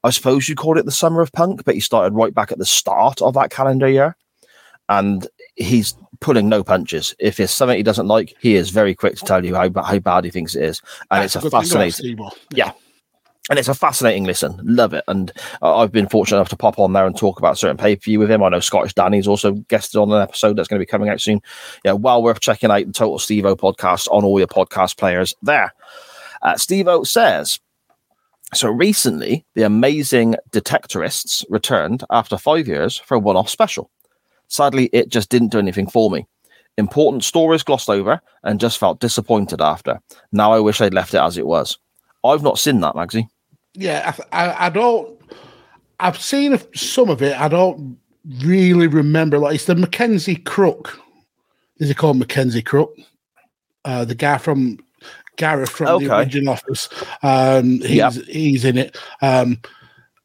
I 0.03 0.09
suppose 0.09 0.49
you'd 0.49 0.57
call 0.57 0.77
it 0.77 0.85
the 0.85 0.91
Summer 0.91 1.21
of 1.21 1.31
Punk, 1.31 1.63
but 1.65 1.75
he 1.75 1.81
started 1.81 2.13
right 2.13 2.33
back 2.33 2.51
at 2.51 2.57
the 2.57 2.65
start 2.65 3.21
of 3.21 3.33
that 3.35 3.51
calendar 3.51 3.89
year. 3.89 4.15
And 4.89 5.25
he's 5.55 5.95
pulling 6.19 6.49
no 6.49 6.63
punches. 6.63 7.15
If 7.19 7.39
it's 7.39 7.53
something 7.53 7.77
he 7.77 7.83
doesn't 7.83 8.07
like, 8.07 8.35
he 8.39 8.55
is 8.55 8.69
very 8.69 8.93
quick 8.93 9.15
to 9.15 9.25
tell 9.25 9.45
you 9.45 9.55
how, 9.55 9.69
how 9.81 9.99
bad 9.99 10.25
he 10.25 10.29
thinks 10.29 10.55
it 10.55 10.63
is. 10.63 10.81
And 11.09 11.23
That's 11.23 11.35
it's 11.35 11.45
a 11.45 11.47
about 11.47 11.63
fascinating. 11.63 12.19
Yeah. 12.51 12.71
And 13.49 13.59
it's 13.59 13.67
a 13.67 13.73
fascinating 13.73 14.23
listen. 14.23 14.57
Love 14.63 14.93
it. 14.93 15.03
And 15.07 15.31
uh, 15.61 15.77
I've 15.77 15.91
been 15.91 16.07
fortunate 16.07 16.37
enough 16.37 16.49
to 16.49 16.57
pop 16.57 16.79
on 16.79 16.93
there 16.93 17.05
and 17.05 17.17
talk 17.17 17.39
about 17.39 17.57
certain 17.57 17.77
pay 17.77 17.95
per 17.95 18.01
view 18.01 18.19
with 18.19 18.31
him. 18.31 18.43
I 18.43 18.49
know 18.49 18.61
Scottish 18.61 18.93
Danny's 18.93 19.27
also 19.27 19.51
guested 19.51 19.99
on 19.99 20.11
an 20.11 20.21
episode 20.21 20.57
that's 20.57 20.67
going 20.67 20.79
to 20.79 20.85
be 20.85 20.89
coming 20.89 21.09
out 21.09 21.19
soon. 21.19 21.41
Yeah, 21.83 21.93
well 21.93 22.23
worth 22.23 22.39
checking 22.39 22.71
out 22.71 22.85
the 22.85 22.93
Total 22.93 23.19
Stevo 23.19 23.55
podcast 23.55 24.07
on 24.11 24.23
all 24.23 24.39
your 24.39 24.47
podcast 24.47 24.97
players 24.97 25.35
there. 25.41 25.73
Uh, 26.41 26.53
Stevo 26.53 27.05
says, 27.05 27.59
so 28.53 28.69
recently, 28.69 29.45
the 29.55 29.63
amazing 29.63 30.35
Detectorists 30.51 31.45
returned 31.49 32.03
after 32.09 32.37
five 32.37 32.67
years 32.67 32.97
for 32.97 33.15
a 33.15 33.19
one 33.19 33.35
off 33.35 33.49
special. 33.49 33.89
Sadly, 34.47 34.89
it 34.93 35.09
just 35.09 35.29
didn't 35.29 35.51
do 35.51 35.59
anything 35.59 35.87
for 35.87 36.09
me. 36.09 36.27
Important 36.77 37.23
stories 37.23 37.63
glossed 37.63 37.89
over 37.89 38.21
and 38.43 38.59
just 38.59 38.77
felt 38.77 38.99
disappointed 38.99 39.61
after. 39.61 39.99
Now 40.31 40.53
I 40.53 40.59
wish 40.59 40.79
they'd 40.79 40.93
left 40.93 41.13
it 41.13 41.21
as 41.21 41.37
it 41.37 41.45
was. 41.45 41.77
I've 42.23 42.43
not 42.43 42.59
seen 42.59 42.79
that, 42.81 42.95
Magsy. 42.95 43.27
Yeah, 43.73 44.13
I, 44.31 44.45
I, 44.45 44.65
I 44.65 44.69
don't. 44.69 45.19
I've 45.99 46.19
seen 46.19 46.59
some 46.73 47.09
of 47.09 47.21
it. 47.21 47.39
I 47.39 47.47
don't 47.47 47.97
really 48.41 48.87
remember. 48.87 49.37
Like 49.39 49.55
it's 49.55 49.65
the 49.65 49.75
Mackenzie 49.75 50.35
Crook. 50.35 50.99
Is 51.77 51.89
he 51.89 51.93
called 51.93 52.17
Mackenzie 52.17 52.61
Crook? 52.61 52.95
Uh, 53.85 54.05
the 54.05 54.15
guy 54.15 54.37
from 54.37 54.79
Gareth 55.37 55.69
from 55.69 55.87
Okay. 55.87 56.07
the 56.07 56.15
original 56.17 56.53
Office. 56.53 56.89
Um, 57.21 57.79
he's 57.81 57.95
Yep. 57.97 58.13
he's 58.25 58.65
in 58.65 58.77
it. 58.77 58.97
Um, 59.21 59.59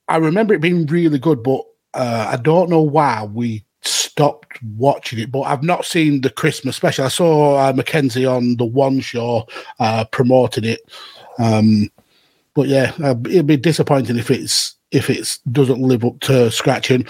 I 0.08 0.16
remember 0.16 0.54
it 0.54 0.60
being 0.60 0.86
really 0.86 1.18
good, 1.18 1.42
but 1.42 1.62
uh, 1.94 2.28
I 2.32 2.36
don't 2.36 2.70
know 2.70 2.82
why 2.82 3.24
we 3.24 3.64
stopped 3.82 4.58
watching 4.76 5.18
it. 5.18 5.30
But 5.30 5.42
I've 5.42 5.62
not 5.62 5.84
seen 5.84 6.20
the 6.22 6.30
Christmas 6.30 6.76
special. 6.76 7.04
I 7.04 7.08
saw 7.08 7.56
uh, 7.58 7.72
Mackenzie 7.72 8.26
on 8.26 8.56
the 8.56 8.64
One 8.64 9.00
Show 9.00 9.46
uh, 9.80 10.04
promoting 10.06 10.64
it. 10.64 10.80
Um, 11.38 11.90
but 12.54 12.68
yeah, 12.68 12.92
uh, 13.02 13.14
it'd 13.26 13.46
be 13.46 13.56
disappointing 13.56 14.18
if 14.18 14.30
it's 14.30 14.74
if 14.90 15.10
it 15.10 15.38
doesn't 15.52 15.80
live 15.80 16.04
up 16.04 16.18
to 16.20 16.50
scratching. 16.50 17.06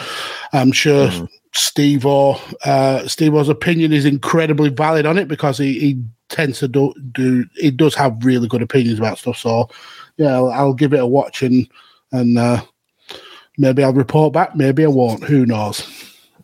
I'm 0.52 0.72
sure 0.72 1.10
Steve 1.54 2.04
or 2.04 2.34
uh, 2.64 3.02
Stevo's 3.06 3.48
opinion 3.48 3.92
is 3.92 4.04
incredibly 4.04 4.68
valid 4.68 5.06
on 5.06 5.16
it 5.16 5.28
because 5.28 5.56
he, 5.58 5.78
he 5.78 6.02
tends 6.28 6.58
to 6.60 6.68
do, 6.68 6.94
do 7.12 7.44
he 7.56 7.70
does 7.70 7.94
have 7.94 8.24
really 8.24 8.48
good 8.48 8.62
opinions 8.62 8.98
about 8.98 9.18
stuff. 9.18 9.38
So 9.38 9.68
yeah, 10.16 10.34
I'll, 10.34 10.50
I'll 10.50 10.74
give 10.74 10.92
it 10.92 11.00
a 11.00 11.06
watch 11.06 11.42
and 11.42 11.68
and 12.12 12.38
uh, 12.38 12.62
maybe 13.56 13.84
I'll 13.84 13.92
report 13.92 14.32
back. 14.32 14.56
Maybe 14.56 14.84
I 14.84 14.88
won't. 14.88 15.24
Who 15.24 15.46
knows? 15.46 15.86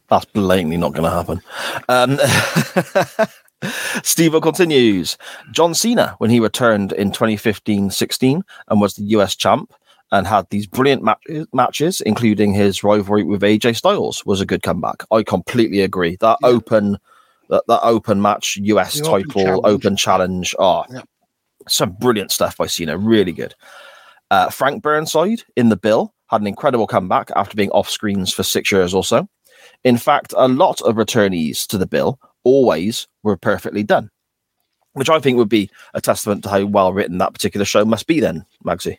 That's 0.09 0.27
blatantly 0.27 0.77
not 0.77 0.93
going 0.93 1.05
to 1.05 1.11
happen. 1.11 1.41
Um, 1.89 3.31
Steve 4.03 4.35
continues. 4.43 5.17
John 5.53 5.75
Cena, 5.75 6.15
when 6.19 6.31
he 6.31 6.41
returned 6.41 6.93
in 6.93 7.11
2015 7.11 7.91
16 7.91 8.43
and 8.69 8.81
was 8.81 8.95
the 8.95 9.05
US 9.05 9.35
champ 9.35 9.73
and 10.13 10.27
had 10.27 10.49
these 10.51 10.67
brilliant 10.67 11.03
match- 11.03 11.47
matches, 11.53 12.01
including 12.03 12.53
his 12.53 12.85
rivalry 12.85 13.25
with 13.25 13.43
AJ 13.43 13.77
Styles, 13.77 14.25
was 14.27 14.41
a 14.41 14.47
good 14.47 14.63
comeback. 14.63 15.03
I 15.11 15.23
completely 15.23 15.81
agree. 15.81 16.17
That 16.21 16.39
open. 16.43 16.99
That, 17.51 17.65
that 17.69 17.81
open 17.83 18.21
match, 18.23 18.57
US 18.63 18.95
The 19.01 19.07
open 19.09 19.29
title, 19.29 19.43
challenge. 19.45 19.65
open 19.67 19.97
challenge. 19.97 20.55
Oh, 20.59 20.85
Yeah. 20.91 21.03
some 21.69 21.93
brilliant 22.01 22.31
stuff 22.33 22.57
by 22.57 22.67
Cena. 22.67 22.97
Really 22.99 23.33
good. 23.33 23.55
Uh, 24.31 24.49
Frank 24.51 24.83
Burnside 24.83 25.43
in 25.57 25.69
the 25.69 25.77
bill 25.77 26.13
had 26.29 26.41
an 26.41 26.47
incredible 26.47 26.87
comeback 26.87 27.31
after 27.37 27.55
being 27.57 27.71
off 27.71 27.89
screens 27.91 28.33
for 28.33 28.43
six 28.43 28.73
years 28.73 28.95
or 28.95 29.05
so. 29.05 29.29
In 29.85 29.97
fact, 29.99 30.33
a 30.37 30.49
lot 30.49 30.81
of 30.83 30.97
returnees 30.97 31.67
to 31.69 31.79
the 31.79 31.87
bill 31.87 32.19
always 32.43 33.07
were 33.23 33.37
perfectly 33.37 33.83
done, 33.83 34.11
which 34.95 35.11
I 35.11 35.21
think 35.21 35.37
would 35.37 35.49
be 35.51 35.71
a 35.95 36.01
testament 36.01 36.43
to 36.45 36.49
how 36.51 36.65
well 36.65 36.93
written 36.93 37.19
that 37.19 37.33
particular 37.35 37.65
show 37.67 37.85
must 37.85 38.07
be. 38.07 38.21
Then, 38.21 38.45
Magsy. 38.65 38.97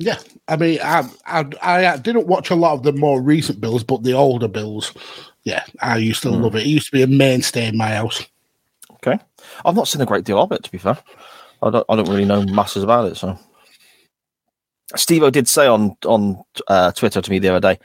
Yeah, 0.00 0.18
I 0.46 0.56
mean, 0.56 0.78
I, 0.82 1.08
I 1.26 1.44
I 1.60 1.96
didn't 1.96 2.28
watch 2.28 2.50
a 2.50 2.54
lot 2.54 2.74
of 2.74 2.82
the 2.84 2.92
more 2.92 3.20
recent 3.20 3.60
bills, 3.60 3.82
but 3.82 4.04
the 4.04 4.12
older 4.12 4.46
bills, 4.48 4.92
yeah, 5.44 5.64
I 5.80 5.96
used 5.98 6.22
to 6.22 6.30
love 6.30 6.56
it. 6.56 6.62
It 6.62 6.68
used 6.68 6.86
to 6.86 6.92
be 6.92 7.02
a 7.02 7.06
mainstay 7.06 7.68
in 7.68 7.76
my 7.76 7.88
house. 7.88 8.26
Okay, 8.94 9.18
I've 9.64 9.76
not 9.76 9.88
seen 9.88 10.02
a 10.02 10.06
great 10.06 10.24
deal 10.24 10.40
of 10.42 10.52
it. 10.52 10.64
To 10.64 10.70
be 10.70 10.78
fair, 10.78 10.98
I 11.62 11.70
don't. 11.70 11.86
I 11.88 11.96
don't 11.96 12.08
really 12.08 12.24
know 12.24 12.44
masses 12.44 12.82
about 12.82 13.10
it. 13.10 13.16
So, 13.16 13.38
Stevo 14.94 15.30
did 15.30 15.48
say 15.48 15.66
on 15.66 15.96
on 16.04 16.42
uh, 16.66 16.92
Twitter 16.92 17.22
to 17.22 17.30
me 17.30 17.38
the 17.38 17.48
other 17.48 17.74
day 17.74 17.80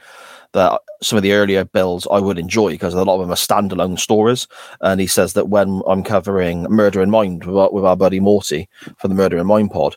that 0.54 0.80
some 1.02 1.16
of 1.16 1.22
the 1.22 1.32
earlier 1.32 1.64
bills 1.64 2.06
I 2.10 2.18
would 2.18 2.38
enjoy 2.38 2.70
because 2.70 2.94
a 2.94 3.04
lot 3.04 3.16
of 3.16 3.20
them 3.20 3.30
are 3.30 3.34
standalone 3.34 3.98
stories. 3.98 4.48
And 4.80 5.00
he 5.00 5.06
says 5.06 5.34
that 5.34 5.48
when 5.48 5.82
I'm 5.86 6.02
covering 6.02 6.62
Murder 6.64 7.02
in 7.02 7.10
Mind 7.10 7.44
with 7.44 7.56
our, 7.56 7.70
with 7.70 7.84
our 7.84 7.96
buddy 7.96 8.20
Morty 8.20 8.68
for 8.98 9.08
the 9.08 9.14
Murder 9.14 9.36
in 9.36 9.46
Mind 9.46 9.70
pod, 9.70 9.96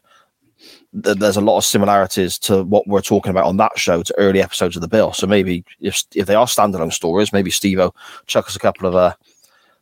th- 1.04 1.18
there's 1.18 1.38
a 1.38 1.42
lot 1.42 1.58
of 1.58 1.66
similarities 1.66 2.38
to 2.40 2.64
what 2.64 2.88
we're 2.88 3.02
talking 3.02 3.30
about 3.30 3.46
on 3.46 3.58
that 3.58 3.78
show 3.78 4.04
to 4.04 4.18
early 4.18 4.42
episodes 4.42 4.76
of 4.76 4.82
the 4.82 4.88
bill. 4.88 5.14
So 5.14 5.28
maybe 5.28 5.64
if 5.80 6.04
if 6.16 6.28
they 6.28 6.36
are 6.36 6.46
standalone 6.46 6.94
stories, 6.94 7.34
maybe 7.34 7.52
Steve 7.52 7.80
chuck 8.28 8.48
us 8.48 8.56
a 8.56 8.60
couple 8.60 8.88
of 8.88 8.96
uh, 8.96 9.14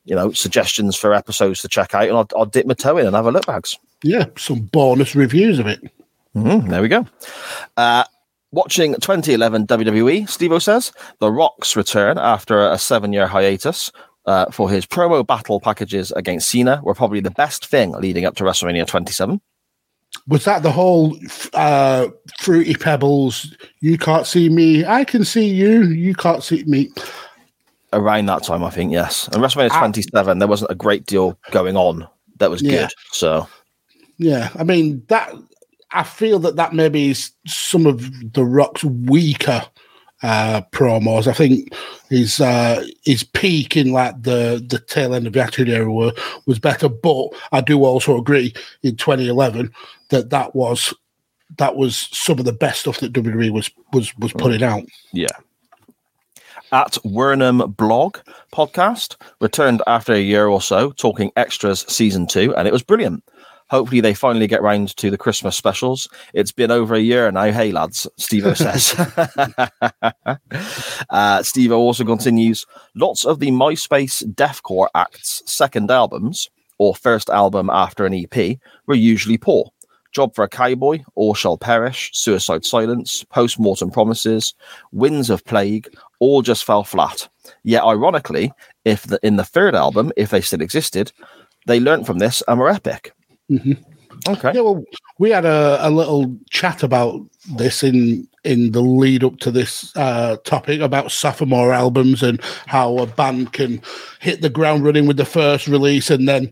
you 0.06 0.16
know 0.16 0.32
suggestions 0.32 0.96
for 0.96 1.14
episodes 1.14 1.62
to 1.62 1.68
check 1.68 1.94
out, 1.96 2.08
and 2.08 2.18
I'll, 2.18 2.28
I'll 2.36 2.46
dip 2.46 2.66
my 2.66 2.74
toe 2.74 2.98
in 2.98 3.06
and 3.08 3.16
have 3.16 3.26
a 3.26 3.32
look, 3.32 3.46
bags. 3.46 3.78
Yeah, 4.04 4.26
some 4.38 4.62
bonus 4.72 5.16
reviews 5.16 5.60
of 5.60 5.68
it. 5.68 5.82
Mhm, 6.36 6.70
there 6.70 6.82
we 6.82 6.90
go. 6.90 7.08
Uh, 7.78 8.04
watching 8.52 8.94
2011 8.96 9.68
WWE, 9.68 10.30
Steve 10.30 10.62
says 10.62 10.92
The 11.20 11.32
Rock's 11.32 11.76
return 11.76 12.18
after 12.18 12.70
a 12.70 12.78
seven 12.78 13.14
year 13.14 13.28
hiatus 13.28 13.92
uh, 14.26 14.52
for 14.52 14.70
his 14.70 14.86
promo 14.86 15.26
battle 15.26 15.60
packages 15.60 16.12
against 16.12 16.50
Cena 16.50 16.82
were 16.84 16.94
probably 16.94 17.20
the 17.22 17.32
best 17.32 17.68
thing 17.68 17.92
leading 17.94 18.26
up 18.26 18.36
to 18.36 18.44
WrestleMania 18.44 18.86
27. 18.86 19.40
Was 20.28 20.46
that 20.46 20.64
the 20.64 20.72
whole 20.72 21.18
uh, 21.54 22.08
fruity 22.40 22.74
pebbles? 22.74 23.56
You 23.82 23.98
can't 23.98 24.26
see 24.26 24.50
me. 24.50 24.84
I 24.84 25.04
can 25.04 25.24
see 25.24 25.48
you. 25.48 25.84
You 25.84 26.16
can't 26.16 26.44
see 26.44 26.64
me. 26.64 26.90
Around 27.94 28.26
that 28.26 28.44
time, 28.44 28.64
I 28.64 28.72
think, 28.72 28.92
yes. 28.92 29.28
And 29.28 29.36
WrestleMania 29.44 29.70
Ah. 29.72 29.80
27, 29.80 30.40
there 30.40 30.48
wasn't 30.48 30.72
a 30.72 30.76
great 30.76 31.06
deal 31.06 31.38
going 31.52 31.78
on 31.78 32.08
that 32.40 32.50
was 32.50 32.62
Yeah. 32.62 32.72
good. 32.82 32.90
So, 33.12 33.48
Yeah, 34.18 34.50
I 34.58 34.64
mean 34.64 35.04
that. 35.10 35.32
I 35.92 36.04
feel 36.04 36.40
that 36.40 36.56
that 36.58 36.74
maybe 36.74 37.12
is 37.12 37.32
some 37.46 37.86
of 37.86 38.10
the 38.34 38.44
Rock's 38.44 38.84
weaker 38.84 39.62
uh, 40.24 40.62
promos. 40.72 41.28
I 41.28 41.34
think 41.34 41.74
his 42.10 42.42
uh, 42.42 42.84
his 43.04 43.24
peak 43.24 43.78
in 43.78 43.92
like 43.94 44.22
the 44.24 44.66
the 44.68 44.80
tail 44.80 45.14
end 45.14 45.28
of 45.28 45.34
the 45.34 45.42
Attitude 45.42 45.70
Era 45.70 45.92
were, 45.92 46.12
was 46.48 46.60
better, 46.60 46.90
but 46.90 47.28
I 47.52 47.62
do 47.62 47.84
also 47.86 48.18
agree 48.18 48.54
in 48.84 48.96
2011 48.98 49.72
that 50.10 50.30
that 50.30 50.56
was 50.56 50.94
that 51.58 51.76
was 51.76 52.10
some 52.12 52.40
of 52.40 52.46
the 52.46 52.54
best 52.54 52.82
stuff 52.82 53.00
that 53.00 53.14
WWE 53.14 53.52
was 53.52 53.70
was 53.94 54.16
was 54.18 54.34
putting 54.34 54.64
out. 54.64 54.84
Yeah. 55.12 55.28
At 56.72 56.98
Wernham 57.06 57.76
Blog 57.76 58.18
podcast 58.52 59.16
returned 59.40 59.82
after 59.88 60.14
a 60.14 60.20
year 60.20 60.48
or 60.48 60.62
so, 60.62 60.92
talking 60.92 61.32
extras 61.36 61.86
season 61.88 62.28
two, 62.28 62.56
and 62.56 62.68
it 62.68 62.74
was 62.74 62.84
brilliant. 62.84 63.24
Hopefully, 63.70 64.00
they 64.00 64.14
finally 64.14 64.46
get 64.46 64.62
round 64.62 64.96
to 64.98 65.10
the 65.10 65.18
Christmas 65.18 65.56
specials. 65.56 66.08
It's 66.34 66.52
been 66.52 66.70
over 66.70 66.94
a 66.94 67.00
year 67.00 67.32
now. 67.32 67.52
Hey, 67.52 67.72
lads, 67.72 68.06
Steve 68.18 68.56
says. 68.58 68.94
uh, 71.10 71.44
Steve 71.44 71.72
also 71.72 72.04
continues 72.04 72.66
lots 72.96 73.26
of 73.26 73.40
the 73.40 73.50
MySpace 73.50 74.24
deathcore 74.36 74.90
acts' 74.94 75.42
second 75.46 75.90
albums 75.90 76.50
or 76.78 76.96
first 76.96 77.30
album 77.30 77.70
after 77.70 78.06
an 78.06 78.14
EP 78.14 78.58
were 78.86 78.96
usually 78.96 79.38
poor. 79.38 79.72
Job 80.16 80.34
for 80.34 80.46
a 80.46 80.50
Cowboy, 80.50 81.04
All 81.16 81.34
Shall 81.34 81.58
Perish, 81.58 82.10
Suicide 82.14 82.64
Silence, 82.64 83.26
Postmortem 83.26 83.92
Promises, 83.92 84.54
Winds 84.94 85.30
of 85.30 85.44
Plague, 85.44 85.94
all 86.20 86.42
just 86.42 86.64
fell 86.64 86.86
flat. 86.86 87.28
Yet, 87.64 87.84
ironically, 87.84 88.54
if 88.86 89.04
the, 89.04 89.20
in 89.24 89.36
the 89.36 89.44
third 89.44 89.76
album, 89.76 90.14
if 90.16 90.30
they 90.30 90.40
still 90.40 90.62
existed, 90.62 91.12
they 91.68 91.82
learned 91.82 92.06
from 92.06 92.20
this 92.20 92.42
and 92.48 92.60
were 92.60 92.70
epic. 92.70 93.14
Okay. 94.28 94.52
Yeah, 94.56 94.62
well, 94.62 94.84
we 95.20 95.30
had 95.30 95.46
a, 95.46 95.78
a 95.82 95.90
little 95.90 96.36
chat 96.50 96.82
about 96.82 97.22
this 97.58 97.84
in 97.84 98.28
in 98.44 98.72
the 98.72 98.82
lead 98.82 99.24
up 99.24 99.38
to 99.40 99.52
this 99.52 99.92
uh, 99.96 100.38
topic 100.44 100.80
about 100.80 101.12
sophomore 101.12 101.74
albums 101.74 102.24
and 102.24 102.40
how 102.68 102.98
a 103.00 103.08
band 103.08 103.54
can 103.54 103.82
hit 104.20 104.42
the 104.42 104.50
ground 104.50 104.86
running 104.86 105.08
with 105.08 105.18
the 105.18 105.26
first 105.26 105.68
release 105.68 106.10
and 106.10 106.30
then 106.30 106.52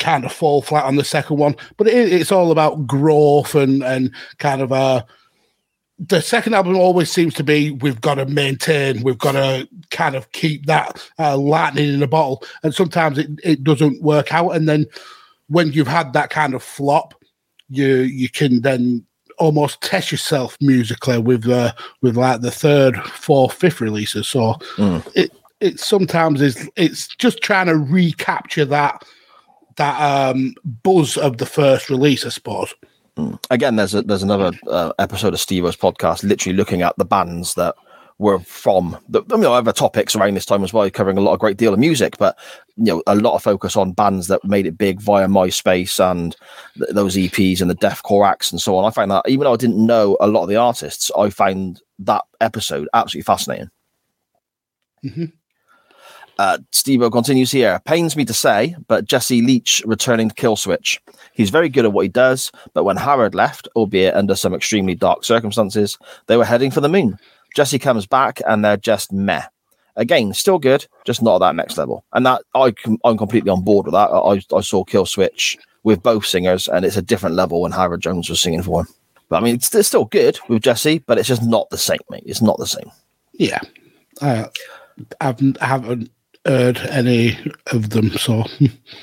kind 0.00 0.24
of 0.24 0.32
fall 0.32 0.62
flat 0.62 0.84
on 0.84 0.96
the 0.96 1.04
second 1.04 1.36
one. 1.36 1.54
But 1.76 1.86
it, 1.86 2.12
it's 2.12 2.32
all 2.32 2.50
about 2.50 2.86
growth 2.86 3.54
and 3.54 3.84
and 3.84 4.12
kind 4.38 4.60
of 4.60 4.72
uh 4.72 5.04
the 6.08 6.22
second 6.22 6.54
album 6.54 6.76
always 6.76 7.10
seems 7.12 7.34
to 7.34 7.44
be 7.44 7.72
we've 7.72 8.00
got 8.00 8.14
to 8.14 8.24
maintain, 8.24 9.02
we've 9.02 9.18
got 9.18 9.32
to 9.32 9.68
kind 9.90 10.16
of 10.16 10.32
keep 10.32 10.64
that 10.64 11.06
uh, 11.18 11.36
lightning 11.36 11.92
in 11.92 12.02
a 12.02 12.06
bottle, 12.06 12.42
and 12.62 12.74
sometimes 12.74 13.18
it, 13.18 13.28
it 13.44 13.62
doesn't 13.62 14.02
work 14.02 14.32
out, 14.32 14.50
and 14.50 14.66
then 14.68 14.86
when 15.48 15.72
you've 15.72 15.86
had 15.86 16.14
that 16.14 16.30
kind 16.30 16.54
of 16.54 16.62
flop, 16.62 17.14
you 17.68 17.98
you 17.98 18.30
can 18.30 18.62
then 18.62 19.04
almost 19.38 19.80
test 19.82 20.10
yourself 20.10 20.56
musically 20.60 21.18
with 21.18 21.46
uh, 21.48 21.72
with 22.00 22.16
like 22.16 22.40
the 22.40 22.50
third, 22.50 22.96
fourth, 23.04 23.52
fifth 23.52 23.80
releases. 23.82 24.26
So 24.26 24.54
it 25.14 25.32
it 25.60 25.80
sometimes 25.80 26.40
is 26.40 26.70
it's 26.76 27.08
just 27.08 27.42
trying 27.42 27.66
to 27.66 27.76
recapture 27.76 28.64
that 28.64 29.04
that 29.76 30.30
um 30.30 30.54
buzz 30.64 31.16
of 31.16 31.38
the 31.38 31.46
first 31.46 31.90
release, 31.90 32.24
I 32.26 32.30
suppose. 32.30 32.74
Again, 33.50 33.76
there's 33.76 33.94
a, 33.94 34.02
there's 34.02 34.22
another 34.22 34.52
uh, 34.68 34.92
episode 34.98 35.34
of 35.34 35.40
Stevo's 35.40 35.76
podcast, 35.76 36.22
literally 36.22 36.56
looking 36.56 36.80
at 36.82 36.96
the 36.96 37.04
bands 37.04 37.54
that 37.54 37.74
were 38.18 38.38
from 38.40 38.98
the 39.08 39.22
I 39.32 39.36
mean, 39.36 39.46
other 39.46 39.72
topics 39.72 40.14
around 40.14 40.34
this 40.34 40.44
time 40.46 40.62
as 40.62 40.72
well, 40.72 40.88
covering 40.90 41.16
a 41.16 41.22
lot 41.22 41.32
of 41.32 41.40
great 41.40 41.56
deal 41.56 41.72
of 41.72 41.80
music, 41.80 42.18
but 42.18 42.38
you 42.76 42.84
know, 42.84 43.02
a 43.06 43.14
lot 43.14 43.34
of 43.34 43.42
focus 43.42 43.76
on 43.76 43.92
bands 43.92 44.28
that 44.28 44.44
made 44.44 44.66
it 44.66 44.76
big 44.78 45.00
via 45.00 45.26
MySpace 45.26 45.98
and 45.98 46.36
th- 46.76 46.90
those 46.90 47.16
EPs 47.16 47.60
and 47.60 47.70
the 47.70 47.74
deathcore 47.74 48.28
acts 48.28 48.52
and 48.52 48.60
so 48.60 48.76
on. 48.76 48.84
I 48.84 48.90
find 48.90 49.10
that 49.10 49.26
even 49.26 49.44
though 49.44 49.54
I 49.54 49.56
didn't 49.56 49.84
know 49.84 50.16
a 50.20 50.28
lot 50.28 50.42
of 50.42 50.48
the 50.50 50.56
artists, 50.56 51.10
I 51.16 51.30
find 51.30 51.80
that 52.00 52.24
episode 52.40 52.88
absolutely 52.92 53.24
fascinating. 53.24 53.70
Mhm. 55.04 55.32
Uh, 56.40 56.56
continues 57.10 57.50
here. 57.50 57.82
Pains 57.84 58.16
me 58.16 58.24
to 58.24 58.32
say, 58.32 58.74
but 58.88 59.04
Jesse 59.04 59.42
Leach 59.42 59.82
returning 59.84 60.30
to 60.30 60.34
Killswitch. 60.34 60.98
He's 61.34 61.50
very 61.50 61.68
good 61.68 61.84
at 61.84 61.92
what 61.92 62.00
he 62.00 62.08
does, 62.08 62.50
but 62.72 62.84
when 62.84 62.96
Howard 62.96 63.34
left, 63.34 63.68
albeit 63.76 64.14
under 64.14 64.34
some 64.34 64.54
extremely 64.54 64.94
dark 64.94 65.22
circumstances, 65.22 65.98
they 66.28 66.38
were 66.38 66.46
heading 66.46 66.70
for 66.70 66.80
the 66.80 66.88
moon. 66.88 67.18
Jesse 67.54 67.78
comes 67.78 68.06
back 68.06 68.40
and 68.46 68.64
they're 68.64 68.78
just 68.78 69.12
meh. 69.12 69.42
Again, 69.96 70.32
still 70.32 70.58
good, 70.58 70.86
just 71.04 71.20
not 71.20 71.34
at 71.34 71.38
that 71.40 71.56
next 71.56 71.76
level. 71.76 72.06
And 72.14 72.24
that 72.24 72.40
I 72.54 72.72
I'm 73.04 73.18
completely 73.18 73.50
on 73.50 73.62
board 73.62 73.84
with 73.84 73.92
that. 73.92 74.08
I, 74.08 74.56
I 74.56 74.62
saw 74.62 74.82
Killswitch 74.82 75.58
with 75.82 76.02
both 76.02 76.24
singers, 76.24 76.68
and 76.68 76.86
it's 76.86 76.96
a 76.96 77.02
different 77.02 77.36
level 77.36 77.60
when 77.60 77.72
Howard 77.72 78.00
Jones 78.00 78.30
was 78.30 78.40
singing 78.40 78.62
for 78.62 78.80
him. 78.80 78.88
But 79.28 79.42
I 79.42 79.44
mean, 79.44 79.56
it's, 79.56 79.74
it's 79.74 79.88
still 79.88 80.06
good 80.06 80.38
with 80.48 80.62
Jesse, 80.62 81.00
but 81.00 81.18
it's 81.18 81.28
just 81.28 81.42
not 81.42 81.68
the 81.68 81.76
same, 81.76 81.98
mate. 82.08 82.22
It's 82.24 82.40
not 82.40 82.56
the 82.56 82.66
same. 82.66 82.90
Yeah. 83.34 83.60
Uh, 84.22 84.46
I 85.20 85.34
haven't 85.60 86.10
heard 86.46 86.78
any 86.78 87.38
of 87.72 87.90
them, 87.90 88.10
so 88.12 88.44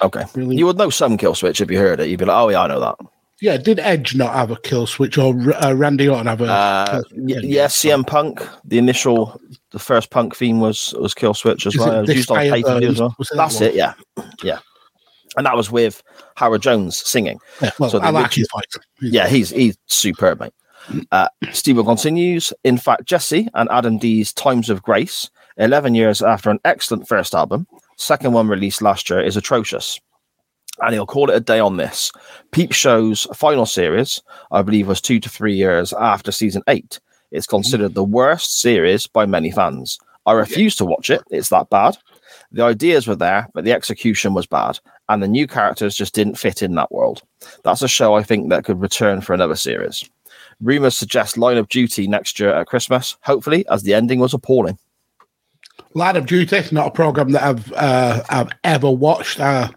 Okay. 0.02 0.24
You 0.36 0.66
would 0.66 0.78
know 0.78 0.90
some 0.90 1.18
Killswitch 1.18 1.62
if 1.62 1.70
you 1.72 1.78
heard 1.78 2.00
it. 2.00 2.10
You'd 2.10 2.20
be 2.20 2.26
like, 2.26 2.38
oh, 2.38 2.50
yeah, 2.50 2.62
I 2.62 2.68
know 2.68 2.80
that. 2.80 2.96
yeah. 3.42 3.58
Did 3.58 3.80
Edge 3.80 4.16
not 4.16 4.34
have 4.34 4.52
a 4.52 4.56
kill 4.58 4.88
switch, 4.88 5.18
or 5.18 5.34
uh, 5.64 5.74
Randy 5.74 6.08
Orton 6.10 6.28
have 6.28 6.42
a? 6.42 6.46
Uh, 6.46 6.86
kill 6.92 7.04
y- 7.16 7.40
yeah, 7.44 7.68
CM 7.68 8.06
Punk. 8.06 8.42
The 8.66 8.78
initial, 8.78 9.40
the 9.72 9.80
first 9.80 10.10
Punk 10.12 10.36
theme 10.36 10.60
was 10.60 10.94
was 11.00 11.14
Kill 11.14 11.34
Switch 11.34 11.66
as 11.68 11.76
Is 11.76 11.80
well. 11.80 11.92
it 11.92 11.98
It 11.98 12.08
was 12.08 12.16
used 12.16 12.32
on 12.32 12.38
Fire 12.38 12.52
pay 12.52 12.64
per 12.64 12.84
as 12.84 13.00
well. 13.00 13.16
That's 13.36 13.62
it. 13.62 13.76
Yeah, 13.76 13.94
yeah. 14.44 14.60
And 15.36 15.46
that 15.46 15.56
was 15.56 15.70
with 15.72 16.02
Howard 16.36 16.64
Jones 16.64 16.98
singing. 16.98 17.38
Yeah, 17.62 17.72
well, 17.80 17.90
So 17.92 18.00
I 18.00 18.10
like 18.10 18.34
his 18.34 18.48
fight. 18.52 18.66
He's- 19.00 19.14
Yeah, 19.14 19.28
he's 19.28 19.50
he's 19.52 19.78
superb, 19.86 20.40
mate. 20.40 20.54
Uh, 21.12 21.28
Steve 21.52 21.76
continues. 21.86 22.54
In 22.64 22.78
fact, 22.78 23.06
Jesse 23.06 23.48
and 23.54 23.70
Adam 23.70 23.98
D's 24.00 24.34
Times 24.34 24.70
of 24.70 24.82
Grace, 24.82 25.30
11 25.58 25.96
years 25.96 26.22
after 26.22 26.50
an 26.50 26.60
excellent 26.66 27.08
first 27.08 27.34
album, 27.34 27.68
second 27.98 28.34
one 28.34 28.48
released 28.48 28.82
last 28.82 29.10
year, 29.10 29.22
is 29.22 29.38
atrocious. 29.38 30.00
And 30.80 30.94
he'll 30.94 31.08
call 31.08 31.30
it 31.32 31.36
a 31.36 31.40
day 31.40 31.60
on 31.60 31.78
this. 31.78 32.12
Peep 32.52 32.72
Show's 32.72 33.26
final 33.34 33.66
series, 33.66 34.22
I 34.52 34.62
believe, 34.62 34.88
was 34.88 35.02
two 35.02 35.20
to 35.20 35.30
three 35.30 35.56
years 35.56 35.92
after 35.94 36.32
season 36.32 36.62
eight. 36.68 37.00
It's 37.32 37.48
considered 37.48 37.96
the 37.96 38.04
worst 38.04 38.62
series 38.62 39.08
by 39.08 39.26
many 39.26 39.52
fans. 39.52 39.98
I 40.28 40.34
refuse 40.34 40.76
to 40.76 40.86
watch 40.86 41.10
it. 41.10 41.24
It's 41.32 41.50
that 41.50 41.70
bad. 41.70 41.98
The 42.52 42.64
ideas 42.64 43.08
were 43.08 43.16
there, 43.16 43.50
but 43.54 43.64
the 43.64 43.72
execution 43.72 44.34
was 44.34 44.46
bad, 44.46 44.80
and 45.10 45.24
the 45.24 45.28
new 45.28 45.48
characters 45.48 45.96
just 45.96 46.14
didn't 46.14 46.38
fit 46.38 46.62
in 46.62 46.76
that 46.76 46.92
world. 46.92 47.24
That's 47.64 47.82
a 47.82 47.88
show 47.88 48.14
I 48.14 48.24
think 48.24 48.50
that 48.50 48.64
could 48.64 48.80
return 48.80 49.22
for 49.22 49.34
another 49.34 49.56
series. 49.56 50.08
Rumors 50.62 50.98
suggest 50.98 51.38
Line 51.38 51.58
of 51.58 51.70
Duty 51.70 52.08
next 52.08 52.40
year 52.40 52.54
at 52.54 52.68
Christmas, 52.68 53.18
hopefully, 53.22 53.66
as 53.70 53.84
the 53.84 53.94
ending 53.94 54.20
was 54.20 54.34
appalling. 54.34 54.78
Line 55.94 56.16
of 56.16 56.26
Duty, 56.26 56.62
not 56.72 56.88
a 56.88 56.92
program 56.92 57.32
that 57.32 57.44
I've 57.44 57.72
uh, 57.74 58.24
I've 58.30 58.50
ever 58.64 58.92
watched. 58.92 59.40
Uh, 59.40 59.70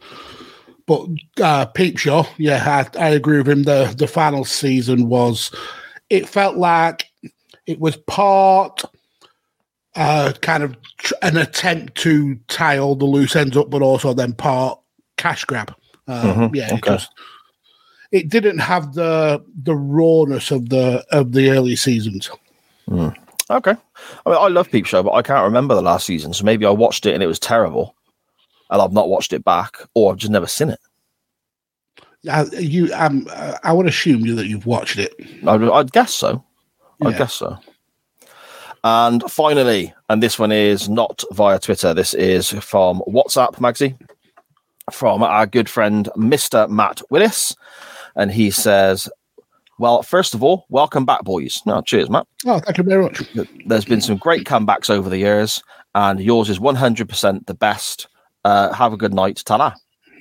but 0.87 1.07
uh, 1.41 1.67
Peep 1.67 1.99
Show, 1.99 2.27
yeah, 2.37 2.85
I, 2.97 2.99
I 2.99 3.09
agree 3.11 3.39
with 3.39 3.49
him. 3.49 3.63
The 3.63 3.95
the 3.97 4.07
final 4.09 4.45
season 4.45 5.09
was, 5.09 5.51
it 6.11 6.29
felt 6.29 6.57
like 6.57 7.07
it 7.67 7.79
was 7.81 7.97
part 7.97 8.83
uh, 9.97 10.33
kind 10.43 10.63
of 10.63 10.77
tr- 10.99 11.15
an 11.23 11.37
attempt 11.37 11.95
to 11.97 12.35
tie 12.49 12.79
all 12.79 12.97
the 12.97 13.05
loose 13.05 13.35
ends 13.37 13.57
up, 13.57 13.71
but 13.71 13.83
also 13.83 14.13
then 14.15 14.33
part 14.33 14.79
cash 15.17 15.45
grab. 15.45 15.75
Uh, 16.09 16.35
Mhm, 16.35 16.55
Yeah, 16.55 16.67
it 16.69 16.73
okay. 16.75 16.91
just 16.93 17.11
it 18.11 18.29
didn't 18.29 18.59
have 18.59 18.95
the 18.95 19.45
the 19.63 19.75
rawness 19.77 20.51
of 20.51 20.69
the 20.71 21.05
of 21.13 21.33
the 21.33 21.51
early 21.51 21.77
seasons. 21.77 22.29
Okay. 23.51 23.73
I 23.73 24.31
mean, 24.31 24.39
I 24.39 24.49
love 24.49 24.71
Peep 24.71 24.87
Show, 24.87 25.03
but 25.03 25.13
I 25.13 25.23
can't 25.23 25.45
remember 25.45 25.75
the 25.75 25.83
last 25.83 26.07
season, 26.07 26.33
so 26.33 26.45
maybe 26.45 26.65
I 26.65 26.71
watched 26.71 27.05
it 27.05 27.15
and 27.15 27.23
it 27.23 27.27
was 27.27 27.41
terrible, 27.41 27.97
and 28.71 28.81
I've 28.81 28.93
not 28.93 29.09
watched 29.09 29.33
it 29.33 29.45
back, 29.45 29.79
or 29.95 30.13
I've 30.13 30.19
just 30.19 30.31
never 30.31 30.47
seen 30.47 30.71
it. 30.71 30.79
I, 32.31 32.45
you, 32.59 32.93
um, 32.95 33.27
uh, 33.31 33.57
I 33.65 33.73
would 33.73 33.87
assume 33.87 34.21
you 34.27 34.35
that 34.37 34.47
you've 34.47 34.67
watched 34.67 34.99
it. 34.99 35.15
I'd, 35.47 35.63
I'd 35.65 35.93
guess 35.93 36.15
so. 36.15 36.45
I 37.03 37.11
Yeah. 37.11 37.19
guess 37.19 37.35
so. 37.35 37.59
And 38.85 39.23
finally, 39.31 39.93
and 40.09 40.23
this 40.23 40.39
one 40.39 40.53
is 40.53 40.89
not 40.89 41.23
via 41.33 41.59
Twitter. 41.59 41.93
This 41.93 42.15
is 42.15 42.51
from 42.51 43.03
WhatsApp, 43.09 43.55
Magsy, 43.57 43.99
from 44.91 45.23
our 45.23 45.47
good 45.47 45.69
friend 45.69 46.09
Mr. 46.17 46.69
Matt 46.69 47.03
Willis, 47.11 47.57
and 48.17 48.31
he 48.31 48.51
says, 48.51 49.09
"Well, 49.81 50.03
first 50.03 50.35
of 50.35 50.43
all, 50.43 50.67
welcome 50.69 51.07
back, 51.07 51.25
boys. 51.25 51.63
No, 51.65 51.81
cheers, 51.81 52.11
Matt. 52.11 52.27
Oh, 52.45 52.59
thank 52.59 52.77
you 52.77 52.85
very 52.85 53.03
much. 53.03 53.23
There's 53.65 53.87
been 53.87 54.03
some 54.03 54.19
great 54.19 54.47
comebacks 54.47 54.91
over 54.91 55.09
the 55.09 55.17
years, 55.17 55.63
and 55.95 56.21
yours 56.21 56.51
is 56.51 56.59
100% 56.59 57.47
the 57.47 57.55
best. 57.55 58.07
Uh, 58.45 58.73
have 58.75 58.93
a 58.93 58.99
good 58.99 59.15
night, 59.15 59.43
Tala." 59.45 59.75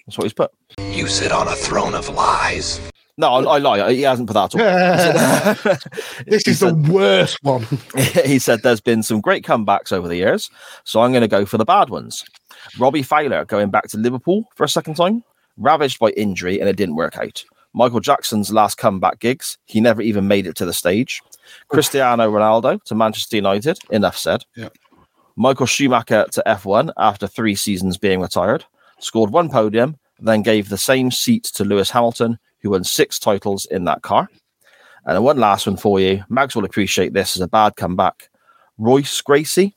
That's 0.07 0.17
what 0.17 0.23
he's 0.23 0.33
put. 0.33 0.51
You 0.79 1.07
sit 1.07 1.33
on 1.33 1.49
a 1.49 1.55
throne 1.55 1.93
of 1.93 2.07
lies. 2.07 2.79
No, 3.17 3.33
I, 3.33 3.55
I 3.55 3.57
lie. 3.57 3.91
He 3.91 4.03
hasn't 4.03 4.29
put 4.29 4.33
that 4.35 4.55
at 4.55 5.67
all. 5.67 5.75
this 6.25 6.47
is 6.47 6.61
the 6.61 6.73
worst 6.73 7.37
one. 7.41 7.67
he 8.25 8.39
said 8.39 8.61
there's 8.63 8.79
been 8.79 9.03
some 9.03 9.19
great 9.19 9.43
comebacks 9.43 9.91
over 9.91 10.07
the 10.07 10.15
years, 10.15 10.49
so 10.85 11.01
I'm 11.01 11.11
going 11.11 11.21
to 11.21 11.27
go 11.27 11.45
for 11.45 11.57
the 11.57 11.65
bad 11.65 11.89
ones. 11.89 12.23
Robbie 12.79 13.03
Fowler 13.03 13.43
going 13.43 13.71
back 13.71 13.89
to 13.89 13.97
Liverpool 13.97 14.45
for 14.55 14.63
a 14.63 14.69
second 14.69 14.95
time, 14.95 15.21
ravaged 15.57 15.99
by 15.99 16.11
injury, 16.11 16.61
and 16.61 16.69
it 16.69 16.77
didn't 16.77 16.95
work 16.95 17.17
out. 17.17 17.43
Michael 17.73 17.99
Jackson's 17.99 18.51
last 18.51 18.77
comeback 18.77 19.19
gigs, 19.19 19.57
he 19.65 19.79
never 19.79 20.01
even 20.01 20.27
made 20.27 20.47
it 20.47 20.55
to 20.55 20.65
the 20.65 20.73
stage. 20.73 21.21
Cristiano 21.67 22.29
Ronaldo 22.31 22.83
to 22.83 22.95
Manchester 22.95 23.35
United, 23.35 23.79
enough 23.91 24.17
said. 24.17 24.43
Yeah. 24.55 24.69
Michael 25.35 25.65
Schumacher 25.65 26.25
to 26.31 26.43
F1 26.45 26.91
after 26.97 27.27
three 27.27 27.55
seasons 27.55 27.97
being 27.97 28.19
retired, 28.19 28.65
scored 28.99 29.29
one 29.29 29.49
podium, 29.49 29.97
then 30.19 30.41
gave 30.41 30.69
the 30.69 30.77
same 30.77 31.11
seat 31.11 31.43
to 31.45 31.63
Lewis 31.63 31.89
Hamilton, 31.89 32.37
who 32.59 32.71
won 32.71 32.83
six 32.83 33.19
titles 33.19 33.65
in 33.67 33.85
that 33.85 34.01
car. 34.01 34.27
And 35.05 35.23
one 35.23 35.37
last 35.37 35.65
one 35.65 35.77
for 35.77 35.99
you. 35.99 36.23
Mags 36.29 36.55
will 36.55 36.65
appreciate 36.65 37.13
this 37.13 37.37
as 37.37 37.41
a 37.41 37.47
bad 37.47 37.77
comeback. 37.77 38.29
Royce 38.77 39.21
Gracie, 39.21 39.75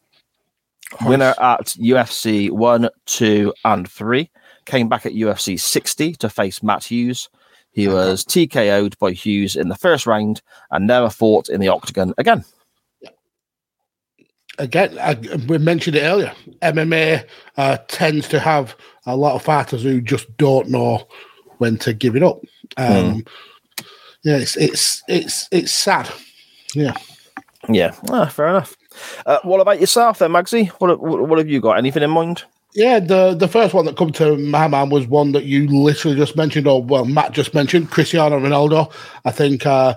winner 1.02 1.34
at 1.40 1.66
UFC 1.78 2.50
1, 2.50 2.88
2, 3.06 3.54
and 3.64 3.88
3, 3.88 4.30
came 4.64 4.88
back 4.88 5.06
at 5.06 5.12
UFC 5.12 5.58
60 5.58 6.14
to 6.14 6.28
face 6.28 6.62
Matt 6.62 6.84
Hughes. 6.84 7.28
He 7.72 7.88
was 7.88 8.24
TKO'd 8.24 8.98
by 8.98 9.12
Hughes 9.12 9.56
in 9.56 9.68
the 9.68 9.74
first 9.76 10.06
round 10.06 10.42
and 10.70 10.86
never 10.86 11.08
fought 11.08 11.48
in 11.48 11.60
the 11.60 11.68
octagon 11.68 12.14
again. 12.18 12.44
Again, 14.58 14.98
I, 14.98 15.14
we 15.48 15.56
mentioned 15.56 15.96
it 15.96 16.02
earlier. 16.02 16.32
MMA 16.60 17.26
uh, 17.56 17.78
tends 17.88 18.28
to 18.28 18.38
have 18.38 18.76
a 19.06 19.16
lot 19.16 19.34
of 19.34 19.42
fighters 19.42 19.82
who 19.82 20.00
just 20.02 20.36
don't 20.36 20.68
know 20.68 21.06
when 21.58 21.78
to 21.78 21.94
give 21.94 22.16
it 22.16 22.22
up. 22.22 22.40
Um, 22.76 23.24
Yeah, 24.24 24.36
it's 24.36 24.56
it's 24.56 25.02
it's 25.08 25.48
it's 25.50 25.72
sad. 25.72 26.08
Yeah. 26.74 26.94
Yeah, 27.68 27.94
ah, 28.10 28.26
fair 28.26 28.48
enough. 28.48 28.76
Uh, 29.24 29.38
what 29.42 29.60
about 29.60 29.80
yourself 29.80 30.18
then, 30.18 30.32
Magsy? 30.32 30.68
What, 30.68 31.00
what, 31.00 31.28
what 31.28 31.38
have 31.38 31.48
you 31.48 31.60
got? 31.60 31.78
Anything 31.78 32.02
in 32.02 32.10
mind? 32.10 32.42
Yeah, 32.74 33.00
the 33.00 33.34
the 33.34 33.48
first 33.48 33.74
one 33.74 33.84
that 33.84 33.98
come 33.98 34.12
to 34.12 34.36
my 34.38 34.66
mind 34.66 34.90
was 34.92 35.06
one 35.06 35.32
that 35.32 35.44
you 35.44 35.66
literally 35.68 36.16
just 36.16 36.36
mentioned, 36.36 36.66
or 36.66 36.82
well, 36.82 37.04
Matt 37.04 37.32
just 37.32 37.52
mentioned, 37.54 37.90
Cristiano 37.90 38.38
Ronaldo. 38.40 38.90
I 39.26 39.30
think 39.30 39.66
uh, 39.66 39.94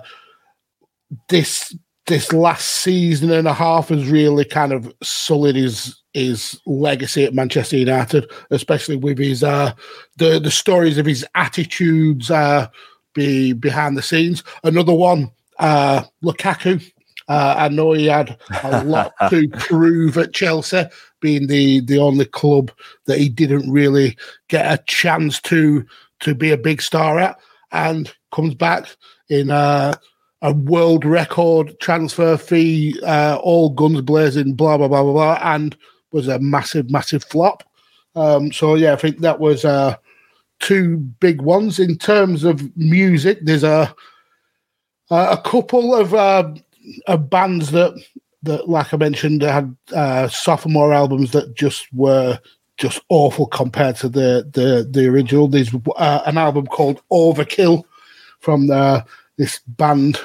this 1.28 1.74
this 2.06 2.32
last 2.32 2.66
season 2.66 3.30
and 3.32 3.48
a 3.48 3.54
half 3.54 3.88
has 3.88 4.08
really 4.08 4.44
kind 4.44 4.72
of 4.72 4.92
sullied 5.02 5.56
his 5.56 6.00
his 6.12 6.60
legacy 6.66 7.24
at 7.24 7.34
Manchester 7.34 7.76
United, 7.76 8.30
especially 8.50 8.96
with 8.96 9.18
his 9.18 9.42
uh, 9.42 9.72
the 10.16 10.38
the 10.38 10.50
stories 10.50 10.98
of 10.98 11.06
his 11.06 11.24
attitudes 11.34 12.30
uh, 12.30 12.68
be 13.14 13.52
behind 13.52 13.96
the 13.96 14.02
scenes. 14.02 14.42
Another 14.64 14.94
one, 14.94 15.30
uh, 15.58 16.02
Lukaku. 16.22 16.82
Uh, 17.28 17.54
I 17.58 17.68
know 17.68 17.92
he 17.92 18.06
had 18.06 18.38
a 18.62 18.84
lot 18.84 19.12
to 19.30 19.48
prove 19.48 20.16
at 20.16 20.32
Chelsea, 20.32 20.84
being 21.20 21.46
the 21.48 21.80
the 21.80 21.98
only 21.98 22.24
club 22.24 22.70
that 23.06 23.18
he 23.18 23.28
didn't 23.28 23.70
really 23.70 24.16
get 24.48 24.72
a 24.72 24.82
chance 24.84 25.40
to 25.42 25.84
to 26.20 26.34
be 26.34 26.50
a 26.52 26.56
big 26.56 26.80
star 26.80 27.18
at, 27.18 27.38
and 27.72 28.12
comes 28.32 28.54
back 28.54 28.96
in 29.28 29.50
uh, 29.50 29.94
a 30.42 30.52
world 30.52 31.04
record 31.04 31.78
transfer 31.80 32.36
fee, 32.36 32.98
uh, 33.02 33.38
all 33.42 33.70
guns 33.70 34.00
blazing, 34.02 34.54
blah 34.54 34.76
blah 34.76 34.88
blah 34.88 35.02
blah 35.02 35.12
blah, 35.12 35.38
and 35.42 35.76
was 36.12 36.28
a 36.28 36.38
massive 36.38 36.90
massive 36.90 37.24
flop. 37.24 37.64
Um, 38.14 38.52
so 38.52 38.76
yeah, 38.76 38.92
I 38.92 38.96
think 38.96 39.18
that 39.18 39.40
was 39.40 39.64
uh, 39.64 39.96
two 40.60 40.98
big 40.98 41.40
ones 41.42 41.78
in 41.78 41.98
terms 41.98 42.44
of 42.44 42.76
music. 42.76 43.40
There's 43.42 43.64
a 43.64 43.94
a 45.10 45.40
couple 45.44 45.94
of 45.94 46.14
uh, 46.14 46.52
of 47.06 47.30
bands 47.30 47.70
that 47.72 47.94
that, 48.42 48.68
like 48.68 48.94
I 48.94 48.96
mentioned, 48.96 49.42
had 49.42 49.76
uh, 49.92 50.28
sophomore 50.28 50.92
albums 50.92 51.32
that 51.32 51.54
just 51.54 51.92
were 51.92 52.38
just 52.76 53.00
awful 53.08 53.46
compared 53.46 53.96
to 53.96 54.08
the 54.08 54.48
the 54.52 54.86
the 54.88 55.06
original. 55.08 55.48
There's 55.48 55.74
uh, 55.96 56.22
an 56.26 56.38
album 56.38 56.66
called 56.66 57.02
Overkill 57.10 57.84
from 58.40 58.68
the, 58.68 59.04
this 59.36 59.60
band 59.66 60.20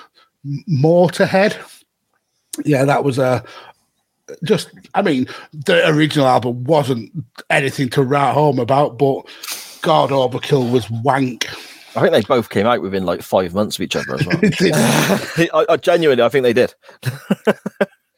Motorhead. 0.70 1.58
Yeah, 2.66 2.86
that 2.86 3.04
was 3.04 3.18
a 3.18 3.44
just, 4.44 4.72
I 4.94 5.02
mean, 5.02 5.28
the 5.54 5.88
original 5.90 6.28
album 6.28 6.64
wasn't 6.64 7.12
anything 7.50 7.90
to 7.90 8.04
write 8.04 8.34
home 8.34 8.60
about, 8.60 8.98
but 8.98 9.26
God, 9.82 10.10
Overkill 10.12 10.72
was 10.72 10.90
wank. 10.90 11.48
I 11.96 12.02
think 12.02 12.12
they 12.12 12.22
both 12.22 12.50
came 12.50 12.66
out 12.66 12.82
within 12.82 13.06
like 13.06 13.22
five 13.22 13.54
months 13.54 13.78
of 13.78 13.82
each 13.82 13.96
other 13.96 14.16
as 14.16 14.26
well. 14.26 14.40
I, 15.54 15.66
I 15.74 15.78
genuinely, 15.78 16.24
I 16.24 16.30
think 16.30 16.44
they 16.44 16.54
did. 16.54 16.74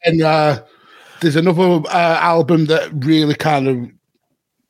And 0.04 0.22
uh, 0.22 0.62
there's 1.20 1.36
another 1.36 1.82
uh, 1.88 2.18
album 2.20 2.66
that 2.66 2.90
really 3.04 3.34
kind 3.34 3.68
of 3.68 3.90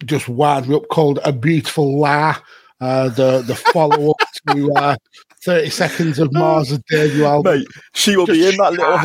just 0.06 0.28
wound 0.28 0.68
me 0.68 0.76
up 0.76 0.89
called 0.89 1.18
A 1.24 1.32
Beautiful 1.32 1.98
Lie. 1.98 2.36
Uh, 2.81 3.09
the 3.09 3.43
the 3.43 3.55
follow 3.55 4.10
up 4.10 4.28
to 4.48 4.72
uh, 4.74 4.97
30 5.45 5.71
Seconds 5.71 6.19
of 6.19 6.33
Mars' 6.33 6.79
debut 6.91 7.25
album. 7.25 7.59
Mate, 7.59 7.69
she 7.93 8.16
will 8.16 8.27
be 8.27 8.49
in 8.49 8.57
that 8.57 8.73
little 8.73 8.99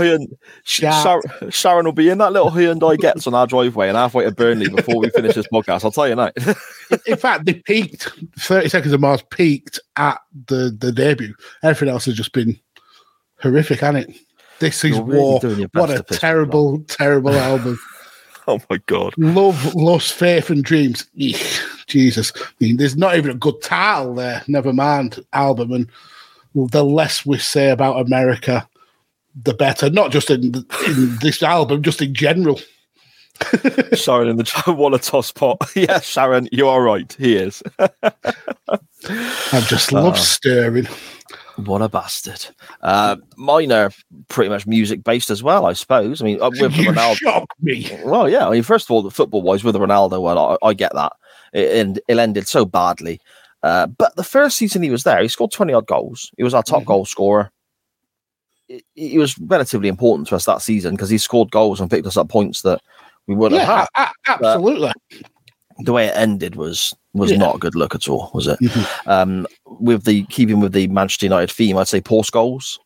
shat. 0.63 0.93
Hyun- 0.93 1.21
Sharon, 1.33 1.51
Sharon 1.51 1.85
will 1.85 1.91
be 1.91 2.09
in 2.09 2.17
that 2.19 2.31
little 2.31 2.49
Hyundai 2.49 2.97
gets 2.97 3.27
on 3.27 3.33
our 3.33 3.45
driveway 3.45 3.89
and 3.89 3.97
halfway 3.97 4.23
to 4.23 4.31
Burnley 4.31 4.69
before 4.69 4.99
we 4.99 5.09
finish 5.09 5.35
this 5.35 5.47
podcast. 5.47 5.83
I'll 5.83 5.91
tell 5.91 6.07
you 6.07 6.15
now. 6.15 6.31
In 7.05 7.17
fact, 7.17 7.45
they 7.45 7.55
peaked. 7.55 8.11
30 8.39 8.69
Seconds 8.69 8.93
of 8.93 9.01
Mars 9.01 9.21
peaked 9.29 9.79
at 9.97 10.19
the, 10.47 10.75
the 10.77 10.91
debut. 10.91 11.35
Everything 11.61 11.89
else 11.89 12.05
has 12.05 12.15
just 12.15 12.31
been 12.31 12.57
horrific, 13.41 13.81
hasn't 13.81 14.09
it? 14.09 14.17
This 14.59 14.83
is 14.83 14.99
really 14.99 15.17
war. 15.17 15.39
what 15.73 15.89
a 15.89 15.97
to 15.97 16.03
piss 16.03 16.17
people 16.17 16.19
terrible, 16.19 16.79
terrible 16.87 17.35
album. 17.35 17.79
oh 18.47 18.61
my 18.69 18.77
god. 18.85 19.13
Love, 19.17 19.75
lust, 19.75 20.13
faith, 20.13 20.49
and 20.49 20.63
dreams. 20.63 21.05
Eek, 21.15 21.59
Jesus, 21.87 22.31
I 22.35 22.47
mean, 22.59 22.77
there's 22.77 22.97
not 22.97 23.15
even 23.17 23.31
a 23.31 23.35
good 23.35 23.61
title 23.61 24.15
there. 24.15 24.43
Never 24.47 24.73
mind 24.73 25.23
album. 25.33 25.71
And 25.71 25.89
the 26.55 26.83
less 26.83 27.25
we 27.25 27.37
say 27.37 27.69
about 27.69 28.05
America, 28.05 28.67
the 29.41 29.53
better. 29.53 29.89
Not 29.89 30.11
just 30.11 30.29
in, 30.29 30.53
in 30.87 31.17
this 31.21 31.41
album, 31.43 31.81
just 31.83 32.01
in 32.01 32.13
general. 32.13 32.59
Sharon 33.93 34.27
in 34.27 34.35
the 34.35 34.43
chat, 34.43 34.67
what 34.75 34.93
a 34.93 34.99
toss 34.99 35.31
pot. 35.31 35.57
yes, 35.75 36.05
Sharon, 36.05 36.49
you 36.51 36.67
are 36.67 36.81
right. 36.83 37.15
He 37.17 37.35
is. 37.35 37.63
I 37.79 39.61
just 39.61 39.91
love 39.91 40.13
Uh, 40.15 40.17
stirring. 40.17 40.87
What 41.57 41.81
a 41.81 41.89
bastard. 41.89 42.45
Uh, 42.81 43.17
mine 43.37 43.71
are 43.71 43.91
pretty 44.29 44.49
much 44.49 44.65
music 44.65 45.03
based 45.03 45.29
as 45.29 45.43
well, 45.43 45.65
I 45.65 45.73
suppose. 45.73 46.21
I 46.21 46.25
mean, 46.25 46.41
uh, 46.41 46.49
with 46.49 46.75
You 46.75 46.91
Ronaldo. 46.91 47.15
shock 47.17 47.47
me. 47.61 47.89
Well, 48.05 48.29
yeah. 48.29 48.47
I 48.47 48.51
mean, 48.51 48.63
first 48.63 48.87
of 48.87 48.91
all, 48.91 49.01
the 49.01 49.11
football 49.11 49.41
wise, 49.41 49.63
with 49.63 49.73
the 49.73 49.79
Ronaldo 49.79 50.21
one, 50.21 50.37
I, 50.37 50.55
I 50.65 50.73
get 50.73 50.93
that. 50.95 51.11
It, 51.51 51.75
and 51.77 51.99
it 52.07 52.17
ended 52.17 52.47
so 52.47 52.63
badly. 52.65 53.19
Uh, 53.63 53.87
but 53.87 54.15
the 54.15 54.23
first 54.23 54.57
season 54.57 54.81
he 54.81 54.89
was 54.89 55.03
there, 55.03 55.21
he 55.21 55.27
scored 55.27 55.51
20 55.51 55.73
odd 55.73 55.85
goals. 55.87 56.31
He 56.37 56.43
was 56.43 56.53
our 56.53 56.63
top 56.63 56.85
goal 56.85 57.05
scorer. 57.05 57.51
He, 58.95 59.17
was 59.17 59.37
relatively 59.39 59.89
important 59.89 60.27
to 60.27 60.35
us 60.35 60.45
that 60.45 60.61
season 60.61 60.95
because 60.95 61.09
he 61.09 61.17
scored 61.17 61.49
goals 61.51 61.81
and 61.81 61.89
picked 61.89 62.05
us 62.05 62.17
up 62.17 62.29
points 62.29 62.61
that 62.61 62.81
we 63.27 63.33
wouldn't 63.35 63.59
Yeah, 63.61 63.65
have 63.65 63.89
had. 63.95 64.09
a- 64.27 64.31
absolutely. 64.45 64.91
the 65.79 65.93
way 65.93 66.07
it 66.07 66.15
ended 66.15 66.55
was 66.55 66.93
was 67.13 67.31
Yeah. 67.31 67.37
not 67.37 67.55
a 67.55 67.59
good 67.59 67.73
look 67.73 67.95
at 67.95 68.07
all, 68.07 68.29
was 68.33 68.45
it? 68.47 68.59
Mhm. 68.59 69.07
Um, 69.07 69.47
with 69.65 70.03
the 70.03 70.23
keeping 70.25 70.59
with 70.59 70.73
the 70.73 70.87
Manchester 70.87 71.25
United 71.25 71.49
theme, 71.51 71.77
I'd 71.77 71.87
say 71.87 71.99
Paul 72.01 72.23
Scholes 72.23 72.77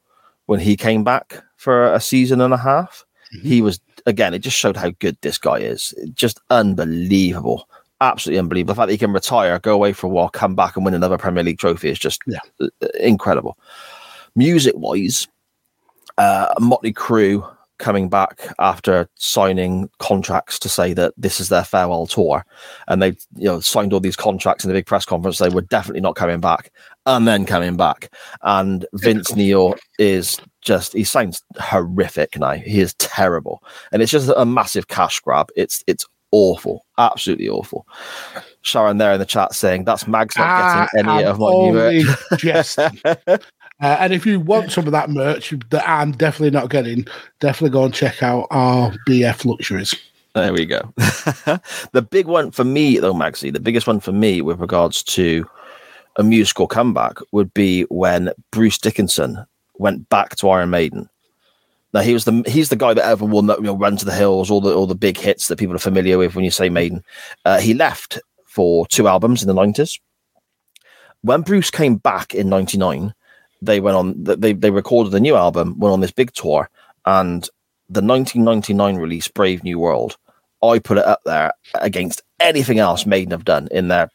when 0.45 0.59
he 0.61 0.77
came 0.77 1.03
back 1.03 1.43
for 1.57 1.91
a 1.93 1.99
season 1.99 2.39
and 2.41 2.53
a 2.53 2.57
half, 2.57 3.03
Mm-hmm. 3.35 3.47
he 3.47 3.61
was 3.61 3.79
again. 4.05 4.33
It 4.33 4.39
just 4.39 4.57
showed 4.57 4.77
how 4.77 4.91
good 4.99 5.17
this 5.21 5.37
guy 5.37 5.57
is. 5.57 5.93
Just 6.13 6.39
unbelievable, 6.51 7.67
absolutely 8.01 8.39
unbelievable. 8.39 8.73
The 8.73 8.81
fact 8.81 8.87
that 8.87 8.93
he 8.93 8.97
can 8.97 9.13
retire, 9.13 9.59
go 9.59 9.73
away 9.73 9.93
for 9.93 10.07
a 10.07 10.09
while, 10.09 10.29
come 10.29 10.55
back 10.55 10.75
and 10.75 10.85
win 10.85 10.93
another 10.93 11.17
Premier 11.17 11.43
League 11.43 11.59
trophy 11.59 11.89
is 11.89 11.99
just 11.99 12.21
Yeah. 12.27 12.39
uh, 12.61 12.67
incredible. 12.99 13.57
Music 14.35 14.73
wise, 14.75 15.27
uh, 16.17 16.53
Motley 16.59 16.93
Crue 16.93 17.47
coming 17.79 18.07
back 18.07 18.47
after 18.59 19.09
signing 19.15 19.89
contracts 19.99 20.57
to 20.59 20.69
say 20.69 20.93
that 20.93 21.13
this 21.17 21.39
is 21.39 21.49
their 21.49 21.63
farewell 21.63 22.07
tour, 22.07 22.45
and 22.87 23.01
they 23.01 23.09
you 23.35 23.45
know 23.45 23.59
signed 23.59 23.93
all 23.93 23.99
these 23.99 24.15
contracts 24.15 24.63
in 24.63 24.69
the 24.69 24.73
big 24.73 24.85
press 24.85 25.05
conference. 25.05 25.37
They 25.37 25.49
were 25.49 25.61
definitely 25.61 26.01
not 26.01 26.15
coming 26.15 26.39
back, 26.39 26.71
and 27.05 27.27
then 27.27 27.45
coming 27.45 27.75
back. 27.75 28.09
And 28.43 28.85
Vince 28.93 29.35
Neil 29.35 29.75
is 29.99 30.39
just 30.61 30.93
he 30.93 31.03
sounds 31.03 31.43
horrific 31.59 32.39
now. 32.39 32.53
He 32.53 32.79
is 32.79 32.93
terrible, 32.95 33.63
and 33.91 34.01
it's 34.01 34.11
just 34.11 34.31
a 34.35 34.45
massive 34.45 34.87
cash 34.87 35.19
grab. 35.19 35.49
It's 35.55 35.83
it's 35.87 36.05
awful, 36.33 36.85
absolutely 36.97 37.47
awful. 37.47 37.87
Sharon 38.63 38.97
there 38.97 39.13
in 39.13 39.19
the 39.19 39.25
chat 39.25 39.53
saying 39.53 39.85
that's 39.85 40.07
Mag's 40.07 40.37
not 40.37 40.47
I 40.47 40.87
getting 40.93 41.09
any 41.09 41.23
of 41.23 41.39
my 41.39 41.49
new 41.51 41.73
merch. 41.73 42.75
Uh, 43.81 43.97
and 43.99 44.13
if 44.13 44.25
you 44.25 44.39
want 44.39 44.71
some 44.71 44.85
of 44.85 44.93
that 44.93 45.09
merch 45.09 45.53
that 45.71 45.89
I'm 45.89 46.13
definitely 46.13 46.51
not 46.51 46.69
getting, 46.69 47.05
definitely 47.41 47.71
go 47.71 47.83
and 47.83 47.93
check 47.93 48.23
out 48.23 48.47
our 48.49 48.91
BF 49.09 49.43
Luxuries. 49.43 49.93
There 50.35 50.53
we 50.53 50.65
go. 50.65 50.93
the 51.91 52.07
big 52.09 52.27
one 52.27 52.51
for 52.51 52.63
me, 52.63 52.99
though, 52.99 53.13
Magsy, 53.13 53.51
the 53.51 53.59
biggest 53.59 53.85
one 53.85 53.99
for 53.99 54.13
me 54.13 54.41
with 54.41 54.59
regards 54.59 55.03
to 55.03 55.45
a 56.15 56.23
musical 56.23 56.65
comeback 56.65 57.17
would 57.33 57.53
be 57.53 57.83
when 57.89 58.31
Bruce 58.51 58.77
Dickinson 58.77 59.43
went 59.75 60.07
back 60.07 60.35
to 60.37 60.49
Iron 60.49 60.69
Maiden. 60.69 61.09
Now 61.93 62.01
he 62.01 62.13
was 62.13 62.25
the 62.25 62.43
he's 62.47 62.69
the 62.69 62.75
guy 62.75 62.93
that 62.93 63.05
ever 63.05 63.25
won 63.25 63.47
that 63.47 63.59
you 63.59 63.65
know 63.65 63.77
Run 63.77 63.97
to 63.97 64.05
the 64.05 64.13
Hills, 64.13 64.49
all 64.49 64.61
the 64.61 64.73
all 64.73 64.87
the 64.87 64.95
big 64.95 65.17
hits 65.17 65.47
that 65.47 65.59
people 65.59 65.75
are 65.75 65.79
familiar 65.79 66.17
with 66.17 66.35
when 66.35 66.45
you 66.45 66.51
say 66.51 66.69
Maiden. 66.69 67.03
Uh, 67.45 67.59
he 67.59 67.73
left 67.73 68.19
for 68.45 68.87
two 68.87 69.07
albums 69.07 69.41
in 69.41 69.47
the 69.47 69.53
nineties. 69.53 69.99
When 71.21 71.41
Bruce 71.41 71.71
came 71.71 71.95
back 71.95 72.33
in 72.33 72.49
'99, 72.49 73.13
they 73.61 73.79
went 73.79 73.97
on 73.97 74.23
they 74.23 74.53
they 74.53 74.71
recorded 74.71 75.13
a 75.13 75.19
new 75.19 75.35
album, 75.35 75.77
went 75.79 75.93
on 75.93 76.01
this 76.01 76.11
big 76.11 76.33
tour, 76.33 76.69
and 77.05 77.49
the 77.89 78.01
1999 78.01 78.95
release 78.95 79.27
Brave 79.27 79.63
New 79.63 79.79
World, 79.79 80.17
I 80.63 80.79
put 80.79 80.97
it 80.97 81.05
up 81.05 81.21
there 81.25 81.53
against 81.75 82.23
anything 82.39 82.79
else 82.79 83.05
Maiden 83.05 83.31
have 83.31 83.45
done 83.45 83.67
in 83.71 83.89
their, 83.89 84.09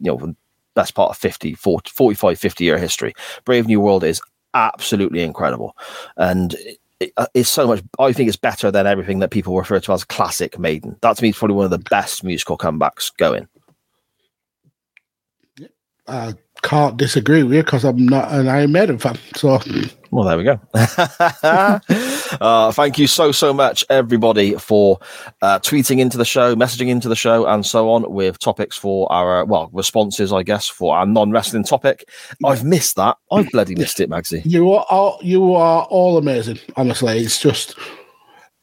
you 0.00 0.14
know, 0.14 0.34
best 0.74 0.94
part 0.94 1.10
of 1.10 1.16
50, 1.16 1.54
40, 1.54 1.90
45, 1.90 2.38
50 2.38 2.64
year 2.64 2.78
history. 2.78 3.14
Brave 3.44 3.66
New 3.66 3.80
World 3.80 4.04
is 4.04 4.20
absolutely 4.52 5.22
incredible. 5.22 5.76
And 6.16 6.54
uh, 7.16 7.26
it's 7.34 7.48
so 7.48 7.66
much, 7.66 7.82
I 7.98 8.12
think 8.12 8.28
it's 8.28 8.36
better 8.36 8.70
than 8.70 8.86
everything 8.86 9.18
that 9.20 9.30
people 9.30 9.56
refer 9.56 9.80
to 9.80 9.92
as 9.92 10.04
classic 10.04 10.58
Maiden. 10.58 10.96
That 11.02 11.16
to 11.16 11.22
me 11.22 11.30
is 11.30 11.38
probably 11.38 11.56
one 11.56 11.64
of 11.64 11.70
the 11.70 11.78
best 11.78 12.24
musical 12.24 12.58
comebacks 12.58 13.14
going. 13.16 13.48
I 16.06 16.34
can't 16.62 16.96
disagree 16.96 17.42
with 17.42 17.54
you 17.54 17.62
because 17.62 17.84
I'm 17.84 18.06
not 18.06 18.30
an 18.32 18.48
Iron 18.48 18.72
Maiden 18.72 18.98
fan. 18.98 19.18
So 19.36 19.60
Well, 20.14 20.22
there 20.22 20.38
we 20.38 20.44
go. 20.44 20.60
uh, 22.40 22.70
thank 22.70 23.00
you 23.00 23.08
so, 23.08 23.32
so 23.32 23.52
much, 23.52 23.84
everybody, 23.90 24.54
for 24.54 25.00
uh, 25.42 25.58
tweeting 25.58 25.98
into 25.98 26.16
the 26.16 26.24
show, 26.24 26.54
messaging 26.54 26.86
into 26.86 27.08
the 27.08 27.16
show, 27.16 27.46
and 27.46 27.66
so 27.66 27.90
on 27.90 28.08
with 28.12 28.38
topics 28.38 28.76
for 28.76 29.10
our, 29.10 29.44
well, 29.44 29.70
responses, 29.72 30.32
I 30.32 30.44
guess, 30.44 30.68
for 30.68 30.94
our 30.96 31.04
non 31.04 31.32
wrestling 31.32 31.64
topic. 31.64 32.08
I've 32.44 32.62
missed 32.62 32.94
that. 32.94 33.16
I've 33.32 33.50
bloody 33.50 33.74
missed 33.74 33.98
it, 33.98 34.08
Magsy. 34.08 34.42
you 34.44 34.70
are 34.70 34.86
all, 34.88 35.18
you 35.20 35.52
are 35.52 35.82
all 35.86 36.16
amazing. 36.16 36.60
Honestly, 36.76 37.18
it's 37.18 37.40
just 37.40 37.76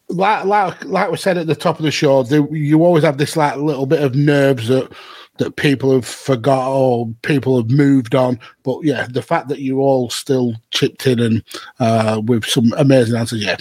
like 0.08 0.46
like 0.46 0.86
like 0.86 1.12
we 1.12 1.18
said 1.18 1.38
at 1.38 1.48
the 1.48 1.56
top 1.56 1.80
of 1.80 1.84
the 1.84 1.92
show. 1.92 2.24
The, 2.24 2.48
you 2.52 2.86
always 2.86 3.04
have 3.04 3.18
this 3.18 3.36
like 3.36 3.58
little 3.58 3.86
bit 3.86 4.02
of 4.02 4.16
nerves 4.16 4.70
that 4.70 4.90
that 5.38 5.56
people 5.56 5.94
have 5.94 6.06
forgot 6.06 6.70
or 6.70 7.08
people 7.22 7.58
have 7.58 7.72
moved 7.72 8.14
on. 8.16 8.40
But 8.64 8.84
yeah, 8.84 9.08
the 9.10 9.22
fact 9.22 9.48
that 9.48 9.60
you 9.60 9.80
all 9.80 10.10
still 10.10 10.54
chipped 10.72 11.08
in 11.08 11.20
and 11.20 11.44
uh, 11.80 12.22
with 12.24 12.46
some 12.46 12.74
amazing 12.78 13.18
answers, 13.18 13.44
yeah, 13.44 13.58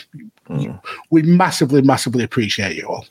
we 1.10 1.22
massively, 1.22 1.82
massively 1.82 2.24
appreciate 2.24 2.76
you 2.76 2.86
all. 2.86 3.06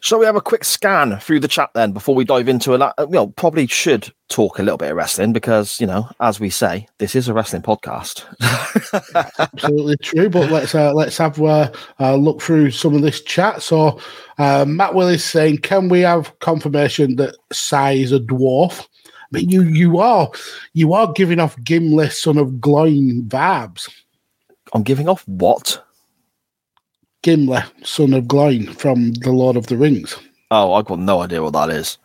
Shall 0.00 0.18
we 0.18 0.26
have 0.26 0.36
a 0.36 0.40
quick 0.40 0.64
scan 0.64 1.18
through 1.18 1.40
the 1.40 1.48
chat 1.48 1.70
then 1.74 1.92
before 1.92 2.14
we 2.14 2.24
dive 2.24 2.48
into 2.48 2.74
it? 2.74 2.92
You 2.98 3.06
know, 3.08 3.28
probably 3.28 3.66
should 3.66 4.12
talk 4.28 4.58
a 4.58 4.62
little 4.62 4.78
bit 4.78 4.90
of 4.90 4.96
wrestling 4.96 5.32
because, 5.32 5.80
you 5.80 5.86
know, 5.86 6.08
as 6.20 6.38
we 6.38 6.50
say, 6.50 6.86
this 6.98 7.14
is 7.14 7.28
a 7.28 7.34
wrestling 7.34 7.62
podcast. 7.62 8.24
Absolutely 9.38 9.96
true. 9.98 10.28
But 10.28 10.50
let's 10.50 10.74
uh, 10.74 10.92
let's 10.94 11.18
have 11.18 11.40
uh, 11.40 11.72
uh, 11.98 12.16
look 12.16 12.40
through 12.40 12.70
some 12.70 12.94
of 12.94 13.02
this 13.02 13.20
chat. 13.20 13.62
So 13.62 14.00
uh, 14.38 14.64
Matt 14.66 14.94
Willis 14.94 15.24
saying, 15.24 15.58
"Can 15.58 15.88
we 15.88 16.00
have 16.00 16.38
confirmation 16.40 17.16
that 17.16 17.36
Si 17.52 18.02
is 18.02 18.12
a 18.12 18.20
dwarf?" 18.20 18.86
I 19.06 19.38
mean, 19.38 19.48
you 19.48 19.62
you 19.62 19.98
are 19.98 20.30
you 20.72 20.94
are 20.94 21.12
giving 21.12 21.40
off 21.40 21.56
Gimli, 21.62 22.10
son 22.10 22.38
of 22.38 22.60
Gloin 22.60 23.28
vibes. 23.28 23.90
I'm 24.72 24.82
giving 24.82 25.08
off 25.08 25.26
what? 25.26 25.82
Gimli, 27.22 27.60
son 27.82 28.14
of 28.14 28.28
Gloin 28.28 28.72
from 28.72 29.12
the 29.14 29.32
Lord 29.32 29.56
of 29.56 29.66
the 29.66 29.76
Rings. 29.76 30.16
Oh, 30.50 30.74
I've 30.74 30.86
got 30.86 30.98
no 30.98 31.20
idea 31.20 31.42
what 31.42 31.52
that 31.52 31.70
is. 31.70 31.98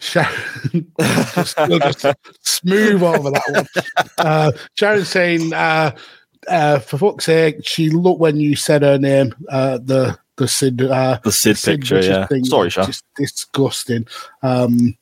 Sharon, 0.00 0.92
just, 0.98 1.56
we'll 1.68 1.78
just 1.78 2.06
smooth 2.40 3.02
over 3.02 3.30
that 3.30 3.42
one. 3.48 4.06
Uh, 4.18 4.52
Sharon 4.74 5.04
saying, 5.04 5.52
uh, 5.52 5.96
uh, 6.48 6.78
for 6.80 6.98
fuck's 6.98 7.24
sake, 7.26 7.66
she 7.66 7.90
looked 7.90 8.20
when 8.20 8.36
you 8.36 8.56
said 8.56 8.82
her 8.82 8.98
name, 8.98 9.34
uh, 9.48 9.78
the 9.78 10.18
the 10.36 10.48
Sid, 10.48 10.82
uh, 10.82 11.20
The 11.22 11.30
Sid 11.30 11.56
picture, 11.62 11.96
Richards 11.96 12.28
yeah. 12.30 12.42
Sorry, 12.42 12.66
is 12.66 12.72
Sha. 12.72 12.86
Just 12.86 13.04
disgusting. 13.14 14.06
Um, 14.42 14.96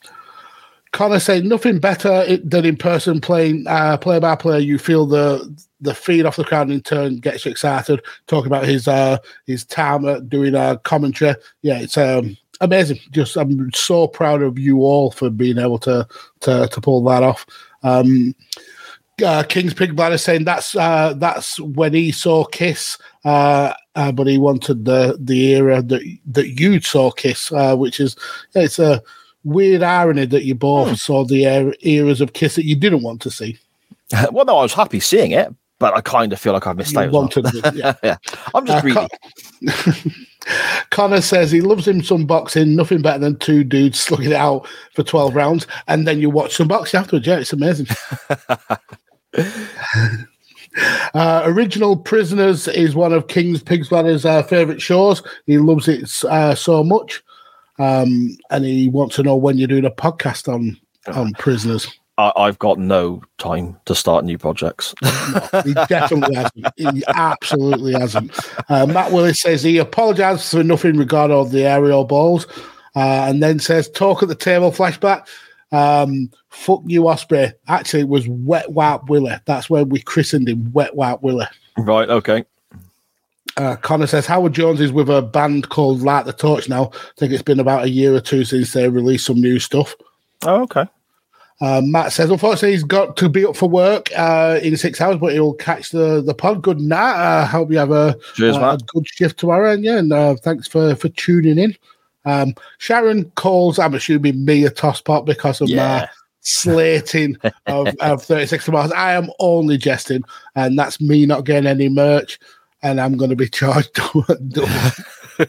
Connor 0.93 1.21
saying 1.21 1.49
nothing 1.49 1.79
better 1.79 2.37
than 2.37 2.67
in 2.67 2.77
person 2.77 3.19
playing 3.21 3.65
uh, 3.67 3.97
play 3.97 4.19
by 4.19 4.37
play. 4.37 4.61
You 4.61 4.79
feel 4.79 5.07
the 5.07 5.57
the 5.83 5.95
feed 5.95 6.25
off 6.25 6.37
the 6.37 6.45
crowd 6.45 6.71
in 6.71 6.81
turn 6.81 7.17
gets 7.17 7.45
you 7.45 7.51
excited. 7.51 8.01
Talking 8.27 8.47
about 8.47 8.65
his 8.65 8.89
uh, 8.89 9.19
his 9.47 9.65
time 9.65 10.07
at 10.09 10.29
doing 10.29 10.55
a 10.55 10.79
commentary. 10.79 11.35
Yeah, 11.61 11.81
it's 11.81 11.99
um, 11.99 12.37
amazing. 12.61 13.01
Just 13.11 13.37
I'm 13.37 13.71
so 13.73 14.07
proud 14.07 14.43
of 14.43 14.59
you 14.59 14.79
all 14.79 15.11
for 15.11 15.29
being 15.29 15.59
able 15.59 15.79
to 15.81 16.07
to, 16.41 16.69
to 16.69 16.81
pull 16.81 17.03
that 17.05 17.23
off. 17.23 17.45
Um, 17.83 18.35
uh, 19.25 19.43
King's 19.43 19.75
Pig 19.75 19.95
Bladder 19.95 20.19
saying 20.19 20.45
that's 20.45 20.75
uh, 20.75 21.15
that's 21.17 21.61
when 21.61 21.93
he 21.93 22.13
saw 22.13 22.45
Kiss, 22.45 22.97
uh, 23.25 23.75
uh, 23.95 24.13
but 24.13 24.27
he 24.27 24.39
wanted 24.39 24.85
the 24.85 25.17
the 25.21 25.55
era 25.55 25.83
that 25.83 26.19
that 26.27 26.61
you 26.61 26.81
saw 26.81 27.11
Kiss, 27.11 27.53
uh, 27.53 27.77
which 27.77 28.01
is 28.01 28.17
it's 28.55 28.79
a 28.79 29.03
weird 29.45 29.83
irony 29.83 30.25
that 30.27 30.45
you 30.45 30.55
both 30.55 30.99
saw 31.01 31.25
the 31.25 31.47
era, 31.47 31.75
eras 31.81 32.21
of 32.21 32.33
Kiss 32.33 32.55
that 32.55 32.65
you 32.65 32.77
didn't 32.77 33.03
want 33.03 33.21
to 33.23 33.31
see. 33.31 33.59
well, 34.33 34.45
no, 34.45 34.59
I 34.59 34.63
was 34.63 34.75
happy 34.75 35.01
seeing 35.01 35.33
it, 35.33 35.55
but 35.83 35.95
I 35.95 36.01
kind 36.01 36.33
of 36.33 36.41
feel 36.41 36.53
like 36.55 36.67
I've 36.67 36.77
missed 36.77 36.97
out. 36.97 37.11
well. 37.13 37.29
yeah. 37.75 37.95
yeah, 38.03 38.17
I'm 38.55 38.65
just 38.65 38.79
Uh, 38.79 38.81
greedy. 38.81 38.95
Con- 38.95 40.15
Connor 40.91 41.21
says 41.21 41.51
he 41.53 41.61
loves 41.61 41.87
him 41.87 42.03
some 42.03 42.25
boxing, 42.25 42.75
nothing 42.75 43.03
better 43.03 43.19
than 43.19 43.37
two 43.39 43.65
dudes 43.65 44.01
slugging 44.01 44.31
it 44.31 44.37
out 44.37 44.67
for 44.95 45.03
12 45.03 45.35
rounds, 45.35 45.67
and 45.89 46.07
then 46.07 46.21
you 46.21 46.31
watch 46.31 46.55
some 46.57 46.69
boxing 46.69 46.99
afterwards. 47.01 47.27
Yeah, 47.27 47.39
it's 47.39 47.53
amazing. 47.53 47.87
Uh, 51.13 51.43
Original 51.45 51.99
Prisoners 51.99 52.67
is 52.67 52.95
one 52.95 53.13
of 53.13 53.29
King's 53.29 53.63
Pigs 53.63 53.91
Bladder's 53.91 54.25
uh, 54.25 54.43
favourite 54.43 54.81
shows. 54.81 55.23
He 55.45 55.59
loves 55.59 55.87
it 55.87 56.11
uh, 56.25 56.55
so 56.55 56.83
much, 56.83 57.23
um, 57.79 58.35
and 58.51 58.65
he 58.65 58.89
wants 58.89 59.17
to 59.17 59.23
know 59.23 59.37
when 59.37 59.59
you're 59.59 59.69
doing 59.69 59.85
a 59.85 59.91
podcast 59.91 60.51
on 60.51 60.79
on 61.15 61.35
prisoners. 61.35 61.87
I, 62.19 62.33
I've 62.37 62.59
got 62.59 62.79
no 62.79 63.23
time 63.39 63.79
to 63.87 63.95
start 63.95 64.25
new 64.25 64.39
projects. 64.39 64.95
He 65.65 65.75
definitely 65.75 66.35
hasn't. 66.35 66.67
He 66.77 67.03
absolutely 67.09 67.93
hasn't. 67.93 68.37
Uh, 68.69 68.87
Matt 68.87 69.13
Willis 69.13 69.41
says 69.41 69.63
he 69.63 69.79
apologises 69.79 70.51
for 70.51 70.65
nothing 70.65 70.97
regarding 70.97 71.51
the 71.51 71.65
aerial 71.65 72.05
balls, 72.05 72.47
uh, 72.97 73.27
and 73.29 73.43
then 73.43 73.59
says 73.59 73.89
talk 73.91 74.23
at 74.23 74.29
the 74.29 74.35
table 74.35 74.73
flashback. 74.73 75.27
Um, 75.71 76.31
fuck 76.49 76.83
you, 76.87 77.09
Osprey. 77.09 77.53
Actually, 77.69 78.01
it 78.01 78.09
was 78.09 78.27
Wet 78.29 78.73
Wipe 78.73 79.09
Willie. 79.09 79.37
That's 79.45 79.71
where 79.71 79.85
we 79.85 80.01
christened 80.01 80.49
him, 80.49 80.73
Wet 80.73 80.97
Wipe 80.97 81.23
Willie. 81.23 81.47
right, 81.79 82.09
okay. 82.09 82.45
Uh, 83.57 83.77
Connor 83.77 84.07
says 84.07 84.27
Howard 84.27 84.55
Jones 84.55 84.81
is 84.81 84.93
with 84.93 85.11
a 85.11 85.23
band 85.23 85.69
called 85.69 86.01
Light 86.03 86.25
the 86.25 86.33
Torch 86.33 86.69
now. 86.69 86.91
I 86.95 86.99
think 87.19 87.33
it's 87.33 87.43
been 87.43 87.61
about 87.61 87.85
a 87.85 87.91
year 87.91 88.15
or 88.15 88.21
two 88.21 88.45
since 88.45 88.73
they 88.73 88.89
released 88.89 89.27
some 89.27 89.41
new 89.41 89.59
stuff. 89.59 89.95
Oh, 90.45 90.63
okay. 90.63 90.87
Uh, 91.63 91.81
Matt 91.85 92.13
says, 92.13 92.29
unfortunately, 92.29 92.73
he's 92.73 92.83
got 92.83 93.17
to 93.19 93.29
be 93.29 93.47
up 93.47 93.57
for 93.57 93.69
work 93.69 94.09
uh, 94.19 94.59
in 94.65 94.77
six 94.77 95.01
hours, 95.01 95.17
but 95.19 95.33
he'll 95.33 95.55
catch 95.55 95.91
the, 95.91 96.21
the 96.21 96.35
pod. 96.35 96.61
Good 96.61 96.81
night. 96.81 97.15
I 97.15 97.45
hope 97.45 97.71
you 97.71 97.79
have 97.79 97.93
a, 97.93 98.17
Cheers, 98.35 98.57
uh, 98.57 98.77
a 98.81 98.85
good 98.93 99.07
shift 99.07 99.39
tomorrow. 99.39 99.71
And 99.73 99.85
yeah, 99.85 99.99
and 99.99 100.13
uh, 100.13 100.35
thanks 100.43 100.67
for, 100.67 100.97
for 100.97 101.09
tuning 101.11 101.59
in. 101.59 101.77
Um, 102.25 102.55
Sharon 102.79 103.31
calls, 103.37 103.79
I'm 103.79 103.95
assuming, 103.95 104.45
me 104.45 104.65
a 104.67 104.71
tosspot 104.71 105.25
because 105.25 105.61
of 105.61 105.69
Yeah. 105.69 105.77
my 106.01 106.09
slating 106.41 107.37
of, 107.67 107.95
of 108.01 108.25
36 108.25 108.65
tomorrows. 108.65 108.91
I 108.91 109.13
am 109.13 109.31
only 109.39 109.79
jesting, 109.79 110.25
and 110.57 110.77
that's 110.77 111.01
me 111.01 111.27
not 111.27 111.45
getting 111.45 111.69
any 111.69 111.89
merch, 111.89 112.41
and 112.83 113.01
I'm 113.01 113.17
going 113.17 113.31
to 113.31 113.37
be 113.37 113.49
charged. 113.49 113.95
double. 113.95 114.25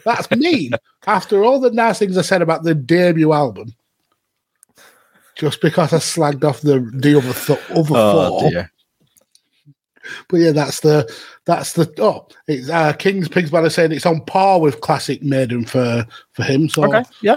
that's 0.04 0.30
mean. 0.30 0.74
After 1.08 1.42
all 1.42 1.58
the 1.58 1.72
nice 1.72 1.98
things 1.98 2.16
I 2.16 2.22
said 2.22 2.40
about 2.40 2.62
the 2.62 2.74
debut 2.76 3.32
album, 3.32 3.74
just 5.36 5.60
because 5.60 5.92
I 5.92 5.98
slagged 5.98 6.44
off 6.44 6.60
the 6.60 6.80
the 6.94 7.16
other 7.18 7.32
th- 7.32 7.70
other 7.70 7.94
Oh, 7.96 8.40
four. 8.40 8.50
dear. 8.50 8.70
But 10.28 10.36
yeah, 10.38 10.52
that's 10.52 10.80
the 10.80 11.10
that's 11.46 11.72
the 11.72 11.90
oh, 11.98 12.28
it's 12.46 12.68
uh, 12.68 12.92
King's 12.92 13.28
Pigs 13.28 13.50
Bladder 13.50 13.70
saying 13.70 13.92
it's 13.92 14.04
on 14.06 14.20
par 14.26 14.60
with 14.60 14.80
classic 14.82 15.22
Maiden 15.22 15.64
for 15.64 16.06
for 16.32 16.42
him. 16.42 16.68
So 16.68 16.84
Okay, 16.84 17.02
yeah. 17.22 17.36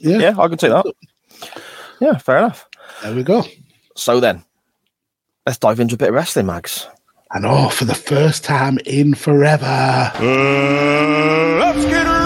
yeah, 0.00 0.18
Yeah, 0.18 0.34
I 0.38 0.48
can 0.48 0.58
take 0.58 0.70
that. 0.70 0.86
Yeah, 2.00 2.18
fair 2.18 2.38
enough. 2.38 2.68
there 3.02 3.14
we 3.14 3.22
go. 3.24 3.44
So 3.96 4.20
then, 4.20 4.44
let's 5.44 5.58
dive 5.58 5.80
into 5.80 5.96
a 5.96 5.98
bit 5.98 6.08
of 6.10 6.14
wrestling, 6.14 6.46
Mags. 6.46 6.86
And 7.32 7.44
oh, 7.46 7.68
for 7.68 7.84
the 7.84 7.94
first 7.94 8.44
time 8.44 8.78
in 8.86 9.14
forever, 9.14 10.12
Let's 10.20 11.84
get 11.86 12.06
ready 12.06 12.21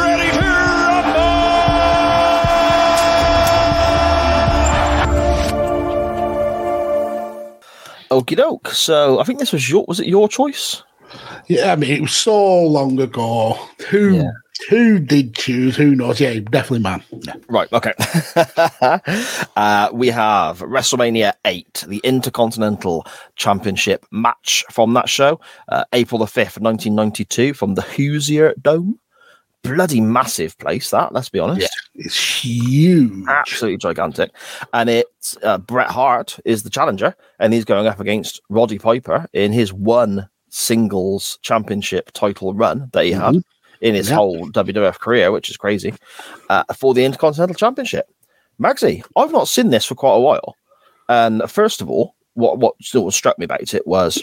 Okie 8.11 8.37
doke. 8.37 8.69
So 8.69 9.19
I 9.21 9.25
think 9.25 9.39
this 9.39 9.53
was 9.53 9.69
your 9.69 9.85
was 9.87 10.01
it 10.01 10.07
your 10.07 10.29
choice? 10.29 10.83
yeah, 11.47 11.73
I 11.73 11.77
mean 11.77 11.91
it 11.91 12.01
was 12.01 12.13
so 12.13 12.63
long 12.65 12.99
ago. 13.01 13.59
Who 13.89 14.29
who 14.69 14.99
did 14.99 15.35
choose? 15.35 15.77
Who 15.77 15.95
knows? 15.95 16.21
Yeah, 16.21 16.39
definitely 16.41 16.81
man. 16.81 17.03
Yeah. 17.11 17.35
Right, 17.49 17.73
okay. 17.73 17.93
uh, 19.57 19.91
we 19.93 20.09
have 20.09 20.61
WrestleMania 20.61 21.35
8, 21.45 21.85
the 21.89 22.01
Intercontinental 22.03 23.07
Championship 23.37 24.07
match 24.11 24.65
from 24.71 24.95
that 24.95 25.09
show, 25.09 25.39
uh, 25.69 25.85
April 25.93 26.19
the 26.19 26.25
5th, 26.25 26.59
1992, 26.59 27.55
from 27.55 27.75
the 27.75 27.83
Hoosier 27.83 28.55
Dome. 28.63 28.99
Bloody 29.63 30.01
massive 30.01 30.57
place, 30.59 30.91
that, 30.91 31.13
let's 31.13 31.29
be 31.29 31.39
honest. 31.39 31.71
It's 31.99 32.43
huge. 32.45 33.27
Absolutely 33.29 33.79
gigantic. 33.79 34.31
And 34.73 34.89
it's 34.91 35.37
uh, 35.43 35.59
Bret 35.59 35.89
Hart 35.91 36.39
is 36.45 36.63
the 36.63 36.71
challenger, 36.71 37.15
and 37.39 37.53
he's 37.53 37.65
going 37.65 37.87
up 37.87 38.01
against 38.01 38.41
Roddy 38.51 38.79
Piper 38.79 39.27
in 39.33 39.53
his 39.53 39.73
one 39.73 40.29
singles 40.51 41.39
championship 41.43 42.13
title 42.13 42.55
run 42.55 42.89
that 42.93 43.05
he 43.05 43.13
had 43.13 43.37
in 43.81 43.95
his 43.95 44.09
Yeah. 44.11 44.17
whole 44.17 44.47
WWF 44.51 44.99
career, 45.01 45.31
which 45.33 45.51
is 45.51 45.57
crazy, 45.57 45.95
uh, 46.49 46.65
for 46.75 46.95
the 46.95 47.05
Intercontinental 47.05 47.55
Championship. 47.55 48.07
Magsy, 48.61 49.03
I've 49.17 49.33
not 49.33 49.49
seen 49.49 49.69
this 49.71 49.85
for 49.85 49.95
quite 49.95 50.15
a 50.15 50.21
while. 50.21 50.57
And 51.09 51.43
first 51.51 51.81
of 51.81 51.91
all, 51.91 52.15
what 52.35 52.59
what 52.59 52.75
still 52.83 53.11
struck 53.11 53.39
me 53.39 53.45
about 53.45 53.75
it 53.75 53.87
was 53.87 54.23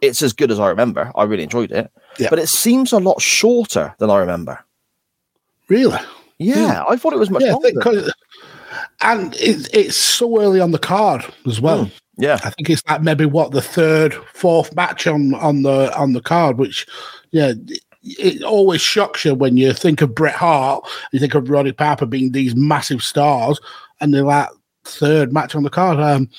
it's 0.00 0.22
as 0.22 0.32
good 0.32 0.50
as 0.50 0.60
I 0.60 0.68
remember. 0.68 1.10
I 1.16 1.24
really 1.24 1.42
enjoyed 1.42 1.72
it, 1.72 1.90
Yeah. 2.18 2.28
but 2.30 2.38
it 2.38 2.48
seems 2.48 2.92
a 2.92 2.98
lot 2.98 3.20
shorter 3.20 3.94
than 3.98 4.10
I 4.10 4.18
remember. 4.18 4.64
Really? 5.68 5.98
Yeah, 6.38 6.84
I 6.88 6.96
thought 6.96 7.12
it 7.12 7.18
was 7.18 7.30
much 7.30 7.42
Yeah, 7.42 7.54
longer. 7.54 8.10
and 9.00 9.34
it, 9.36 9.68
it's 9.74 9.96
so 9.96 10.40
early 10.40 10.60
on 10.60 10.70
the 10.70 10.78
card 10.78 11.24
as 11.46 11.60
well. 11.60 11.90
yeah, 12.16 12.38
I 12.44 12.50
think 12.50 12.70
it's 12.70 12.82
like 12.88 13.02
maybe 13.02 13.24
what 13.24 13.50
the 13.52 13.62
third, 13.62 14.14
fourth 14.34 14.74
match 14.74 15.06
on 15.06 15.34
on 15.34 15.62
the 15.62 15.94
on 15.96 16.12
the 16.12 16.20
card, 16.20 16.58
which 16.58 16.86
yeah, 17.30 17.52
it, 18.02 18.42
always 18.42 18.80
shocks 18.80 19.24
you 19.24 19.34
when 19.34 19.56
you 19.56 19.72
think 19.72 20.00
of 20.02 20.14
Bret 20.14 20.34
Hart, 20.34 20.84
you 21.12 21.18
think 21.18 21.34
of 21.34 21.50
Roddy 21.50 21.72
Piper 21.72 22.06
being 22.06 22.32
these 22.32 22.54
massive 22.54 23.02
stars, 23.02 23.60
and 24.00 24.12
they're 24.14 24.22
like 24.22 24.48
third 24.84 25.32
match 25.32 25.54
on 25.54 25.64
the 25.64 25.70
card. 25.70 25.98
Um, 26.00 26.30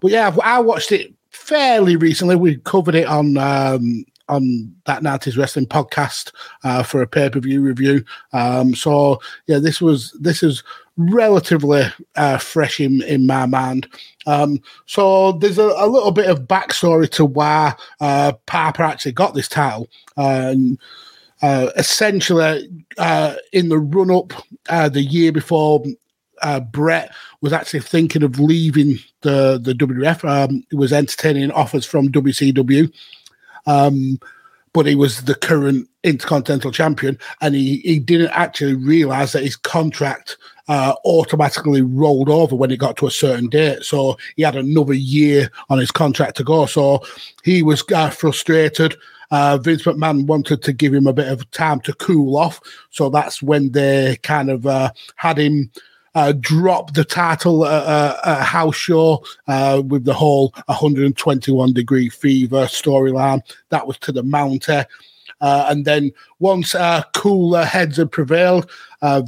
But 0.00 0.10
yeah, 0.10 0.26
I've- 0.28 0.40
I 0.42 0.58
watched 0.58 0.92
it 0.92 1.14
fairly 1.30 1.96
recently. 1.96 2.36
We 2.36 2.56
covered 2.58 2.94
it 2.94 3.06
on 3.06 3.36
um, 3.38 4.04
on 4.28 4.74
that 4.86 5.02
Nineties 5.02 5.36
Wrestling 5.36 5.66
podcast 5.66 6.32
uh, 6.62 6.82
for 6.82 7.02
a 7.02 7.06
pay 7.06 7.30
per 7.30 7.40
view 7.40 7.60
review. 7.60 8.04
Um, 8.32 8.74
so 8.74 9.20
yeah, 9.46 9.58
this 9.58 9.80
was 9.80 10.12
this 10.20 10.42
is 10.42 10.62
relatively 10.96 11.82
uh, 12.16 12.38
fresh 12.38 12.80
in 12.80 13.02
in 13.02 13.26
my 13.26 13.46
mind. 13.46 13.88
Um, 14.26 14.60
so 14.86 15.32
there's 15.32 15.58
a, 15.58 15.74
a 15.76 15.86
little 15.86 16.12
bit 16.12 16.30
of 16.30 16.46
backstory 16.46 17.10
to 17.10 17.24
why 17.24 17.74
uh, 18.00 18.32
Piper 18.46 18.82
actually 18.82 19.12
got 19.12 19.34
this 19.34 19.48
title. 19.48 19.88
Um, 20.16 20.78
uh, 21.42 21.70
essentially, 21.76 22.70
uh, 22.96 23.34
in 23.52 23.68
the 23.68 23.78
run 23.78 24.10
up 24.10 24.32
uh, 24.68 24.88
the 24.88 25.02
year 25.02 25.30
before, 25.30 25.84
uh, 26.42 26.60
Bret 26.60 27.12
was 27.40 27.52
actually 27.52 27.80
thinking 27.80 28.22
of 28.22 28.38
leaving 28.38 28.98
the 29.22 29.58
the 29.62 29.72
WWF. 29.74 30.28
Um, 30.28 30.64
he 30.70 30.76
was 30.76 30.92
entertaining 30.92 31.50
offers 31.50 31.84
from 31.84 32.08
WCW, 32.10 32.92
um, 33.66 34.18
but 34.72 34.86
he 34.86 34.94
was 34.94 35.22
the 35.22 35.34
current 35.34 35.88
Intercontinental 36.02 36.72
Champion, 36.72 37.18
and 37.40 37.54
he 37.54 37.78
he 37.78 37.98
didn't 37.98 38.32
actually 38.32 38.74
realize 38.74 39.32
that 39.32 39.44
his 39.44 39.56
contract 39.56 40.36
uh, 40.68 40.94
automatically 41.04 41.82
rolled 41.82 42.28
over 42.28 42.56
when 42.56 42.70
it 42.70 42.78
got 42.78 42.96
to 42.98 43.06
a 43.06 43.10
certain 43.10 43.48
date. 43.48 43.82
So 43.84 44.18
he 44.36 44.42
had 44.42 44.56
another 44.56 44.94
year 44.94 45.50
on 45.68 45.78
his 45.78 45.90
contract 45.90 46.36
to 46.38 46.44
go. 46.44 46.66
So 46.66 47.02
he 47.44 47.62
was 47.62 47.84
uh, 47.94 48.10
frustrated. 48.10 48.96
Uh, 49.30 49.58
Vince 49.58 49.82
McMahon 49.82 50.26
wanted 50.26 50.62
to 50.62 50.72
give 50.72 50.94
him 50.94 51.06
a 51.06 51.12
bit 51.12 51.28
of 51.28 51.50
time 51.50 51.80
to 51.80 51.92
cool 51.94 52.36
off. 52.36 52.60
So 52.90 53.10
that's 53.10 53.42
when 53.42 53.72
they 53.72 54.18
kind 54.22 54.50
of 54.50 54.66
uh, 54.66 54.92
had 55.16 55.38
him 55.38 55.70
uh, 56.14 56.32
drop 56.38 56.94
the 56.94 57.04
title 57.04 57.66
at 57.66 57.82
uh, 57.82 58.20
a 58.24 58.34
house 58.42 58.76
show 58.76 59.24
uh, 59.48 59.82
with 59.86 60.04
the 60.04 60.14
whole 60.14 60.52
121 60.66 61.72
degree 61.72 62.08
fever 62.08 62.64
storyline. 62.66 63.40
That 63.70 63.86
was 63.86 63.98
to 63.98 64.12
the 64.12 64.22
Mountie. 64.22 64.86
Uh, 65.40 65.66
and 65.68 65.84
then 65.84 66.12
once 66.38 66.74
uh, 66.74 67.02
cooler 67.14 67.64
heads 67.64 67.96
had 67.96 68.12
prevailed, 68.12 68.70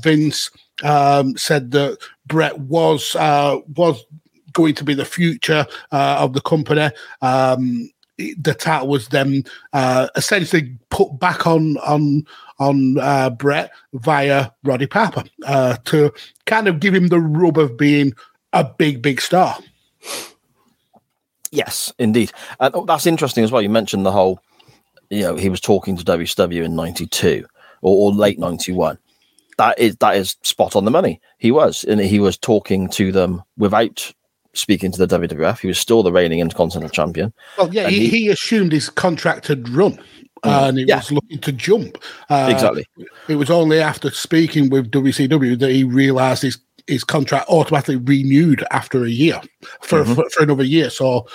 Vince 0.01 0.51
um, 0.83 1.37
said 1.37 1.71
that 1.73 1.99
Bret 2.27 2.59
was 2.59 3.15
was 3.15 4.05
going 4.53 4.75
to 4.75 4.85
be 4.85 4.95
the 4.95 5.05
future 5.05 5.67
of 5.91 6.33
the 6.33 6.41
company. 6.41 6.91
Um, 7.21 7.91
the 8.19 8.55
title 8.55 8.89
was 8.89 9.09
then 9.09 9.45
uh, 9.73 10.09
essentially 10.17 10.77
put 10.91 11.19
back 11.19 11.47
on 11.47 11.77
on 11.79 12.27
on 12.59 12.99
uh, 12.99 13.31
Bret 13.31 13.71
via 13.93 14.51
Roddy 14.65 14.87
Piper 14.87 15.25
uh, 15.47 15.77
to 15.85 16.13
kind 16.47 16.69
of 16.69 16.81
give 16.81 16.95
him 16.95 17.09
the 17.09 17.21
rub 17.21 17.59
of 17.59 17.77
being 17.77 18.15
a 18.53 18.65
big 18.65 19.03
big 19.03 19.21
star. 19.21 19.59
Yes, 21.51 21.93
indeed. 21.99 22.33
And 22.61 22.75
oh, 22.75 22.85
that's 22.85 23.07
interesting 23.07 23.45
as 23.45 23.53
well. 23.53 23.63
You 23.63 23.71
mentioned 23.71 24.05
the 24.05 24.13
whole, 24.13 24.41
you 25.11 25.23
know, 25.23 25.37
he 25.37 25.49
was 25.49 25.61
talking 25.61 25.97
to 25.97 26.05
WCW 26.05 26.65
in 26.65 26.75
92 26.75 27.47
or, 27.83 28.09
or 28.09 28.13
late 28.13 28.39
91. 28.39 28.99
That 29.59 29.79
is 29.79 29.97
that 29.97 30.17
is 30.17 30.37
spot 30.43 30.77
on 30.77 30.85
the 30.85 30.91
money. 30.91 31.21
He 31.39 31.51
was, 31.51 31.85
and 31.85 32.01
he 32.01 32.21
was 32.21 32.37
talking 32.37 32.89
to 32.91 33.11
them 33.11 33.43
without 33.57 34.13
speaking 34.61 34.91
to 34.93 35.05
the 35.07 35.19
WWF. 35.19 35.61
He 35.61 35.67
was 35.69 35.79
still 35.79 36.03
the 36.03 36.13
reigning 36.13 36.41
Intercontinental 36.41 36.91
Champion. 36.91 37.33
Well, 37.59 37.73
yeah, 37.73 37.85
And 37.85 37.93
he, 37.93 38.09
he 38.09 38.29
assumed 38.29 38.73
his 38.73 38.89
contract 38.89 39.47
had 39.49 39.69
run. 39.69 39.99
uh, 40.45 40.67
and 40.69 40.79
he 40.79 40.85
Yeah. 40.87 40.97
was 40.99 41.11
looking 41.13 41.39
to 41.41 41.53
jump. 41.53 41.99
Uh, 42.31 42.49
Exactly. 42.53 42.87
It 43.29 43.37
was 43.37 43.51
only 43.51 43.81
after 43.81 44.11
speaking 44.11 44.69
with 44.71 44.91
WCW 44.91 45.59
that 45.59 45.71
he 45.73 45.83
realised 45.85 46.43
his 46.43 46.59
his 46.87 47.03
contract 47.03 47.49
automatically 47.49 47.97
renewed 47.97 48.65
after 48.71 49.03
a 49.05 49.09
year 49.11 49.41
for, 49.81 50.05
Mhm. 50.05 50.15
for 50.15 50.31
for 50.31 50.43
another 50.45 50.63
year. 50.63 50.89
So, 50.89 51.27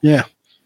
yeah, 0.00 0.22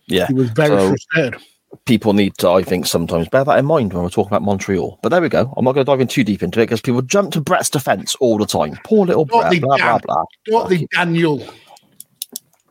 Yeah, 0.07 0.29
he 0.29 0.35
was 0.35 0.49
very 0.51 0.69
So- 0.79 0.89
frustrated. 0.91 1.41
people 1.87 2.13
need 2.13 2.39
to, 2.39 2.49
I 2.49 2.63
think, 2.63 2.87
sometimes 2.87 3.29
bear 3.29 3.43
that 3.45 3.59
in 3.59 3.67
mind 3.67 3.93
when 3.93 4.03
we're 4.05 4.11
talking 4.11 4.29
about 4.31 4.43
Montreal. 4.43 4.99
But 5.03 5.09
there 5.09 5.21
we 5.21 5.29
go. 5.29 5.53
I'm 5.57 5.65
not 5.65 5.73
going 5.75 5.85
to 5.85 5.91
dive 5.91 6.01
in 6.01 6.07
too 6.07 6.23
deep 6.25 6.43
into 6.45 6.61
it 6.61 6.65
because 6.67 6.81
people 6.81 7.03
jump 7.03 7.33
to 7.33 7.41
Bret's 7.41 7.69
defense 7.69 8.15
all 8.21 8.39
the 8.39 8.47
time. 8.47 8.79
Poor 8.85 9.05
little 9.07 9.25
Bret. 9.25 9.51
they, 9.51 9.59
Blah, 9.59 9.77
blah, 9.77 9.99
blah. 9.99 10.25
Don't 10.47 10.71
they, 10.71 10.87
Daniel? 10.95 11.43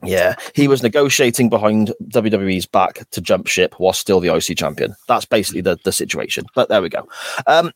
Yeah, 0.04 0.36
he 0.54 0.68
was 0.68 0.84
negotiating 0.84 1.50
behind 1.50 1.94
WWE's 2.10 2.68
back 2.68 3.10
to 3.10 3.22
jump 3.22 3.48
ship 3.48 3.76
while 3.80 3.94
still 3.94 4.20
the 4.20 4.34
IC 4.34 4.58
champion. 4.58 4.96
That's 5.08 5.26
basically 5.26 5.62
the, 5.62 5.78
the 5.84 5.92
situation. 5.92 6.46
But 6.54 6.70
there 6.70 6.82
we 6.82 6.90
go. 6.90 7.08
Um, 7.48 7.72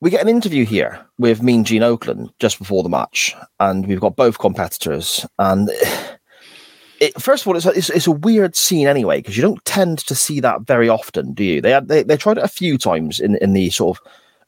we 0.00 0.10
get 0.10 0.22
an 0.22 0.28
interview 0.28 0.64
here 0.64 1.04
with 1.18 1.42
Mean 1.42 1.64
Gene 1.64 1.82
Okerlund 1.82 2.30
just 2.38 2.58
before 2.58 2.82
the 2.82 2.88
match, 2.88 3.34
and 3.58 3.86
we've 3.86 4.00
got 4.00 4.16
both 4.16 4.38
competitors. 4.38 5.26
And 5.38 5.68
it, 7.00 7.20
first 7.20 7.42
of 7.42 7.48
all, 7.48 7.56
it's 7.56 7.66
a, 7.66 7.70
it's, 7.70 7.90
it's 7.90 8.06
a 8.06 8.12
weird 8.12 8.56
scene 8.56 8.86
anyway 8.86 9.18
because 9.18 9.36
you 9.36 9.42
don't 9.42 9.64
tend 9.66 9.98
to 9.98 10.14
see 10.14 10.40
that 10.40 10.62
very 10.62 10.88
often, 10.88 11.34
do 11.34 11.44
you? 11.44 11.60
They 11.60 11.72
had 11.72 11.88
they, 11.88 12.02
they 12.02 12.16
tried 12.16 12.38
it 12.38 12.44
a 12.44 12.48
few 12.48 12.78
times 12.78 13.20
in 13.20 13.36
in 13.36 13.52
the 13.52 13.68
sort 13.68 13.98
of 13.98 14.06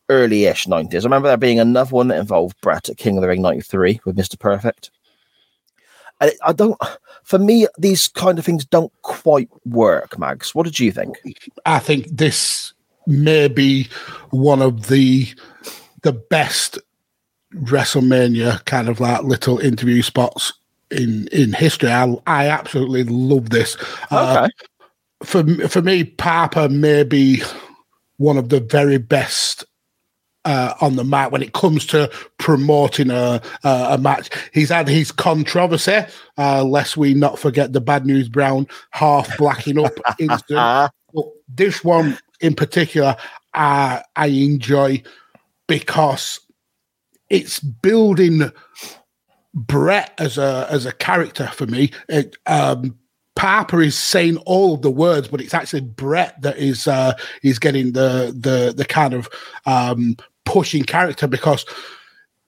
early-ish 0.09 0.67
nineties. 0.67 1.05
I 1.05 1.09
remember 1.09 1.29
there 1.29 1.37
being 1.37 1.61
another 1.61 1.95
one 1.95 2.09
that 2.09 2.19
involved 2.19 2.59
Bret 2.63 2.89
at 2.89 2.97
King 2.97 3.19
of 3.19 3.23
the 3.23 3.29
Ring 3.29 3.43
'93 3.43 4.01
with 4.07 4.17
Mister 4.17 4.39
Perfect. 4.39 4.91
I 6.45 6.53
don't. 6.53 6.81
For 7.25 7.39
me, 7.39 7.67
these 7.79 8.09
kind 8.09 8.39
of 8.39 8.45
things 8.45 8.65
don't 8.65 8.93
quite 9.03 9.49
work. 9.65 10.19
Mags, 10.19 10.55
what 10.55 10.65
did 10.65 10.79
you 10.81 10.91
think? 10.93 11.17
I 11.67 11.79
think 11.79 12.07
this 12.09 12.73
may 13.07 13.49
be 13.49 13.89
one 14.31 14.63
of 14.63 14.89
the 14.89 15.29
the 16.03 16.13
best 16.13 16.79
WrestleMania 17.55 18.65
kind 18.65 18.89
of 18.89 19.01
like 19.01 19.23
little 19.23 19.59
interview 19.59 20.03
spots 20.03 20.53
in 20.91 21.29
in 21.29 21.53
history. 21.53 21.91
I 21.91 22.15
I 22.27 22.49
absolutely 22.49 23.05
love 23.05 23.51
this. 23.51 23.77
Uh, 24.11 24.49
Okay. 24.49 24.53
for 25.23 25.69
for 25.69 25.83
me, 25.83 26.05
Papa 26.05 26.69
may 26.69 27.05
be 27.05 27.43
one 28.17 28.37
of 28.37 28.49
the 28.49 28.61
very 28.61 28.99
best 28.99 29.65
uh, 30.45 30.75
on 30.81 30.97
the 30.97 31.05
mat 31.05 31.33
when 31.33 31.43
it 31.43 31.53
comes 31.53 31.87
to 31.87 32.11
promoting 32.39 33.11
a 33.11 33.41
a, 33.65 33.87
a 33.91 33.99
match. 33.99 34.31
He's 34.53 34.71
had 34.71 34.89
his 34.89 35.13
controversy, 35.13 36.01
uh, 36.39 36.65
lest 36.65 36.97
we 36.97 37.15
not 37.15 37.39
forget 37.39 37.73
the 37.73 37.81
Bad 37.81 38.07
News 38.07 38.29
Brown 38.29 38.67
half 38.91 39.37
blacking 39.39 39.79
up 39.79 39.93
incident. 40.19 40.93
But 41.15 41.25
this 41.49 41.85
one 41.85 42.19
in 42.41 42.55
particular, 42.55 43.17
I 43.55 44.03
I 44.17 44.27
enjoy 44.27 45.03
because 45.67 46.41
it's 47.31 47.61
building 47.61 48.51
Bret 49.55 50.13
as 50.19 50.39
a 50.39 50.67
as 50.71 50.87
a 50.87 50.93
character 50.93 51.47
for 51.49 51.67
me. 51.67 51.93
It, 52.09 52.37
um, 52.47 52.99
Papa 53.35 53.79
is 53.79 53.99
saying 53.99 54.37
all 54.39 54.75
of 54.75 54.83
the 54.83 54.91
words, 54.91 55.29
but 55.29 55.41
it's 55.41 55.55
actually 55.55 55.81
Bret 55.81 56.41
that 56.43 56.59
is 56.59 56.87
uh, 56.87 57.15
is 57.43 57.59
getting 57.59 57.93
the 57.93 58.35
the 58.39 58.73
the 58.77 58.85
kind 58.85 59.15
of 59.15 59.29
um, 59.67 60.17
pushing 60.45 60.83
character 60.83 61.27
because 61.27 61.65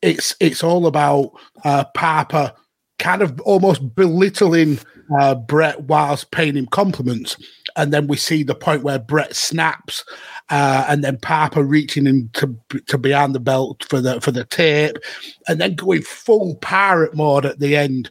it's 0.02 0.36
it's 0.40 0.62
all 0.62 0.86
about 0.86 1.32
uh, 1.64 1.84
Papa 1.94 2.54
kind 2.98 3.22
of 3.22 3.40
almost 3.40 3.94
belittling 3.94 4.78
uh, 5.18 5.34
Bret 5.34 5.82
whilst 5.84 6.30
paying 6.30 6.56
him 6.56 6.66
compliments. 6.66 7.36
And 7.76 7.92
then 7.92 8.06
we 8.06 8.16
see 8.16 8.42
the 8.42 8.54
point 8.54 8.82
where 8.82 8.98
Bret 8.98 9.34
snaps, 9.34 10.04
uh, 10.50 10.84
and 10.88 11.02
then 11.02 11.18
Papa 11.18 11.64
reaching 11.64 12.06
him 12.06 12.30
to 12.34 12.56
to 12.86 12.98
behind 12.98 13.34
the 13.34 13.40
belt 13.40 13.84
for 13.88 14.00
the 14.00 14.20
for 14.20 14.30
the 14.30 14.44
tape, 14.44 14.96
and 15.48 15.60
then 15.60 15.74
going 15.74 16.02
full 16.02 16.56
pirate 16.56 17.14
mode 17.14 17.46
at 17.46 17.58
the 17.58 17.76
end, 17.76 18.10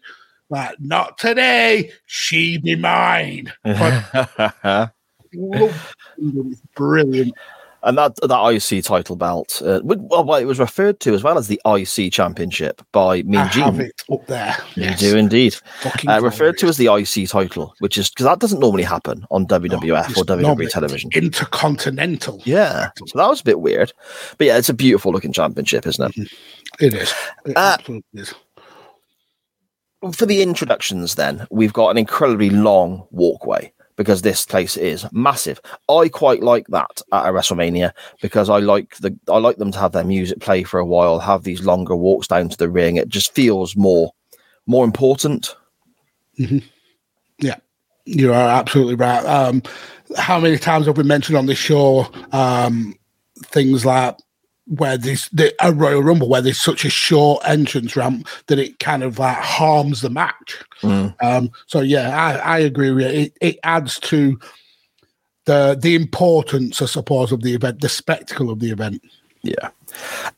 like 0.49 0.75
"Not 0.79 1.17
today, 1.17 1.91
she 2.05 2.57
be 2.57 2.75
mine." 2.75 3.51
But 3.63 4.91
it's 5.31 6.61
brilliant. 6.75 7.33
And 7.85 7.97
that 7.97 8.15
that 8.21 8.71
IC 8.71 8.85
title 8.85 9.17
belt, 9.17 9.61
uh, 9.65 9.81
well, 9.83 10.23
well, 10.23 10.39
it 10.39 10.45
was 10.45 10.57
referred 10.57 11.01
to 11.01 11.13
as 11.13 11.21
well 11.21 11.37
as 11.37 11.49
the 11.49 11.59
IC 11.65 12.13
Championship 12.13 12.81
by 12.93 13.23
Mean 13.23 13.35
I 13.35 13.43
have 13.47 13.75
Gene. 13.75 13.81
it 13.81 14.01
up 14.09 14.25
there. 14.27 14.55
You 14.75 14.83
Yes. 14.83 14.99
do 15.01 15.17
indeed. 15.17 15.57
Uh, 16.07 16.21
referred 16.21 16.57
to 16.59 16.67
as 16.67 16.77
the 16.77 16.87
IC 16.87 17.27
title, 17.29 17.73
which 17.79 17.97
is 17.97 18.09
because 18.09 18.25
that 18.25 18.39
doesn't 18.39 18.61
normally 18.61 18.83
happen 18.83 19.25
on 19.31 19.45
WWF 19.47 20.15
or 20.15 20.21
It's 20.21 20.21
WWE 20.21 20.69
television. 20.69 21.09
Intercontinental. 21.13 22.41
Yeah, 22.45 22.91
so 23.05 23.17
that 23.19 23.27
was 23.27 23.41
a 23.41 23.43
bit 23.43 23.59
weird, 23.59 23.91
but 24.37 24.47
yeah, 24.47 24.57
it's 24.57 24.69
a 24.69 24.73
beautiful 24.73 25.11
looking 25.11 25.33
championship, 25.33 25.85
isn't 25.85 26.15
it? 26.17 26.31
It 26.79 26.93
is. 26.93 27.13
It 27.45 27.57
Uh, 27.57 27.75
absolutely 27.79 28.21
is. 28.21 28.33
For 30.11 30.25
the 30.25 30.41
introductions, 30.41 31.15
then 31.15 31.47
we've 31.49 31.71
got 31.71 31.89
an 31.89 31.97
incredibly 31.97 32.49
long 32.49 33.07
walkway 33.11 33.71
because 33.95 34.21
this 34.21 34.45
place 34.45 34.75
is 34.75 35.05
massive. 35.11 35.61
I 35.89 36.09
quite 36.09 36.41
like 36.41 36.67
that 36.67 37.01
at 37.11 37.25
a 37.25 37.29
WrestleMania 37.31 37.91
because 38.21 38.49
I 38.49 38.57
like 38.57 38.97
the 38.97 39.17
I 39.29 39.37
like 39.37 39.57
them 39.57 39.71
to 39.71 39.79
have 39.79 39.91
their 39.91 40.03
music 40.03 40.39
play 40.39 40.63
for 40.63 40.79
a 40.79 40.85
while, 40.85 41.19
have 41.19 41.43
these 41.43 41.63
longer 41.63 41.95
walks 41.95 42.27
down 42.27 42.49
to 42.49 42.57
the 42.57 42.69
ring. 42.69 42.97
It 42.97 43.07
just 43.07 43.33
feels 43.33 43.75
more 43.75 44.11
more 44.65 44.85
important. 44.85 45.55
Yeah, 47.39 47.57
you 48.05 48.33
are 48.33 48.49
absolutely 48.49 48.95
right. 48.95 49.25
Um, 49.25 49.63
how 50.17 50.39
many 50.39 50.57
times 50.57 50.85
have 50.85 50.97
we 50.97 51.03
mentioned 51.03 51.37
on 51.37 51.45
this 51.45 51.57
show 51.57 52.07
um, 52.31 52.95
things 53.45 53.85
like 53.85 54.17
where 54.77 54.97
this 54.97 55.29
the 55.29 55.53
a 55.59 55.71
Royal 55.71 56.03
Rumble 56.03 56.29
where 56.29 56.41
there's 56.41 56.59
such 56.59 56.85
a 56.85 56.89
short 56.89 57.41
entrance 57.47 57.95
ramp 57.95 58.27
that 58.47 58.59
it 58.59 58.79
kind 58.79 59.03
of 59.03 59.19
like 59.19 59.37
harms 59.37 60.01
the 60.01 60.09
match. 60.09 60.63
Um, 61.21 61.51
so 61.67 61.81
yeah, 61.81 62.17
I, 62.17 62.55
I 62.55 62.59
agree 62.59 62.91
with 62.91 63.03
you. 63.05 63.21
It, 63.21 63.37
it 63.41 63.59
adds 63.63 63.99
to 64.01 64.39
the 65.45 65.77
the 65.79 65.95
importance, 65.95 66.81
I 66.81 66.85
suppose, 66.85 67.31
of 67.31 67.41
the 67.41 67.53
event, 67.53 67.81
the 67.81 67.89
spectacle 67.89 68.49
of 68.49 68.59
the 68.59 68.71
event. 68.71 69.01
Yeah. 69.43 69.69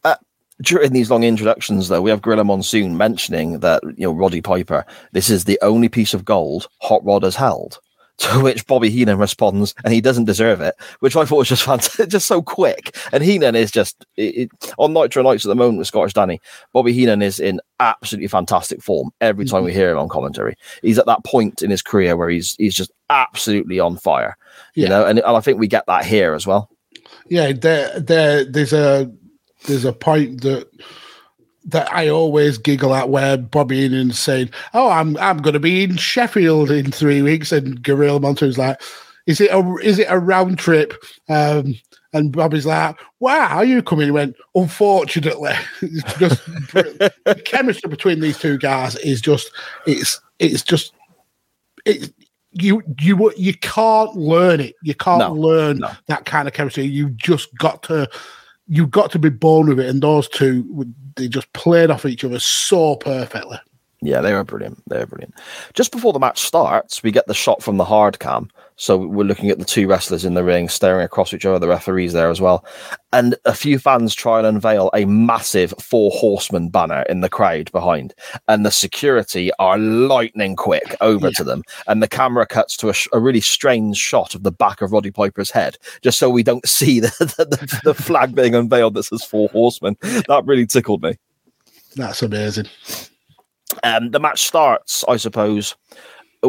Uh, 0.03 0.15
during 0.61 0.93
these 0.93 1.11
long 1.11 1.23
introductions, 1.23 1.89
though, 1.89 2.01
we 2.01 2.09
have 2.09 2.21
Gorilla 2.21 2.43
Monsoon 2.43 2.97
mentioning 2.97 3.59
that 3.59 3.83
you 3.83 4.07
know 4.07 4.13
Roddy 4.13 4.41
Piper, 4.41 4.85
this 5.11 5.29
is 5.29 5.45
the 5.45 5.59
only 5.61 5.89
piece 5.89 6.13
of 6.13 6.25
gold 6.25 6.67
Hot 6.81 7.03
Rod 7.05 7.23
has 7.23 7.35
held. 7.35 7.79
To 8.19 8.39
which 8.39 8.65
Bobby 8.65 8.89
Heenan 8.89 9.17
responds, 9.17 9.75
and 9.83 9.93
he 9.93 9.99
doesn't 9.99 10.23
deserve 10.23 10.61
it, 10.61 10.75
which 11.01 11.17
I 11.17 11.25
thought 11.25 11.35
was 11.35 11.49
just 11.49 11.63
fantastic, 11.63 12.07
just 12.09 12.27
so 12.27 12.41
quick. 12.41 12.95
And 13.11 13.21
Heenan 13.21 13.55
is 13.55 13.71
just 13.71 14.05
it, 14.15 14.49
it, 14.51 14.73
on 14.77 14.93
Nitro 14.93 15.21
Nights 15.21 15.45
at 15.45 15.49
the 15.49 15.55
moment 15.55 15.79
with 15.79 15.87
Scottish 15.87 16.13
Danny. 16.13 16.39
Bobby 16.71 16.93
Heenan 16.93 17.21
is 17.21 17.41
in 17.41 17.59
absolutely 17.81 18.29
fantastic 18.29 18.81
form 18.81 19.11
every 19.19 19.43
time 19.43 19.65
we 19.65 19.71
mm-hmm. 19.71 19.79
hear 19.79 19.91
him 19.91 19.97
on 19.97 20.07
commentary. 20.07 20.55
He's 20.81 20.97
at 20.97 21.07
that 21.07 21.25
point 21.25 21.61
in 21.61 21.69
his 21.69 21.81
career 21.81 22.15
where 22.15 22.29
he's 22.29 22.55
he's 22.55 22.73
just 22.73 22.91
absolutely 23.09 23.81
on 23.81 23.97
fire, 23.97 24.37
you 24.75 24.83
Yeah. 24.83 24.89
know. 24.89 25.05
And, 25.05 25.19
and 25.19 25.35
I 25.35 25.41
think 25.41 25.59
we 25.59 25.67
get 25.67 25.85
that 25.87 26.05
here 26.05 26.33
as 26.35 26.47
well. 26.47 26.69
yeah 27.29 27.51
there 27.51 27.99
there 27.99 28.45
there's 28.45 28.73
a 28.73 29.11
there's 29.67 29.85
a 29.85 29.93
point 29.93 30.41
that 30.41 30.67
that 31.67 31.91
I 31.91 32.09
always 32.09 32.57
giggle 32.57 32.93
at 32.93 33.09
where 33.09 33.37
Bobby 33.37 33.81
Heenan's 33.81 34.19
saying, 34.19 34.49
"Oh, 34.73 34.89
I'm 34.89 35.17
I'm 35.17 35.37
going 35.37 35.53
to 35.53 35.59
be 35.59 35.83
in 35.83 35.97
Sheffield 35.97 36.71
in 36.71 36.91
three 36.91 37.21
weeks," 37.21 37.51
and 37.51 37.81
Gorilla 37.83 38.19
Monsoon's 38.19 38.57
like, 38.57 38.81
"Is 39.25 39.41
it 39.41 39.51
a 39.51 39.75
is 39.83 39.99
it 39.99 40.07
a 40.09 40.19
round 40.19 40.59
trip?" 40.59 40.93
Um, 41.29 41.75
and 42.13 42.31
Bobby's 42.31 42.65
like, 42.65 42.95
"Wow, 43.19 43.47
are 43.57 43.65
you 43.65 43.81
coming?" 43.81 44.05
He 44.05 44.11
went, 44.11 44.35
"Unfortunately, 44.53 45.53
it's 45.81 46.13
just 46.19 46.45
the 46.45 47.41
chemistry 47.45 47.89
between 47.89 48.19
these 48.19 48.37
two 48.37 48.57
guys 48.57 48.95
is 48.97 49.21
just 49.21 49.51
it's 49.87 50.19
it's 50.39 50.61
just 50.63 50.93
it." 51.85 52.13
You 52.57 52.81
you 53.01 53.33
you 53.35 53.53
can't 53.55 54.15
learn 54.15 54.61
it. 54.61 54.75
You 54.81 54.95
can't 54.95 55.19
No, 55.19 55.33
learn 55.33 55.79
no. 55.79 55.91
that 56.07 56.23
kind 56.23 56.47
of 56.47 56.53
chemistry. 56.53 56.85
You 56.85 57.09
just 57.09 57.53
got 57.57 57.83
to 57.83 58.07
you 58.67 58.87
got 58.87 59.11
to 59.11 59.19
be 59.19 59.29
born 59.29 59.67
with 59.67 59.79
it. 59.79 59.89
And 59.89 60.01
those 60.01 60.27
two, 60.27 60.93
they 61.15 61.27
just 61.27 61.51
played 61.53 61.91
off 61.91 62.05
each 62.05 62.23
other 62.23 62.39
so 62.39 62.95
perfectly. 62.95 63.59
Yeah, 64.01 64.21
they 64.21 64.33
were 64.33 64.43
brilliant. 64.43 64.83
They 64.89 64.99
were 64.99 65.05
brilliant. 65.05 65.35
Just 65.73 65.91
before 65.91 66.13
the 66.13 66.19
match 66.19 66.41
starts, 66.41 67.01
we 67.01 67.11
get 67.11 67.27
the 67.27 67.33
shot 67.33 67.63
from 67.63 67.77
the 67.77 67.85
hard 67.85 68.19
cam. 68.19 68.49
So 68.77 68.97
we're 68.97 69.23
looking 69.23 69.49
at 69.49 69.59
the 69.59 69.65
two 69.65 69.87
wrestlers 69.87 70.25
in 70.25 70.33
the 70.33 70.43
ring, 70.43 70.67
staring 70.67 71.05
across 71.05 71.33
each 71.33 71.45
other. 71.45 71.59
The 71.59 71.67
referees 71.67 72.13
there 72.13 72.29
as 72.29 72.41
well, 72.41 72.65
and 73.13 73.35
a 73.45 73.53
few 73.53 73.79
fans 73.79 74.13
try 74.13 74.37
and 74.37 74.47
unveil 74.47 74.89
a 74.93 75.05
massive 75.05 75.73
four 75.79 76.11
horsemen 76.11 76.69
banner 76.69 77.03
in 77.03 77.21
the 77.21 77.29
crowd 77.29 77.71
behind, 77.71 78.13
and 78.47 78.65
the 78.65 78.71
security 78.71 79.51
are 79.59 79.77
lightning 79.77 80.55
quick 80.55 80.95
over 80.99 81.31
to 81.31 81.43
them, 81.43 81.63
and 81.87 82.03
the 82.03 82.07
camera 82.07 82.45
cuts 82.45 82.75
to 82.77 82.89
a, 82.89 82.93
sh- 82.93 83.07
a 83.13 83.19
really 83.19 83.41
strange 83.41 83.97
shot 83.97 84.35
of 84.35 84.43
the 84.43 84.51
back 84.51 84.81
of 84.81 84.91
Roddy 84.91 85.11
Piper's 85.11 85.51
head, 85.51 85.77
just 86.01 86.19
so 86.19 86.29
we 86.29 86.43
don't 86.43 86.67
see 86.67 86.99
the 86.99 87.07
the, 87.37 87.45
the, 87.45 87.81
the 87.85 87.93
flag 87.93 88.35
being 88.35 88.55
unveiled 88.55 88.95
that 88.95 89.03
says 89.03 89.23
four 89.23 89.47
horsemen. 89.49 89.95
That 90.01 90.43
really 90.45 90.65
tickled 90.65 91.01
me. 91.01 91.17
That's 91.95 92.21
amazing. 92.21 92.67
Um, 93.83 94.11
the 94.11 94.19
match 94.19 94.41
starts, 94.43 95.03
I 95.07 95.17
suppose, 95.17 95.75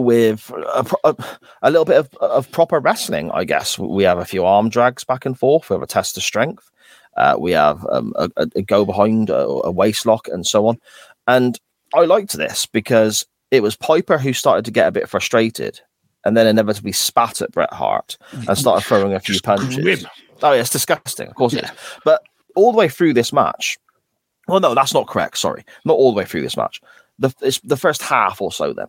with 0.00 0.50
a, 0.50 0.86
a, 1.04 1.16
a 1.62 1.70
little 1.70 1.84
bit 1.84 1.96
of, 1.98 2.14
of 2.16 2.50
proper 2.50 2.78
wrestling. 2.80 3.30
I 3.32 3.44
guess 3.44 3.78
we 3.78 4.04
have 4.04 4.18
a 4.18 4.24
few 4.24 4.44
arm 4.44 4.68
drags 4.68 5.04
back 5.04 5.26
and 5.26 5.38
forth. 5.38 5.68
We 5.70 5.74
have 5.74 5.82
a 5.82 5.86
test 5.86 6.16
of 6.16 6.22
strength. 6.22 6.70
Uh, 7.16 7.36
we 7.38 7.52
have 7.52 7.86
um, 7.90 8.12
a, 8.16 8.30
a- 8.36 8.62
go 8.62 8.84
behind, 8.84 9.30
a, 9.30 9.46
a 9.46 9.70
waist 9.70 10.04
lock, 10.06 10.28
and 10.28 10.46
so 10.46 10.66
on. 10.66 10.78
And 11.26 11.58
I 11.94 12.04
liked 12.04 12.34
this 12.34 12.66
because 12.66 13.26
it 13.50 13.62
was 13.62 13.76
Piper 13.76 14.18
who 14.18 14.32
started 14.32 14.64
to 14.66 14.70
get 14.70 14.88
a 14.88 14.92
bit 14.92 15.08
frustrated, 15.08 15.80
and 16.24 16.36
then 16.36 16.46
inevitably 16.46 16.92
spat 16.92 17.40
at 17.40 17.52
Bret 17.52 17.72
Hart 17.72 18.18
and 18.32 18.58
started 18.58 18.84
throwing 18.86 19.14
a 19.14 19.20
few 19.20 19.38
punches. 19.40 19.76
grim. 19.76 20.00
Oh, 20.42 20.52
yeah, 20.52 20.60
it's 20.60 20.70
disgusting. 20.70 21.28
Of 21.28 21.34
course 21.36 21.54
it 21.54 21.64
is. 21.64 21.70
But 22.04 22.22
all 22.54 22.72
the 22.72 22.78
way 22.78 22.88
through 22.88 23.14
this 23.14 23.32
match, 23.32 23.78
well, 24.48 24.60
no, 24.60 24.74
that's 24.74 24.92
not 24.92 25.06
correct. 25.06 25.38
Sorry, 25.38 25.64
not 25.84 25.94
all 25.94 26.12
the 26.12 26.18
way 26.18 26.24
through 26.24 26.42
this 26.42 26.56
match. 26.56 26.80
The 27.18 27.32
it's 27.40 27.60
the 27.60 27.76
first 27.78 28.02
half 28.02 28.42
or 28.42 28.52
so. 28.52 28.74
Then 28.74 28.86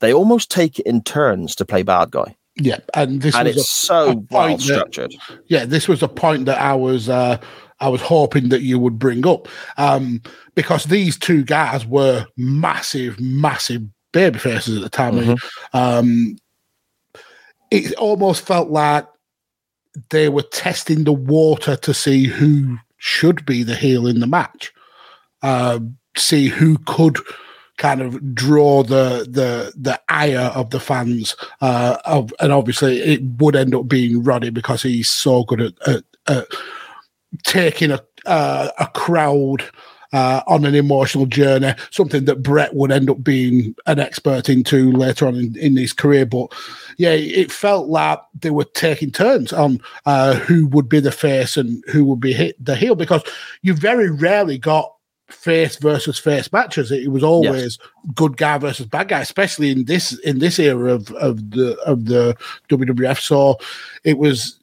they 0.00 0.12
almost 0.12 0.50
take 0.50 0.78
it 0.78 0.86
in 0.86 1.02
turns 1.02 1.54
to 1.56 1.64
play 1.64 1.82
bad 1.82 2.10
guy, 2.10 2.36
Yeah, 2.56 2.78
and 2.94 3.22
this 3.22 3.34
and 3.34 3.46
was 3.46 3.56
it's 3.56 3.72
a, 3.72 3.86
so 3.86 4.10
a 4.10 4.14
well 4.30 4.48
that- 4.56 4.60
structured. 4.60 5.14
yeah, 5.46 5.64
this 5.64 5.88
was 5.88 6.02
a 6.02 6.08
point 6.08 6.46
that 6.46 6.58
I 6.60 6.74
was 6.74 7.08
uh, 7.08 7.38
I 7.80 7.88
was 7.88 8.00
hoping 8.02 8.48
that 8.50 8.62
you 8.62 8.78
would 8.78 8.98
bring 8.98 9.26
up 9.26 9.48
um, 9.78 10.20
because 10.54 10.84
these 10.84 11.18
two 11.18 11.42
guys 11.44 11.86
were 11.86 12.26
massive, 12.36 13.18
massive 13.20 13.82
baby 14.12 14.38
faces 14.38 14.76
at 14.76 14.82
the 14.82 14.90
time. 14.90 15.14
Mm-hmm. 15.14 15.76
Um, 15.76 16.36
it 17.70 17.94
almost 17.94 18.44
felt 18.44 18.68
like 18.70 19.06
they 20.10 20.28
were 20.28 20.42
testing 20.42 21.04
the 21.04 21.12
water 21.12 21.76
to 21.76 21.94
see 21.94 22.24
who 22.26 22.78
should 22.98 23.46
be 23.46 23.62
the 23.62 23.74
heel 23.76 24.06
in 24.06 24.20
the 24.20 24.26
match, 24.26 24.72
um, 25.42 25.96
see 26.16 26.48
who 26.48 26.76
could 26.86 27.16
kind 27.80 28.00
of 28.00 28.34
draw 28.34 28.82
the 28.82 29.26
the 29.28 29.72
the 29.76 29.98
ire 30.08 30.52
of 30.54 30.68
the 30.68 30.78
fans 30.78 31.34
uh 31.62 31.96
of 32.04 32.32
and 32.38 32.52
obviously 32.52 33.00
it 33.00 33.22
would 33.38 33.56
end 33.56 33.74
up 33.74 33.88
being 33.88 34.22
Roddy 34.22 34.50
because 34.50 34.82
he's 34.82 35.08
so 35.08 35.44
good 35.44 35.60
at, 35.62 35.88
at, 35.88 36.04
at 36.28 36.46
taking 37.44 37.90
a 37.90 38.00
uh, 38.26 38.70
a 38.78 38.86
crowd 38.88 39.64
uh, 40.12 40.42
on 40.46 40.64
an 40.64 40.74
emotional 40.74 41.26
journey, 41.26 41.72
something 41.90 42.24
that 42.24 42.42
Bret 42.42 42.74
would 42.74 42.90
end 42.90 43.08
up 43.08 43.22
being 43.22 43.74
an 43.86 44.00
expert 44.00 44.48
into 44.48 44.90
later 44.92 45.26
on 45.26 45.36
in, 45.36 45.56
in 45.56 45.76
his 45.76 45.92
career. 45.92 46.26
But 46.26 46.52
yeah, 46.98 47.12
it 47.12 47.52
felt 47.52 47.88
like 47.88 48.20
they 48.40 48.50
were 48.50 48.64
taking 48.64 49.12
turns 49.12 49.52
on 49.52 49.80
uh, 50.06 50.34
who 50.34 50.66
would 50.68 50.88
be 50.88 51.00
the 51.00 51.12
face 51.12 51.56
and 51.56 51.82
who 51.90 52.04
would 52.04 52.20
be 52.20 52.32
hit 52.32 52.62
the 52.62 52.74
heel 52.74 52.94
because 52.94 53.22
you 53.62 53.74
very 53.74 54.10
rarely 54.10 54.58
got 54.58 54.92
face 55.30 55.76
versus 55.76 56.18
face 56.18 56.52
matches. 56.52 56.90
It 56.90 57.10
was 57.10 57.22
always 57.22 57.78
good 58.14 58.36
guy 58.36 58.58
versus 58.58 58.86
bad 58.86 59.08
guy, 59.08 59.20
especially 59.20 59.70
in 59.70 59.84
this 59.84 60.18
in 60.20 60.38
this 60.38 60.58
era 60.58 60.92
of 60.92 61.10
of 61.12 61.50
the 61.50 61.78
of 61.86 62.06
the 62.06 62.36
WWF. 62.68 63.20
So 63.20 63.56
it 64.04 64.18
was 64.18 64.58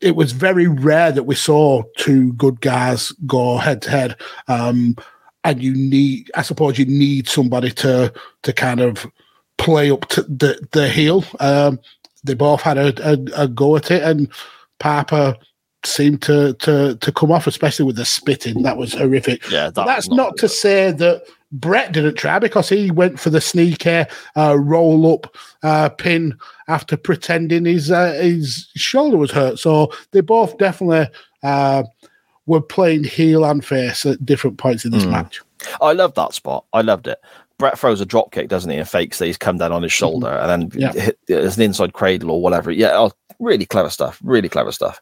it 0.00 0.16
was 0.16 0.32
very 0.32 0.66
rare 0.66 1.12
that 1.12 1.24
we 1.24 1.34
saw 1.34 1.82
two 1.96 2.32
good 2.34 2.60
guys 2.60 3.10
go 3.26 3.56
head 3.56 3.82
to 3.82 3.90
head. 3.90 4.16
Um, 4.48 4.96
and 5.44 5.62
you 5.62 5.74
need, 5.74 6.30
I 6.34 6.42
suppose, 6.42 6.78
you 6.78 6.86
need 6.86 7.28
somebody 7.28 7.70
to 7.72 8.12
to 8.42 8.52
kind 8.52 8.80
of 8.80 9.06
play 9.58 9.90
up 9.90 10.08
to 10.08 10.22
the 10.22 10.66
the 10.72 10.88
heel. 10.88 11.24
Um, 11.40 11.78
they 12.22 12.34
both 12.34 12.62
had 12.62 12.78
a, 12.78 13.12
a, 13.12 13.44
a 13.44 13.48
go 13.48 13.76
at 13.76 13.90
it, 13.90 14.02
and 14.02 14.28
Piper 14.78 15.36
seemed 15.86 16.22
to 16.22 16.54
to 16.54 16.96
to 16.96 17.12
come 17.12 17.30
off, 17.32 17.46
especially 17.46 17.84
with 17.86 17.96
the 17.96 18.04
spitting. 18.04 18.62
That 18.62 18.76
was 18.76 18.92
horrific. 18.94 19.48
Yeah, 19.50 19.70
that 19.70 19.86
that's 19.86 20.08
was 20.08 20.16
not, 20.16 20.36
to 20.38 20.48
say 20.48 20.90
that 20.92 21.22
Bret 21.52 21.92
didn't 21.92 22.16
try 22.16 22.38
because 22.38 22.68
he 22.68 22.90
went 22.90 23.20
for 23.20 23.30
the 23.30 23.40
sneaker 23.40 24.06
uh, 24.36 24.56
roll 24.58 25.12
up 25.12 25.36
uh, 25.62 25.88
pin 25.90 26.36
after 26.68 26.96
pretending 26.96 27.64
his 27.64 27.90
uh, 27.90 28.12
his 28.14 28.68
shoulder 28.74 29.16
was 29.16 29.30
hurt. 29.30 29.58
So 29.58 29.92
they 30.12 30.20
both 30.20 30.58
definitely 30.58 31.08
uh, 31.42 31.84
were 32.46 32.60
playing 32.60 33.04
heel 33.04 33.44
and 33.44 33.64
face 33.64 34.04
at 34.04 34.24
different 34.24 34.58
points 34.58 34.84
in 34.84 34.90
this 34.90 35.04
Mm. 35.04 35.10
match. 35.10 35.40
I 35.80 35.92
loved 35.92 36.16
that 36.16 36.34
spot. 36.34 36.64
I 36.74 36.82
loved 36.82 37.06
it. 37.06 37.18
Bret 37.58 37.78
throws 37.78 38.00
a 38.00 38.06
drop 38.06 38.32
kick, 38.32 38.48
doesn't 38.48 38.70
he? 38.70 38.76
And 38.78 38.88
fakes 38.88 39.18
that 39.18 39.26
he's 39.26 39.38
come 39.38 39.58
down 39.58 39.72
on 39.72 39.82
his 39.82 39.92
shoulder, 39.92 40.28
and 40.28 40.50
then 40.72 40.80
Yeah. 40.80 40.92
hit, 40.92 41.18
it's 41.28 41.56
an 41.56 41.62
inside 41.62 41.92
cradle 41.92 42.30
or 42.32 42.42
whatever. 42.42 42.70
Yeah, 42.72 42.90
oh, 42.94 43.12
really 43.38 43.66
clever 43.66 43.90
stuff. 43.90 44.18
Really 44.24 44.48
clever 44.48 44.72
stuff. 44.72 45.00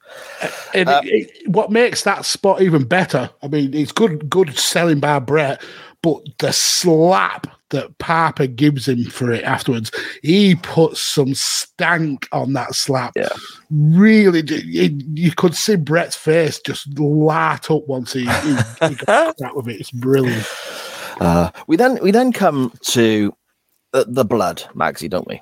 And 0.74 0.88
Uh, 0.88 1.00
it, 1.04 1.30
it- 1.44 1.48
what 1.50 1.70
makes 1.70 2.02
that 2.04 2.24
spot 2.24 2.60
even 2.62 2.84
better, 2.84 3.30
I 3.42 3.48
mean, 3.48 3.72
it's 3.74 3.92
good 3.92 4.28
good 4.28 4.58
selling 4.58 5.00
by 5.00 5.18
Bret, 5.18 5.62
but 6.02 6.20
the 6.40 6.52
slap 6.52 7.46
that 7.70 7.96
Piper 7.96 8.46
gives 8.46 8.86
him 8.86 9.04
for 9.06 9.32
it 9.32 9.44
afterwards, 9.44 9.90
he 10.22 10.54
puts 10.56 11.00
some 11.00 11.32
stank 11.34 12.28
on 12.32 12.52
that 12.52 12.74
slap. 12.74 13.12
Yeah. 13.16 13.30
Really, 13.70 14.40
it- 14.40 15.02
you 15.18 15.32
could 15.32 15.54
see 15.56 15.76
Bret's 15.76 16.16
face 16.16 16.60
just 16.66 16.98
light 16.98 17.70
up 17.70 17.88
once 17.88 18.12
he, 18.12 18.26
he, 18.26 18.56
he 18.88 18.94
got 19.06 19.36
cracked 19.38 19.56
with 19.56 19.68
it. 19.68 19.80
It's 19.80 19.90
brilliant. 19.90 20.46
Uh, 21.26 21.50
we 21.66 21.76
then 21.76 21.98
we 22.02 22.10
then 22.10 22.32
come 22.32 22.72
to 22.82 23.32
the, 23.92 24.04
the 24.08 24.24
blood, 24.24 24.62
Magsy, 24.74 25.08
don't 25.08 25.28
we? 25.28 25.40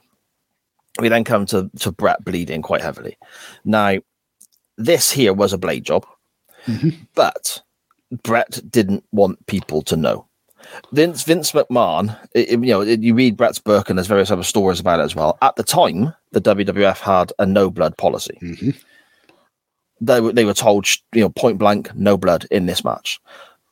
We 1.01 1.09
then 1.09 1.25
come 1.25 1.47
to 1.47 1.71
to 1.81 1.93
Bret 1.93 2.25
bleeding 2.25 2.63
quite 2.63 2.83
heavily. 2.83 3.17
Now, 3.65 3.99
this 4.77 5.11
here 5.11 5.33
was 5.33 5.53
a 5.53 5.59
blade 5.59 5.85
job, 5.85 6.05
mm-hmm. 6.67 6.91
but 7.15 7.63
Bret 8.23 8.61
didn't 8.71 9.05
want 9.13 9.45
people 9.47 9.83
to 9.83 9.97
know. 9.97 10.27
Vince 10.93 11.23
Vince 11.23 11.53
McMahon, 11.53 12.11
i- 12.37 12.39
i- 12.39 12.43
you 12.51 12.57
know, 12.59 12.83
you 12.83 13.15
read 13.15 13.37
Bret's 13.37 13.59
book 13.59 13.89
and 13.89 13.99
there's 13.99 14.07
various 14.07 14.31
other 14.31 14.43
stories 14.43 14.79
about 14.81 15.01
it 15.01 15.05
as 15.05 15.17
well. 15.17 15.39
At 15.41 15.57
the 15.57 15.63
time, 15.65 16.13
the 16.33 16.41
WWF 16.41 16.99
had 16.99 17.33
a 17.39 17.47
no 17.47 17.71
blood 17.71 17.97
policy. 17.97 18.39
Mm-hmm. 18.43 18.71
They 20.03 20.21
were 20.21 20.33
they 20.33 20.45
were 20.45 20.55
told, 20.55 20.87
you 21.15 21.23
know, 21.23 21.29
point 21.31 21.59
blank, 21.59 21.95
no 21.95 22.17
blood 22.17 22.47
in 22.51 22.67
this 22.67 22.85
match. 22.85 23.21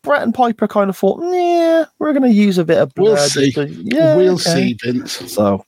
Bret 0.09 0.23
and 0.23 0.33
Piper 0.33 0.67
kind 0.67 0.89
of 0.89 0.97
thought, 0.97 1.21
yeah, 1.23 1.85
we're 1.99 2.15
going 2.15 2.23
to 2.23 2.35
use 2.35 2.57
a 2.57 2.65
bit 2.65 2.79
of 2.79 2.95
blood. 2.95 3.13
We'll 3.13 3.29
see. 3.29 3.53
to- 3.53 3.69
yeah, 3.69 4.17
we'll 4.17 4.37
okay." 4.37 4.73
see, 4.73 4.79
Vince. 4.83 5.31
So 5.31 5.67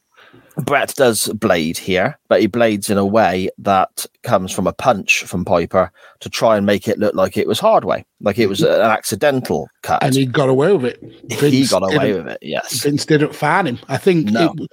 Bret 0.56 0.94
does 0.94 1.28
blade 1.34 1.76
here, 1.76 2.18
but 2.28 2.40
he 2.40 2.46
blades 2.46 2.88
in 2.88 2.96
a 2.96 3.04
way 3.04 3.50
that 3.58 4.06
comes 4.22 4.50
from 4.50 4.66
a 4.66 4.72
punch 4.72 5.24
from 5.24 5.44
Piper 5.44 5.92
to 6.20 6.30
try 6.30 6.56
and 6.56 6.64
make 6.64 6.88
it 6.88 6.98
look 6.98 7.14
like 7.14 7.36
it 7.36 7.46
was 7.48 7.60
hard 7.60 7.84
way, 7.84 8.06
like 8.22 8.38
it 8.38 8.46
was 8.46 8.62
an 8.62 8.80
accidental 8.80 9.68
cut. 9.82 10.02
And 10.02 10.14
he 10.14 10.24
got 10.24 10.48
away 10.48 10.72
with 10.74 10.86
it. 10.86 11.02
he 11.28 11.36
Vince 11.36 11.70
got 11.70 11.82
away 11.82 12.14
with 12.14 12.26
it. 12.26 12.38
Yes. 12.40 12.82
Vince 12.82 13.04
didn't 13.04 13.34
fan 13.34 13.66
him. 13.66 13.78
I 13.88 13.98
think 13.98 14.30
No. 14.30 14.54
it 14.56 14.70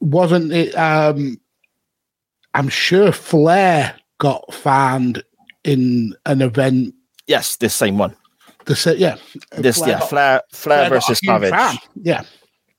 wasn't 0.00 0.50
it. 0.50 0.74
Um, 0.76 1.38
I'm 2.54 2.70
sure 2.70 3.12
Flair 3.12 3.96
got 4.16 4.54
fanned 4.54 5.22
in 5.62 6.14
an 6.24 6.40
event. 6.40 6.94
Yes, 7.26 7.56
this 7.56 7.74
same 7.74 7.98
one. 7.98 8.16
The 8.66 8.76
sa- 8.76 8.90
yeah, 8.92 9.16
This 9.56 9.78
yeah, 9.80 9.98
got- 9.98 10.08
Flair 10.08 10.42
Flair 10.52 10.88
versus 10.88 11.20
Savage. 11.24 11.50
fan. 11.50 11.76
Yeah, 12.02 12.22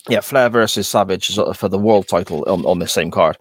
Yeah, 0.10 0.22
Flair 0.22 0.50
versus 0.50 0.88
Savage 0.88 1.28
sort 1.28 1.48
of 1.50 1.58
for 1.58 1.70
the 1.70 1.78
world 1.80 2.08
title 2.08 2.44
on, 2.48 2.66
on 2.66 2.80
the 2.80 2.88
same 2.88 3.12
card. 3.12 3.38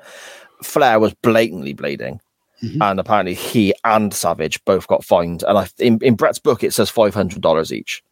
Flair 0.63 0.99
was 1.01 1.15
blatantly 1.23 1.73
bleeding, 1.75 2.21
Mm-hmm. 2.63 2.81
and 2.83 3.01
apparently 3.01 3.35
he 3.35 3.75
and 3.85 4.15
Savage 4.15 4.65
both 4.65 4.87
got 4.87 5.05
fined. 5.05 5.43
And 5.47 5.59
I, 5.59 5.69
in, 5.79 5.99
in 6.03 6.15
Bret's 6.15 6.39
book, 6.39 6.63
it 6.65 6.73
says 6.73 6.89
five 6.89 7.13
hundred 7.15 7.43
dollars 7.43 7.73
each 7.73 8.03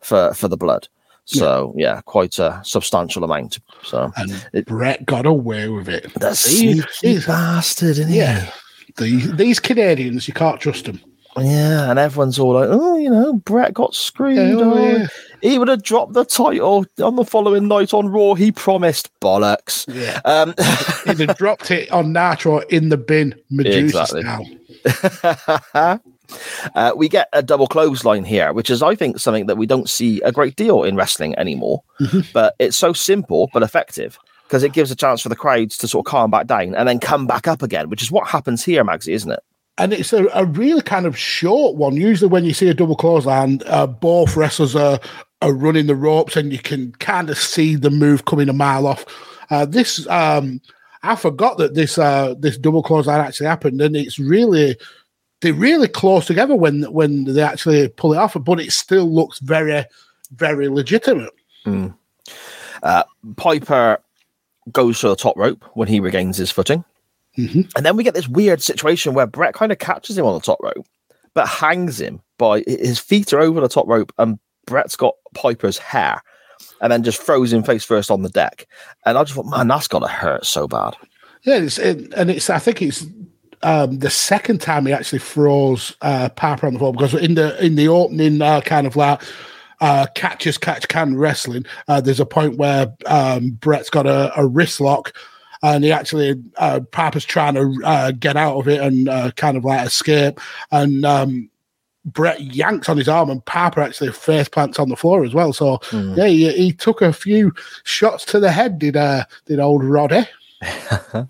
for 0.00 0.34
for 0.34 0.48
the 0.48 0.56
blood. 0.56 0.88
So 1.28 1.74
yeah. 1.76 2.02
quite 2.04 2.38
a 2.38 2.60
substantial 2.64 3.24
amount. 3.24 3.58
So 3.82 4.12
and 4.16 4.64
Bret 4.66 5.04
got 5.06 5.26
away 5.26 5.68
with 5.68 5.88
it. 5.88 6.12
that 6.14 6.36
He- 6.38 6.80
sneaky 6.82 7.26
bastard, 7.26 7.96
he? 7.96 8.18
yeah, 8.18 8.50
the, 8.96 9.32
these 9.34 9.58
Canadians, 9.60 10.28
you 10.28 10.34
can't 10.34 10.60
trust 10.60 10.84
them. 10.84 11.00
Yeah, 11.38 11.90
and 11.90 11.98
everyone's 11.98 12.38
all 12.38 12.54
like, 12.54 12.68
"Oh, 12.70 12.96
you 12.96 13.10
know, 13.10 13.34
Bret 13.34 13.74
got 13.74 13.94
screwed. 13.94 14.38
Oh, 14.38 14.72
oh, 14.74 14.96
yeah. 14.96 15.06
He 15.42 15.58
would 15.58 15.68
have 15.68 15.82
dropped 15.82 16.14
the 16.14 16.24
title 16.24 16.86
on 17.02 17.16
the 17.16 17.24
following 17.24 17.68
night 17.68 17.92
on 17.92 18.08
Raw. 18.08 18.34
He 18.34 18.52
promised 18.52 19.10
bollocks." 19.20 19.84
Yeah, 19.88 20.20
Um, 20.24 20.54
he'd 21.18 21.28
have 21.28 21.36
dropped 21.38 21.70
it 21.70 21.90
on 21.90 22.12
Nitro 22.12 22.60
in 22.68 22.88
the 22.88 22.96
bin, 22.96 23.34
Madusa 23.52 23.78
Exactly. 23.78 24.22
style. 24.22 26.00
Uh, 26.74 26.92
we 26.96 27.08
get 27.08 27.28
a 27.32 27.40
double 27.40 27.68
clothesline 27.68 28.24
here, 28.24 28.52
which 28.52 28.68
is, 28.68 28.82
I 28.82 28.96
think, 28.96 29.20
something 29.20 29.46
that 29.46 29.56
we 29.56 29.64
don't 29.64 29.88
see 29.88 30.20
a 30.22 30.32
great 30.32 30.56
deal 30.56 30.82
in 30.82 30.96
wrestling 30.96 31.38
anymore. 31.38 31.84
But 32.34 32.56
it's 32.58 32.76
so 32.76 32.92
simple 32.92 33.48
but 33.52 33.62
effective 33.62 34.18
because 34.42 34.64
it 34.64 34.72
gives 34.72 34.90
a 34.90 34.96
chance 34.96 35.20
for 35.20 35.28
the 35.28 35.36
crowds 35.36 35.76
to 35.78 35.86
sort 35.86 36.04
of 36.04 36.10
calm 36.10 36.32
back 36.32 36.48
down 36.48 36.74
and 36.74 36.88
then 36.88 36.98
come 36.98 37.28
back 37.28 37.46
up 37.46 37.62
again, 37.62 37.88
which 37.90 38.02
is 38.02 38.10
what 38.10 38.26
happens 38.26 38.64
here, 38.64 38.84
Magsy, 38.84 39.12
isn't 39.14 39.30
it? 39.30 39.40
And 39.78 39.92
it's 39.92 40.12
a, 40.12 40.26
a 40.34 40.44
really 40.44 40.82
kind 40.82 41.06
of 41.06 41.18
short 41.18 41.76
one. 41.76 41.96
Usually, 41.96 42.30
when 42.30 42.44
you 42.44 42.54
see 42.54 42.68
a 42.68 42.74
double 42.74 42.96
clothesline, 42.96 43.60
uh, 43.66 43.86
both 43.86 44.36
wrestlers 44.36 44.74
are, 44.74 44.98
are 45.42 45.52
running 45.52 45.86
the 45.86 45.94
ropes, 45.94 46.36
and 46.36 46.52
you 46.52 46.58
can 46.58 46.92
kind 46.92 47.28
of 47.28 47.38
see 47.38 47.76
the 47.76 47.90
move 47.90 48.24
coming 48.24 48.48
a 48.48 48.54
mile 48.54 48.86
off. 48.86 49.04
Uh, 49.50 49.66
this, 49.66 50.06
um, 50.08 50.60
I 51.02 51.14
forgot 51.14 51.58
that 51.58 51.74
this 51.74 51.98
uh, 51.98 52.34
this 52.38 52.56
double 52.56 52.82
clothesline 52.82 53.20
actually 53.20 53.48
happened, 53.48 53.80
and 53.80 53.96
it's 53.96 54.18
really 54.18 54.76
they're 55.42 55.52
really 55.52 55.88
close 55.88 56.26
together 56.26 56.56
when 56.56 56.82
when 56.92 57.24
they 57.24 57.42
actually 57.42 57.88
pull 57.88 58.14
it 58.14 58.18
off. 58.18 58.36
But 58.40 58.60
it 58.60 58.72
still 58.72 59.12
looks 59.12 59.38
very, 59.40 59.84
very 60.32 60.68
legitimate. 60.68 61.34
Uh, 62.82 63.04
Piper 63.36 63.98
goes 64.72 65.00
to 65.00 65.08
the 65.08 65.16
top 65.16 65.36
rope 65.36 65.64
when 65.74 65.88
he 65.88 66.00
regains 66.00 66.38
his 66.38 66.50
footing. 66.50 66.84
Mhm. 67.36 67.70
And 67.76 67.84
then 67.86 67.96
we 67.96 68.04
get 68.04 68.14
this 68.14 68.28
weird 68.28 68.62
situation 68.62 69.14
where 69.14 69.26
Bret 69.26 69.54
kind 69.54 69.72
of 69.72 69.78
catches 69.78 70.16
him 70.16 70.24
on 70.24 70.34
the 70.34 70.40
top 70.40 70.58
rope, 70.62 70.86
but 71.34 71.46
hangs 71.48 72.00
him 72.00 72.20
by 72.38 72.62
his 72.66 72.98
feet 72.98 73.32
are 73.32 73.40
over 73.40 73.60
the 73.60 73.68
top 73.68 73.86
rope, 73.88 74.12
and 74.18 74.38
Bret's 74.66 74.96
got 74.96 75.14
Piper's 75.34 75.78
hair, 75.78 76.22
and 76.80 76.92
then 76.92 77.02
just 77.02 77.20
throws 77.20 77.52
him 77.52 77.62
face 77.62 77.84
first 77.84 78.10
on 78.10 78.22
the 78.22 78.28
deck. 78.30 78.66
And 79.04 79.16
I 79.18 79.22
just 79.24 79.34
thought, 79.34 79.46
man, 79.46 79.68
that's 79.68 79.88
gotta 79.88 80.08
hurt 80.08 80.46
so 80.46 80.66
bad. 80.66 80.94
Yeah, 81.42 81.58
it's, 81.58 81.78
it, 81.78 82.12
and 82.14 82.30
it's 82.30 82.50
I 82.50 82.58
think 82.58 82.82
it's 82.82 83.06
um, 83.62 83.98
the 83.98 84.10
second 84.10 84.60
time 84.60 84.86
he 84.86 84.92
actually 84.92 85.18
throws 85.20 85.94
uh, 86.02 86.28
Piper 86.30 86.66
on 86.66 86.74
the 86.74 86.78
floor 86.78 86.92
because 86.92 87.14
in 87.14 87.34
the 87.34 87.62
in 87.64 87.76
the 87.76 87.88
opening 87.88 88.42
uh, 88.42 88.60
kind 88.62 88.86
of 88.86 88.96
like 88.96 89.22
uh, 89.80 90.06
catches 90.14 90.58
catch 90.58 90.88
can 90.88 91.16
wrestling, 91.16 91.64
uh, 91.88 92.00
there's 92.00 92.20
a 92.20 92.26
point 92.26 92.56
where 92.56 92.94
um, 93.06 93.50
Bret's 93.50 93.90
got 93.90 94.06
a, 94.06 94.32
a 94.38 94.46
wrist 94.46 94.80
lock. 94.80 95.12
And 95.74 95.84
he 95.84 95.92
actually, 95.92 96.42
uh, 96.56 96.80
Piper's 96.92 97.24
trying 97.24 97.54
to 97.54 97.80
uh, 97.84 98.12
get 98.12 98.36
out 98.36 98.56
of 98.56 98.68
it 98.68 98.80
and 98.80 99.08
uh, 99.08 99.30
kind 99.32 99.56
of 99.56 99.64
like 99.64 99.86
escape. 99.86 100.40
And 100.70 101.04
um, 101.04 101.50
Bret 102.04 102.40
yanks 102.40 102.88
on 102.88 102.96
his 102.96 103.08
arm, 103.08 103.30
and 103.30 103.44
Piper 103.44 103.80
actually 103.80 104.12
face 104.12 104.48
plants 104.48 104.78
on 104.78 104.88
the 104.88 104.96
floor 104.96 105.24
as 105.24 105.34
well. 105.34 105.52
So 105.52 105.80
yeah, 105.92 106.26
he, 106.26 106.52
he 106.52 106.72
took 106.72 107.02
a 107.02 107.12
few 107.12 107.52
shots 107.84 108.24
to 108.26 108.38
the 108.38 108.52
head. 108.52 108.78
Did 108.78 108.96
uh, 108.96 109.24
did 109.46 109.60
old 109.60 109.84
Roddy? 109.84 110.26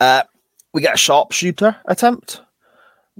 Uh, 0.00 0.24
we 0.72 0.82
get 0.82 0.94
a 0.94 0.98
sharpshooter 0.98 1.76
attempt, 1.84 2.40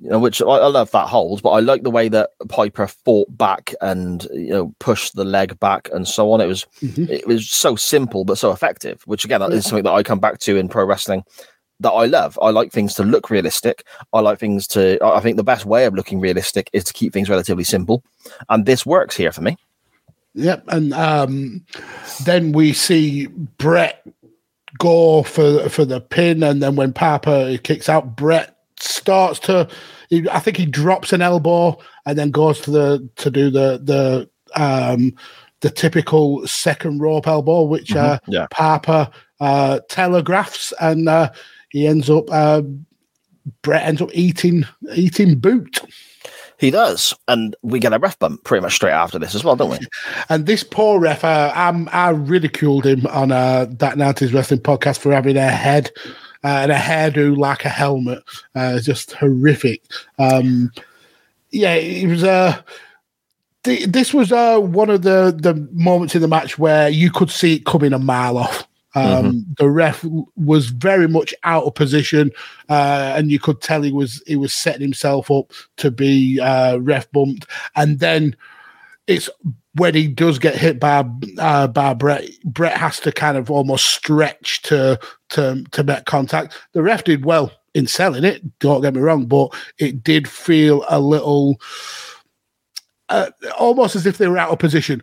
you 0.01 0.11
know, 0.11 0.19
which 0.19 0.41
I, 0.41 0.47
I 0.47 0.69
love 0.69 0.91
that 0.93 1.09
hold, 1.09 1.43
but 1.43 1.51
I 1.51 1.61
like 1.61 1.83
the 1.83 1.91
way 1.91 2.09
that 2.09 2.31
Piper 2.49 2.87
fought 2.87 3.37
back 3.37 3.75
and 3.81 4.27
you 4.33 4.51
know 4.51 4.75
pushed 4.79 5.15
the 5.15 5.25
leg 5.25 5.59
back 5.61 5.89
and 5.93 6.09
so 6.09 6.33
on. 6.33 6.41
It 6.41 6.47
was 6.47 6.67
it 6.81 7.27
was 7.27 7.49
so 7.49 7.77
simple 7.77 8.25
but 8.25 8.39
so 8.39 8.53
effective, 8.53 9.03
which 9.05 9.25
again 9.25 9.43
is 9.53 9.65
something 9.65 9.85
that 9.85 9.93
I 9.93 10.03
come 10.03 10.21
back 10.21 10.39
to 10.41 10.57
in 10.57 10.69
pro 10.69 10.85
wrestling 10.85 11.25
that 11.81 11.91
I 11.91 12.07
love. 12.07 12.39
I 12.41 12.51
like 12.51 12.73
things 12.73 12.95
to 12.95 13.05
look 13.05 13.29
realistic. 13.29 13.85
I 14.13 14.21
like 14.21 14.39
things 14.39 14.67
to. 14.69 14.99
I 15.05 15.21
think 15.21 15.37
the 15.37 15.45
best 15.45 15.67
way 15.67 15.85
of 15.85 15.95
looking 15.95 16.21
realistic 16.21 16.71
is 16.73 16.85
to 16.85 16.93
keep 16.93 17.13
things 17.13 17.29
relatively 17.29 17.65
simple, 17.65 18.03
and 18.49 18.65
this 18.65 18.87
works 18.87 19.17
here 19.17 19.33
for 19.33 19.43
me. 19.43 19.57
Yep, 20.35 20.65
and 20.69 20.95
um, 20.95 21.65
then 22.25 22.53
we 22.53 22.73
see 22.73 23.27
Bret 23.27 24.07
go 24.79 25.23
for 25.23 25.69
for 25.69 25.85
the 25.85 26.01
pin, 26.01 26.43
and 26.43 26.63
then 26.63 26.77
when 26.77 26.93
Piper 26.93 27.59
kicks 27.59 27.89
out, 27.89 28.17
Bret 28.17 28.52
starts 28.83 29.39
to. 29.41 29.69
He, 30.09 30.29
I 30.29 30.41
think 30.41 30.57
he 30.57 30.67
drops 30.67 31.13
an 31.13 31.23
elbow 31.23 31.79
and 32.05 32.19
then 32.19 32.31
goes 32.31 32.61
to 32.63 32.71
the 32.71 33.09
to 33.17 33.31
do 33.31 33.51
the 33.51 33.81
the 33.83 34.31
um, 34.61 35.15
the 35.61 35.71
typical 35.71 36.47
second 36.47 37.01
rope 37.01 37.27
elbow, 37.27 37.63
which 37.63 37.95
uh, 37.95 38.19
yeah. 38.27 38.47
Piper 38.51 39.11
uh, 39.41 39.81
telegraphs, 39.89 40.73
and 40.81 41.09
uh, 41.09 41.31
he 41.71 41.87
ends 41.87 42.11
up. 42.11 42.25
Uh, 42.31 42.63
Bret 43.63 43.83
ends 43.83 44.01
up 44.01 44.11
eating 44.13 44.65
eating 44.95 45.39
boot. 45.39 45.81
He 46.59 46.71
does, 46.71 47.13
and 47.27 47.57
we 47.63 47.81
get 47.81 47.93
a 47.93 47.99
ref 47.99 48.21
bump 48.21 48.45
pretty 48.45 48.63
much 48.63 48.77
straight 48.77 48.93
after 48.93 49.19
this 49.19 49.35
as 49.35 49.43
well, 49.43 49.57
don't 49.57 49.71
we? 49.71 49.79
And 50.29 50.47
this 50.47 50.63
poor 50.63 51.01
ref, 51.01 51.25
uh, 51.25 51.51
I'm, 51.57 51.89
I 51.91 52.11
ridiculed 52.11 52.87
him 52.87 53.05
on 53.09 53.33
uh, 53.33 53.67
that 53.71 53.97
90s 53.97 54.33
Wrestling 54.33 54.61
podcast 54.61 54.99
for 54.99 55.11
having 55.11 55.37
a 55.37 55.51
head 55.51 55.91
and 56.43 56.73
a 56.73 56.77
hairdo 56.77 57.37
like 57.37 57.65
a 57.65 57.69
helmet. 57.69 58.23
Uh, 58.55 58.81
just 58.81 59.13
horrific. 59.13 59.83
Um, 60.19 60.73
yeah, 61.51 61.75
it 61.75 62.09
was. 62.09 62.25
Uh, 62.25 62.61
th- 63.65 63.87
this 63.87 64.13
was 64.15 64.33
uh, 64.33 64.59
one 64.59 64.91
of 64.91 65.03
the, 65.03 65.37
the 65.37 65.55
moments 65.73 66.15
in 66.15 66.23
the 66.23 66.29
match 66.29 66.59
where 66.59 66.89
you 66.89 67.11
could 67.11 67.31
see 67.31 67.57
it 67.57 67.67
coming 67.67 67.93
a 67.93 67.99
mile 67.99 68.39
off. 68.39 68.67
Um, 68.95 69.47
The 69.57 69.71
ref 69.71 70.05
was 70.37 70.69
very 70.69 71.09
much 71.09 71.35
out 71.45 71.65
of 71.65 71.75
position, 71.75 72.31
uh, 72.69 73.15
and 73.17 73.31
you 73.31 73.39
could 73.39 73.63
tell 73.63 73.81
he 73.81 73.93
was 73.93 74.23
he 74.27 74.37
was 74.37 74.53
setting 74.53 74.83
himself 74.83 75.31
up 75.31 75.51
to 75.79 75.91
be 75.91 76.39
uh, 76.41 76.77
ref 76.77 77.11
bumped. 77.11 77.47
And 77.75 78.01
then 78.01 78.37
it's 79.07 79.31
when 79.75 79.95
he 79.95 80.09
does 80.09 80.39
get 80.39 80.55
hit 80.55 80.79
by 80.79 81.07
uh, 81.39 81.69
by 81.69 81.95
Bret, 81.95 82.29
Bret 82.45 82.77
has 82.77 83.01
to 83.01 83.13
kind 83.13 83.39
of 83.39 83.51
almost 83.51 83.87
stretch 83.87 84.61
to 84.63 84.99
to 85.33 85.65
to 85.73 85.85
make 85.85 86.05
contact. 86.05 86.59
The 86.73 86.83
ref 86.83 87.05
did 87.05 87.25
well 87.25 87.53
in 87.75 87.87
selling 87.87 88.25
it. 88.25 88.59
Don't 88.59 88.83
get 88.83 88.95
me 88.95 89.01
wrong, 89.01 89.27
but 89.27 89.55
it 89.79 90.03
did 90.05 90.29
feel 90.29 90.85
a 90.89 91.01
little 91.01 91.61
uh, 93.09 93.31
almost 93.59 93.97
as 93.97 94.07
if 94.07 94.19
they 94.19 94.29
were 94.29 94.39
out 94.39 94.51
of 94.51 94.59
position. 94.59 95.03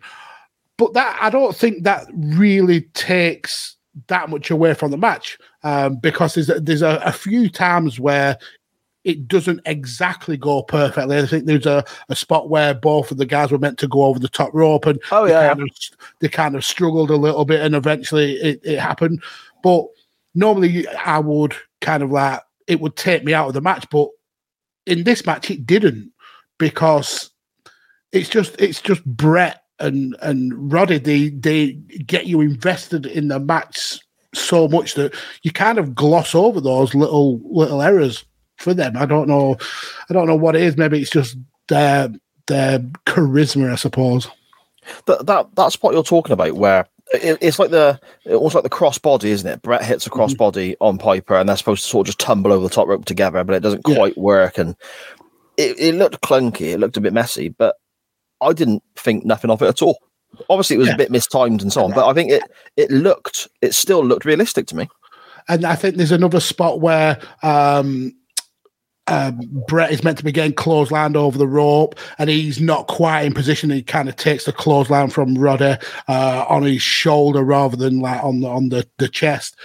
But 0.76 0.94
that 0.94 1.18
I 1.20 1.30
don't 1.30 1.54
think 1.54 1.84
that 1.84 2.06
really 2.14 2.82
takes 2.94 3.76
that 4.06 4.30
much 4.30 4.50
away 4.50 4.74
from 4.74 4.90
the 4.90 4.96
match 4.96 5.38
um, 5.62 5.96
because 5.96 6.34
there's 6.34 6.48
a, 6.48 6.60
there's 6.60 6.82
a, 6.82 7.00
a 7.04 7.12
few 7.12 7.50
times 7.50 8.00
where 8.00 8.38
it 9.04 9.26
doesn't 9.28 9.60
exactly 9.64 10.36
go 10.36 10.62
perfectly. 10.62 11.18
I 11.18 11.26
think 11.26 11.46
there's 11.46 11.66
a, 11.66 11.84
a 12.08 12.16
spot 12.16 12.50
where 12.50 12.74
both 12.74 13.10
of 13.10 13.16
the 13.16 13.26
guys 13.26 13.50
were 13.50 13.58
meant 13.58 13.78
to 13.78 13.88
go 13.88 14.04
over 14.04 14.18
the 14.18 14.28
top 14.28 14.52
rope, 14.52 14.86
and 14.86 15.00
Oh, 15.10 15.26
they 15.26 15.32
kind, 15.32 15.62
of, 15.62 15.70
they 16.20 16.28
kind 16.28 16.54
of 16.54 16.64
struggled 16.64 17.10
a 17.10 17.16
little 17.16 17.44
bit, 17.44 17.60
and 17.60 17.74
eventually 17.74 18.34
it, 18.34 18.60
it 18.62 18.78
happened. 18.78 19.22
But 19.62 19.86
normally 20.34 20.86
I 20.88 21.18
would 21.18 21.54
kind 21.80 22.02
of 22.02 22.10
like 22.10 22.40
it 22.66 22.80
would 22.80 22.96
take 22.96 23.24
me 23.24 23.34
out 23.34 23.48
of 23.48 23.54
the 23.54 23.60
match, 23.60 23.86
but 23.90 24.08
in 24.86 25.04
this 25.04 25.26
match 25.26 25.50
it 25.50 25.66
didn't 25.66 26.12
because 26.58 27.30
it's 28.12 28.28
just 28.28 28.60
it's 28.60 28.80
just 28.80 29.04
Bret 29.04 29.62
and 29.78 30.16
and 30.22 30.72
Roddy. 30.72 30.98
They 30.98 31.30
they 31.30 31.72
get 32.06 32.26
you 32.26 32.40
invested 32.40 33.06
in 33.06 33.28
the 33.28 33.40
match 33.40 33.98
so 34.34 34.68
much 34.68 34.94
that 34.94 35.14
you 35.42 35.50
kind 35.50 35.78
of 35.78 35.94
gloss 35.94 36.34
over 36.34 36.60
those 36.60 36.94
little 36.94 37.40
little 37.44 37.82
errors 37.82 38.24
for 38.58 38.74
them. 38.74 38.96
I 38.96 39.06
don't 39.06 39.28
know. 39.28 39.56
I 40.08 40.12
don't 40.12 40.26
know 40.26 40.36
what 40.36 40.56
it 40.56 40.62
is. 40.62 40.76
Maybe 40.76 41.00
it's 41.00 41.10
just 41.10 41.36
their 41.68 42.10
their 42.46 42.80
charisma, 43.06 43.72
I 43.72 43.76
suppose. 43.76 44.28
that 45.06 45.26
that 45.26 45.54
that's 45.54 45.82
what 45.82 45.94
you're 45.94 46.02
talking 46.02 46.32
about 46.32 46.54
where 46.54 46.86
it, 47.12 47.38
it's 47.40 47.58
like 47.58 47.70
the 47.70 47.98
almost 48.26 48.54
like 48.54 48.64
the 48.64 48.70
crossbody 48.70 49.24
isn't 49.24 49.48
it? 49.50 49.62
Bret 49.62 49.84
hits 49.84 50.06
a 50.06 50.10
crossbody 50.10 50.74
on 50.80 50.98
piper 50.98 51.36
and 51.36 51.48
they're 51.48 51.56
supposed 51.56 51.82
to 51.84 51.88
sort 51.88 52.06
of 52.06 52.06
just 52.06 52.18
tumble 52.20 52.52
over 52.52 52.62
the 52.62 52.74
top 52.74 52.88
rope 52.88 53.04
together 53.04 53.42
but 53.44 53.54
it 53.56 53.60
doesn't 53.62 53.82
Yeah. 53.86 53.94
quite 53.96 54.16
work. 54.18 54.58
And 54.58 54.76
it, 55.56 55.78
it 55.78 55.94
looked 55.94 56.20
clunky 56.22 56.72
it 56.72 56.78
looked 56.80 56.96
a 56.96 57.00
bit 57.00 57.12
messy 57.12 57.48
but 57.50 57.76
i 58.40 58.52
didn't 58.52 58.82
think 58.96 59.24
nothing 59.24 59.50
of 59.50 59.60
it 59.62 59.68
at 59.68 59.82
all. 59.82 59.98
Obviously 60.48 60.76
it 60.76 60.78
was 60.78 60.88
Yeah. 60.88 60.94
a 60.94 60.98
bit 60.98 61.10
mistimed 61.10 61.60
and 61.62 61.72
so 61.72 61.84
on 61.84 61.90
but 61.92 62.06
i 62.08 62.14
think 62.14 62.30
it 62.30 62.42
it 62.76 62.90
looked 62.90 63.48
it 63.60 63.74
still 63.74 64.04
looked 64.04 64.24
realistic 64.24 64.66
to 64.68 64.76
me. 64.76 64.88
And 65.48 65.64
I 65.64 65.74
think 65.74 65.96
there's 65.96 66.12
another 66.12 66.38
spot 66.38 66.80
where 66.80 67.18
um, 67.42 68.12
um, 69.10 69.40
Bret 69.66 69.90
is 69.90 70.04
meant 70.04 70.18
to 70.18 70.24
be 70.24 70.30
getting 70.30 70.52
clotheslined 70.52 71.16
over 71.16 71.36
the 71.36 71.46
rope, 71.46 71.98
and 72.18 72.30
he's 72.30 72.60
not 72.60 72.86
quite 72.86 73.22
in 73.22 73.34
position. 73.34 73.68
He 73.68 73.82
kind 73.82 74.08
of 74.08 74.14
takes 74.14 74.44
the 74.44 74.52
clothesline 74.52 75.10
from 75.10 75.36
Roddy 75.36 75.76
uh, 76.08 76.44
on 76.48 76.62
his 76.62 76.80
shoulder 76.80 77.42
rather 77.42 77.76
than 77.76 77.98
like 77.98 78.22
on 78.22 78.40
the 78.40 78.48
on 78.48 78.68
the, 78.68 78.86
the 78.98 79.08
chest. 79.08 79.56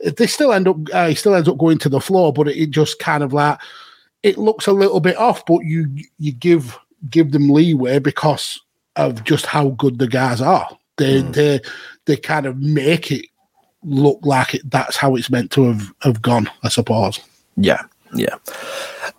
They 0.00 0.28
still 0.28 0.52
end 0.52 0.68
up. 0.68 0.76
Uh, 0.92 1.08
he 1.08 1.16
still 1.16 1.34
ends 1.34 1.48
up 1.48 1.58
going 1.58 1.78
to 1.78 1.88
the 1.88 2.00
floor, 2.00 2.32
but 2.32 2.46
it, 2.46 2.56
it 2.56 2.70
just 2.70 3.00
kind 3.00 3.24
of 3.24 3.32
like 3.32 3.58
it 4.22 4.38
looks 4.38 4.68
a 4.68 4.72
little 4.72 5.00
bit 5.00 5.16
off. 5.16 5.44
But 5.44 5.64
you 5.64 5.88
you 6.18 6.30
give 6.30 6.78
give 7.10 7.32
them 7.32 7.48
leeway 7.48 7.98
because 7.98 8.60
of 8.94 9.24
just 9.24 9.46
how 9.46 9.70
good 9.70 9.98
the 9.98 10.06
guys 10.06 10.40
are. 10.40 10.68
They 10.98 11.22
they 11.22 11.60
they 12.04 12.16
kind 12.16 12.46
of 12.46 12.58
make 12.58 13.10
it 13.10 13.26
look 13.82 14.20
like 14.22 14.54
it, 14.54 14.70
that's 14.70 14.96
how 14.96 15.14
it's 15.16 15.30
meant 15.30 15.50
to 15.52 15.64
have, 15.64 15.92
have 16.02 16.22
gone, 16.22 16.48
I 16.62 16.68
suppose. 16.68 17.20
Yeah, 17.56 17.82
yeah. 18.14 18.36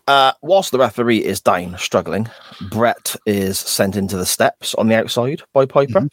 Uh, 0.08 0.32
whilst 0.42 0.72
the 0.72 0.80
referee 0.80 1.24
is 1.24 1.42
down, 1.42 1.78
struggling, 1.78 2.30
Bret 2.70 3.16
is 3.26 3.60
sent 3.60 3.96
into 3.96 4.18
the 4.18 4.26
steps 4.26 4.74
on 4.76 4.88
the 4.88 4.96
outside 4.96 5.42
by 5.54 5.66
Piper, 5.66 6.08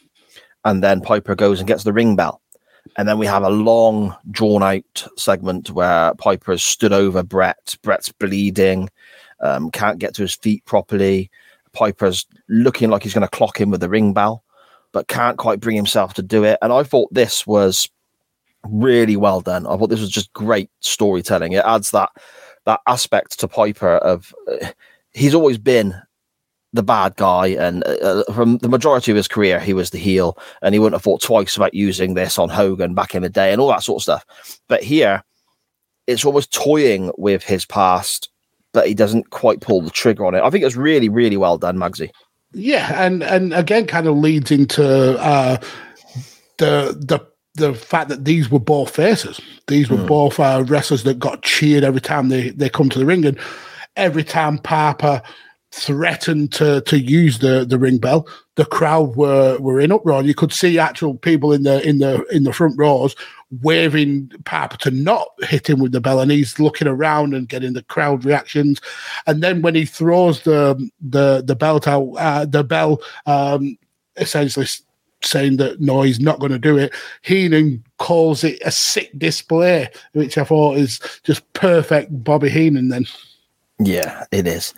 and 0.64 0.82
then 0.82 1.00
Piper 1.00 1.34
goes 1.34 1.60
and 1.60 1.68
gets 1.68 1.84
the 1.84 1.92
ring 1.92 2.16
bell, 2.16 2.40
and 2.96 3.06
then 3.06 3.18
we 3.18 3.26
have 3.26 3.42
a 3.42 3.50
long, 3.50 4.16
drawn 4.30 4.62
out 4.62 5.06
segment 5.16 5.70
where 5.70 6.14
Piper 6.14 6.52
has 6.52 6.62
stood 6.62 6.92
over 6.92 7.22
Bret. 7.22 7.76
Bret's 7.82 8.10
bleeding. 8.10 8.88
um, 9.42 9.70
can't 9.70 9.98
get 9.98 10.14
to 10.14 10.22
his 10.22 10.34
feet 10.34 10.64
properly. 10.64 11.30
Piper's 11.72 12.26
looking 12.48 12.90
like 12.90 13.02
he's 13.02 13.14
going 13.14 13.26
to 13.26 13.36
clock 13.36 13.60
him 13.60 13.70
with 13.70 13.80
the 13.80 13.88
ring 13.88 14.12
bell, 14.12 14.42
but 14.92 15.09
can't 15.09 15.38
quite 15.38 15.60
bring 15.60 15.76
himself 15.76 16.14
to 16.14 16.22
do 16.22 16.44
it. 16.44 16.59
And 16.62 16.72
I 16.72 16.82
thought 16.82 17.12
this 17.12 17.46
was 17.46 17.88
really 18.64 19.16
well 19.16 19.40
done. 19.40 19.66
I 19.66 19.76
thought 19.76 19.90
this 19.90 20.00
was 20.00 20.10
just 20.10 20.32
great 20.32 20.70
storytelling. 20.80 21.52
It 21.52 21.64
adds 21.64 21.90
that 21.90 22.10
that 22.66 22.80
aspect 22.86 23.40
to 23.40 23.48
Piper 23.48 23.97
of 23.97 24.34
uh, 24.51 24.68
he's 25.12 25.34
always 25.34 25.59
been 25.59 25.94
the 26.72 26.82
bad 26.82 27.16
guy, 27.16 27.48
and 27.48 27.84
uh, 27.84 28.22
uh, 28.28 28.32
from 28.32 28.59
the 28.59 28.68
majority 28.68 29.10
of 29.10 29.16
his 29.16 29.28
career, 29.28 29.60
he 29.60 29.74
was 29.74 29.90
the 29.90 29.98
heel, 29.98 30.39
and 30.62 30.74
he 30.74 30.78
wouldn't 30.78 30.94
have 30.94 31.02
thought 31.02 31.20
twice 31.20 31.56
about 31.56 31.74
using 31.74 32.14
this 32.14 32.39
on 32.39 32.48
Hogan 32.48 32.94
back 32.94 33.14
in 33.14 33.22
the 33.22 33.28
day 33.28 33.52
and 33.52 33.60
all 33.60 33.68
that 33.68 33.82
sort 33.82 33.98
of 33.98 34.02
stuff. 34.02 34.60
But 34.68 34.82
here, 34.82 35.22
it's 36.06 36.24
almost 36.24 36.52
toying 36.52 37.12
with 37.18 37.43
his 37.43 37.66
past, 37.66 38.30
but 38.72 38.89
he 38.89 38.94
doesn't 38.94 39.30
quite 39.30 39.60
pull 39.60 39.82
the 39.82 39.90
trigger 39.90 40.24
on 40.24 40.34
it. 40.34 40.43
I 40.43 40.51
think 40.51 40.64
it's 40.64 40.76
really, 40.76 41.09
really 41.09 41.36
well 41.36 41.59
done, 41.59 41.76
Magsy. 41.76 42.10
Yeah, 42.55 43.05
and 43.05 43.22
and 43.22 43.52
again, 43.55 43.86
kind 43.86 44.06
of 44.06 44.16
leads 44.16 44.51
into 44.51 45.18
uh, 45.18 45.59
the 46.59 46.97
the 46.98 47.26
the 47.55 47.74
fact 47.74 48.09
that 48.09 48.24
these 48.24 48.51
were 48.51 48.59
both 48.59 48.95
faces. 48.95 49.41
These 49.66 49.91
were 49.91 50.05
both 50.05 50.41
uh, 50.41 50.65
wrestlers 50.66 51.03
that 51.05 51.19
got 51.19 51.43
cheered 51.43 51.85
every 51.85 52.01
time 52.01 52.29
they 52.29 52.51
they 52.51 52.69
come 52.69 52.89
to 52.89 52.99
the 52.99 53.07
ring, 53.07 53.24
and 53.24 53.39
every 53.97 54.24
time 54.24 54.59
Piper 54.59 55.23
threatened 55.70 56.53
to 56.53 56.81
to 56.83 56.99
use 56.99 57.39
the 57.39 57.65
the 57.66 57.79
ring 57.79 57.99
bell, 57.99 58.27
the 58.57 58.65
crowd 58.65 59.16
were 59.16 59.59
were 59.59 59.81
in 59.81 59.93
uproar. 59.93 60.23
You 60.23 60.35
could 60.35 60.53
see 60.53 60.79
actual 60.79 61.15
people 61.15 61.53
in 61.53 61.62
the 61.65 61.87
in 61.87 61.99
the 61.99 62.24
in 62.27 62.45
the 62.45 62.53
front 62.53 62.79
rows 62.79 63.15
waving 63.61 64.31
Piper 64.47 64.79
to 64.79 64.91
not 64.91 65.29
hit 65.41 65.69
him 65.69 65.79
with 65.79 65.93
the 65.93 66.01
bell, 66.01 66.20
and 66.20 66.31
he's 66.31 66.59
looking 66.59 66.89
around 66.89 67.35
and 67.35 67.49
getting 67.49 67.74
the 67.74 67.83
crowd 67.83 68.24
reactions. 68.24 68.81
And 69.27 69.43
then 69.43 69.61
when 69.61 69.74
he 69.74 69.85
throws 69.85 70.43
the 70.43 70.89
the 71.01 71.43
the 71.47 71.57
belt 71.57 71.87
out, 71.87 72.15
uh, 72.19 72.47
the 72.47 72.65
bell 72.65 73.03
um, 73.27 73.77
essentially 74.16 74.66
saying 75.24 75.57
that 75.59 75.81
no, 75.81 76.03
he's 76.03 76.20
not 76.20 76.39
going 76.39 76.53
to 76.53 76.59
do 76.59 76.77
it. 76.78 76.93
Heenan 77.23 77.85
calls 77.99 78.44
it 78.44 78.61
a 78.65 78.70
sick 78.70 79.11
display, 79.19 79.89
which 80.12 80.39
I 80.39 80.44
thought 80.44 80.78
is 80.78 81.01
just 81.24 81.51
perfect. 81.53 82.24
Bobby 82.24 82.49
Heenan 82.49 82.89
then. 82.89 83.07
Yeah, 83.78 84.24
it 84.31 84.47
is. 84.47 84.74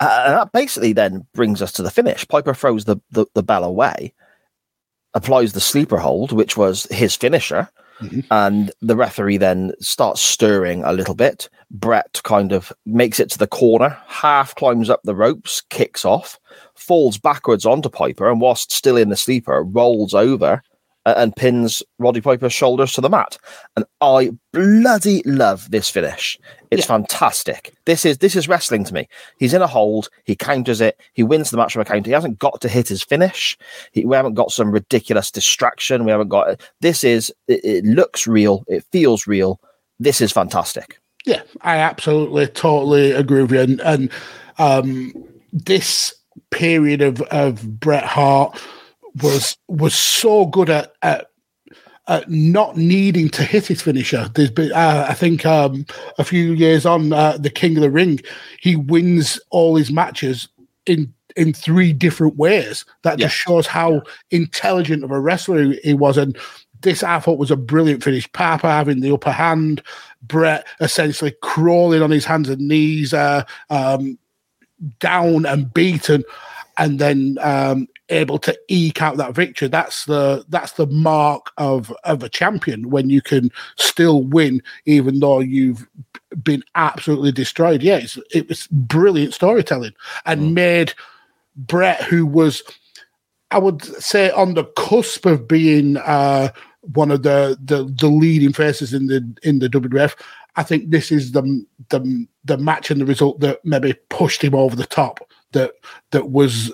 Uh, 0.00 0.24
and 0.26 0.34
that 0.34 0.52
basically 0.52 0.92
then 0.92 1.26
brings 1.34 1.60
us 1.60 1.72
to 1.72 1.82
the 1.82 1.90
finish. 1.90 2.26
Piper 2.26 2.54
throws 2.54 2.84
the, 2.84 2.96
the, 3.10 3.26
the 3.34 3.42
bell 3.42 3.64
away, 3.64 4.14
applies 5.14 5.52
the 5.52 5.60
sleeper 5.60 5.98
hold, 5.98 6.32
which 6.32 6.56
was 6.56 6.84
his 6.90 7.14
finisher, 7.14 7.68
and 8.30 8.70
the 8.80 8.96
referee 8.96 9.38
then 9.38 9.72
starts 9.80 10.20
stirring 10.20 10.84
a 10.84 10.92
little 10.92 11.14
bit. 11.14 11.48
Brett 11.70 12.20
kind 12.24 12.52
of 12.52 12.72
makes 12.84 13.18
it 13.18 13.30
to 13.30 13.38
the 13.38 13.46
corner, 13.46 13.98
half 14.06 14.54
climbs 14.54 14.90
up 14.90 15.00
the 15.02 15.14
ropes, 15.14 15.62
kicks 15.70 16.04
off, 16.04 16.38
falls 16.74 17.18
backwards 17.18 17.66
onto 17.66 17.88
Piper, 17.88 18.30
and 18.30 18.40
whilst 18.40 18.72
still 18.72 18.96
in 18.96 19.08
the 19.08 19.16
sleeper, 19.16 19.62
rolls 19.62 20.14
over 20.14 20.62
uh, 21.06 21.14
and 21.16 21.34
pins 21.36 21.82
Roddy 21.98 22.20
Piper's 22.20 22.52
shoulders 22.52 22.92
to 22.92 23.00
the 23.00 23.08
mat. 23.08 23.38
And 23.76 23.86
I 24.00 24.32
bloody 24.52 25.22
love 25.24 25.70
this 25.70 25.88
finish. 25.88 26.38
It's 26.70 26.84
fantastic. 26.84 27.74
This 27.84 28.04
is 28.04 28.18
this 28.18 28.34
is 28.34 28.48
wrestling 28.48 28.84
to 28.84 28.92
me. 28.92 29.08
He's 29.38 29.54
in 29.54 29.62
a 29.62 29.68
hold. 29.68 30.08
He 30.24 30.34
counters 30.34 30.80
it. 30.80 31.00
He 31.12 31.22
wins 31.22 31.50
the 31.50 31.56
match 31.56 31.72
from 31.72 31.82
a 31.82 31.84
counter. 31.84 32.10
He 32.10 32.14
hasn't 32.14 32.40
got 32.40 32.60
to 32.60 32.68
hit 32.68 32.88
his 32.88 33.04
finish. 33.04 33.56
He, 33.92 34.04
we 34.04 34.16
haven't 34.16 34.34
got 34.34 34.50
some 34.50 34.72
ridiculous 34.72 35.30
distraction. 35.30 36.04
We 36.04 36.10
haven't 36.10 36.28
got. 36.28 36.60
This 36.80 37.04
is. 37.04 37.32
It, 37.46 37.64
it 37.64 37.84
looks 37.84 38.26
real. 38.26 38.64
It 38.66 38.84
feels 38.90 39.26
real. 39.28 39.60
This 40.00 40.20
is 40.20 40.32
fantastic. 40.32 40.98
Yeah, 41.24 41.42
I 41.62 41.78
absolutely, 41.78 42.46
totally 42.46 43.10
agree 43.10 43.42
with 43.42 43.52
you. 43.52 43.60
And, 43.60 43.80
and 43.80 44.10
um, 44.58 45.12
this 45.52 46.14
period 46.50 47.02
of, 47.02 47.22
of 47.22 47.80
Bret 47.80 48.04
Hart 48.04 48.60
was 49.22 49.56
was 49.68 49.94
so 49.94 50.46
good 50.46 50.70
at, 50.70 50.92
at 51.02 51.30
at 52.08 52.30
not 52.30 52.76
needing 52.76 53.28
to 53.30 53.42
hit 53.42 53.66
his 53.66 53.82
finisher. 53.82 54.30
There's 54.34 54.50
been, 54.50 54.72
uh, 54.72 55.06
I 55.08 55.14
think, 55.14 55.44
um, 55.44 55.86
a 56.18 56.24
few 56.24 56.52
years 56.52 56.86
on 56.86 57.12
uh, 57.12 57.36
the 57.36 57.50
King 57.50 57.76
of 57.76 57.82
the 57.82 57.90
Ring, 57.90 58.20
he 58.60 58.76
wins 58.76 59.40
all 59.50 59.76
his 59.76 59.90
matches 59.90 60.48
in 60.86 61.12
in 61.36 61.52
three 61.52 61.92
different 61.92 62.36
ways. 62.36 62.84
That 63.02 63.18
just 63.18 63.34
shows 63.34 63.66
how 63.66 64.02
intelligent 64.30 65.04
of 65.04 65.10
a 65.10 65.20
wrestler 65.20 65.64
he- 65.64 65.80
he 65.82 65.94
was. 65.94 66.16
And 66.16 66.36
this 66.80 67.02
I 67.02 67.18
thought 67.20 67.38
was 67.38 67.50
a 67.50 67.56
brilliant 67.56 68.02
finish. 68.02 68.30
Piper 68.32 68.68
having 68.68 69.00
the 69.00 69.12
upper 69.12 69.32
hand, 69.32 69.82
Bret 70.22 70.66
essentially 70.80 71.34
crawling 71.42 72.02
on 72.02 72.10
his 72.10 72.24
hands 72.24 72.48
and 72.48 72.60
knees, 72.60 73.12
uh, 73.12 73.42
um, 73.68 74.18
down 74.98 75.46
and 75.46 75.72
beaten, 75.72 76.24
and 76.78 76.98
then 76.98 77.38
um, 77.40 77.88
able 78.08 78.38
to 78.38 78.58
eke 78.68 79.02
out 79.02 79.16
that 79.16 79.34
victory. 79.34 79.68
That's 79.68 80.04
the 80.04 80.44
that's 80.48 80.72
the 80.72 80.86
mark 80.86 81.50
of 81.58 81.92
of 82.04 82.22
a 82.22 82.28
champion 82.28 82.90
when 82.90 83.10
you 83.10 83.20
can 83.20 83.50
still 83.76 84.22
win 84.22 84.62
even 84.84 85.20
though 85.20 85.40
you've 85.40 85.86
been 86.42 86.62
absolutely 86.74 87.32
destroyed. 87.32 87.82
Yeah, 87.82 87.96
it's, 87.96 88.18
it 88.32 88.48
was 88.48 88.66
brilliant 88.68 89.34
storytelling 89.34 89.94
and 90.24 90.54
made 90.54 90.92
Bret, 91.56 92.02
who 92.02 92.26
was 92.26 92.62
I 93.50 93.58
would 93.58 93.82
say 93.82 94.30
on 94.30 94.54
the 94.54 94.64
cusp 94.64 95.26
of 95.26 95.48
being 95.48 95.96
uh, 95.98 96.50
one 96.94 97.10
of 97.10 97.22
the, 97.22 97.58
the 97.62 97.84
the 97.84 98.08
leading 98.08 98.52
faces 98.52 98.92
in 98.92 99.06
the 99.06 99.36
in 99.42 99.58
the 99.58 99.68
WWF. 99.68 100.14
I 100.56 100.62
think 100.62 100.90
this 100.90 101.12
is 101.12 101.32
the 101.32 101.64
the 101.90 102.26
the 102.44 102.58
match 102.58 102.90
and 102.90 103.00
the 103.00 103.06
result 103.06 103.40
that 103.40 103.64
maybe 103.64 103.94
pushed 104.08 104.42
him 104.42 104.54
over 104.54 104.74
the 104.74 104.86
top. 104.86 105.20
That 105.52 105.72
that 106.10 106.30
was 106.30 106.72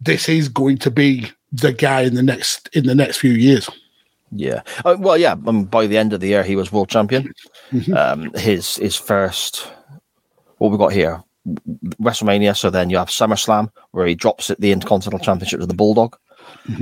this 0.00 0.28
is 0.28 0.48
going 0.48 0.78
to 0.78 0.90
be 0.90 1.30
the 1.52 1.72
guy 1.72 2.02
in 2.02 2.14
the 2.14 2.22
next 2.22 2.68
in 2.72 2.86
the 2.86 2.94
next 2.94 3.18
few 3.18 3.32
years. 3.32 3.68
Yeah. 4.32 4.62
Uh, 4.84 4.96
well, 4.98 5.18
yeah. 5.18 5.36
Um, 5.46 5.64
by 5.64 5.86
the 5.86 5.98
end 5.98 6.12
of 6.12 6.20
the 6.20 6.28
year, 6.28 6.42
he 6.42 6.56
was 6.56 6.72
world 6.72 6.88
champion. 6.88 7.32
Um, 7.94 8.32
his 8.34 8.76
his 8.76 8.96
first. 8.96 9.70
What 10.58 10.70
we 10.70 10.78
got 10.78 10.92
here? 10.92 11.22
WrestleMania. 12.00 12.56
So 12.56 12.70
then 12.70 12.88
you 12.88 12.96
have 12.96 13.08
SummerSlam, 13.08 13.70
where 13.90 14.06
he 14.06 14.14
drops 14.14 14.50
it 14.50 14.60
the 14.60 14.72
Intercontinental 14.72 15.24
Championship 15.24 15.60
to 15.60 15.66
the 15.66 15.74
Bulldog. 15.74 16.16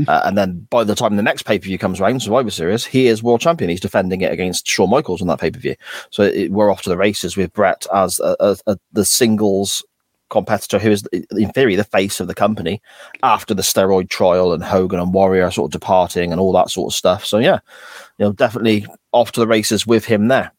Uh, 0.08 0.22
and 0.24 0.36
then 0.36 0.66
by 0.70 0.84
the 0.84 0.94
time 0.94 1.16
the 1.16 1.22
next 1.22 1.44
pay 1.44 1.58
per 1.58 1.64
view 1.64 1.78
comes 1.78 2.00
around, 2.00 2.20
Survivor 2.20 2.50
Series, 2.50 2.84
he 2.84 3.06
is 3.06 3.22
world 3.22 3.40
champion. 3.40 3.70
He's 3.70 3.80
defending 3.80 4.20
it 4.20 4.32
against 4.32 4.66
Shawn 4.66 4.90
Michaels 4.90 5.22
on 5.22 5.28
that 5.28 5.40
pay 5.40 5.50
per 5.50 5.58
view. 5.58 5.76
So 6.10 6.22
it, 6.24 6.50
we're 6.50 6.70
off 6.70 6.82
to 6.82 6.90
the 6.90 6.96
races 6.96 7.36
with 7.36 7.52
Bret 7.52 7.86
as 7.94 8.20
a, 8.20 8.36
a, 8.40 8.56
a, 8.66 8.78
the 8.92 9.04
singles 9.04 9.84
competitor 10.28 10.78
who 10.78 10.90
is, 10.90 11.06
in 11.12 11.50
theory, 11.50 11.76
the 11.76 11.84
face 11.84 12.20
of 12.20 12.28
the 12.28 12.34
company 12.34 12.80
after 13.22 13.52
the 13.52 13.62
steroid 13.62 14.08
trial 14.08 14.52
and 14.52 14.62
Hogan 14.62 15.00
and 15.00 15.12
Warrior 15.12 15.50
sort 15.50 15.68
of 15.68 15.72
departing 15.72 16.30
and 16.30 16.40
all 16.40 16.52
that 16.52 16.70
sort 16.70 16.92
of 16.92 16.96
stuff. 16.96 17.24
So 17.26 17.38
yeah, 17.38 17.58
you 18.18 18.26
know, 18.26 18.32
definitely 18.32 18.86
off 19.12 19.32
to 19.32 19.40
the 19.40 19.46
races 19.46 19.86
with 19.86 20.04
him 20.04 20.28
there, 20.28 20.52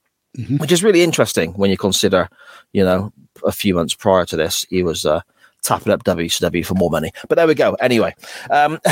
which 0.57 0.71
is 0.71 0.83
really 0.83 1.03
interesting 1.03 1.53
when 1.53 1.71
you 1.71 1.77
consider, 1.77 2.27
you 2.73 2.83
know, 2.83 3.13
a 3.45 3.51
few 3.51 3.73
months 3.73 3.95
prior 3.95 4.25
to 4.25 4.35
this, 4.35 4.65
he 4.69 4.83
was 4.83 5.05
uh, 5.05 5.21
tapping 5.61 5.93
up 5.93 6.03
WCW 6.03 6.65
for 6.65 6.75
more 6.75 6.89
money. 6.89 7.11
But 7.27 7.35
there 7.35 7.47
we 7.47 7.55
go. 7.55 7.73
Anyway, 7.75 8.15
um, 8.49 8.79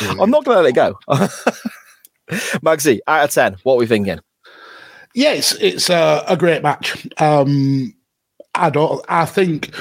I'm 0.00 0.30
not 0.30 0.44
going 0.44 0.56
to 0.56 0.62
let 0.62 0.66
it 0.66 0.74
go. 0.74 0.98
Magsy, 2.60 3.00
out 3.06 3.24
of 3.24 3.30
10, 3.30 3.56
what 3.62 3.74
are 3.74 3.78
we 3.78 3.86
thinking? 3.86 4.20
Yeah, 5.14 5.32
it's 5.32 5.54
it's 5.54 5.88
a, 5.88 6.22
a 6.28 6.36
great 6.36 6.62
match. 6.62 7.08
Um, 7.18 7.94
I 8.54 8.68
don't. 8.68 9.02
I 9.08 9.24
think 9.24 9.74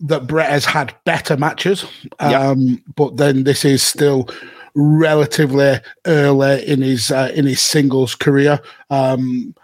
that 0.00 0.26
Bret 0.26 0.50
has 0.50 0.64
had 0.64 0.92
better 1.04 1.36
matches, 1.36 1.84
um, 2.18 2.82
but 2.96 3.16
then 3.16 3.44
this 3.44 3.64
is 3.64 3.84
still 3.84 4.28
relatively 4.74 5.78
early 6.06 6.66
in 6.66 6.82
his 6.82 7.12
uh, 7.12 7.30
in 7.34 7.46
his 7.46 7.60
singles 7.60 8.16
career. 8.16 8.60
Um, 8.90 9.54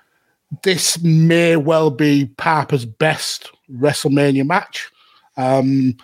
this 0.63 1.01
may 1.03 1.57
well 1.57 1.91
be 1.91 2.27
Piper's 2.37 2.85
best 2.85 3.51
WrestleMania 3.73 4.47
match. 4.47 4.91
Um, 5.37 5.97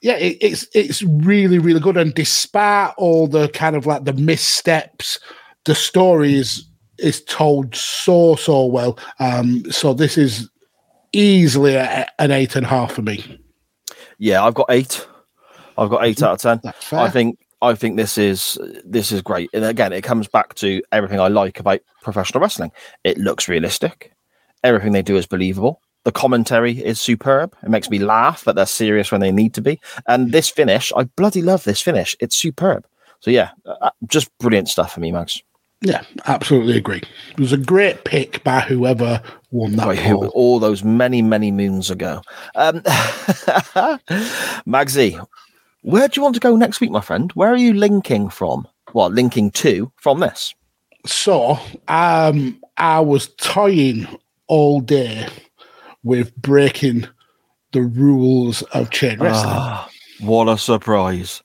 yeah, 0.00 0.16
it, 0.16 0.38
it's 0.40 0.66
it's 0.74 1.02
really 1.02 1.58
really 1.58 1.80
good, 1.80 1.96
and 1.96 2.14
despite 2.14 2.94
all 2.96 3.26
the 3.26 3.48
kind 3.48 3.76
of 3.76 3.86
like 3.86 4.04
the 4.04 4.12
missteps, 4.12 5.18
the 5.64 5.74
story 5.74 6.34
is 6.34 6.64
is 6.98 7.22
told 7.24 7.74
so 7.74 8.36
so 8.36 8.66
well. 8.66 8.98
Um, 9.18 9.64
so 9.70 9.94
this 9.94 10.16
is 10.16 10.48
easily 11.12 11.74
a, 11.74 12.06
an 12.18 12.30
eight 12.30 12.54
and 12.54 12.66
a 12.66 12.68
half 12.68 12.92
for 12.92 13.02
me. 13.02 13.40
Yeah, 14.18 14.44
I've 14.44 14.54
got 14.54 14.66
eight. 14.70 15.06
I've 15.76 15.90
got 15.90 16.04
eight 16.04 16.22
out 16.22 16.44
of 16.44 16.62
ten. 16.62 16.72
I 16.92 17.08
think 17.08 17.38
I 17.60 17.74
think 17.74 17.96
this 17.96 18.16
is 18.18 18.56
this 18.84 19.10
is 19.12 19.20
great. 19.22 19.50
And 19.52 19.64
again, 19.64 19.92
it 19.92 20.04
comes 20.04 20.28
back 20.28 20.54
to 20.56 20.82
everything 20.92 21.20
I 21.20 21.28
like 21.28 21.58
about 21.60 21.80
professional 22.02 22.40
wrestling. 22.40 22.70
It 23.04 23.18
looks 23.18 23.48
realistic. 23.48 24.12
Everything 24.64 24.92
they 24.92 25.02
do 25.02 25.16
is 25.16 25.26
believable. 25.26 25.80
The 26.04 26.12
commentary 26.12 26.72
is 26.82 27.00
superb. 27.00 27.54
It 27.62 27.68
makes 27.68 27.90
me 27.90 27.98
laugh, 27.98 28.44
but 28.44 28.54
they're 28.56 28.66
serious 28.66 29.10
when 29.12 29.20
they 29.20 29.32
need 29.32 29.54
to 29.54 29.60
be. 29.60 29.80
And 30.06 30.32
this 30.32 30.48
finish, 30.48 30.92
I 30.96 31.04
bloody 31.04 31.42
love 31.42 31.64
this 31.64 31.80
finish. 31.82 32.16
It's 32.20 32.36
superb. 32.36 32.86
So 33.20 33.30
yeah, 33.30 33.50
uh, 33.66 33.90
just 34.06 34.30
brilliant 34.38 34.68
stuff 34.68 34.92
for 34.94 35.00
me, 35.00 35.10
Mags. 35.12 35.42
Yeah, 35.80 36.02
absolutely 36.26 36.76
agree. 36.76 37.02
It 37.32 37.38
was 37.40 37.52
a 37.52 37.56
great 37.56 38.04
pick 38.04 38.42
by 38.42 38.60
whoever 38.60 39.22
won 39.50 39.76
that 39.76 39.86
Right, 39.86 39.98
poll. 39.98 40.26
all 40.28 40.58
those 40.58 40.82
many, 40.82 41.22
many 41.22 41.50
moons 41.52 41.90
ago. 41.90 42.22
Um, 42.56 42.80
Magsy, 44.66 45.24
where 45.82 46.08
do 46.08 46.18
you 46.18 46.22
want 46.22 46.34
to 46.34 46.40
go 46.40 46.56
next 46.56 46.80
week, 46.80 46.90
my 46.90 47.00
friend? 47.00 47.30
Where 47.32 47.52
are 47.52 47.56
you 47.56 47.74
linking 47.74 48.28
from? 48.28 48.66
Well, 48.94 49.10
linking 49.10 49.50
to 49.52 49.92
from 49.96 50.20
this. 50.20 50.54
So, 51.06 51.58
um, 51.88 52.60
I 52.76 53.00
was 53.00 53.28
toying 53.36 54.06
all 54.46 54.80
day 54.80 55.26
with 56.02 56.34
breaking 56.36 57.06
the 57.72 57.82
rules 57.82 58.62
of 58.62 58.90
chain 58.90 59.18
wrestling. 59.20 59.54
Ah, 59.54 59.88
what 60.20 60.48
a 60.48 60.58
surprise. 60.58 61.42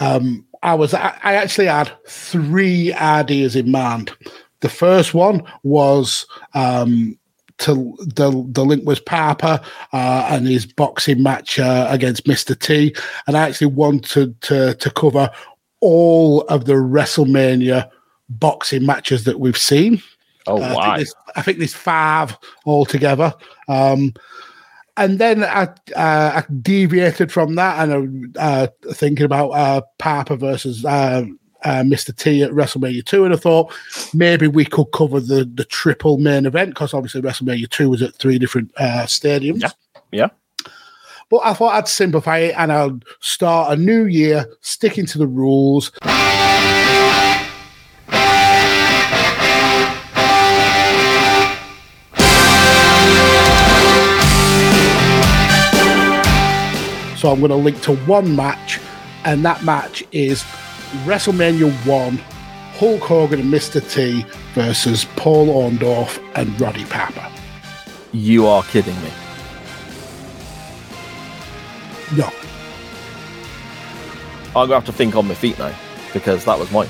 Um, 0.00 0.46
I 0.62 0.74
was 0.74 0.94
I, 0.94 1.18
I 1.22 1.34
actually 1.34 1.66
had 1.66 1.92
three 2.08 2.92
ideas 2.94 3.56
in 3.56 3.70
mind. 3.70 4.12
The 4.60 4.68
first 4.68 5.14
one 5.14 5.42
was 5.62 6.26
um, 6.54 7.18
to 7.58 7.96
the 8.00 8.46
the 8.52 8.64
link 8.64 8.86
was 8.86 9.00
Piper 9.00 9.60
uh, 9.92 10.28
and 10.30 10.46
his 10.46 10.66
boxing 10.66 11.22
match 11.22 11.58
uh, 11.58 11.86
against 11.90 12.26
Mister 12.28 12.54
T, 12.54 12.94
and 13.26 13.36
I 13.36 13.48
actually 13.48 13.68
wanted 13.68 14.40
to 14.42 14.74
to 14.74 14.90
cover 14.90 15.30
all 15.80 16.42
of 16.42 16.64
the 16.64 16.74
WrestleMania 16.74 17.88
boxing 18.28 18.84
matches 18.84 19.24
that 19.24 19.40
we've 19.40 19.58
seen. 19.58 20.02
Oh, 20.46 20.60
Uh, 20.62 20.66
I, 20.66 20.74
wow. 20.74 20.82
think 20.82 20.96
there's, 20.96 21.14
I 21.36 21.42
think 21.42 21.58
there's 21.58 21.74
five 21.74 22.36
altogether. 22.64 23.34
Um, 23.68 24.14
and 24.96 25.18
then 25.18 25.44
I, 25.44 25.64
uh, 25.94 26.40
I 26.40 26.44
deviated 26.62 27.30
from 27.30 27.56
that 27.56 27.88
and 27.88 28.36
uh, 28.36 28.40
uh, 28.40 28.66
thinking 28.92 29.26
about 29.26 29.50
uh, 29.50 29.82
Piper 29.98 30.36
versus 30.36 30.84
uh, 31.64 31.82
Mr. 31.82 32.14
T 32.14 32.42
at 32.42 32.50
WrestleMania 32.50 33.04
2. 33.04 33.24
And 33.24 33.34
I 33.34 33.36
thought 33.36 33.72
maybe 34.14 34.46
we 34.46 34.64
could 34.64 34.86
cover 34.92 35.20
the, 35.20 35.44
the 35.44 35.64
triple 35.64 36.18
main 36.18 36.46
event 36.46 36.70
because 36.70 36.94
obviously 36.94 37.22
WrestleMania 37.22 37.68
2 37.68 37.90
was 37.90 38.02
at 38.02 38.14
three 38.14 38.38
different 38.38 38.72
uh, 38.76 39.04
stadiums. 39.06 39.62
Yeah. 39.62 39.70
Yeah. 40.12 40.28
But 41.28 41.40
I 41.44 41.54
thought 41.54 41.74
I'd 41.74 41.88
simplify 41.88 42.38
it 42.38 42.54
and 42.56 42.72
I'll 42.72 43.00
start 43.20 43.76
a 43.76 43.80
new 43.80 44.04
year 44.04 44.46
sticking 44.60 45.06
to 45.06 45.18
the 45.18 45.26
rules. 45.26 45.90
So 57.16 57.32
I'm 57.32 57.40
going 57.40 57.50
to 57.50 57.56
link 57.56 57.80
to 57.82 57.96
one 58.04 58.36
match, 58.36 58.78
and 59.24 59.44
that 59.44 59.64
match 59.64 60.04
is 60.12 60.44
WrestleMania 61.04 61.70
1 61.86 62.16
Hulk 62.78 63.00
Hogan 63.02 63.40
and 63.40 63.52
Mr. 63.52 63.80
T 63.92 64.24
versus 64.54 65.06
Paul 65.16 65.46
Orndorff 65.48 66.22
and 66.34 66.58
Roddy 66.60 66.84
Piper. 66.84 67.26
You 68.12 68.46
are 68.46 68.62
kidding 68.64 68.94
me. 69.02 69.10
No. 72.16 72.30
I'm 74.48 74.68
going 74.68 74.68
to 74.68 74.74
have 74.76 74.84
to 74.86 74.92
think 74.92 75.16
on 75.16 75.26
my 75.28 75.34
feet 75.34 75.58
now 75.58 75.74
because 76.12 76.44
that 76.44 76.58
was 76.58 76.70
mine. 76.70 76.88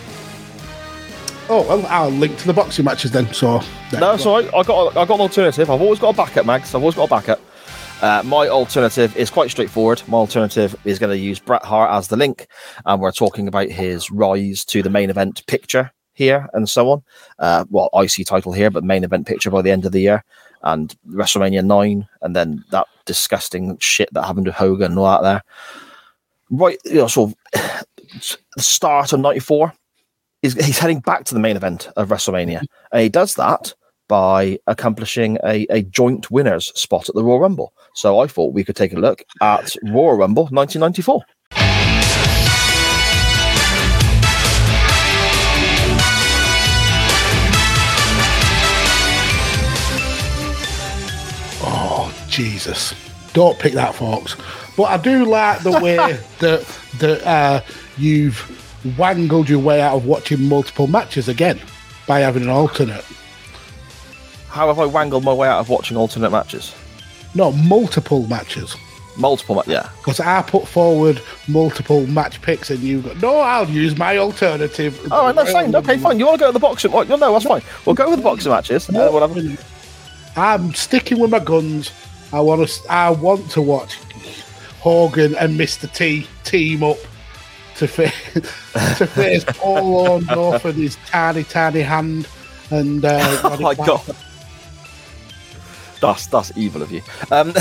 Oh, 1.48 1.64
well, 1.68 1.86
I'll 1.86 2.10
link 2.10 2.36
to 2.38 2.46
the 2.46 2.52
boxing 2.52 2.84
matches 2.84 3.12
then. 3.12 3.32
So, 3.32 3.58
No, 3.58 3.62
you 3.92 3.98
that's 4.00 4.24
go. 4.24 4.30
all 4.34 4.42
right. 4.42 4.54
I 4.54 4.62
got 4.64 4.96
I 4.96 5.04
got 5.04 5.14
an 5.14 5.20
alternative. 5.20 5.70
I've 5.70 5.80
always 5.80 6.00
got 6.00 6.14
a 6.14 6.16
backup, 6.16 6.44
Mags. 6.46 6.74
I've 6.74 6.82
always 6.82 6.96
got 6.96 7.04
a 7.04 7.08
backup. 7.08 7.40
Uh, 8.02 8.22
my 8.24 8.48
alternative 8.48 9.16
is 9.16 9.30
quite 9.30 9.50
straightforward. 9.50 10.02
My 10.06 10.18
alternative 10.18 10.76
is 10.84 10.98
going 10.98 11.10
to 11.10 11.18
use 11.18 11.38
Bret 11.38 11.64
Hart 11.64 11.90
as 11.90 12.08
the 12.08 12.16
link, 12.16 12.46
and 12.84 13.00
we're 13.00 13.12
talking 13.12 13.48
about 13.48 13.68
his 13.68 14.10
rise 14.10 14.64
to 14.66 14.82
the 14.82 14.90
main 14.90 15.10
event 15.10 15.46
picture 15.46 15.90
here 16.12 16.48
and 16.52 16.68
so 16.68 16.90
on. 16.90 17.02
Uh, 17.38 17.64
well, 17.70 17.90
IC 17.94 18.26
title 18.26 18.52
here, 18.52 18.70
but 18.70 18.84
main 18.84 19.04
event 19.04 19.26
picture 19.26 19.50
by 19.50 19.62
the 19.62 19.70
end 19.70 19.86
of 19.86 19.92
the 19.92 20.00
year, 20.00 20.24
and 20.62 20.94
WrestleMania 21.08 21.64
nine, 21.64 22.06
and 22.22 22.36
then 22.36 22.64
that 22.70 22.86
disgusting 23.06 23.78
shit 23.78 24.12
that 24.12 24.24
happened 24.24 24.46
to 24.46 24.52
Hogan 24.52 24.92
and 24.92 24.98
all 24.98 25.10
that 25.10 25.22
there. 25.22 25.42
Right, 26.50 26.78
you 26.84 26.96
know, 26.96 27.08
so 27.08 27.32
the 27.52 28.62
start 28.62 29.12
of 29.12 29.20
'94 29.20 29.72
he's, 30.42 30.64
he's 30.64 30.78
heading 30.78 31.00
back 31.00 31.24
to 31.24 31.34
the 31.34 31.40
main 31.40 31.56
event 31.56 31.88
of 31.96 32.08
WrestleMania. 32.08 32.62
And 32.92 33.02
he 33.02 33.08
does 33.08 33.34
that 33.34 33.74
by 34.08 34.58
accomplishing 34.66 35.38
a, 35.44 35.66
a 35.70 35.82
joint 35.82 36.30
winners 36.30 36.72
spot 36.78 37.08
at 37.08 37.14
the 37.14 37.24
Royal 37.24 37.40
Rumble. 37.40 37.72
So 37.94 38.20
I 38.20 38.26
thought 38.26 38.52
we 38.52 38.64
could 38.64 38.76
take 38.76 38.92
a 38.92 38.98
look 38.98 39.22
at 39.40 39.74
Royal 39.82 40.16
Rumble 40.16 40.44
1994. 40.44 41.22
Oh, 51.68 52.26
Jesus. 52.28 52.94
Don't 53.32 53.58
pick 53.58 53.72
that, 53.74 53.94
folks. 53.94 54.36
But 54.76 54.84
I 54.84 54.96
do 54.98 55.24
like 55.24 55.62
the 55.62 55.72
way 55.80 55.96
that, 56.38 56.78
that 56.98 57.26
uh, 57.26 57.60
you've 57.96 58.52
wangled 58.98 59.48
your 59.48 59.58
way 59.58 59.80
out 59.80 59.96
of 59.96 60.06
watching 60.06 60.48
multiple 60.48 60.86
matches 60.86 61.28
again 61.28 61.60
by 62.06 62.20
having 62.20 62.42
an 62.42 62.48
alternate. 62.48 63.04
How 64.56 64.68
have 64.68 64.78
I 64.78 64.86
wangled 64.86 65.22
my 65.22 65.34
way 65.34 65.46
out 65.48 65.60
of 65.60 65.68
watching 65.68 65.98
alternate 65.98 66.30
matches? 66.30 66.74
No, 67.34 67.52
multiple 67.52 68.26
matches. 68.26 68.74
Multiple, 69.18 69.56
ma- 69.56 69.62
yeah. 69.66 69.90
Because 69.98 70.18
I 70.18 70.40
put 70.40 70.66
forward 70.66 71.20
multiple 71.46 72.06
match 72.06 72.40
picks 72.40 72.70
and 72.70 72.80
you 72.80 73.02
go, 73.02 73.12
no, 73.14 73.36
I'll 73.40 73.68
use 73.68 73.98
my 73.98 74.16
alternative. 74.16 75.12
All 75.12 75.26
right, 75.26 75.34
that's 75.34 75.52
fine. 75.52 75.76
Okay, 75.76 75.98
fine. 75.98 76.18
You 76.18 76.24
want 76.24 76.38
to 76.38 76.44
go 76.44 76.48
to 76.48 76.52
the 76.54 76.58
boxing? 76.58 76.90
Well, 76.90 77.04
no, 77.04 77.18
that's 77.18 77.44
fine. 77.44 77.60
We'll 77.84 77.94
go 77.94 78.08
with 78.08 78.20
the 78.20 78.22
boxing 78.22 78.50
matches. 78.50 78.88
Uh, 78.88 79.10
whatever. 79.10 79.40
I'm 80.36 80.72
sticking 80.72 81.18
with 81.20 81.30
my 81.30 81.38
guns. 81.38 81.92
I 82.32 82.40
want 82.40 82.66
to. 82.66 82.90
I 82.90 83.10
want 83.10 83.50
to 83.50 83.60
watch 83.60 83.98
Hogan 84.80 85.34
and 85.36 85.60
Mr. 85.60 85.92
T 85.92 86.26
team 86.44 86.82
up 86.82 86.96
to 87.76 87.86
face 87.86 88.32
to 88.96 89.06
face 89.06 89.44
Paul 89.44 90.20
Orndorff 90.20 90.64
and 90.64 90.74
his 90.78 90.96
tiny, 91.06 91.44
tiny 91.44 91.82
hand. 91.82 92.26
And 92.70 93.04
uh, 93.04 93.20
Oh 93.44 93.58
my 93.60 93.74
god, 93.74 94.02
that's 96.06 96.26
that's 96.26 96.52
evil 96.56 96.82
of 96.82 96.92
you. 96.92 97.02
Um, 97.30 97.52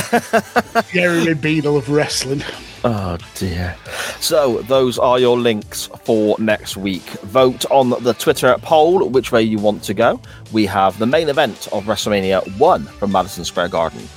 Jeremy 0.92 1.34
Beadle 1.34 1.78
of 1.78 1.90
wrestling. 1.90 2.44
Oh 2.84 3.18
dear. 3.34 3.76
So 4.20 4.62
those 4.64 5.00
are 5.00 5.20
your 5.20 5.38
links 5.38 5.90
for 6.04 6.36
next 6.40 6.78
week. 6.78 7.04
Vote 7.24 7.66
on 7.72 7.90
the 8.04 8.14
Twitter 8.14 8.56
poll 8.62 9.10
which 9.10 9.32
way 9.32 9.42
you 9.42 9.58
want 9.58 9.84
to 9.84 9.94
go. 9.94 10.22
We 10.52 10.66
have 10.68 10.98
the 11.00 11.08
main 11.08 11.30
event 11.30 11.68
of 11.72 11.86
WrestleMania 11.86 12.58
1 12.60 12.84
from 12.84 13.12
Madison 13.12 13.44
Square 13.44 13.70
Garden. 13.70 14.08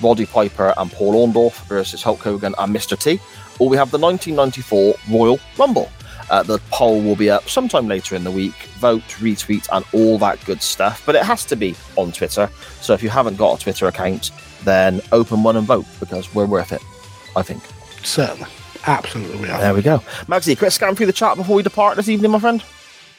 Roddy 0.00 0.26
Piper 0.26 0.72
and 0.76 0.90
Paul 0.92 1.26
Orndorff 1.26 1.64
versus 1.66 2.02
Hulk 2.02 2.20
Hogan 2.20 2.54
and 2.58 2.74
Mr. 2.74 2.98
T. 2.98 3.20
Or 3.58 3.68
we 3.68 3.76
have 3.76 3.90
the 3.90 3.98
1994 3.98 4.94
Royal 5.10 5.38
Rumble. 5.58 5.90
Uh, 6.32 6.42
the 6.42 6.58
poll 6.70 7.02
will 7.02 7.14
be 7.14 7.28
up 7.28 7.46
sometime 7.46 7.86
later 7.86 8.16
in 8.16 8.24
the 8.24 8.30
week. 8.30 8.54
Vote, 8.78 9.02
retweet, 9.20 9.68
and 9.70 9.84
all 9.92 10.16
that 10.16 10.42
good 10.46 10.62
stuff. 10.62 11.02
But 11.04 11.14
it 11.14 11.24
has 11.24 11.44
to 11.44 11.56
be 11.56 11.76
on 11.96 12.10
Twitter. 12.10 12.48
So 12.80 12.94
if 12.94 13.02
you 13.02 13.10
haven't 13.10 13.36
got 13.36 13.60
a 13.60 13.62
Twitter 13.62 13.86
account, 13.86 14.30
then 14.64 15.02
open 15.12 15.42
one 15.42 15.56
and 15.56 15.66
vote 15.66 15.84
because 16.00 16.34
we're 16.34 16.46
worth 16.46 16.72
it, 16.72 16.80
I 17.36 17.42
think. 17.42 17.62
Certainly. 18.02 18.50
Absolutely, 18.86 19.42
we 19.42 19.50
are. 19.50 19.60
There 19.60 19.74
we 19.74 19.82
go. 19.82 19.98
Magsy, 20.26 20.56
quick 20.56 20.72
scan 20.72 20.94
through 20.94 21.06
the 21.06 21.12
chat 21.12 21.36
before 21.36 21.54
we 21.54 21.62
depart 21.62 21.96
this 21.96 22.08
evening, 22.08 22.30
my 22.30 22.38
friend. 22.38 22.64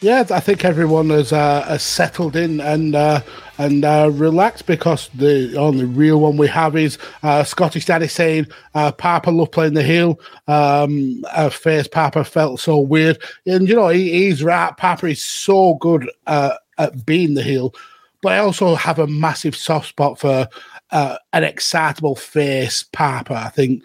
Yeah, 0.04 0.26
I 0.32 0.42
think 0.42 0.66
everyone 0.66 1.12
has, 1.12 1.32
uh, 1.32 1.78
settled 1.78 2.36
in 2.36 2.60
and 2.60 2.94
uh, 2.94 3.22
and 3.58 3.86
uh, 3.86 4.10
relaxed 4.12 4.66
because 4.66 5.10
the 5.14 5.56
only 5.56 5.86
real 5.86 6.20
one 6.20 6.36
we 6.36 6.50
have 6.50 6.76
is 6.76 6.98
uh, 7.24 7.46
Scottish 7.46 7.86
Daddy 7.86 8.10
saying 8.10 8.48
uh, 8.76 8.92
Piper 8.92 9.32
loved 9.32 9.54
playing 9.54 9.76
the 9.76 9.82
heel. 9.82 10.20
Um, 10.50 11.24
face 11.52 11.88
Piper 11.88 12.26
felt 12.26 12.60
so 12.60 12.80
weird, 12.80 13.18
and 13.46 13.70
you 13.70 13.76
know 13.76 13.88
he, 13.88 14.12
he's 14.12 14.44
right. 14.44 14.76
Piper 14.76 15.08
is 15.08 15.24
so 15.24 15.76
good 15.76 16.12
at 16.28 17.06
being 17.06 17.36
the 17.36 17.44
heel, 17.44 17.74
but 18.22 18.34
I 18.34 18.40
also 18.40 18.76
have 18.76 19.00
a 19.00 19.08
massive 19.08 19.56
soft 19.56 19.88
spot 19.88 20.20
for 20.20 20.50
uh, 20.92 21.18
an 21.32 21.46
excitable 21.46 22.18
face 22.18 22.84
Piper. 22.92 23.36
I 23.36 23.48
think 23.48 23.82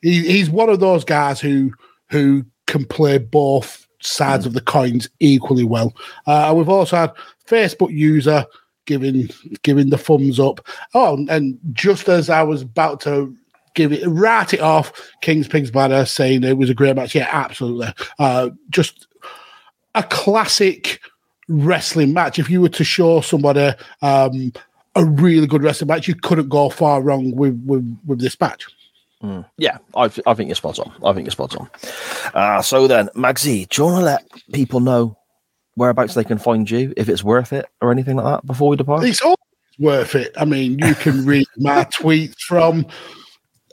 he, 0.00 0.22
he's 0.26 0.48
one 0.48 0.70
of 0.70 0.80
those 0.80 1.04
guys 1.04 1.38
who 1.38 1.74
who 2.08 2.46
can 2.66 2.86
play 2.86 3.18
both 3.18 3.86
sides 4.00 4.46
of 4.46 4.54
the 4.54 4.60
coins 4.60 5.08
equally 5.20 5.64
well. 5.64 5.94
Uh, 6.26 6.52
we've 6.56 6.68
also 6.68 6.96
had 6.96 7.12
Facebook 7.46 7.92
user 7.92 8.46
giving 8.86 9.30
giving 9.62 9.90
the 9.90 9.98
thumbs 9.98 10.40
up. 10.40 10.66
Oh, 10.94 11.24
and 11.28 11.58
just 11.72 12.08
as 12.08 12.30
I 12.30 12.42
was 12.42 12.62
about 12.62 13.00
to 13.02 13.36
give 13.74 13.92
it 13.92 14.06
write 14.06 14.52
it 14.52 14.60
off, 14.60 14.92
King's 15.20 15.48
Pigs 15.48 15.70
Bladder 15.70 16.04
saying 16.04 16.44
it 16.44 16.58
was 16.58 16.70
a 16.70 16.74
great 16.74 16.96
match. 16.96 17.14
Yeah, 17.14 17.28
absolutely. 17.30 17.92
Uh, 18.18 18.50
just 18.70 19.06
a 19.94 20.02
classic 20.02 21.00
wrestling 21.48 22.12
match. 22.12 22.38
If 22.38 22.50
you 22.50 22.60
were 22.60 22.68
to 22.70 22.84
show 22.84 23.20
somebody 23.20 23.72
um, 24.02 24.52
a 24.94 25.04
really 25.04 25.46
good 25.46 25.62
wrestling 25.62 25.88
match, 25.88 26.08
you 26.08 26.14
couldn't 26.14 26.48
go 26.48 26.70
far 26.70 27.02
wrong 27.02 27.34
with 27.34 27.62
with, 27.64 27.98
with 28.06 28.20
this 28.20 28.40
match. 28.40 28.66
Mm. 29.22 29.44
Yeah, 29.58 29.78
I, 29.94 30.04
I 30.26 30.34
think 30.34 30.48
you're 30.48 30.54
spot 30.54 30.78
on. 30.78 30.92
I 31.04 31.12
think 31.12 31.26
you're 31.26 31.30
spot 31.32 31.56
on. 31.56 31.68
Uh, 32.32 32.62
so 32.62 32.86
then, 32.86 33.08
Magsy, 33.14 33.68
do 33.68 33.82
you 33.82 33.86
want 33.86 34.00
to 34.00 34.04
let 34.04 34.24
people 34.52 34.80
know 34.80 35.16
whereabouts 35.76 36.14
they 36.14 36.24
can 36.24 36.38
find 36.38 36.70
you, 36.70 36.92
if 36.96 37.08
it's 37.08 37.22
worth 37.22 37.52
it 37.52 37.66
or 37.80 37.92
anything 37.92 38.16
like 38.16 38.24
that 38.26 38.46
before 38.46 38.70
we 38.70 38.76
depart? 38.76 39.04
It's 39.04 39.20
always 39.20 39.36
worth 39.78 40.14
it. 40.14 40.32
I 40.36 40.44
mean, 40.44 40.78
you 40.78 40.94
can 40.94 41.26
read 41.26 41.46
my 41.58 41.84
tweets 41.84 42.38
from 42.40 42.86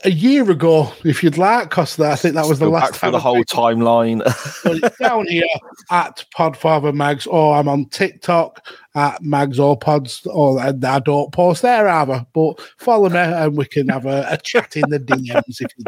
a 0.04 0.10
year 0.10 0.48
ago 0.50 0.92
if 1.04 1.22
you'd 1.22 1.38
like, 1.38 1.70
because 1.70 1.98
I 1.98 2.14
think 2.14 2.34
that 2.34 2.46
was 2.46 2.58
the 2.58 2.68
last 2.68 2.92
back 2.92 3.00
time. 3.00 3.12
the 3.12 3.18
whole 3.18 3.42
timeline. 3.44 4.22
So 4.62 4.72
it's 4.72 4.98
down 4.98 5.26
here 5.26 5.44
at 5.90 6.24
Podfather 6.36 6.94
Mags, 6.94 7.26
or 7.26 7.56
I'm 7.56 7.68
on 7.68 7.86
TikTok 7.86 8.64
at 8.98 9.22
Mags 9.22 9.60
or 9.60 9.76
Pods, 9.76 10.26
or 10.26 10.60
I 10.60 10.72
don't 10.72 11.32
post 11.32 11.62
there 11.62 11.88
either. 11.88 12.26
But 12.32 12.60
follow 12.78 13.08
me 13.08 13.18
and 13.18 13.56
we 13.56 13.64
can 13.64 13.88
have 13.88 14.06
a, 14.06 14.26
a 14.28 14.36
chat 14.36 14.76
in 14.76 14.90
the 14.90 14.98
DMs 14.98 15.60
if 15.60 15.70
you 15.76 15.84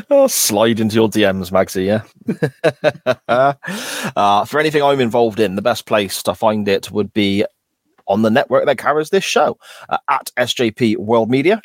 like. 0.00 0.30
slide 0.30 0.80
into 0.80 0.94
your 0.94 1.08
DMs, 1.08 1.50
Magsy. 1.50 1.86
Yeah. 1.86 3.14
uh, 4.16 4.44
for 4.46 4.58
anything 4.58 4.82
I'm 4.82 5.00
involved 5.00 5.38
in, 5.38 5.56
the 5.56 5.62
best 5.62 5.86
place 5.86 6.22
to 6.22 6.34
find 6.34 6.66
it 6.66 6.90
would 6.90 7.12
be 7.12 7.44
on 8.06 8.22
the 8.22 8.30
network 8.30 8.64
that 8.64 8.78
carries 8.78 9.10
this 9.10 9.24
show 9.24 9.58
uh, 9.90 9.98
at 10.08 10.30
SJP 10.38 10.96
World 10.96 11.30
Media. 11.30 11.60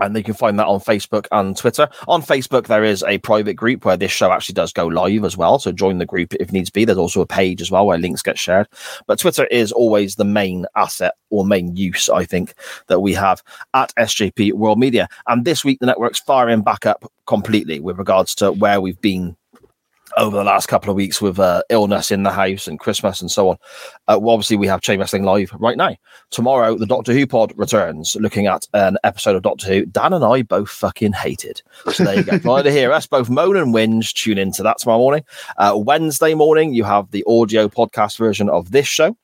And 0.00 0.16
you 0.16 0.22
can 0.22 0.34
find 0.34 0.58
that 0.58 0.66
on 0.66 0.80
Facebook 0.80 1.26
and 1.32 1.56
Twitter. 1.56 1.88
On 2.06 2.22
Facebook, 2.22 2.66
there 2.66 2.84
is 2.84 3.02
a 3.04 3.18
private 3.18 3.54
group 3.54 3.84
where 3.84 3.96
this 3.96 4.12
show 4.12 4.30
actually 4.32 4.54
does 4.54 4.72
go 4.72 4.86
live 4.86 5.24
as 5.24 5.36
well. 5.36 5.58
So 5.58 5.72
join 5.72 5.98
the 5.98 6.06
group 6.06 6.34
if 6.34 6.52
needs 6.52 6.70
be. 6.70 6.84
There's 6.84 6.98
also 6.98 7.20
a 7.20 7.26
page 7.26 7.60
as 7.60 7.70
well 7.70 7.86
where 7.86 7.98
links 7.98 8.22
get 8.22 8.38
shared. 8.38 8.68
But 9.06 9.18
Twitter 9.18 9.46
is 9.46 9.72
always 9.72 10.16
the 10.16 10.24
main 10.24 10.66
asset 10.76 11.14
or 11.30 11.44
main 11.44 11.76
use, 11.76 12.08
I 12.08 12.24
think, 12.24 12.54
that 12.86 13.00
we 13.00 13.12
have 13.14 13.42
at 13.74 13.94
SJP 13.96 14.52
World 14.54 14.78
Media. 14.78 15.08
And 15.26 15.44
this 15.44 15.64
week, 15.64 15.80
the 15.80 15.86
network's 15.86 16.20
firing 16.20 16.62
back 16.62 16.86
up 16.86 17.04
completely 17.26 17.80
with 17.80 17.98
regards 17.98 18.34
to 18.36 18.52
where 18.52 18.80
we've 18.80 19.00
been 19.00 19.36
over 20.18 20.36
the 20.36 20.44
last 20.44 20.66
couple 20.66 20.90
of 20.90 20.96
weeks 20.96 21.22
with 21.22 21.38
uh, 21.38 21.62
illness 21.70 22.10
in 22.10 22.24
the 22.24 22.30
house 22.30 22.66
and 22.66 22.78
Christmas 22.78 23.20
and 23.20 23.30
so 23.30 23.50
on. 23.50 23.56
Uh, 24.08 24.18
well, 24.20 24.34
obviously, 24.34 24.56
we 24.56 24.66
have 24.66 24.80
Chain 24.80 24.98
Wrestling 24.98 25.22
live 25.22 25.52
right 25.58 25.76
now. 25.76 25.96
Tomorrow, 26.30 26.76
the 26.76 26.86
Doctor 26.86 27.12
Who 27.12 27.26
pod 27.26 27.52
returns, 27.56 28.16
looking 28.16 28.46
at 28.46 28.66
an 28.74 28.98
episode 29.04 29.36
of 29.36 29.42
Doctor 29.42 29.66
Who. 29.68 29.86
Dan 29.86 30.12
and 30.12 30.24
I 30.24 30.42
both 30.42 30.68
fucking 30.68 31.12
hated. 31.12 31.62
So 31.92 32.04
there 32.04 32.16
you 32.16 32.24
go. 32.24 32.38
Try 32.48 32.62
to 32.62 32.72
hear 32.72 32.92
us 32.92 33.06
both 33.06 33.30
moan 33.30 33.56
and 33.56 33.72
whinge. 33.74 34.12
Tune 34.12 34.38
into 34.38 34.62
that 34.64 34.78
tomorrow 34.78 34.98
morning. 34.98 35.24
Uh, 35.56 35.74
Wednesday 35.76 36.34
morning, 36.34 36.74
you 36.74 36.84
have 36.84 37.10
the 37.12 37.24
audio 37.26 37.68
podcast 37.68 38.18
version 38.18 38.50
of 38.50 38.72
this 38.72 38.86
show 38.86 39.16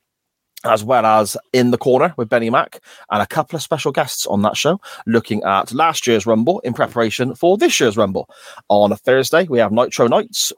as 0.65 0.83
well 0.83 1.05
as 1.05 1.37
in 1.53 1.71
the 1.71 1.79
corner 1.79 2.15
with 2.17 2.29
Benny 2.29 2.51
Mack 2.51 2.81
and 3.11 3.23
a 3.23 3.27
couple 3.27 3.57
of 3.57 3.63
special 3.63 3.93
guests 3.93 4.27
on 4.27 4.43
that 4.43 4.57
show, 4.57 4.81
looking 5.07 5.43
at 5.45 5.73
last 5.73 6.07
year's 6.07 6.27
Rumble 6.27 6.61
in 6.61 6.73
preparation 6.73 7.35
for 7.35 7.57
this 7.57 7.79
year's 7.79 7.97
Rumble. 7.97 8.29
On 8.69 8.91
a 8.91 8.97
Thursday, 8.97 9.45
we 9.45 9.59
have 9.59 9.73
Nitro 9.73 10.09
Nights. 10.09 10.53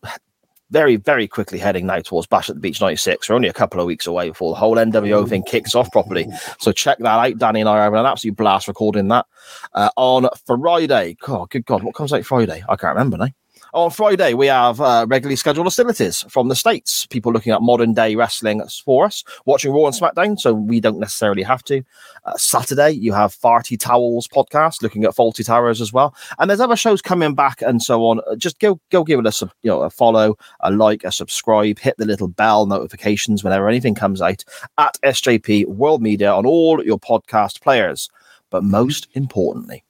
Very, 0.70 0.96
very 0.96 1.28
quickly 1.28 1.58
heading 1.58 1.86
now 1.86 2.00
towards 2.00 2.26
Bash 2.26 2.50
at 2.50 2.56
the 2.56 2.60
Beach 2.60 2.80
96. 2.80 3.28
We're 3.28 3.36
only 3.36 3.48
a 3.48 3.52
couple 3.52 3.80
of 3.80 3.86
weeks 3.86 4.06
away 4.06 4.30
before 4.30 4.52
the 4.52 4.58
whole 4.58 4.74
NWO 4.76 5.28
thing 5.28 5.44
kicks 5.44 5.76
off 5.76 5.92
properly. 5.92 6.26
So 6.58 6.72
check 6.72 6.98
that 6.98 7.06
out. 7.06 7.38
Danny 7.38 7.60
and 7.60 7.68
I 7.68 7.78
are 7.78 7.82
having 7.84 8.00
an 8.00 8.06
absolute 8.06 8.36
blast 8.36 8.66
recording 8.66 9.06
that. 9.08 9.26
Uh, 9.74 9.90
on 9.96 10.28
Friday, 10.44 11.16
God, 11.20 11.50
good 11.50 11.66
God, 11.66 11.84
what 11.84 11.94
comes 11.94 12.12
out 12.12 12.24
Friday? 12.24 12.64
I 12.68 12.74
can't 12.74 12.96
remember 12.96 13.16
now. 13.16 13.28
On 13.76 13.90
Friday, 13.90 14.32
we 14.32 14.46
have 14.46 14.80
uh, 14.80 15.04
regularly 15.06 15.36
scheduled 15.36 15.66
hostilities 15.66 16.22
from 16.30 16.48
the 16.48 16.56
States. 16.56 17.04
People 17.04 17.30
looking 17.30 17.52
at 17.52 17.60
modern 17.60 17.92
day 17.92 18.16
wrestling 18.16 18.62
for 18.82 19.04
us, 19.04 19.22
watching 19.44 19.70
Raw 19.70 19.84
and 19.84 19.94
SmackDown, 19.94 20.38
so 20.40 20.54
we 20.54 20.80
don't 20.80 20.98
necessarily 20.98 21.42
have 21.42 21.62
to. 21.64 21.82
Uh, 22.24 22.32
Saturday, 22.38 22.92
you 22.92 23.12
have 23.12 23.36
Farty 23.36 23.78
Towels 23.78 24.28
podcast, 24.28 24.80
looking 24.80 25.04
at 25.04 25.10
Fawlty 25.14 25.44
Towers 25.44 25.82
as 25.82 25.92
well. 25.92 26.14
And 26.38 26.48
there's 26.48 26.58
other 26.58 26.74
shows 26.74 27.02
coming 27.02 27.34
back 27.34 27.60
and 27.60 27.82
so 27.82 28.06
on. 28.06 28.20
Uh, 28.20 28.36
Just 28.36 28.60
go 28.60 28.80
go 28.90 29.04
give 29.04 29.20
it 29.20 29.26
a, 29.26 29.32
sub- 29.32 29.52
you 29.60 29.70
know, 29.70 29.82
a 29.82 29.90
follow, 29.90 30.36
a 30.60 30.70
like, 30.70 31.04
a 31.04 31.12
subscribe, 31.12 31.78
hit 31.78 31.98
the 31.98 32.06
little 32.06 32.28
bell 32.28 32.64
notifications 32.64 33.44
whenever 33.44 33.68
anything 33.68 33.94
comes 33.94 34.22
out 34.22 34.42
at 34.78 34.96
SJP 35.04 35.66
World 35.66 36.00
Media 36.00 36.32
on 36.32 36.46
all 36.46 36.82
your 36.82 36.98
podcast 36.98 37.60
players. 37.60 38.08
But 38.48 38.64
most 38.64 39.08
importantly, 39.12 39.84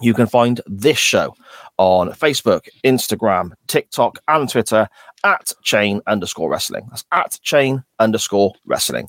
you 0.00 0.14
can 0.14 0.26
find 0.26 0.60
this 0.66 0.98
show 0.98 1.34
on 1.78 2.10
Facebook, 2.10 2.68
Instagram, 2.84 3.52
TikTok, 3.66 4.18
and 4.28 4.48
Twitter 4.48 4.88
at 5.24 5.52
chain 5.62 6.00
underscore 6.06 6.50
wrestling. 6.50 6.86
That's 6.90 7.04
at 7.12 7.38
chain 7.42 7.84
underscore 7.98 8.54
wrestling. 8.66 9.08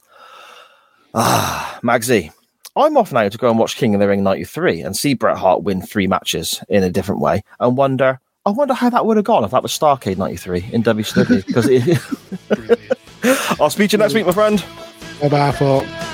Ah, 1.13 1.79
Magsy, 1.83 2.31
I'm 2.75 2.97
off 2.97 3.13
now 3.13 3.29
to 3.29 3.37
go 3.37 3.49
and 3.49 3.57
watch 3.57 3.77
King 3.77 3.93
of 3.93 4.01
the 4.01 4.07
Ring 4.07 4.23
93 4.23 4.81
and 4.81 4.97
see 4.97 5.13
Bret 5.13 5.37
Hart 5.37 5.63
win 5.63 5.81
three 5.81 6.07
matches 6.07 6.61
in 6.67 6.83
a 6.83 6.89
different 6.89 7.21
way 7.21 7.41
and 7.59 7.77
wonder, 7.77 8.19
I 8.45 8.49
wonder 8.49 8.73
how 8.73 8.89
that 8.89 9.05
would 9.05 9.17
have 9.17 9.25
gone 9.25 9.43
if 9.43 9.51
that 9.51 9.63
was 9.63 9.71
Starcade 9.71 10.17
93 10.17 10.69
in 10.71 10.83
WCW. 10.83 11.45
Because 11.45 11.67
it... 11.69 13.59
I'll 13.61 13.69
speak 13.69 13.91
to 13.91 13.97
you 13.97 13.99
next 13.99 14.13
week, 14.13 14.25
my 14.25 14.33
friend. 14.33 14.63
Bye 15.21 15.29
bye, 15.29 15.51
folks. 15.53 16.04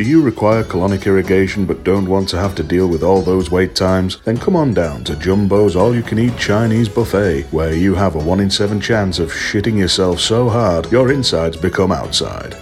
Do 0.00 0.06
you 0.06 0.22
require 0.22 0.64
colonic 0.64 1.04
irrigation 1.04 1.66
but 1.66 1.84
don't 1.84 2.08
want 2.08 2.30
to 2.30 2.38
have 2.38 2.54
to 2.54 2.62
deal 2.62 2.88
with 2.88 3.02
all 3.02 3.20
those 3.20 3.50
wait 3.50 3.74
times? 3.74 4.16
Then 4.24 4.38
come 4.38 4.56
on 4.56 4.72
down 4.72 5.04
to 5.04 5.14
Jumbo's 5.14 5.76
All 5.76 5.94
You 5.94 6.02
Can 6.02 6.18
Eat 6.18 6.38
Chinese 6.38 6.88
Buffet, 6.88 7.42
where 7.50 7.74
you 7.74 7.94
have 7.96 8.14
a 8.14 8.18
1 8.18 8.40
in 8.40 8.48
7 8.48 8.80
chance 8.80 9.18
of 9.18 9.30
shitting 9.30 9.76
yourself 9.76 10.18
so 10.18 10.48
hard 10.48 10.90
your 10.90 11.12
insides 11.12 11.58
become 11.58 11.92
outside. 11.92 12.54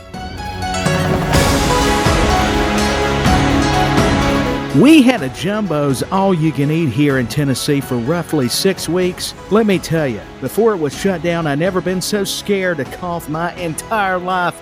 We 4.75 5.03
had 5.03 5.23
a 5.23 5.29
Jumbo's 5.29 6.03
all 6.11 6.35
you 6.35 6.51
can 6.51 6.73
eat 6.73 6.91
here 6.91 7.19
in 7.19 7.29
Tennessee 7.29 7.81
for 7.81 7.99
roughly 7.99 8.49
six 8.49 8.89
weeks. 8.89 9.33
Let 9.53 9.65
me 9.65 9.79
tell 9.79 10.09
you, 10.09 10.23
before 10.41 10.73
it 10.73 10.79
was 10.79 10.93
shut 10.93 11.23
down, 11.23 11.47
I 11.47 11.55
never 11.55 11.81
been 11.81 12.01
so 12.01 12.25
scared 12.25 12.79
to 12.79 12.85
cough 12.85 13.29
my 13.29 13.55
entire 13.55 14.19
life. 14.19 14.61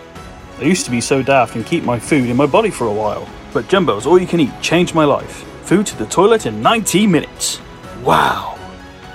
I 0.58 0.62
used 0.62 0.86
to 0.86 0.90
be 0.90 1.02
so 1.02 1.22
daft 1.22 1.54
and 1.54 1.66
keep 1.66 1.84
my 1.84 1.98
food 1.98 2.30
in 2.30 2.36
my 2.36 2.46
body 2.46 2.70
for 2.70 2.86
a 2.86 2.92
while, 2.92 3.28
but 3.52 3.68
Jumbo's 3.68 4.06
all 4.06 4.18
you 4.18 4.26
can 4.26 4.40
eat 4.40 4.52
changed 4.62 4.94
my 4.94 5.04
life. 5.04 5.44
Food 5.64 5.84
to 5.88 5.96
the 5.98 6.06
toilet 6.06 6.46
in 6.46 6.62
90 6.62 7.06
minutes. 7.06 7.60
Wow. 8.02 8.58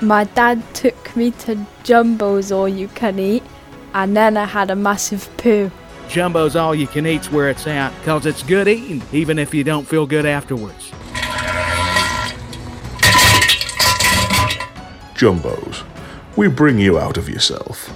My 0.01 0.25
dad 0.25 0.61
took 0.75 1.15
me 1.15 1.31
to 1.31 1.65
Jumbo's 1.83 2.51
All 2.51 2.69
You 2.69 2.89
Can 2.89 3.17
Eat, 3.17 3.41
and 3.95 4.15
then 4.15 4.37
I 4.37 4.45
had 4.45 4.69
a 4.69 4.75
massive 4.75 5.29
poo. 5.37 5.71
Jumbo's 6.09 6.55
all 6.55 6.75
you 6.75 6.85
can 6.85 7.07
eat's 7.07 7.31
where 7.31 7.49
it's 7.49 7.65
at, 7.65 7.91
cause 8.03 8.27
it's 8.27 8.43
good 8.43 8.67
eating, 8.67 9.01
even 9.11 9.39
if 9.39 9.51
you 9.51 9.63
don't 9.63 9.87
feel 9.87 10.05
good 10.05 10.27
afterwards. 10.27 10.91
Jumbo's. 15.15 15.83
We 16.35 16.49
bring 16.49 16.77
you 16.77 16.99
out 16.99 17.17
of 17.17 17.29
yourself. 17.29 17.91